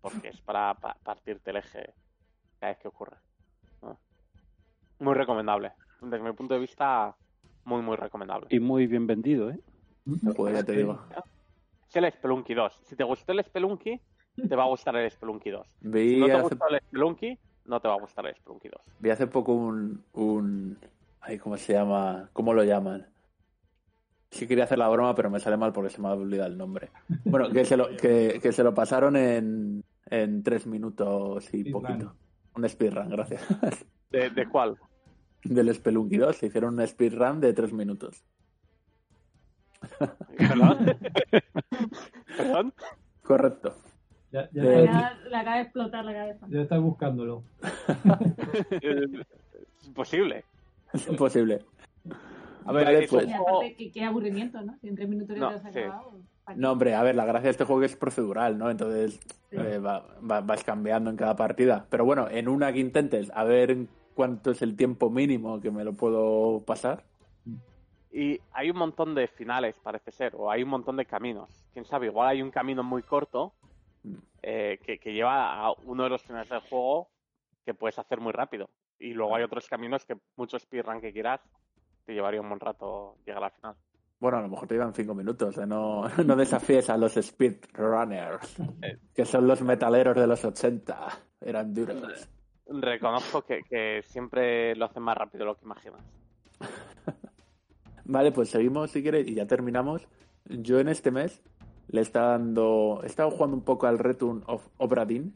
Porque 0.00 0.28
es 0.28 0.40
para 0.42 0.74
pa- 0.74 0.96
partirte 1.02 1.50
el 1.50 1.56
eje 1.56 1.92
cada 2.60 2.72
vez 2.72 2.78
que 2.78 2.88
ocurre. 2.88 3.16
¿no? 3.82 3.98
Muy 5.00 5.14
recomendable. 5.14 5.72
Desde 6.00 6.22
mi 6.24 6.32
punto 6.32 6.54
de 6.54 6.60
vista, 6.60 7.14
muy, 7.64 7.82
muy 7.82 7.96
recomendable. 7.96 8.48
Y 8.50 8.60
muy 8.60 8.86
bien 8.86 9.06
vendido, 9.06 9.50
¿eh? 9.50 9.58
Pues 10.36 10.54
ya 10.54 10.62
te 10.64 10.72
digo. 10.72 11.00
Es 11.88 11.96
el 11.96 12.10
Spelunky 12.12 12.54
2. 12.54 12.80
Si 12.84 12.96
te 12.96 13.04
gustó 13.04 13.32
el 13.32 13.42
Spelunky, 13.44 14.00
te 14.48 14.56
va 14.56 14.64
a 14.64 14.68
gustar 14.68 14.96
el 14.96 15.10
Spelunky 15.10 15.50
2. 15.50 15.66
Vi 15.80 16.10
Si 16.14 16.20
no 16.20 16.26
te 16.26 16.32
hace- 16.32 16.42
gustó 16.42 16.68
el 16.68 16.80
Spelunky, 16.80 17.38
no 17.66 17.80
te 17.80 17.88
va 17.88 17.94
a 17.94 18.00
gustar 18.00 18.26
el 18.26 18.34
Spelunky 18.34 18.68
2. 18.68 18.82
Vi 19.00 19.10
hace 19.10 19.26
poco 19.26 19.52
un, 19.54 20.04
un... 20.12 20.78
Ay, 21.20 21.38
¿cómo 21.38 21.56
se 21.56 21.72
llama? 21.72 22.28
¿Cómo 22.32 22.52
lo 22.52 22.64
llaman? 22.64 23.06
Sí 24.30 24.46
quería 24.48 24.64
hacer 24.64 24.78
la 24.78 24.88
broma, 24.88 25.14
pero 25.14 25.30
me 25.30 25.38
sale 25.40 25.56
mal 25.56 25.72
porque 25.72 25.90
se 25.90 26.02
me 26.02 26.08
ha 26.08 26.12
olvidado 26.12 26.50
el 26.50 26.58
nombre. 26.58 26.90
Bueno, 27.24 27.48
que 27.50 27.64
se 27.64 27.76
lo, 27.76 27.88
que, 27.96 28.40
que 28.42 28.52
se 28.52 28.64
lo 28.64 28.74
pasaron 28.74 29.16
en, 29.16 29.84
en 30.10 30.42
tres 30.42 30.66
minutos 30.66 31.52
y 31.54 31.70
poquito. 31.70 32.14
Un 32.56 32.68
speedrun, 32.68 33.08
gracias. 33.10 33.42
¿De, 34.10 34.30
de 34.30 34.48
cuál? 34.48 34.76
Del 35.44 35.74
Spelunky 35.74 36.16
2 36.16 36.36
se 36.36 36.46
hicieron 36.46 36.78
un 36.78 36.86
speedrun 36.86 37.40
de 37.40 37.52
tres 37.52 37.72
minutos. 37.72 38.24
¿Perdón? 40.38 40.78
¿Perdón? 42.36 42.74
Correcto. 43.22 43.74
Ya, 44.32 44.48
ya, 44.52 44.62
Eh, 44.62 44.64
Le 44.66 44.84
está- 44.84 45.06
acaba- 45.06 45.44
le 45.44 45.50
de 45.56 45.60
explotar 45.60 46.04
la 46.04 46.12
cabeza. 46.12 46.46
ya 46.48 46.60
estás 46.62 46.80
buscándolo. 46.80 47.44
Es 48.80 49.86
imposible. 49.86 50.44
Es 50.92 51.08
imposible. 51.08 51.64
A 52.64 52.72
ver, 52.72 52.84
Vale, 52.86 53.06
pues. 53.08 53.28
aparte, 53.32 53.74
qué, 53.76 53.92
qué 53.92 54.04
aburrimiento, 54.04 54.60
¿no? 54.62 54.76
Si 54.80 54.88
en 54.88 54.96
tres 54.96 55.08
minutos 55.08 55.36
No, 55.36 55.48
has 55.48 55.62
sí. 55.72 55.78
acabado. 55.78 56.18
No, 56.56 56.72
hombre, 56.72 56.94
a 56.94 57.02
ver, 57.02 57.14
la 57.14 57.24
gracia 57.26 57.44
de 57.48 57.50
este 57.50 57.64
juego 57.64 57.82
es 57.82 57.96
procedural, 57.96 58.56
¿no? 58.58 58.70
Entonces 58.70 59.14
Sí. 59.50 59.56
eh, 59.58 59.78
va- 59.78 60.06
va- 60.28 60.40
vas 60.40 60.64
cambiando 60.64 61.10
en 61.10 61.16
cada 61.16 61.36
partida. 61.36 61.86
Pero 61.90 62.04
bueno, 62.04 62.28
en 62.30 62.48
una 62.48 62.72
que 62.72 62.80
intentes, 62.80 63.30
a 63.34 63.44
ver 63.44 63.76
cuánto 64.14 64.50
es 64.50 64.62
el 64.62 64.76
tiempo 64.76 65.10
mínimo 65.10 65.60
que 65.60 65.70
me 65.70 65.84
lo 65.84 65.92
puedo 65.92 66.62
pasar. 66.64 67.04
Y 68.10 68.40
hay 68.52 68.70
un 68.70 68.78
montón 68.78 69.14
de 69.14 69.26
finales, 69.26 69.76
parece 69.82 70.12
ser, 70.12 70.36
o 70.36 70.50
hay 70.50 70.62
un 70.62 70.68
montón 70.68 70.96
de 70.96 71.04
caminos. 71.04 71.50
Quién 71.72 71.84
sabe, 71.84 72.06
igual 72.06 72.28
hay 72.28 72.42
un 72.42 72.50
camino 72.50 72.84
muy 72.84 73.02
corto 73.02 73.54
eh, 74.42 74.78
que, 74.84 74.98
que 74.98 75.12
lleva 75.12 75.66
a 75.66 75.72
uno 75.84 76.04
de 76.04 76.10
los 76.10 76.22
finales 76.22 76.48
del 76.48 76.60
juego 76.60 77.08
que 77.64 77.74
puedes 77.74 77.98
hacer 77.98 78.20
muy 78.20 78.32
rápido. 78.32 78.70
Y 78.98 79.14
luego 79.14 79.34
hay 79.34 79.42
otros 79.42 79.68
caminos 79.68 80.04
que 80.04 80.16
mucho 80.36 80.58
speedrun 80.58 81.00
que 81.00 81.12
quieras 81.12 81.40
te 82.04 82.12
llevaría 82.12 82.40
un 82.40 82.48
buen 82.48 82.60
rato 82.60 83.16
llegar 83.26 83.44
al 83.44 83.50
final. 83.50 83.74
Bueno, 84.20 84.38
a 84.38 84.42
lo 84.42 84.48
mejor 84.48 84.68
te 84.68 84.74
llevan 84.74 84.94
cinco 84.94 85.14
minutos, 85.14 85.58
¿eh? 85.58 85.66
no, 85.66 86.08
no 86.24 86.36
desafíes 86.36 86.88
a 86.90 86.96
los 86.96 87.14
speedrunners, 87.14 88.56
que 89.14 89.24
son 89.24 89.46
los 89.46 89.60
metaleros 89.62 90.16
de 90.16 90.26
los 90.26 90.44
80. 90.44 91.08
Eran 91.40 91.74
duros. 91.74 92.28
Reconozco 92.66 93.42
que, 93.42 93.62
que 93.68 94.02
siempre 94.04 94.74
lo 94.76 94.86
hacen 94.86 95.02
más 95.02 95.16
rápido 95.16 95.44
de 95.44 95.50
lo 95.50 95.56
que 95.56 95.64
imaginas. 95.64 96.02
Vale, 98.04 98.32
pues 98.32 98.50
seguimos 98.50 98.90
si 98.90 99.02
quieres 99.02 99.26
y 99.28 99.34
ya 99.34 99.46
terminamos. 99.46 100.06
Yo 100.46 100.78
en 100.78 100.88
este 100.88 101.10
mes 101.10 101.42
le 101.88 102.00
está 102.00 102.28
dando. 102.28 103.00
He 103.02 103.06
estado 103.06 103.30
jugando 103.30 103.56
un 103.56 103.64
poco 103.64 103.86
al 103.86 103.98
Return 103.98 104.42
of 104.46 104.66
Obra 104.78 105.04
Dinn. 105.04 105.34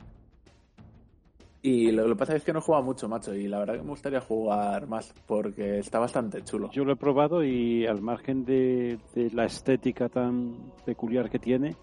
Y 1.60 1.90
lo, 1.90 2.06
lo 2.06 2.14
que 2.14 2.18
pasa 2.18 2.36
es 2.36 2.44
que 2.44 2.52
no 2.52 2.60
juega 2.60 2.82
mucho, 2.82 3.09
macho. 3.09 3.34
Y 3.34 3.48
la 3.48 3.59
verdad 3.59 3.74
que 3.74 3.82
me 3.82 3.90
gustaría 3.90 4.20
jugar 4.20 4.86
más 4.86 5.12
porque 5.26 5.78
está 5.78 5.98
bastante 5.98 6.42
chulo. 6.44 6.70
Yo 6.70 6.84
lo 6.84 6.92
he 6.92 6.96
probado 6.96 7.42
y 7.42 7.86
al 7.86 8.00
margen 8.00 8.44
de, 8.44 8.98
de 9.14 9.30
la 9.30 9.44
estética 9.44 10.09
tan 10.09 10.72
peculiar 10.84 11.28
que 11.28 11.38
tiene, 11.38 11.74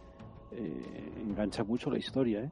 eh, 0.51 1.11
engancha 1.21 1.63
mucho 1.63 1.89
la 1.89 1.97
historia, 1.97 2.43
¿eh? 2.43 2.51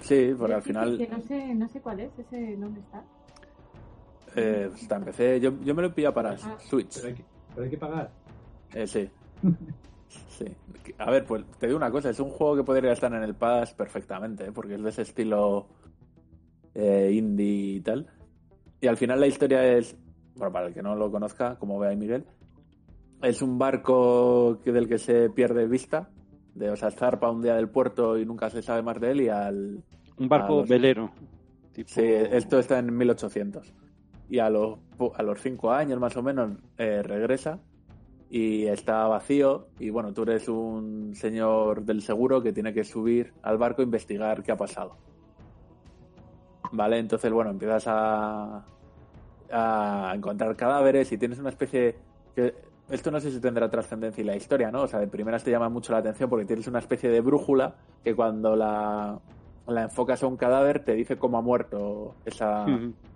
Sí, 0.00 0.32
porque 0.38 0.54
al 0.54 0.62
final 0.62 0.96
Que 0.98 1.08
no 1.08 1.20
sé, 1.22 1.54
no 1.54 1.68
sé 1.68 1.80
cuál 1.80 2.00
es, 2.00 2.10
ese 2.18 2.56
dónde 2.56 2.80
está. 2.80 3.04
eh, 4.36 4.70
está 4.74 4.96
en 4.96 5.04
PC. 5.04 5.40
Yo, 5.40 5.52
yo 5.62 5.74
me 5.74 5.82
lo 5.82 5.88
he 5.88 5.90
pillado 5.90 6.14
para 6.14 6.30
Ah. 6.32 6.56
Switch. 6.60 6.94
Pero 6.96 7.08
hay 7.08 7.14
que, 7.14 7.24
pero 7.50 7.64
hay 7.64 7.70
que 7.70 7.78
pagar. 7.78 8.10
Eh, 8.74 8.86
sí. 8.86 9.08
Sí. 10.38 10.46
A 10.98 11.10
ver, 11.10 11.26
pues 11.26 11.44
te 11.58 11.66
digo 11.66 11.76
una 11.76 11.90
cosa, 11.90 12.08
es 12.10 12.18
un 12.20 12.30
juego 12.30 12.56
que 12.56 12.62
podría 12.64 12.92
estar 12.92 13.12
en 13.12 13.22
el 13.22 13.34
Pass 13.34 13.74
perfectamente, 13.74 14.46
¿eh? 14.46 14.52
porque 14.52 14.74
es 14.76 14.82
de 14.82 14.88
ese 14.88 15.02
estilo 15.02 15.66
eh, 16.74 17.10
indie 17.12 17.74
y 17.76 17.80
tal. 17.80 18.06
Y 18.80 18.86
al 18.86 18.96
final 18.96 19.20
la 19.20 19.26
historia 19.26 19.66
es, 19.76 19.96
bueno, 20.36 20.50
para 20.52 20.68
el 20.68 20.74
que 20.74 20.82
no 20.82 20.94
lo 20.94 21.10
conozca, 21.10 21.56
como 21.58 21.78
ve 21.78 21.88
ahí 21.88 21.96
Miguel, 21.96 22.24
es 23.20 23.42
un 23.42 23.58
barco 23.58 24.60
que, 24.64 24.72
del 24.72 24.88
que 24.88 24.98
se 24.98 25.28
pierde 25.28 25.66
vista, 25.66 26.08
de, 26.58 26.70
o 26.70 26.76
sea, 26.76 26.90
zarpa 26.90 27.30
un 27.30 27.42
día 27.42 27.54
del 27.54 27.68
puerto 27.68 28.18
y 28.18 28.26
nunca 28.26 28.50
se 28.50 28.62
sabe 28.62 28.82
más 28.82 29.00
de 29.00 29.10
él 29.12 29.20
y 29.22 29.28
al... 29.28 29.82
Un 30.18 30.28
barco 30.28 30.60
los- 30.60 30.68
velero. 30.68 31.10
tipo- 31.72 31.88
Sí, 31.90 32.02
esto 32.04 32.58
está 32.58 32.78
en 32.80 32.96
1800. 32.96 33.72
Y 34.30 34.40
a 34.40 34.50
los, 34.50 34.78
a 35.16 35.22
los 35.22 35.40
cinco 35.40 35.72
años 35.72 35.98
más 36.00 36.16
o 36.16 36.22
menos 36.22 36.58
eh, 36.76 37.02
regresa 37.02 37.60
y 38.30 38.66
está 38.66 39.06
vacío. 39.06 39.68
Y 39.78 39.88
bueno, 39.90 40.12
tú 40.12 40.22
eres 40.24 40.48
un 40.48 41.14
señor 41.14 41.84
del 41.84 42.02
seguro 42.02 42.42
que 42.42 42.52
tiene 42.52 42.74
que 42.74 42.84
subir 42.84 43.32
al 43.42 43.56
barco 43.56 43.80
e 43.80 43.84
investigar 43.86 44.42
qué 44.42 44.52
ha 44.52 44.56
pasado. 44.56 44.96
Vale, 46.72 46.98
entonces 46.98 47.32
bueno, 47.32 47.50
empiezas 47.50 47.84
a, 47.86 48.64
a 49.50 50.12
encontrar 50.14 50.54
cadáveres 50.56 51.10
y 51.12 51.16
tienes 51.18 51.38
una 51.38 51.48
especie 51.48 51.96
que 52.34 52.54
esto 52.90 53.10
no 53.10 53.20
sé 53.20 53.30
si 53.30 53.40
tendrá 53.40 53.68
trascendencia 53.68 54.22
y 54.22 54.24
la 54.24 54.36
historia, 54.36 54.70
¿no? 54.70 54.82
O 54.82 54.86
sea, 54.86 55.00
de 55.00 55.08
primeras 55.08 55.44
te 55.44 55.50
llama 55.50 55.68
mucho 55.68 55.92
la 55.92 55.98
atención 55.98 56.30
porque 56.30 56.44
tienes 56.46 56.66
una 56.66 56.78
especie 56.78 57.10
de 57.10 57.20
brújula 57.20 57.74
que 58.02 58.14
cuando 58.14 58.56
la, 58.56 59.18
la 59.66 59.82
enfocas 59.82 60.22
a 60.22 60.26
un 60.26 60.36
cadáver 60.36 60.84
te 60.84 60.94
dice 60.94 61.18
cómo 61.18 61.38
ha 61.38 61.42
muerto 61.42 62.14
esa, 62.24 62.64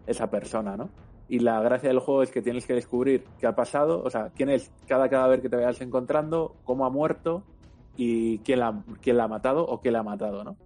esa 0.07 0.31
persona, 0.31 0.77
¿no? 0.77 0.91
Y 1.29 1.39
la 1.39 1.61
gracia 1.63 1.89
del 1.89 2.01
juego 2.01 2.23
es 2.23 2.31
que 2.31 2.43
tienes 2.43 2.67
que 2.67 2.75
descubrir 2.75 3.25
qué 3.41 3.47
ha 3.47 3.55
pasado, 3.55 4.03
o 4.05 4.11
sea, 4.11 4.31
quién 4.37 4.51
es 4.51 4.71
cada 4.87 5.09
cadáver 5.09 5.41
que 5.41 5.49
te 5.49 5.57
vayas 5.57 5.81
encontrando, 5.81 6.57
cómo 6.65 6.85
ha 6.85 6.91
muerto 6.91 7.43
y 7.97 8.39
quién 8.41 8.61
la, 8.61 8.83
quién 9.01 9.17
la 9.17 9.25
ha 9.25 9.29
matado 9.29 9.65
o 9.65 9.81
qué 9.81 9.91
la 9.91 10.01
ha 10.01 10.03
matado, 10.03 10.45
¿no? 10.45 10.57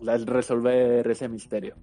La 0.00 0.14
es 0.14 0.24
resolver 0.24 1.10
ese 1.10 1.28
misterio. 1.28 1.74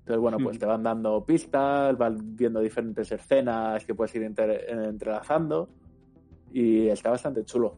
Entonces, 0.00 0.20
bueno, 0.20 0.38
pues 0.38 0.58
te 0.58 0.66
van 0.66 0.82
dando 0.84 1.24
pistas, 1.24 1.98
van 1.98 2.36
viendo 2.36 2.60
diferentes 2.60 3.10
escenas 3.10 3.84
que 3.84 3.94
puedes 3.94 4.14
ir 4.14 4.22
entre- 4.22 4.70
entrelazando 4.70 5.68
y 6.52 6.88
está 6.88 7.10
bastante 7.10 7.44
chulo. 7.44 7.76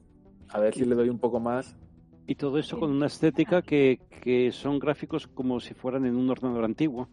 A 0.51 0.59
ver 0.61 0.75
si 0.75 0.85
le 0.85 0.95
doy 0.95 1.09
un 1.09 1.19
poco 1.19 1.41
más. 1.41 1.77
Y 2.27 2.35
todo 2.37 2.59
eso 2.59 2.79
con 2.79 2.91
una 2.91 3.07
estética 3.07 3.63
que, 3.63 4.01
que 4.23 4.53
son 4.53 4.79
gráficos 4.79 5.27
como 5.27 5.59
si 5.61 5.75
fueran 5.75 6.07
en 6.07 6.15
un 6.17 6.31
ordenador 6.31 6.65
antiguo. 6.65 7.09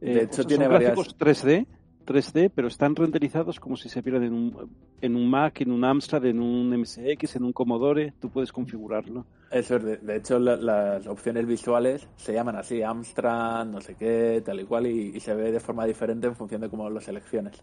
Eh, 0.00 0.14
De 0.14 0.22
hecho, 0.24 0.44
tiene 0.44 0.64
son 0.64 0.72
varias- 0.74 0.92
gráficos 0.94 1.16
3D, 1.18 1.66
3D, 2.06 2.50
pero 2.54 2.68
están 2.68 2.94
renderizados 2.96 3.58
como 3.60 3.76
si 3.76 3.88
se 3.88 4.00
vieran 4.02 4.24
en 4.24 4.32
un, 4.32 4.70
en 5.00 5.16
un 5.16 5.30
Mac, 5.30 5.60
en 5.60 5.70
un 5.72 5.84
Amstrad, 5.84 6.24
en 6.26 6.40
un 6.40 6.74
MSX, 6.76 7.36
en 7.36 7.44
un 7.44 7.52
Commodore. 7.52 8.12
Tú 8.20 8.28
puedes 8.30 8.52
configurarlo. 8.52 9.24
Eso 9.50 9.76
es, 9.76 9.84
de, 9.84 9.96
de 9.98 10.16
hecho, 10.16 10.38
la- 10.38 10.56
las 10.56 11.06
opciones 11.06 11.46
visuales 11.46 12.08
se 12.16 12.32
llaman 12.34 12.56
así, 12.56 12.82
Amstrad, 12.82 13.64
no 13.66 13.80
sé 13.80 13.94
qué, 13.94 14.42
tal 14.44 14.60
y 14.60 14.64
cual, 14.64 14.86
y, 14.88 15.12
y 15.14 15.20
se 15.20 15.34
ve 15.34 15.52
de 15.52 15.60
forma 15.60 15.86
diferente 15.86 16.26
en 16.26 16.34
función 16.34 16.60
de 16.60 16.68
cómo 16.68 16.88
lo 16.90 17.00
selecciones. 17.00 17.62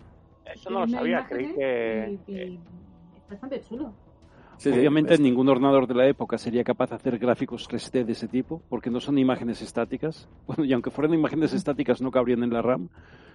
Eso 0.54 0.70
no 0.70 0.82
lo 0.82 0.88
sabía, 0.88 1.28
creí 1.28 1.54
que... 1.54 2.18
y- 2.28 2.32
y 2.32 2.40
es 2.40 2.60
bastante 3.30 3.62
chulo. 3.62 3.94
Sí, 4.60 4.70
Obviamente 4.70 5.14
es- 5.14 5.20
ningún 5.20 5.48
ordenador 5.50 5.86
de 5.88 5.94
la 5.94 6.08
época 6.08 6.38
sería 6.40 6.64
capaz 6.64 6.90
de 6.90 6.96
hacer 6.96 7.20
gráficos 7.20 7.68
3D 7.68 8.04
de 8.04 8.14
ese 8.14 8.28
tipo, 8.28 8.62
porque 8.70 8.90
no 8.90 9.00
son 9.00 9.18
imágenes 9.20 9.62
estáticas. 9.62 10.28
Bueno, 10.48 10.66
y 10.66 10.74
aunque 10.74 10.90
fueran 10.90 11.14
imágenes 11.14 11.54
estáticas 11.54 12.02
no 12.02 12.10
cabrían 12.10 12.44
en 12.44 12.52
la 12.52 12.62
RAM, 12.64 12.90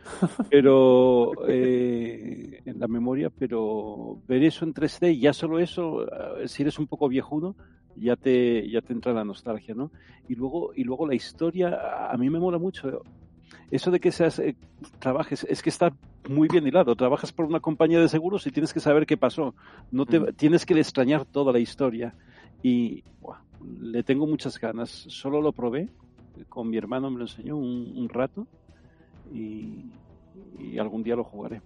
pero 0.51 1.33
eh, 1.49 2.61
en 2.65 2.81
la 2.81 2.89
memoria, 2.89 3.31
pero 3.31 4.19
ver 4.27 4.43
eso 4.43 4.65
en 4.65 4.75
3D, 4.75 5.19
ya 5.21 5.33
solo 5.33 5.61
eso, 5.61 6.03
eh, 6.39 6.49
si 6.49 6.63
eres 6.63 6.79
un 6.81 6.89
poco 6.89 7.09
viejuno, 7.09 7.55
ya 7.95 8.17
te, 8.17 8.69
ya 8.69 8.81
te 8.81 8.93
entra 8.93 9.13
la 9.13 9.25
nostalgia, 9.25 9.75
¿no? 9.75 9.93
Y 10.29 10.35
luego, 10.35 10.73
y 10.75 10.83
luego 10.83 11.07
la 11.07 11.15
historia, 11.15 12.09
a 12.11 12.17
mí 12.17 12.31
me 12.31 12.41
mola 12.41 12.59
mucho. 12.59 13.03
Eso 13.71 13.91
de 13.91 14.01
que 14.01 14.11
seas, 14.11 14.39
eh, 14.41 14.57
trabajes, 14.99 15.45
es 15.49 15.63
que 15.63 15.71
está 15.71 15.93
muy 16.29 16.49
bien 16.49 16.67
hilado. 16.67 16.95
Trabajas 16.97 17.33
por 17.33 17.45
una 17.47 17.61
compañía 17.61 18.01
de 18.01 18.09
seguros 18.09 18.47
y 18.47 18.51
tienes 18.51 18.73
que 18.73 18.81
saber 18.81 19.07
qué 19.07 19.17
pasó. 19.17 19.55
No 19.91 20.07
te, 20.07 20.21
Mm. 20.21 20.33
tienes 20.35 20.65
que 20.67 20.75
extrañar 20.75 21.25
toda 21.25 21.53
la 21.53 21.59
historia. 21.59 22.15
Y 22.63 23.03
le 23.81 24.03
tengo 24.03 24.27
muchas 24.27 24.59
ganas. 24.59 24.89
Solo 24.91 25.41
lo 25.41 25.53
probé, 25.53 25.89
con 26.49 26.69
mi 26.71 26.77
hermano 26.77 27.11
me 27.11 27.19
lo 27.19 27.25
enseñó 27.25 27.57
un, 27.57 27.93
un 27.97 28.09
rato 28.09 28.47
y, 29.33 29.91
y 30.59 30.79
algún 30.79 31.03
día 31.03 31.17
lo 31.17 31.25
jugaré. 31.25 31.61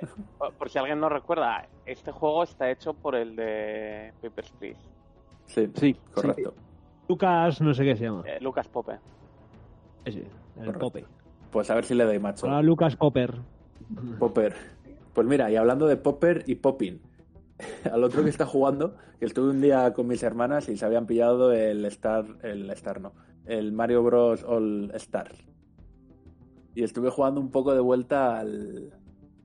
Por- 0.58 0.68
si 0.70 0.78
alguien 0.78 1.00
no 1.00 1.08
recuerda, 1.08 1.66
este 1.86 2.12
juego 2.12 2.42
está 2.44 2.70
hecho 2.70 2.92
por 2.94 3.14
el 3.16 3.34
de 3.34 4.12
Papers, 4.22 4.50
Please. 4.52 4.80
Sí, 5.46 5.68
Sí, 5.74 5.96
correcto. 6.14 6.54
Lucas, 7.08 7.60
no 7.62 7.72
sé 7.72 7.84
qué 7.84 7.96
se 7.96 8.04
llama. 8.04 8.22
Eh, 8.26 8.38
Lucas 8.40 8.68
Pope. 8.68 8.98
Ese, 10.04 10.18
el 10.20 10.26
Correcto. 10.56 10.78
Pope. 10.78 11.04
Pues 11.50 11.70
a 11.70 11.74
ver 11.74 11.84
si 11.84 11.94
le 11.94 12.04
doy 12.04 12.18
macho. 12.18 12.46
Hola, 12.46 12.62
Lucas 12.62 12.96
Popper. 12.96 13.36
Popper. 14.18 14.54
Pues 15.14 15.26
mira, 15.26 15.50
y 15.50 15.56
hablando 15.56 15.86
de 15.86 15.96
Popper 15.96 16.44
y 16.46 16.56
Popping, 16.56 17.00
al 17.92 18.04
otro 18.04 18.22
que 18.22 18.30
está 18.30 18.46
jugando, 18.46 18.96
que 19.18 19.26
estuve 19.26 19.50
un 19.50 19.60
día 19.60 19.92
con 19.92 20.06
mis 20.06 20.22
hermanas 20.22 20.68
y 20.68 20.76
se 20.76 20.84
habían 20.84 21.06
pillado 21.06 21.52
el 21.52 21.84
Star, 21.86 22.24
el 22.42 22.70
Star 22.70 23.00
no, 23.00 23.12
el 23.46 23.72
Mario 23.72 24.02
Bros. 24.02 24.44
All 24.44 24.90
Stars. 24.94 25.38
Y 26.74 26.84
estuve 26.84 27.10
jugando 27.10 27.40
un 27.40 27.50
poco 27.50 27.74
de 27.74 27.80
vuelta 27.80 28.38
al, 28.38 28.92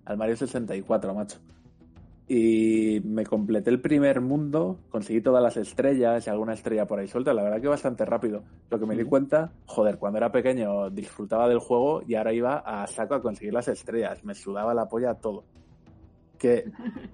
al 0.06 0.18
Mario 0.18 0.36
64, 0.36 1.14
macho. 1.16 1.40
Y 2.28 3.02
me 3.04 3.26
completé 3.26 3.70
el 3.70 3.82
primer 3.82 4.22
mundo, 4.22 4.80
conseguí 4.90 5.20
todas 5.20 5.44
las 5.44 5.58
estrellas 5.58 6.26
y 6.26 6.30
alguna 6.30 6.54
estrella 6.54 6.88
por 6.88 7.00
ahí 7.00 7.08
suelta, 7.08 7.34
la 7.34 7.44
verdad 7.44 7.62
que 7.62 7.68
bastante 7.68 8.06
rápido. 8.06 8.44
Lo 8.70 8.80
que 8.80 8.86
me 8.86 8.96
di 8.96 9.04
cuenta, 9.04 9.52
joder, 9.66 9.98
cuando 9.98 10.18
era 10.18 10.32
pequeño 10.32 10.90
disfrutaba 10.90 11.50
del 11.50 11.60
juego 11.60 12.02
y 12.08 12.16
ahora 12.16 12.34
iba 12.34 12.58
a 12.60 12.88
saco 12.88 13.16
a 13.16 13.22
conseguir 13.22 13.54
las 13.54 13.68
estrellas, 13.68 14.24
me 14.24 14.36
sudaba 14.36 14.74
la 14.74 14.88
polla 14.88 15.16
todo. 15.16 15.44
Que, 16.38 16.64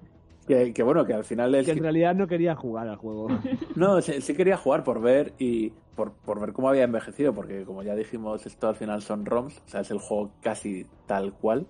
que, 0.46 0.72
que 0.72 0.82
bueno, 0.84 1.04
que 1.04 1.14
al 1.14 1.24
final 1.24 1.54
es... 1.56 1.66
Que 1.66 1.72
en 1.72 1.82
realidad 1.82 2.14
no 2.14 2.28
quería 2.28 2.54
jugar 2.54 2.88
al 2.88 2.96
juego. 2.96 3.28
No, 3.74 4.00
sí, 4.00 4.20
sí 4.20 4.34
quería 4.34 4.56
jugar 4.56 4.84
por 4.84 5.00
ver 5.00 5.32
y 5.38 5.72
por, 5.96 6.12
por 6.12 6.40
ver 6.40 6.52
cómo 6.52 6.68
había 6.68 6.84
envejecido, 6.84 7.34
porque 7.34 7.64
como 7.64 7.82
ya 7.82 7.94
dijimos, 7.94 8.46
esto 8.46 8.68
al 8.68 8.76
final 8.76 9.02
son 9.02 9.26
ROMs, 9.26 9.58
o 9.66 9.68
sea, 9.68 9.80
es 9.80 9.90
el 9.90 9.98
juego 9.98 10.30
casi 10.40 10.86
tal 11.06 11.32
cual. 11.34 11.66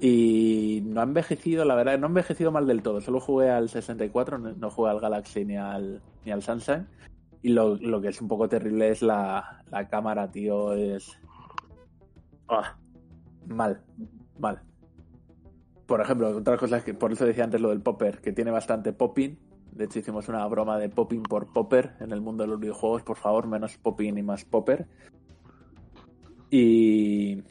Y 0.00 0.80
no 0.84 1.00
ha 1.00 1.04
envejecido, 1.04 1.64
la 1.64 1.74
verdad, 1.74 1.98
no 1.98 2.06
ha 2.06 2.08
envejecido 2.08 2.52
mal 2.52 2.66
del 2.66 2.82
todo. 2.82 3.00
Solo 3.00 3.20
jugué 3.20 3.50
al 3.50 3.68
64, 3.68 4.38
no, 4.38 4.70
jugué 4.70 4.90
al 4.90 5.00
Galaxy 5.00 5.44
ni 5.44 5.56
al, 5.56 6.00
ni 6.24 6.30
al 6.30 6.42
Sunshine. 6.42 6.86
Y 7.42 7.50
lo, 7.50 7.76
lo 7.76 8.00
que 8.00 8.08
es 8.08 8.20
un 8.20 8.28
poco 8.28 8.48
terrible 8.48 8.90
es 8.90 9.02
la, 9.02 9.62
la 9.70 9.88
cámara, 9.88 10.30
tío. 10.30 10.72
Es. 10.72 11.18
Ah, 12.48 12.76
mal, 13.46 13.82
mal. 14.38 14.62
Por 15.86 16.00
ejemplo, 16.00 16.28
otras 16.28 16.60
cosas 16.60 16.84
que 16.84 16.94
por 16.94 17.12
eso 17.12 17.24
decía 17.24 17.44
antes 17.44 17.60
lo 17.60 17.70
del 17.70 17.80
popper, 17.80 18.20
que 18.20 18.32
tiene 18.32 18.50
bastante 18.50 18.92
popping. 18.92 19.38
De 19.72 19.84
hecho, 19.84 19.98
hicimos 19.98 20.28
una 20.28 20.46
broma 20.46 20.78
de 20.78 20.88
popping 20.88 21.22
por 21.22 21.52
popper 21.52 21.96
en 22.00 22.12
el 22.12 22.20
mundo 22.20 22.44
de 22.44 22.48
los 22.48 22.60
videojuegos. 22.60 23.02
Por 23.02 23.16
favor, 23.16 23.46
menos 23.46 23.76
popping 23.78 24.18
y 24.18 24.22
más 24.22 24.44
popper. 24.44 24.86
Y, 26.50 27.42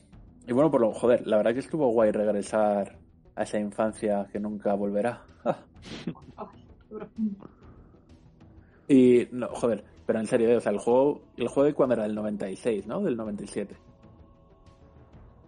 y 0.47 0.53
bueno, 0.53 0.71
por 0.71 0.81
lo 0.81 0.93
joder, 0.93 1.27
la 1.27 1.37
verdad 1.37 1.53
que 1.53 1.59
estuvo 1.59 1.89
guay 1.89 2.11
regresar 2.11 2.97
a 3.35 3.43
esa 3.43 3.59
infancia 3.59 4.27
que 4.31 4.39
nunca 4.39 4.73
volverá. 4.73 5.23
y 8.87 9.27
no, 9.31 9.49
joder, 9.49 9.83
pero 10.05 10.19
en 10.19 10.25
serio, 10.25 10.49
eh, 10.49 10.55
o 10.55 10.61
sea, 10.61 10.71
el 10.71 10.79
juego, 10.79 11.21
el 11.35 11.49
juego 11.49 11.67
de 11.67 11.73
cuando 11.73 11.95
era 11.95 12.03
del 12.03 12.15
96, 12.15 12.87
¿no? 12.87 13.01
Del 13.01 13.17
97. 13.17 13.75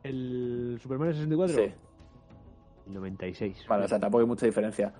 ¿El 0.04 0.78
Super 0.82 0.98
Mario 0.98 1.14
64? 1.14 1.56
Sí. 1.56 1.72
96. 2.88 3.66
Vale, 3.70 3.86
o 3.86 3.88
sea, 3.88 4.00
tampoco 4.00 4.22
hay 4.22 4.28
mucha 4.28 4.46
diferencia. 4.46 4.94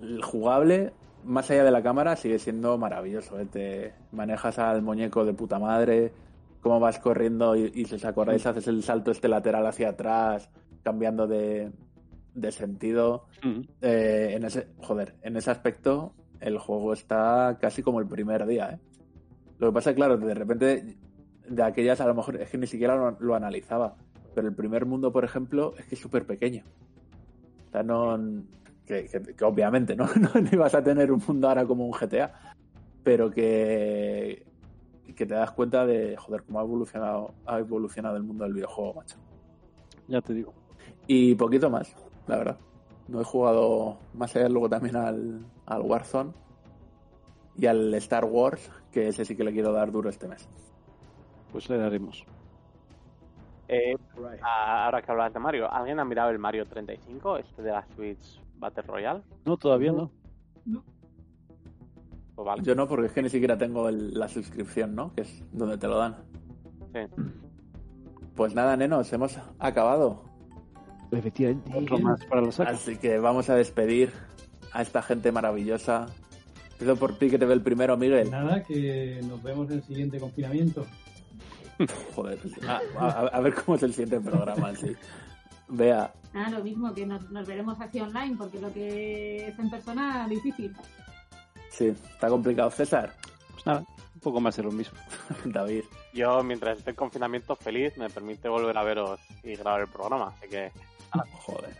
El 0.00 0.22
jugable, 0.22 0.92
más 1.24 1.50
allá 1.50 1.64
de 1.64 1.70
la 1.72 1.82
cámara, 1.82 2.14
sigue 2.14 2.38
siendo 2.38 2.78
maravilloso. 2.78 3.40
¿eh? 3.40 3.46
Te 3.46 3.94
manejas 4.12 4.60
al 4.60 4.82
muñeco 4.82 5.24
de 5.24 5.34
puta 5.34 5.58
madre, 5.58 6.12
cómo 6.64 6.80
vas 6.80 6.98
corriendo 6.98 7.54
y, 7.54 7.70
y 7.74 7.84
si 7.84 7.94
os 7.94 8.04
acordáis, 8.04 8.44
haces 8.46 8.66
el 8.66 8.82
salto 8.82 9.10
este 9.12 9.28
lateral 9.28 9.64
hacia 9.66 9.90
atrás, 9.90 10.50
cambiando 10.82 11.26
de, 11.28 11.70
de 12.34 12.50
sentido. 12.52 13.26
Eh, 13.82 14.32
en 14.34 14.44
ese, 14.44 14.68
joder, 14.78 15.14
en 15.22 15.36
ese 15.36 15.50
aspecto, 15.50 16.14
el 16.40 16.58
juego 16.58 16.94
está 16.94 17.58
casi 17.60 17.82
como 17.82 18.00
el 18.00 18.06
primer 18.08 18.46
día, 18.46 18.70
¿eh? 18.72 18.78
Lo 19.58 19.68
que 19.68 19.74
pasa 19.74 19.94
claro, 19.94 20.16
de 20.16 20.34
repente, 20.34 20.96
de 21.48 21.62
aquellas, 21.62 22.00
a 22.00 22.06
lo 22.06 22.14
mejor 22.14 22.36
es 22.40 22.48
que 22.50 22.58
ni 22.58 22.66
siquiera 22.66 22.96
lo, 22.96 23.16
lo 23.20 23.34
analizaba. 23.34 23.94
Pero 24.34 24.48
el 24.48 24.54
primer 24.54 24.84
mundo, 24.86 25.12
por 25.12 25.24
ejemplo, 25.24 25.74
es 25.78 25.84
que 25.86 25.94
es 25.94 26.00
súper 26.00 26.26
pequeño. 26.26 26.64
O 27.68 27.70
sea, 27.70 27.82
no. 27.84 28.18
Que, 28.86 29.06
que- 29.06 29.34
que 29.34 29.44
obviamente 29.44 29.94
¿no? 29.96 30.06
no 30.16 30.30
ibas 30.50 30.74
a 30.74 30.82
tener 30.82 31.12
un 31.12 31.22
mundo 31.28 31.48
ahora 31.48 31.64
como 31.66 31.86
un 31.86 31.92
GTA. 31.92 32.32
Pero 33.04 33.30
que. 33.30 34.44
Que 35.12 35.26
te 35.26 35.34
das 35.34 35.50
cuenta 35.52 35.86
de, 35.86 36.16
joder, 36.16 36.42
cómo 36.44 36.58
ha 36.58 36.62
evolucionado, 36.62 37.34
ha 37.46 37.58
evolucionado 37.58 38.16
el 38.16 38.22
mundo 38.24 38.44
del 38.44 38.54
videojuego, 38.54 38.94
macho. 38.94 39.16
Ya 40.08 40.20
te 40.20 40.34
digo. 40.34 40.52
Y 41.06 41.34
poquito 41.34 41.70
más, 41.70 41.94
la 42.26 42.38
verdad. 42.38 42.58
No 43.06 43.20
he 43.20 43.24
jugado 43.24 43.98
más 44.14 44.34
allá 44.34 44.48
luego 44.48 44.68
también 44.68 44.96
al, 44.96 45.46
al 45.66 45.82
Warzone 45.82 46.32
y 47.56 47.66
al 47.66 47.92
Star 47.94 48.24
Wars, 48.24 48.70
que 48.90 49.08
ese 49.08 49.24
sí 49.24 49.36
que 49.36 49.44
le 49.44 49.52
quiero 49.52 49.72
dar 49.72 49.92
duro 49.92 50.08
este 50.08 50.26
mes. 50.26 50.48
Pues 51.52 51.68
le 51.68 51.76
daremos. 51.78 52.24
Eh, 53.68 53.96
a- 54.42 54.84
ahora 54.86 55.00
que 55.02 55.10
hablas 55.12 55.32
de 55.32 55.38
Mario, 55.38 55.70
¿alguien 55.70 56.00
ha 56.00 56.04
mirado 56.04 56.30
el 56.30 56.38
Mario 56.38 56.66
35, 56.66 57.38
este 57.38 57.62
de 57.62 57.70
la 57.70 57.86
Switch 57.94 58.40
Battle 58.56 58.82
Royale? 58.82 59.22
No, 59.44 59.56
todavía 59.56 59.92
no. 59.92 60.10
Pues 62.34 62.46
vale. 62.46 62.62
Yo 62.62 62.74
no, 62.74 62.88
porque 62.88 63.06
es 63.06 63.12
que 63.12 63.22
ni 63.22 63.30
siquiera 63.30 63.56
tengo 63.56 63.88
el- 63.88 64.12
la 64.18 64.28
suscripción, 64.28 64.94
¿no? 64.94 65.12
Que 65.14 65.22
es 65.22 65.42
donde 65.52 65.78
te 65.78 65.86
lo 65.86 65.98
dan. 65.98 66.16
Sí. 66.92 67.00
Pues 68.34 68.54
nada, 68.54 68.76
nenos, 68.76 69.12
hemos 69.12 69.38
acabado. 69.58 70.24
Efectivamente. 71.12 71.70
Otro 71.76 71.98
más 72.00 72.24
para 72.24 72.50
saca. 72.50 72.70
Así 72.70 72.96
que 72.96 73.18
vamos 73.18 73.48
a 73.50 73.54
despedir 73.54 74.10
a 74.72 74.82
esta 74.82 75.02
gente 75.02 75.30
maravillosa. 75.30 76.06
Empiezo 76.72 76.96
por 76.96 77.16
ti, 77.16 77.30
que 77.30 77.38
te 77.38 77.46
ve 77.46 77.54
el 77.54 77.62
primero, 77.62 77.96
Miguel. 77.96 78.28
Nada, 78.30 78.64
que 78.64 79.20
nos 79.28 79.40
vemos 79.42 79.70
en 79.70 79.76
el 79.76 79.82
siguiente 79.84 80.18
confinamiento. 80.18 80.84
Joder, 82.16 82.38
a, 82.66 82.80
a- 82.98 83.26
a 83.28 83.40
ver 83.40 83.54
cómo 83.54 83.76
es 83.76 83.82
el 83.84 83.92
siguiente 83.92 84.20
programa, 84.20 84.74
sí. 84.74 84.94
Vea, 85.68 86.12
Ah, 86.34 86.50
lo 86.50 86.62
mismo, 86.64 86.92
que 86.92 87.06
nos, 87.06 87.30
nos 87.30 87.46
veremos 87.46 87.80
así 87.80 88.00
online, 88.00 88.34
porque 88.36 88.60
lo 88.60 88.72
que 88.72 89.46
es 89.48 89.58
en 89.58 89.70
persona, 89.70 90.26
difícil. 90.28 90.74
Sí, 91.76 91.88
está 91.88 92.28
complicado. 92.28 92.70
César, 92.70 93.14
Pues 93.52 93.66
nada, 93.66 93.80
un 94.14 94.20
poco 94.20 94.40
más 94.40 94.56
de 94.56 94.62
lo 94.62 94.70
mismo. 94.72 94.98
David. 95.44 95.84
Yo, 96.12 96.42
mientras 96.42 96.78
esté 96.78 96.90
en 96.90 96.96
confinamiento 96.96 97.56
feliz, 97.56 97.96
me 97.98 98.08
permite 98.10 98.48
volver 98.48 98.76
a 98.78 98.82
veros 98.84 99.20
y 99.42 99.54
grabar 99.56 99.80
el 99.82 99.88
programa. 99.88 100.28
Así 100.38 100.48
que, 100.48 100.70
Joder, 101.32 101.70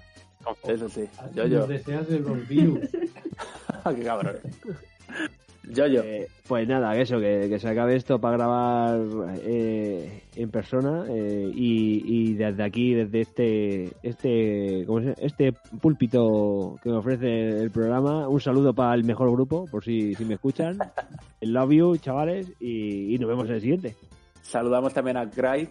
eso 0.65 0.89
sí. 0.89 1.09
Así 1.19 1.35
Yo, 1.35 1.47
yo. 1.47 1.61
nos 1.61 1.69
deseas 1.69 2.09
de 2.09 2.21
los 2.21 2.47
virus. 2.49 2.89
Qué 3.97 4.03
cabrón. 4.03 4.39
Yo, 5.69 5.87
yo. 5.87 6.03
Eh, 6.03 6.29
pues 6.47 6.69
nada, 6.69 6.95
eso, 6.97 7.19
que, 7.19 7.49
que 7.49 7.59
se 7.59 7.69
acabe 7.69 7.97
esto 7.97 8.19
para 8.19 8.37
grabar 8.37 9.01
eh, 9.43 10.23
en 10.37 10.51
persona 10.51 11.07
eh, 11.09 11.51
y, 11.55 12.03
y 12.05 12.35
desde 12.35 12.63
aquí, 12.65 12.95
desde 12.95 13.21
este 13.21 13.93
este 14.03 14.85
¿cómo 14.87 15.01
se 15.01 15.05
llama? 15.07 15.17
este 15.21 15.53
púlpito 15.81 16.77
que 16.83 16.91
me 16.91 16.97
ofrece 16.97 17.61
el 17.61 17.71
programa, 17.71 18.29
un 18.29 18.41
saludo 18.41 18.75
para 18.75 18.95
el 18.95 19.05
mejor 19.05 19.31
grupo, 19.31 19.65
por 19.71 19.85
si, 19.85 20.15
si 20.15 20.25
me 20.25 20.35
escuchan. 20.35 20.79
El 21.41 21.53
love 21.55 21.73
you, 21.73 21.97
chavales, 21.97 22.53
y, 22.61 23.15
y 23.15 23.19
nos 23.19 23.29
vemos 23.29 23.49
en 23.49 23.55
el 23.55 23.61
siguiente. 23.61 23.97
Saludamos 24.43 24.93
también 24.93 25.17
a 25.17 25.31
Craig, 25.31 25.71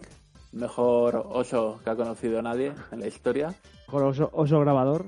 mejor 0.52 1.24
oso 1.30 1.80
que 1.84 1.90
ha 1.90 1.96
conocido 1.96 2.42
nadie 2.42 2.72
en 2.90 3.00
la 3.00 3.06
historia. 3.06 3.54
Mejor 3.86 4.02
oso, 4.04 4.30
oso 4.32 4.58
grabador. 4.60 5.06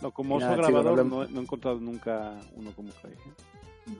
No, 0.00 0.10
como 0.10 0.38
nada, 0.38 0.52
oso 0.52 0.62
chicos, 0.66 0.82
grabador 0.82 1.06
no, 1.06 1.22
he 1.24 1.42
encontrado 1.42 1.78
nunca 1.78 2.34
uno 2.56 2.72
como 2.72 2.90
Craig. 2.92 3.14
¿eh? 3.14 3.94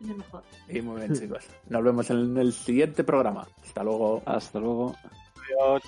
Es 0.00 0.08
el 0.10 0.16
mejor. 0.16 0.42
Y 0.68 0.82
muy 0.82 1.00
bien, 1.00 1.14
chicos. 1.20 1.44
Nos 1.68 1.84
vemos 1.84 2.10
en 2.10 2.36
el 2.36 2.52
siguiente 2.52 3.04
programa. 3.04 3.46
Hasta 3.62 3.84
luego. 3.84 4.22
Hasta 4.26 4.58
luego. 4.58 4.94
Adiós. 5.04 5.82